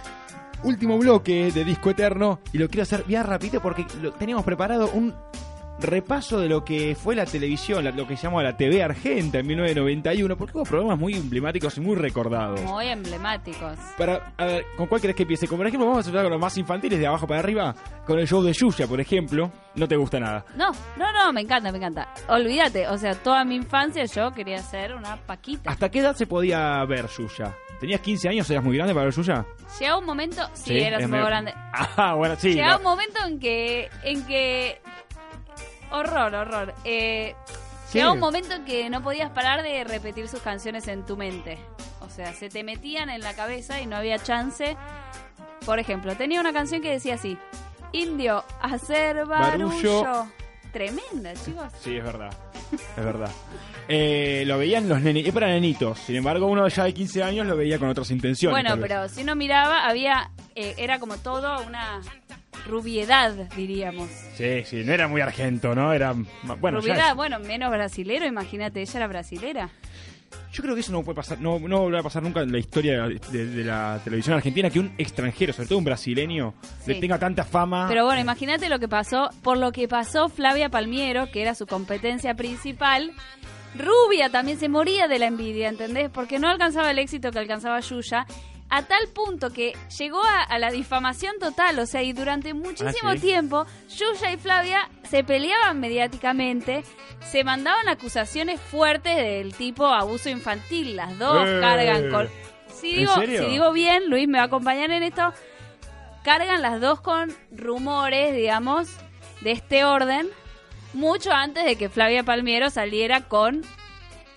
Último 0.63 0.97
bloque 0.97 1.51
de 1.51 1.63
Disco 1.63 1.91
Eterno. 1.91 2.39
Y 2.51 2.57
lo 2.57 2.67
quiero 2.67 2.83
hacer 2.83 3.03
bien 3.05 3.23
rápido 3.23 3.61
porque 3.61 3.85
lo, 4.01 4.11
teníamos 4.13 4.43
preparado 4.43 4.89
un 4.91 5.13
repaso 5.79 6.39
de 6.39 6.49
lo 6.49 6.65
que 6.65 6.95
fue 6.95 7.15
la 7.15 7.25
televisión, 7.25 7.85
lo 7.95 8.07
que 8.07 8.17
se 8.17 8.23
llama 8.23 8.43
la 8.43 8.57
TV 8.57 8.83
Argenta 8.83 9.39
en 9.39 9.47
1991, 9.47 10.37
porque 10.37 10.57
hubo 10.57 10.65
programas 10.65 10.99
muy 10.99 11.13
emblemáticos 11.13 11.77
y 11.77 11.81
muy 11.81 11.95
recordados. 11.95 12.61
Muy 12.61 12.87
emblemáticos. 12.87 13.77
Para, 13.97 14.33
a 14.37 14.45
ver, 14.45 14.65
¿con 14.75 14.87
cuál 14.87 14.99
querés 14.99 15.15
que 15.15 15.23
empiece? 15.23 15.47
Como 15.47 15.59
por 15.59 15.67
ejemplo, 15.67 15.87
vamos 15.87 16.05
a 16.05 16.09
empezar 16.09 16.25
con 16.25 16.33
los 16.33 16.41
más 16.41 16.57
infantiles, 16.57 16.99
de 16.99 17.07
abajo 17.07 17.27
para 17.27 17.39
arriba, 17.39 17.73
con 18.05 18.19
el 18.19 18.27
show 18.27 18.43
de 18.43 18.53
Yuya, 18.53 18.87
por 18.87 18.99
ejemplo. 18.99 19.51
No 19.75 19.87
te 19.87 19.95
gusta 19.95 20.19
nada. 20.19 20.45
No, 20.55 20.71
no, 20.97 21.11
no, 21.13 21.31
me 21.31 21.41
encanta, 21.41 21.71
me 21.71 21.77
encanta. 21.77 22.13
Olvídate, 22.27 22.87
o 22.87 22.97
sea, 22.97 23.15
toda 23.15 23.45
mi 23.45 23.55
infancia 23.55 24.03
yo 24.05 24.31
quería 24.31 24.57
ser 24.59 24.93
una 24.93 25.15
paquita. 25.15 25.69
¿Hasta 25.71 25.89
qué 25.89 25.99
edad 25.99 26.15
se 26.15 26.27
podía 26.27 26.83
ver 26.85 27.07
Yuya? 27.07 27.55
¿Tenías 27.79 28.01
15 28.01 28.29
años? 28.29 28.49
¿Eras 28.49 28.63
muy 28.63 28.75
grande 28.75 28.93
para 28.93 29.05
ver 29.05 29.13
Yuya? 29.13 29.45
Llega 29.79 29.97
un 29.97 30.05
momento, 30.05 30.45
sí, 30.53 30.63
Sí, 30.65 30.79
eras 30.79 31.01
muy 31.01 31.11
medio- 31.11 31.25
grande. 31.25 31.53
Ah, 31.73 32.13
bueno, 32.15 32.35
sí. 32.37 32.53
Llega 32.53 32.71
no. 32.71 32.77
un 32.77 32.83
momento 32.83 33.19
en 33.25 33.39
que, 33.39 33.89
en 34.03 34.25
que, 34.25 34.81
horror, 35.91 36.33
horror. 36.35 36.73
Eh, 36.83 37.35
Llegaba 37.93 38.13
un 38.13 38.19
momento 38.19 38.53
en 38.53 38.65
que 38.65 38.89
no 38.89 39.01
podías 39.01 39.31
parar 39.31 39.63
de 39.63 39.83
repetir 39.83 40.27
sus 40.27 40.41
canciones 40.41 40.87
en 40.87 41.05
tu 41.05 41.17
mente. 41.17 41.57
O 42.01 42.09
sea, 42.09 42.33
se 42.33 42.49
te 42.49 42.63
metían 42.63 43.09
en 43.09 43.21
la 43.21 43.33
cabeza 43.33 43.81
y 43.81 43.87
no 43.87 43.95
había 43.95 44.19
chance. 44.19 44.77
Por 45.65 45.79
ejemplo, 45.79 46.15
tenía 46.15 46.39
una 46.39 46.53
canción 46.53 46.81
que 46.81 46.91
decía 46.91 47.15
así: 47.15 47.37
Indio, 47.93 48.43
hacer 48.61 49.25
barullo. 49.25 50.01
Barullo. 50.03 50.27
Tremenda, 50.71 51.33
chicos. 51.33 51.71
Sí, 51.81 51.97
es 51.97 52.03
verdad. 52.03 52.31
Es 52.71 53.03
verdad. 53.03 53.31
Eh, 53.87 54.43
lo 54.45 54.57
veían 54.57 54.87
los 54.87 55.01
nenitos. 55.01 55.27
Es 55.29 55.33
para 55.33 55.47
nenitos. 55.47 55.97
Sin 55.99 56.15
embargo, 56.15 56.45
uno 56.47 56.67
ya 56.67 56.83
de 56.83 56.93
15 56.93 57.23
años 57.23 57.47
lo 57.47 57.57
veía 57.57 57.79
con 57.79 57.89
otras 57.89 58.11
intenciones. 58.11 58.53
Bueno, 58.53 58.79
pero 58.81 59.09
si 59.09 59.23
uno 59.23 59.35
miraba, 59.35 59.85
había. 59.87 60.29
eh, 60.55 60.75
era 60.77 60.99
como 60.99 61.17
todo 61.17 61.63
una 61.65 62.01
rubiedad, 62.67 63.33
diríamos. 63.55 64.09
Sí, 64.35 64.63
sí, 64.65 64.83
no 64.85 64.93
era 64.93 65.07
muy 65.07 65.21
argento, 65.21 65.73
¿no? 65.73 65.93
Era. 65.93 66.13
Bueno, 66.59 66.79
ya 66.79 66.81
rubiedad, 66.81 67.09
es- 67.11 67.15
bueno, 67.15 67.39
menos 67.39 67.71
brasilero, 67.71 68.25
imagínate, 68.25 68.81
ella 68.81 68.93
era 68.97 69.07
brasilera. 69.07 69.69
Yo 70.51 70.63
creo 70.63 70.73
que 70.75 70.81
eso 70.81 70.91
no 70.91 71.03
puede 71.03 71.15
pasar. 71.15 71.39
No, 71.39 71.59
no 71.59 71.79
volverá 71.79 71.99
a 72.01 72.03
pasar 72.03 72.21
nunca 72.23 72.41
en 72.41 72.51
la 72.51 72.57
historia 72.59 73.07
de, 73.07 73.45
de 73.47 73.63
la 73.63 73.99
televisión 74.03 74.35
argentina 74.35 74.69
que 74.69 74.79
un 74.79 74.91
extranjero, 74.97 75.53
sobre 75.53 75.67
todo 75.69 75.77
un 75.77 75.83
brasileño, 75.85 76.53
Sí. 76.83 76.93
le 76.93 76.99
tenga 76.99 77.17
tanta 77.19 77.43
fama. 77.43 77.87
Pero 77.87 78.05
bueno, 78.05 78.21
imagínate 78.21 78.69
lo 78.69 78.79
que 78.79 78.87
pasó, 78.87 79.29
por 79.43 79.57
lo 79.57 79.71
que 79.71 79.87
pasó 79.87 80.29
Flavia 80.29 80.69
Palmiero, 80.69 81.29
que 81.31 81.41
era 81.41 81.55
su 81.55 81.65
competencia 81.67 82.33
principal. 82.35 83.11
Rubia 83.75 84.29
también 84.29 84.57
se 84.59 84.67
moría 84.67 85.07
de 85.07 85.19
la 85.19 85.27
envidia, 85.27 85.69
¿entendés? 85.69 86.09
Porque 86.09 86.39
no 86.39 86.47
alcanzaba 86.49 86.89
el 86.91 86.97
éxito 86.99 87.31
que 87.31 87.39
alcanzaba 87.39 87.79
Yuya. 87.81 88.25
A 88.71 88.83
tal 88.83 89.07
punto 89.13 89.51
que 89.51 89.75
llegó 89.97 90.23
a, 90.23 90.43
a 90.43 90.59
la 90.59 90.69
difamación 90.71 91.39
total, 91.39 91.79
o 91.79 91.85
sea, 91.87 92.03
y 92.03 92.13
durante 92.13 92.53
muchísimo 92.53 93.09
Ah, 93.09 93.15
¿sí? 93.15 93.21
tiempo, 93.21 93.65
Yuya 93.89 94.31
y 94.33 94.37
Flavia 94.37 94.89
se 95.09 95.23
peleaban 95.23 95.79
mediáticamente, 95.79 96.83
se 97.31 97.43
mandaban 97.43 97.89
acusaciones 97.89 98.61
fuertes 98.61 99.15
del 99.17 99.55
tipo 99.55 99.87
abuso 99.87 100.29
infantil, 100.29 100.95
las 100.97 101.17
dos 101.17 101.47
Eh. 101.47 101.57
cargan 101.61 102.11
con... 102.11 102.29
Si 102.71 102.91
¿En 102.91 102.97
digo, 102.99 103.15
si 103.15 103.45
digo 103.49 103.71
bien, 103.73 104.07
Luis 104.09 104.27
me 104.27 104.37
va 104.37 104.43
a 104.43 104.47
acompañar 104.47 104.91
en 104.91 105.01
esto, 105.03 105.33
cargan 106.23 106.61
las 106.61 106.79
dos 106.79 107.01
con 107.01 107.35
rumores, 107.51 108.35
digamos, 108.35 108.87
de 109.41 109.51
este 109.51 109.83
orden, 109.83 110.29
mucho 110.93 111.31
antes 111.33 111.65
de 111.65 111.75
que 111.75 111.89
Flavia 111.89 112.23
Palmiero 112.23 112.69
saliera 112.69 113.21
con... 113.27 113.63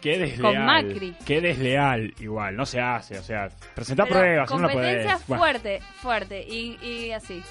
Qué 0.03 0.19
desleal. 0.19 0.55
con 0.55 0.66
Macri. 0.66 1.16
Qué 1.24 1.41
desleal, 1.41 2.12
igual. 2.19 2.57
No 2.57 2.66
se 2.66 2.81
hace, 2.81 3.19
o 3.19 3.23
sea, 3.23 3.49
presenta 3.74 4.05
pero 4.05 4.19
pruebas, 4.19 4.51
no 4.51 4.59
lo 4.59 4.69
competencia 4.69 5.19
podés. 5.19 5.39
Fuerte, 5.41 5.81
fuerte, 6.03 6.47
y, 6.47 6.77
y 6.85 7.12
así. 7.12 7.43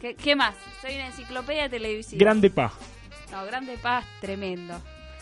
¿Qué, 0.00 0.14
qué 0.16 0.34
más? 0.34 0.54
Soy 0.80 0.96
una 0.96 1.06
enciclopedia 1.06 1.68
televisiva. 1.68 2.18
grande 2.18 2.50
pa. 2.50 2.72
No, 3.30 3.46
Grande 3.46 3.78
Paz, 3.80 4.04
tremendo. 4.20 4.74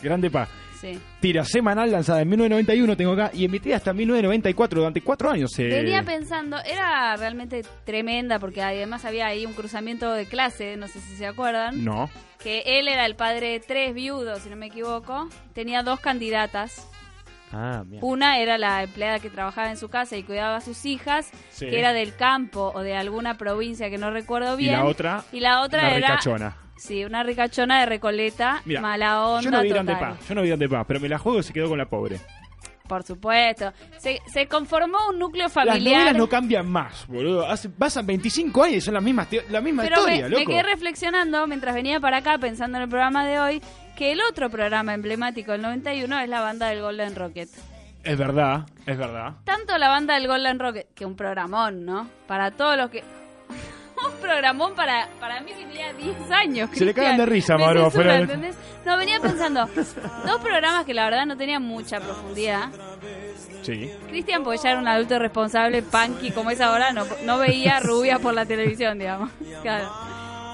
Grande 0.03 0.31
pa. 0.31 0.49
Sí. 0.81 0.99
Tira 1.21 1.45
semanal 1.45 1.91
lanzada 1.93 2.23
en 2.23 2.29
1991, 2.31 2.97
tengo 2.97 3.13
acá, 3.13 3.31
y 3.35 3.45
emitida 3.45 3.77
hasta 3.77 3.93
1994, 3.93 4.81
durante 4.81 5.03
cuatro 5.03 5.31
años. 5.31 5.51
eh. 5.59 5.65
Venía 5.69 6.03
pensando, 6.03 6.57
era 6.65 7.15
realmente 7.17 7.63
tremenda 7.85 8.39
porque 8.39 8.63
además 8.63 9.05
había 9.05 9.27
ahí 9.27 9.45
un 9.45 9.53
cruzamiento 9.53 10.11
de 10.13 10.25
clase, 10.27 10.77
no 10.77 10.89
sé 10.89 11.01
si 11.01 11.17
se 11.17 11.27
acuerdan. 11.27 11.85
No. 11.85 12.09
que 12.43 12.63
él 12.65 12.89
era 12.89 13.05
el 13.05 13.17
padre 13.17 13.49
de 13.51 13.61
tres 13.61 13.93
viudos, 13.93 14.39
si 14.41 14.49
no 14.49 14.57
me 14.57 14.67
equivoco. 14.69 15.29
Tenía 15.53 15.83
dos 15.83 16.01
candidatas. 16.01 16.89
Ah. 17.53 17.83
Una 18.01 18.39
era 18.39 18.57
la 18.57 18.83
empleada 18.83 19.19
que 19.19 19.29
trabajaba 19.29 19.69
en 19.71 19.77
su 19.77 19.91
casa 19.91 20.17
y 20.17 20.23
cuidaba 20.23 20.57
a 20.57 20.61
sus 20.63 20.87
hijas, 20.87 21.31
Sí. 21.51 21.67
que 21.69 21.79
era 21.79 21.93
del 21.93 22.15
campo 22.17 22.73
o 22.75 22.81
de 22.81 22.95
alguna 22.97 23.37
provincia 23.37 23.91
que 23.91 23.99
no 23.99 24.11
recuerdo 24.11 24.55
Y 24.59 24.63
bien. 24.63 24.73
la 24.79 24.85
otra, 24.87 25.25
Y 25.33 25.41
la 25.41 25.61
otra 25.61 25.95
era 25.95 25.97
ricachona. 26.13 26.57
Sí, 26.81 27.05
una 27.05 27.23
ricachona 27.23 27.81
de 27.81 27.87
Recoleta, 27.87 28.63
mala 28.81 29.21
onda 29.27 29.43
Yo 29.43 29.51
no 29.51 29.63
vi 29.63 29.69
Grande 29.69 29.93
total. 29.93 30.15
Pa, 30.17 30.25
yo 30.27 30.35
no 30.35 30.43
vi 30.43 30.49
Grande 30.49 30.69
Pa, 30.69 30.85
pero 30.85 30.99
me 30.99 31.09
la 31.09 31.19
juego 31.19 31.41
y 31.41 31.43
se 31.43 31.53
quedó 31.53 31.69
con 31.69 31.77
la 31.79 31.85
pobre. 31.87 32.19
Por 32.89 33.03
supuesto. 33.05 33.73
Se, 33.99 34.19
se 34.27 34.49
conformó 34.49 34.99
un 35.11 35.19
núcleo 35.19 35.45
Las 35.45 35.53
familiar. 35.53 35.99
novelas 36.01 36.17
no 36.17 36.29
cambian 36.29 36.67
más, 36.69 37.07
boludo. 37.07 37.47
Hace, 37.47 37.69
pasan 37.69 38.07
25 38.07 38.65
años 38.65 38.77
y 38.79 38.81
son 38.81 38.95
las 38.95 39.03
mismas, 39.03 39.29
la 39.49 39.61
misma 39.61 39.83
Pero 39.85 39.97
historia, 39.99 40.23
me, 40.25 40.29
loco. 40.31 40.41
me 40.41 40.47
quedé 40.47 40.63
reflexionando 40.65 41.47
mientras 41.47 41.75
venía 41.75 42.01
para 42.01 42.17
acá 42.17 42.39
pensando 42.39 42.79
en 42.79 42.85
el 42.85 42.89
programa 42.89 43.25
de 43.27 43.39
hoy 43.39 43.63
que 43.97 44.11
el 44.13 44.21
otro 44.23 44.49
programa 44.51 44.95
emblemático 44.95 45.53
del 45.53 45.63
91 45.63 46.19
es 46.21 46.29
la 46.29 46.41
banda 46.41 46.69
del 46.69 46.81
Golden 46.81 47.15
Rocket. 47.15 47.49
Es 48.03 48.17
verdad, 48.19 48.67
es 48.87 48.97
verdad. 48.97 49.35
Tanto 49.45 49.77
la 49.77 49.89
banda 49.91 50.15
del 50.15 50.27
Golden 50.27 50.59
Rocket, 50.59 50.93
que 50.95 51.05
un 51.05 51.15
programón, 51.15 51.85
¿no? 51.85 52.09
Para 52.27 52.51
todos 52.51 52.77
los 52.79 52.89
que... 52.91 53.05
programón 54.21 54.75
para, 54.75 55.09
para 55.21 55.41
mí 55.41 55.53
que 55.53 55.65
tenía 55.67 55.93
10 55.93 56.31
años. 56.31 56.71
Se 56.73 56.85
le 56.85 56.95
cagan 56.95 57.17
de 57.19 57.27
risa, 57.27 57.57
del- 57.57 58.23
¿entendés? 58.23 58.57
No, 58.85 58.97
venía 58.97 59.21
pensando, 59.21 59.67
dos 60.27 60.41
programas 60.43 60.85
que 60.87 60.95
la 60.95 61.05
verdad 61.05 61.27
no 61.27 61.37
tenían 61.37 61.63
mucha 61.63 62.01
profundidad. 62.01 62.69
Sí. 63.63 63.91
Cristian, 64.09 64.43
porque 64.43 64.59
ya 64.63 64.71
era 64.71 64.81
un 64.81 64.89
adulto 64.89 65.19
responsable, 65.19 65.83
punky 65.83 66.31
como 66.31 66.51
es 66.51 66.61
ahora, 66.63 66.93
no, 66.93 67.05
no 67.25 67.39
veía 67.39 67.79
rubia 67.81 68.19
por 68.19 68.33
la 68.33 68.47
televisión, 68.47 68.99
digamos. 68.99 69.31
Claro. 69.63 69.91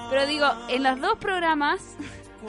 Pero 0.09 0.25
digo, 0.27 0.45
en 0.69 0.83
los 0.83 0.99
dos 0.99 1.17
programas 1.17 1.79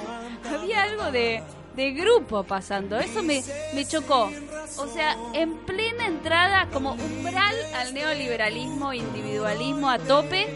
había 0.52 0.82
algo 0.82 1.10
de, 1.12 1.42
de 1.76 1.92
grupo 1.92 2.42
pasando. 2.42 2.98
Eso 2.98 3.22
me, 3.22 3.42
me 3.74 3.86
chocó. 3.86 4.30
O 4.78 4.86
sea, 4.88 5.16
en 5.34 5.54
plena 5.58 6.06
entrada, 6.06 6.66
como 6.72 6.92
umbral 6.94 7.54
al 7.76 7.94
neoliberalismo, 7.94 8.92
individualismo 8.92 9.88
a 9.90 9.98
tope, 9.98 10.48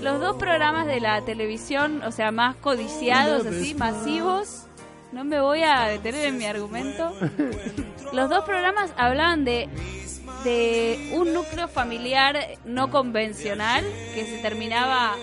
los 0.00 0.20
dos 0.20 0.36
programas 0.36 0.86
de 0.86 1.00
la 1.00 1.22
televisión, 1.22 2.02
o 2.02 2.12
sea, 2.12 2.30
más 2.30 2.56
codiciados, 2.56 3.46
así, 3.46 3.74
masivos. 3.74 4.64
No 5.12 5.24
me 5.24 5.40
voy 5.40 5.62
a 5.62 5.86
detener 5.88 6.26
en 6.26 6.38
mi 6.38 6.44
argumento. 6.44 7.12
Los 8.12 8.28
dos 8.28 8.44
programas 8.44 8.92
hablaban 8.96 9.44
de, 9.44 9.68
de 10.44 11.12
un 11.14 11.32
núcleo 11.32 11.66
familiar 11.66 12.36
no 12.66 12.90
convencional 12.90 13.84
que 14.14 14.26
se 14.26 14.38
terminaba 14.38 15.14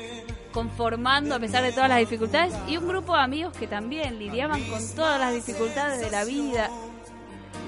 conformando 0.52 1.36
a 1.36 1.40
pesar 1.40 1.64
de 1.64 1.72
todas 1.72 1.90
las 1.90 2.00
dificultades 2.00 2.54
y 2.68 2.78
un 2.78 2.88
grupo 2.88 3.14
de 3.14 3.22
amigos 3.22 3.54
que 3.58 3.68
también 3.68 4.18
lidiaban 4.18 4.64
con 4.70 4.80
todas 4.96 5.20
las 5.20 5.34
dificultades 5.34 6.00
de 6.00 6.10
la 6.10 6.24
vida. 6.24 6.70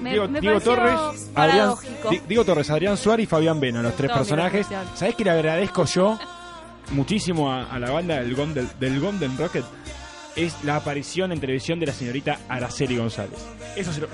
Me, 0.00 0.10
Diego, 0.10 0.28
me 0.28 0.40
Diego 0.40 0.60
Torres, 0.60 1.30
Adrián, 1.34 1.74
Diego 2.26 2.44
Torres, 2.44 2.70
Adrián 2.70 2.96
Suárez 2.96 3.24
y 3.24 3.26
Fabián 3.26 3.60
Veno, 3.60 3.82
los 3.82 3.94
tres 3.94 4.08
Todo 4.08 4.18
personajes. 4.18 4.66
¿Sabés 4.94 5.14
que 5.14 5.24
le 5.24 5.30
agradezco 5.30 5.84
yo 5.84 6.18
muchísimo 6.90 7.52
a, 7.52 7.70
a 7.72 7.78
la 7.78 7.90
banda 7.90 8.16
del 8.16 8.34
Golden, 8.34 8.68
del 8.78 9.00
Golden 9.00 9.36
Rocket? 9.38 9.64
Es 10.36 10.54
la 10.64 10.76
aparición 10.76 11.32
en 11.32 11.40
televisión 11.40 11.80
de 11.80 11.86
la 11.86 11.92
señorita 11.92 12.38
Araceli 12.48 12.96
González. 12.96 13.38
Eso 13.76 13.92
se 13.92 14.00
lo. 14.02 14.08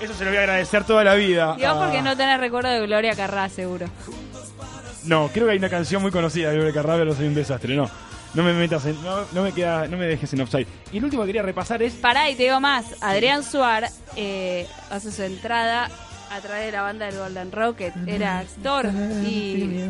Eso 0.00 0.12
se 0.12 0.24
lo 0.24 0.30
voy 0.30 0.36
a 0.38 0.40
agradecer 0.40 0.84
toda 0.84 1.02
la 1.04 1.14
vida. 1.14 1.54
Digo 1.56 1.68
Ah, 1.68 1.84
porque 1.84 2.02
no 2.02 2.16
tenés 2.16 2.38
recuerdo 2.38 2.68
de 2.70 2.84
Gloria 2.86 3.14
Carrá, 3.14 3.48
seguro. 3.48 3.86
No, 5.04 5.28
creo 5.32 5.46
que 5.46 5.52
hay 5.52 5.58
una 5.58 5.70
canción 5.70 6.02
muy 6.02 6.10
conocida 6.10 6.50
de 6.50 6.56
Gloria 6.56 6.74
Carrá, 6.74 6.96
pero 6.96 7.14
soy 7.14 7.26
un 7.26 7.34
desastre. 7.34 7.74
No, 7.74 7.88
no 8.34 8.42
me 8.42 8.52
metas 8.52 8.84
en, 8.86 9.02
no, 9.02 9.24
no 9.32 9.42
me 9.42 9.52
queda, 9.52 9.86
no 9.86 9.96
me 9.96 10.06
dejes 10.06 10.32
en 10.34 10.40
offside. 10.42 10.66
Y 10.92 10.98
el 10.98 11.04
último 11.04 11.22
que 11.22 11.28
quería 11.28 11.42
repasar 11.42 11.82
es 11.82 11.94
Pará, 11.94 12.28
y 12.28 12.34
te 12.34 12.42
digo 12.44 12.60
más. 12.60 12.84
Adrián 13.00 13.42
Suar 13.44 13.88
eh, 14.16 14.66
hace 14.90 15.10
su 15.12 15.22
entrada 15.22 15.90
a 16.34 16.40
través 16.40 16.66
de 16.66 16.72
la 16.72 16.82
banda 16.82 17.06
del 17.06 17.18
Golden 17.18 17.52
Rocket. 17.52 17.94
Era 18.06 18.38
actor 18.40 18.86
y... 19.26 19.84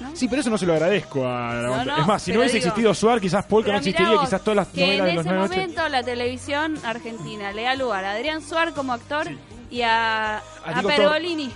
¿no? 0.00 0.16
Sí, 0.16 0.26
pero 0.28 0.40
eso 0.40 0.50
no 0.50 0.58
se 0.58 0.66
lo 0.66 0.72
agradezco 0.74 1.26
a 1.26 1.54
la 1.54 1.62
No, 1.62 1.70
banda. 1.70 1.96
no, 1.96 2.00
es 2.02 2.06
más, 2.06 2.22
si 2.22 2.32
no 2.32 2.38
hubiese 2.40 2.56
digo- 2.56 2.66
existido 2.68 2.94
Suar, 2.94 3.20
quizás 3.20 3.44
Polka 3.46 3.70
no 3.72 3.78
existiría, 3.78 4.12
vos, 4.12 4.20
quizás 4.24 4.42
todas 4.42 4.56
las 4.56 4.68
que 4.68 4.80
novelas 4.80 5.04
de 5.04 5.10
en 5.10 5.16
los 5.16 5.26
ese 5.26 5.34
90. 5.34 5.56
momento 5.56 5.88
la 5.88 6.02
televisión 6.02 6.78
argentina 6.84 7.52
le 7.52 7.62
da 7.64 7.74
lugar 7.74 8.04
a 8.04 8.12
Adrián 8.12 8.42
Suar 8.42 8.72
como 8.72 8.92
actor 8.92 9.26
y 9.70 9.82
a, 9.82 10.38
A 10.38 10.82
Pergolini. 10.84 11.52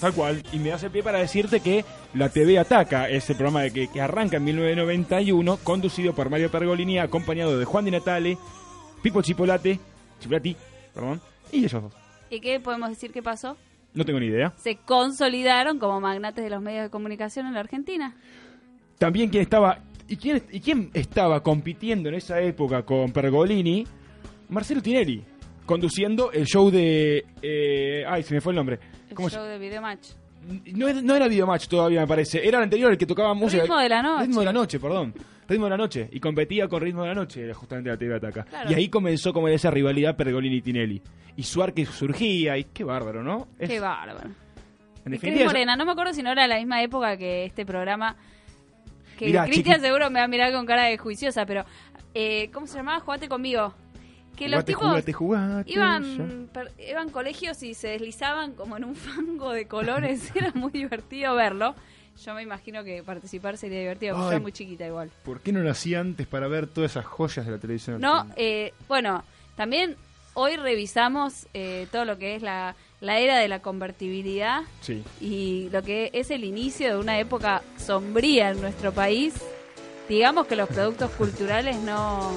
Tal- 0.00 0.12
cual. 0.14 0.42
Y 0.52 0.58
me 0.58 0.72
hace 0.72 0.90
pie 0.90 1.02
para 1.04 1.18
decirte 1.18 1.60
que 1.60 1.84
la 2.14 2.28
TV 2.30 2.58
Ataca, 2.58 3.08
ese 3.08 3.34
programa 3.34 3.62
de 3.62 3.72
que, 3.72 3.88
que 3.88 4.00
arranca 4.00 4.38
en 4.38 4.44
1991, 4.44 5.58
conducido 5.62 6.14
por 6.14 6.30
Mario 6.30 6.50
Pergolini, 6.50 6.98
acompañado 6.98 7.58
de 7.58 7.64
Juan 7.64 7.84
Di 7.84 7.90
Natale, 7.92 8.36
Pipo 9.02 9.22
Chipolate, 9.22 9.78
Chipolati, 10.20 10.56
perdón, 10.94 11.20
y 11.52 11.58
ellos 11.64 11.72
dos. 11.82 11.92
¿Y 12.30 12.40
qué 12.40 12.60
podemos 12.60 12.88
decir 12.88 13.12
que 13.12 13.22
pasó? 13.22 13.56
No 13.94 14.04
tengo 14.04 14.20
ni 14.20 14.26
idea. 14.26 14.52
Se 14.58 14.76
consolidaron 14.76 15.78
como 15.78 16.00
magnates 16.00 16.44
de 16.44 16.50
los 16.50 16.60
medios 16.60 16.82
de 16.84 16.90
comunicación 16.90 17.46
en 17.46 17.54
la 17.54 17.60
Argentina. 17.60 18.14
También 18.98 19.28
quién 19.30 19.42
estaba 19.42 19.78
y 20.08 20.16
quién 20.16 20.42
y 20.50 20.60
quién 20.60 20.90
estaba 20.94 21.42
compitiendo 21.42 22.08
en 22.08 22.14
esa 22.16 22.40
época 22.40 22.82
con 22.84 23.10
Pergolini, 23.12 23.86
Marcelo 24.48 24.82
Tinelli, 24.82 25.22
conduciendo 25.64 26.30
el 26.32 26.44
show 26.46 26.70
de 26.70 27.24
eh, 27.42 28.04
ay, 28.08 28.22
se 28.22 28.34
me 28.34 28.40
fue 28.40 28.52
el 28.52 28.56
nombre. 28.56 28.78
El 29.08 29.14
¿Cómo 29.14 29.28
se- 29.30 29.36
show 29.36 29.44
de 29.44 29.58
Videomatch. 29.58 30.08
No, 30.74 30.86
era- 30.88 31.02
no 31.02 31.14
era 31.16 31.26
Videomatch 31.28 31.66
todavía, 31.66 32.00
me 32.00 32.06
parece. 32.06 32.46
Era 32.46 32.58
el 32.58 32.64
anterior, 32.64 32.92
el 32.92 32.98
que 32.98 33.06
tocaba 33.06 33.34
música. 33.34 33.62
Ritmo 33.62 33.78
de 33.78 33.88
la 33.88 34.02
noche. 34.02 34.26
Ritmo 34.26 34.40
de 34.40 34.46
la 34.46 34.52
noche, 34.52 34.78
perdón. 34.78 35.14
Ritmo 35.48 35.64
de 35.66 35.70
la 35.70 35.76
noche. 35.76 36.08
Y 36.12 36.20
competía 36.20 36.68
con 36.68 36.80
Ritmo 36.82 37.02
de 37.02 37.08
la 37.08 37.14
noche, 37.14 37.42
era 37.42 37.54
justamente 37.54 37.90
la 37.90 37.96
TV 37.96 38.14
Ataca. 38.16 38.44
Claro. 38.44 38.70
Y 38.70 38.74
ahí 38.74 38.88
comenzó 38.88 39.32
como 39.32 39.48
esa 39.48 39.70
rivalidad 39.70 40.16
Pergolini-Tinelli. 40.16 41.02
Y 41.36 41.42
Suar 41.42 41.72
que 41.74 41.84
surgía, 41.86 42.56
y 42.56 42.64
qué 42.64 42.82
bárbaro, 42.84 43.22
¿no? 43.22 43.48
Es- 43.58 43.68
Qué 43.68 43.78
bárbaro. 43.80 44.28
en 44.28 44.32
Y 45.14 45.18
Cris 45.18 45.20
definitiva, 45.20 45.46
Morena, 45.46 45.76
no 45.76 45.84
me 45.84 45.92
acuerdo 45.92 46.12
si 46.14 46.22
no 46.22 46.32
era 46.32 46.46
la 46.46 46.56
misma 46.56 46.82
época 46.82 47.16
que 47.16 47.44
este 47.44 47.64
programa. 47.66 48.16
que 49.18 49.32
Cristian 49.46 49.80
seguro 49.80 50.10
me 50.10 50.18
va 50.20 50.24
a 50.24 50.28
mirar 50.28 50.52
con 50.52 50.66
cara 50.66 50.84
de 50.84 50.98
juiciosa, 50.98 51.46
pero 51.46 51.64
eh, 52.14 52.50
¿cómo 52.52 52.66
se 52.66 52.76
llamaba? 52.78 53.00
Jugate 53.00 53.28
conmigo. 53.28 53.72
Que 54.36 54.48
los 54.50 54.56
Jugate, 54.64 54.72
tipos 54.72 54.82
jugate, 54.88 55.12
jugate, 55.14 55.72
iban, 55.72 56.50
per- 56.52 56.72
iban 56.86 57.08
colegios 57.08 57.62
y 57.62 57.72
se 57.72 57.88
deslizaban 57.88 58.52
como 58.52 58.76
en 58.76 58.84
un 58.84 58.94
fango 58.94 59.52
de 59.52 59.66
colores. 59.66 60.30
Era 60.34 60.52
muy 60.54 60.70
divertido 60.72 61.34
verlo. 61.34 61.74
Yo 62.22 62.34
me 62.34 62.42
imagino 62.42 62.84
que 62.84 63.02
participar 63.02 63.56
sería 63.56 63.78
divertido, 63.80 64.14
porque 64.14 64.26
yo 64.26 64.30
era 64.32 64.40
muy 64.40 64.52
chiquita 64.52 64.86
igual. 64.86 65.10
¿Por 65.22 65.40
qué 65.40 65.52
no 65.52 65.60
lo 65.60 65.70
hacía 65.70 66.00
antes 66.00 66.26
para 66.26 66.48
ver 66.48 66.66
todas 66.66 66.92
esas 66.92 67.04
joyas 67.04 67.44
de 67.44 67.52
la 67.52 67.58
televisión? 67.58 68.00
No, 68.00 68.26
eh, 68.36 68.72
bueno, 68.88 69.22
también 69.54 69.96
hoy 70.38 70.56
revisamos 70.56 71.46
eh, 71.54 71.86
todo 71.90 72.04
lo 72.04 72.18
que 72.18 72.34
es 72.36 72.42
la, 72.42 72.76
la 73.00 73.18
era 73.18 73.38
de 73.38 73.48
la 73.48 73.60
convertibilidad 73.62 74.60
Sí. 74.82 75.02
y 75.18 75.68
lo 75.72 75.82
que 75.82 76.10
es 76.12 76.30
el 76.30 76.44
inicio 76.44 76.88
de 76.88 76.96
una 77.00 77.18
época 77.18 77.62
sombría 77.78 78.50
en 78.50 78.60
nuestro 78.60 78.92
país. 78.92 79.32
Digamos 80.10 80.46
que 80.46 80.54
los 80.54 80.68
productos 80.68 81.10
culturales 81.12 81.76
no, 81.78 82.30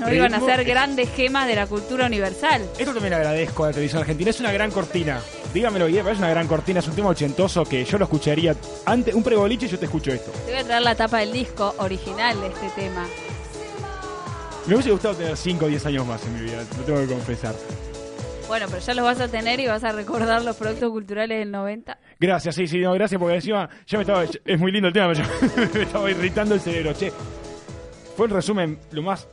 no 0.00 0.12
iban 0.14 0.32
a 0.32 0.40
ser 0.40 0.64
grandes 0.64 1.10
gemas 1.14 1.46
de 1.46 1.54
la 1.54 1.66
cultura 1.66 2.06
universal. 2.06 2.62
Esto 2.78 2.92
también 2.94 3.12
agradezco 3.14 3.64
a 3.64 3.66
la 3.68 3.72
televisión 3.74 4.00
argentina. 4.00 4.30
Es 4.30 4.40
una 4.40 4.50
gran 4.50 4.70
cortina. 4.70 5.20
Dígamelo 5.52 5.86
pero 5.86 6.10
es 6.10 6.18
una 6.18 6.30
gran 6.30 6.48
cortina. 6.48 6.80
Es 6.80 6.88
un 6.88 6.94
tema 6.96 7.10
ochentoso 7.10 7.64
que 7.64 7.84
yo 7.84 7.98
lo 7.98 8.04
escucharía 8.04 8.56
antes. 8.86 9.14
Un 9.14 9.22
pregoliche 9.22 9.66
y 9.66 9.68
yo 9.68 9.78
te 9.78 9.84
escucho 9.84 10.10
esto. 10.12 10.30
Te 10.46 10.52
voy 10.52 10.60
a 10.60 10.64
traer 10.64 10.82
la 10.82 10.94
tapa 10.94 11.18
del 11.18 11.32
disco 11.32 11.74
original 11.78 12.40
de 12.40 12.48
este 12.48 12.68
tema. 12.70 13.06
Me 14.68 14.74
hubiese 14.74 14.90
gustado 14.90 15.14
tener 15.14 15.34
5 15.34 15.64
o 15.64 15.68
10 15.68 15.86
años 15.86 16.06
más 16.06 16.26
en 16.26 16.34
mi 16.34 16.42
vida, 16.42 16.62
lo 16.76 16.84
tengo 16.84 17.00
que 17.00 17.06
confesar. 17.06 17.54
Bueno, 18.48 18.66
pero 18.68 18.80
ya 18.80 18.94
los 18.94 19.04
vas 19.04 19.20
a 19.20 19.28
tener 19.28 19.60
y 19.60 19.66
vas 19.66 19.82
a 19.82 19.92
recordar 19.92 20.44
los 20.44 20.56
productos 20.56 20.90
culturales 20.90 21.38
del 21.38 21.50
90. 21.50 21.98
Gracias, 22.20 22.54
sí, 22.54 22.66
sí, 22.66 22.78
no, 22.80 22.92
gracias 22.92 23.18
porque 23.18 23.36
encima 23.36 23.68
ya 23.86 23.96
me 23.96 24.02
estaba. 24.02 24.24
Es 24.44 24.58
muy 24.58 24.70
lindo 24.70 24.88
el 24.88 24.92
tema, 24.92 25.10
pero 25.54 25.72
me 25.72 25.82
estaba 25.82 26.10
irritando 26.10 26.54
el 26.54 26.60
cerebro. 26.60 26.92
Che, 26.92 27.10
fue 28.14 28.26
el 28.26 28.32
resumen 28.32 28.78
lo 28.92 29.02
más 29.02 29.26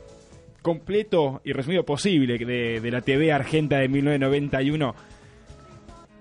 completo 0.62 1.42
y 1.44 1.52
resumido 1.52 1.84
posible 1.84 2.38
de, 2.38 2.80
de 2.80 2.90
la 2.90 3.02
TV 3.02 3.30
Argenta 3.30 3.76
de 3.76 3.88
1991. 3.88 4.94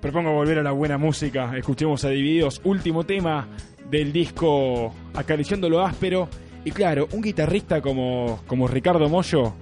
Propongo 0.01 0.33
volver 0.33 0.59
a 0.59 0.63
la 0.63 0.71
buena 0.71 0.97
música. 0.97 1.55
Escuchemos 1.57 2.03
a 2.03 2.09
Divididos, 2.09 2.59
último 2.65 3.05
tema 3.05 3.47
del 3.89 4.11
disco 4.11 4.93
Acariciando 5.13 5.69
lo 5.69 5.85
áspero. 5.85 6.27
Y 6.65 6.71
claro, 6.71 7.07
un 7.11 7.21
guitarrista 7.21 7.79
como, 7.79 8.41
como 8.47 8.67
Ricardo 8.67 9.07
Mollo 9.07 9.53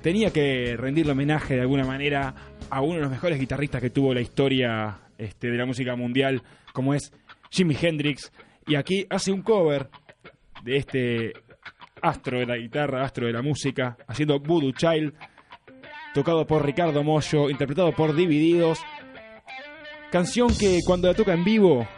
tenía 0.00 0.32
que 0.32 0.76
rendirle 0.78 1.10
homenaje 1.10 1.56
de 1.56 1.62
alguna 1.62 1.84
manera 1.84 2.32
a 2.70 2.80
uno 2.82 2.94
de 2.94 3.00
los 3.00 3.10
mejores 3.10 3.38
guitarristas 3.38 3.82
que 3.82 3.90
tuvo 3.90 4.14
la 4.14 4.20
historia 4.20 5.00
este, 5.18 5.50
de 5.50 5.58
la 5.58 5.66
música 5.66 5.96
mundial, 5.96 6.40
como 6.72 6.94
es 6.94 7.12
Jimi 7.50 7.76
Hendrix. 7.78 8.32
Y 8.64 8.76
aquí 8.76 9.06
hace 9.10 9.32
un 9.32 9.42
cover 9.42 9.88
de 10.62 10.76
este 10.76 11.32
astro 12.00 12.38
de 12.38 12.46
la 12.46 12.56
guitarra, 12.56 13.02
astro 13.04 13.26
de 13.26 13.32
la 13.32 13.42
música, 13.42 13.96
haciendo 14.06 14.38
Voodoo 14.38 14.70
Child, 14.70 15.12
tocado 16.14 16.46
por 16.46 16.64
Ricardo 16.64 17.02
Mollo, 17.02 17.50
interpretado 17.50 17.92
por 17.92 18.14
Divididos. 18.14 18.78
Canción 20.12 20.56
que 20.56 20.78
cuando 20.86 21.08
la 21.08 21.14
toca 21.14 21.34
en 21.34 21.42
vivo, 21.42 21.88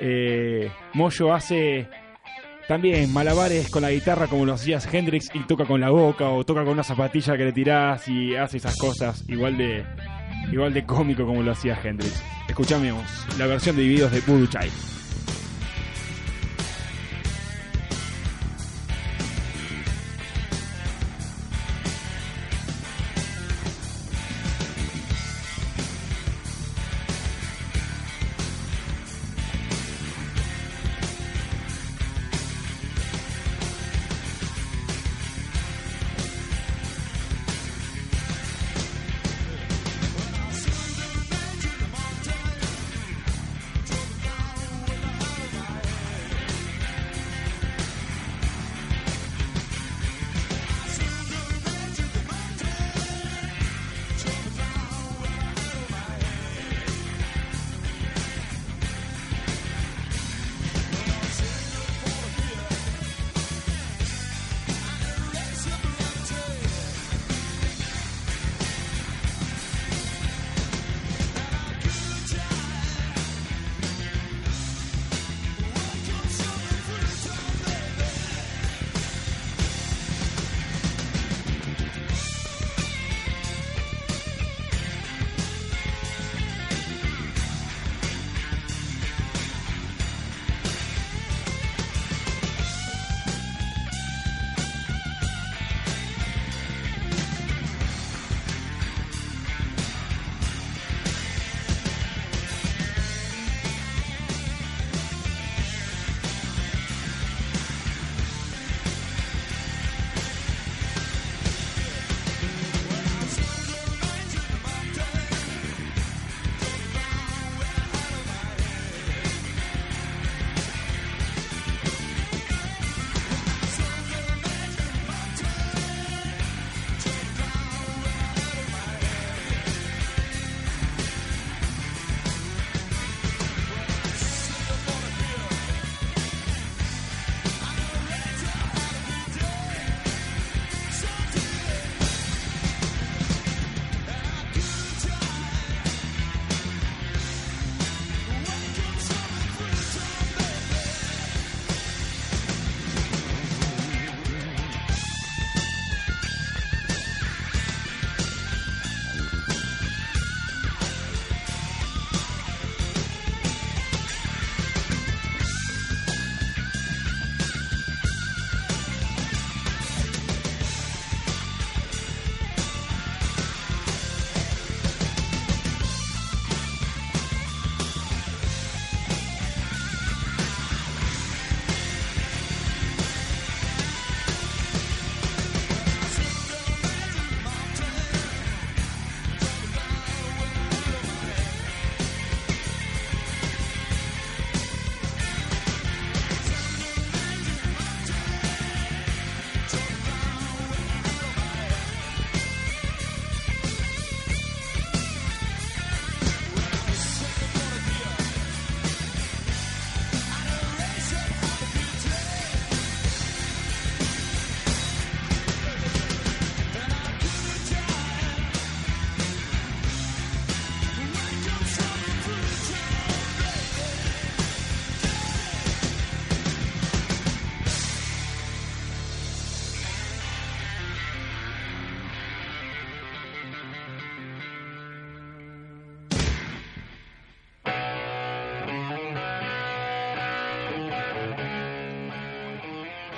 eh, 0.00 0.70
Mollo 0.92 1.34
hace 1.34 1.88
también 2.68 3.12
malabares 3.12 3.70
con 3.70 3.82
la 3.82 3.90
guitarra 3.90 4.26
como 4.26 4.44
lo 4.46 4.54
hacía 4.54 4.78
Hendrix 4.92 5.30
y 5.34 5.40
toca 5.40 5.66
con 5.66 5.80
la 5.80 5.90
boca 5.90 6.28
o 6.28 6.44
toca 6.44 6.62
con 6.62 6.72
una 6.72 6.82
zapatilla 6.82 7.36
que 7.36 7.44
le 7.44 7.52
tirás 7.52 8.08
y 8.08 8.36
hace 8.36 8.56
esas 8.56 8.76
cosas 8.76 9.24
igual 9.28 9.56
de 9.56 9.84
igual 10.50 10.72
de 10.72 10.84
cómico 10.84 11.26
como 11.26 11.42
lo 11.42 11.52
hacía 11.52 11.78
Hendrix. 11.82 12.22
Escuchamos 12.48 13.04
la 13.38 13.46
versión 13.46 13.76
de 13.76 13.82
Divididos 13.82 14.12
de 14.12 14.20
Voodoo. 14.20 14.48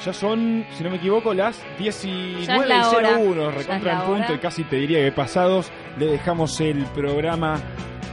Ya 0.07 0.13
son, 0.13 0.65
si 0.77 0.85
no 0.85 0.91
me 0.91 0.97
equivoco, 0.97 1.35
las 1.35 1.61
Ya 1.81 1.89
es 1.89 2.05
la 2.47 2.89
hora. 2.91 3.19
19.01, 3.19 3.35
Ya 3.45 3.51
recontra 3.51 3.77
es 3.77 3.83
la 3.85 3.93
en 3.93 4.01
punto 4.07 4.35
y 4.35 4.39
casi 4.39 4.63
te 4.65 4.77
diría 4.77 5.01
que 5.01 5.11
pasados. 5.13 5.71
Le 5.99 6.07
dejamos 6.07 6.61
el 6.61 6.85
programa 6.87 7.59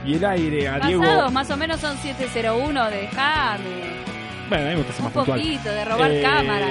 y 0.04 0.14
el 0.16 0.24
aire 0.24 0.68
a 0.68 0.80
Diego. 0.80 1.02
Pasados, 1.02 1.32
más 1.32 1.50
o 1.50 1.56
menos 1.56 1.80
son 1.80 1.96
701, 1.98 2.90
dejame. 2.90 4.04
Bueno, 4.48 4.64
a 4.64 4.68
mí 4.68 4.74
me 4.74 4.76
gusta 4.76 4.92
Un 4.98 5.04
más 5.04 5.12
puntual. 5.12 5.40
poquito, 5.40 5.68
de 5.70 5.84
robar 5.84 6.10
Eh, 6.10 6.22
cámara. 6.22 6.66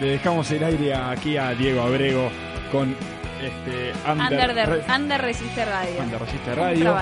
Le 0.00 0.06
dejamos 0.08 0.50
el 0.50 0.64
aire 0.64 0.94
aquí 0.94 1.36
a 1.36 1.50
Diego 1.54 1.82
Abrego 1.82 2.28
con 2.72 2.96
este 3.40 3.92
Under, 4.10 4.26
Under, 4.32 4.54
de, 4.54 4.66
Re- 4.66 4.82
Under 4.94 5.22
Resiste 5.22 5.64
Radio. 5.64 6.00
Under 6.02 6.20
Resiste 6.20 6.54
Radio. 6.54 6.96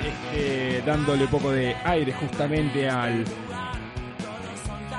este, 0.00 0.82
dándole 0.86 1.26
poco 1.26 1.50
de 1.50 1.74
aire 1.84 2.12
justamente 2.12 2.88
al 2.88 3.24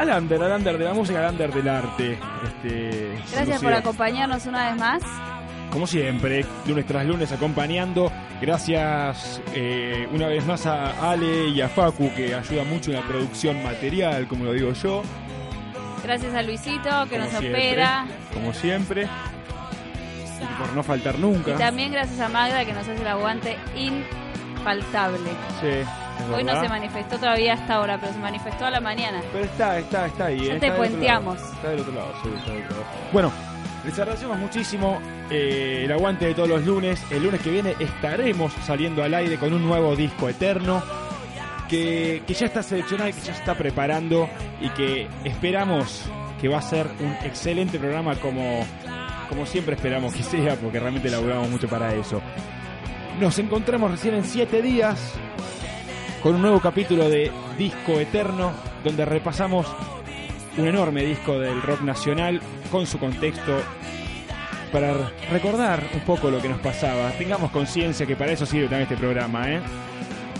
al 0.01 0.23
under, 0.23 0.41
al 0.41 0.51
under 0.53 0.77
de 0.77 0.85
la 0.85 0.93
música, 0.93 1.27
al 1.27 1.33
under 1.33 1.53
del 1.53 1.69
arte. 1.69 2.17
Este, 2.43 3.17
Gracias 3.31 3.61
por 3.61 3.73
acompañarnos 3.73 4.45
una 4.45 4.71
vez 4.71 4.79
más. 4.79 5.03
Como 5.71 5.87
siempre, 5.87 6.45
lunes 6.67 6.85
tras 6.85 7.05
lunes 7.05 7.31
acompañando. 7.31 8.11
Gracias 8.41 9.41
eh, 9.53 10.07
una 10.11 10.27
vez 10.27 10.45
más 10.45 10.65
a 10.65 11.11
Ale 11.11 11.47
y 11.49 11.61
a 11.61 11.69
Facu 11.69 12.11
que 12.15 12.33
ayuda 12.33 12.63
mucho 12.63 12.91
en 12.91 12.97
la 12.97 13.03
producción 13.03 13.63
material, 13.63 14.27
como 14.27 14.45
lo 14.45 14.53
digo 14.53 14.73
yo. 14.73 15.03
Gracias 16.03 16.33
a 16.33 16.41
Luisito 16.41 16.89
que 17.05 17.17
como 17.17 17.23
nos 17.23 17.29
siempre, 17.29 17.51
opera. 17.51 18.05
Como 18.33 18.53
siempre. 18.53 19.07
Y 20.41 20.59
por 20.59 20.73
no 20.73 20.81
faltar 20.81 21.19
nunca. 21.19 21.51
Y 21.51 21.57
también 21.57 21.91
gracias 21.91 22.19
a 22.19 22.27
Magda 22.27 22.65
que 22.65 22.73
nos 22.73 22.87
hace 22.87 22.99
el 22.99 23.07
aguante 23.07 23.55
infaltable. 23.75 25.29
Sí, 25.61 25.87
Hoy 26.33 26.43
no 26.43 26.59
se 26.59 26.69
manifestó 26.69 27.17
todavía 27.17 27.53
hasta 27.53 27.75
ahora, 27.75 27.97
pero 27.99 28.13
se 28.13 28.19
manifestó 28.19 28.65
a 28.65 28.71
la 28.71 28.79
mañana. 28.79 29.21
Pero 29.31 29.45
está, 29.45 29.79
está, 29.79 30.05
está 30.07 30.25
ahí. 30.25 30.39
Ya 30.39 30.43
eh, 30.43 30.47
te 30.59 30.67
está 30.67 30.67
otro 30.67 30.77
puenteamos. 30.77 31.41
Está 31.41 31.69
del 31.69 31.79
otro 31.81 31.93
lado, 31.93 32.13
sí, 32.23 32.29
está 32.37 32.51
del 32.51 32.63
otro 32.63 32.77
lado. 32.77 32.87
Bueno, 33.11 33.31
les 33.85 33.99
agradecemos 33.99 34.37
muchísimo 34.37 34.99
eh, 35.29 35.83
el 35.85 35.91
aguante 35.91 36.25
de 36.25 36.33
todos 36.33 36.49
los 36.49 36.65
lunes. 36.65 37.03
El 37.09 37.23
lunes 37.23 37.41
que 37.41 37.49
viene 37.49 37.75
estaremos 37.79 38.53
saliendo 38.65 39.03
al 39.03 39.13
aire 39.13 39.37
con 39.37 39.53
un 39.53 39.65
nuevo 39.65 39.95
disco 39.95 40.29
eterno 40.29 40.83
que, 41.67 42.23
que 42.27 42.33
ya 42.33 42.45
está 42.45 42.61
seleccionado 42.61 43.09
y 43.09 43.13
que 43.13 43.21
ya 43.21 43.33
está 43.33 43.55
preparando 43.55 44.29
y 44.59 44.69
que 44.69 45.07
esperamos 45.23 46.05
que 46.41 46.47
va 46.47 46.57
a 46.57 46.61
ser 46.61 46.87
un 46.99 47.13
excelente 47.23 47.77
programa 47.77 48.15
como, 48.15 48.65
como 49.29 49.45
siempre 49.45 49.75
esperamos 49.75 50.13
que 50.13 50.23
sea, 50.23 50.55
porque 50.55 50.79
realmente 50.79 51.09
laburamos 51.09 51.49
mucho 51.49 51.67
para 51.67 51.93
eso. 51.93 52.19
Nos 53.19 53.37
encontramos 53.37 53.91
recién 53.91 54.15
en 54.15 54.23
7 54.25 54.61
días 54.63 55.13
con 56.21 56.35
un 56.35 56.41
nuevo 56.41 56.59
capítulo 56.59 57.09
de 57.09 57.31
Disco 57.57 57.99
Eterno, 57.99 58.51
donde 58.83 59.05
repasamos 59.05 59.67
un 60.57 60.67
enorme 60.67 61.03
disco 61.03 61.39
del 61.39 61.61
rock 61.61 61.81
nacional 61.81 62.41
con 62.71 62.85
su 62.85 62.99
contexto 62.99 63.57
para 64.71 64.93
recordar 65.31 65.83
un 65.93 66.01
poco 66.01 66.29
lo 66.29 66.41
que 66.41 66.49
nos 66.49 66.59
pasaba. 66.59 67.11
Tengamos 67.11 67.51
conciencia 67.51 68.05
que 68.05 68.15
para 68.15 68.31
eso 68.31 68.45
sirve 68.45 68.65
también 68.65 68.83
este 68.83 68.97
programa, 68.97 69.49
¿eh? 69.51 69.61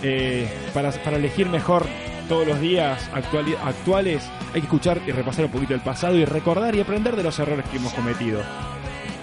Eh, 0.02 0.48
para, 0.72 0.90
para 0.90 1.16
elegir 1.16 1.48
mejor 1.48 1.86
todos 2.28 2.46
los 2.46 2.60
días 2.60 3.08
actuales 3.12 4.28
hay 4.48 4.60
que 4.60 4.66
escuchar 4.66 5.00
y 5.06 5.12
repasar 5.12 5.44
un 5.44 5.50
poquito 5.50 5.74
el 5.74 5.80
pasado 5.80 6.16
y 6.16 6.24
recordar 6.24 6.74
y 6.74 6.80
aprender 6.80 7.14
de 7.16 7.22
los 7.22 7.38
errores 7.38 7.66
que 7.70 7.76
hemos 7.76 7.92
cometido. 7.92 8.42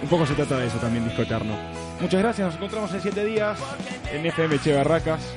Un 0.01 0.09
poco 0.09 0.25
se 0.25 0.33
trata 0.33 0.57
de 0.57 0.67
eso 0.67 0.77
también, 0.77 1.05
Disco 1.05 1.23
Eterno. 1.23 1.55
Muchas 1.99 2.21
gracias, 2.21 2.47
nos 2.47 2.55
encontramos 2.55 2.93
en 2.93 3.01
7 3.01 3.25
días 3.25 3.59
en 4.13 4.25
FM 4.25 4.59
Che 4.59 4.73
Barracas. 4.73 5.35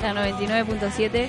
La 0.00 0.14
noventa 0.14 0.42
y 0.42 0.46
nueve 0.46 0.64
punto 0.64 0.86
siete. 0.94 1.28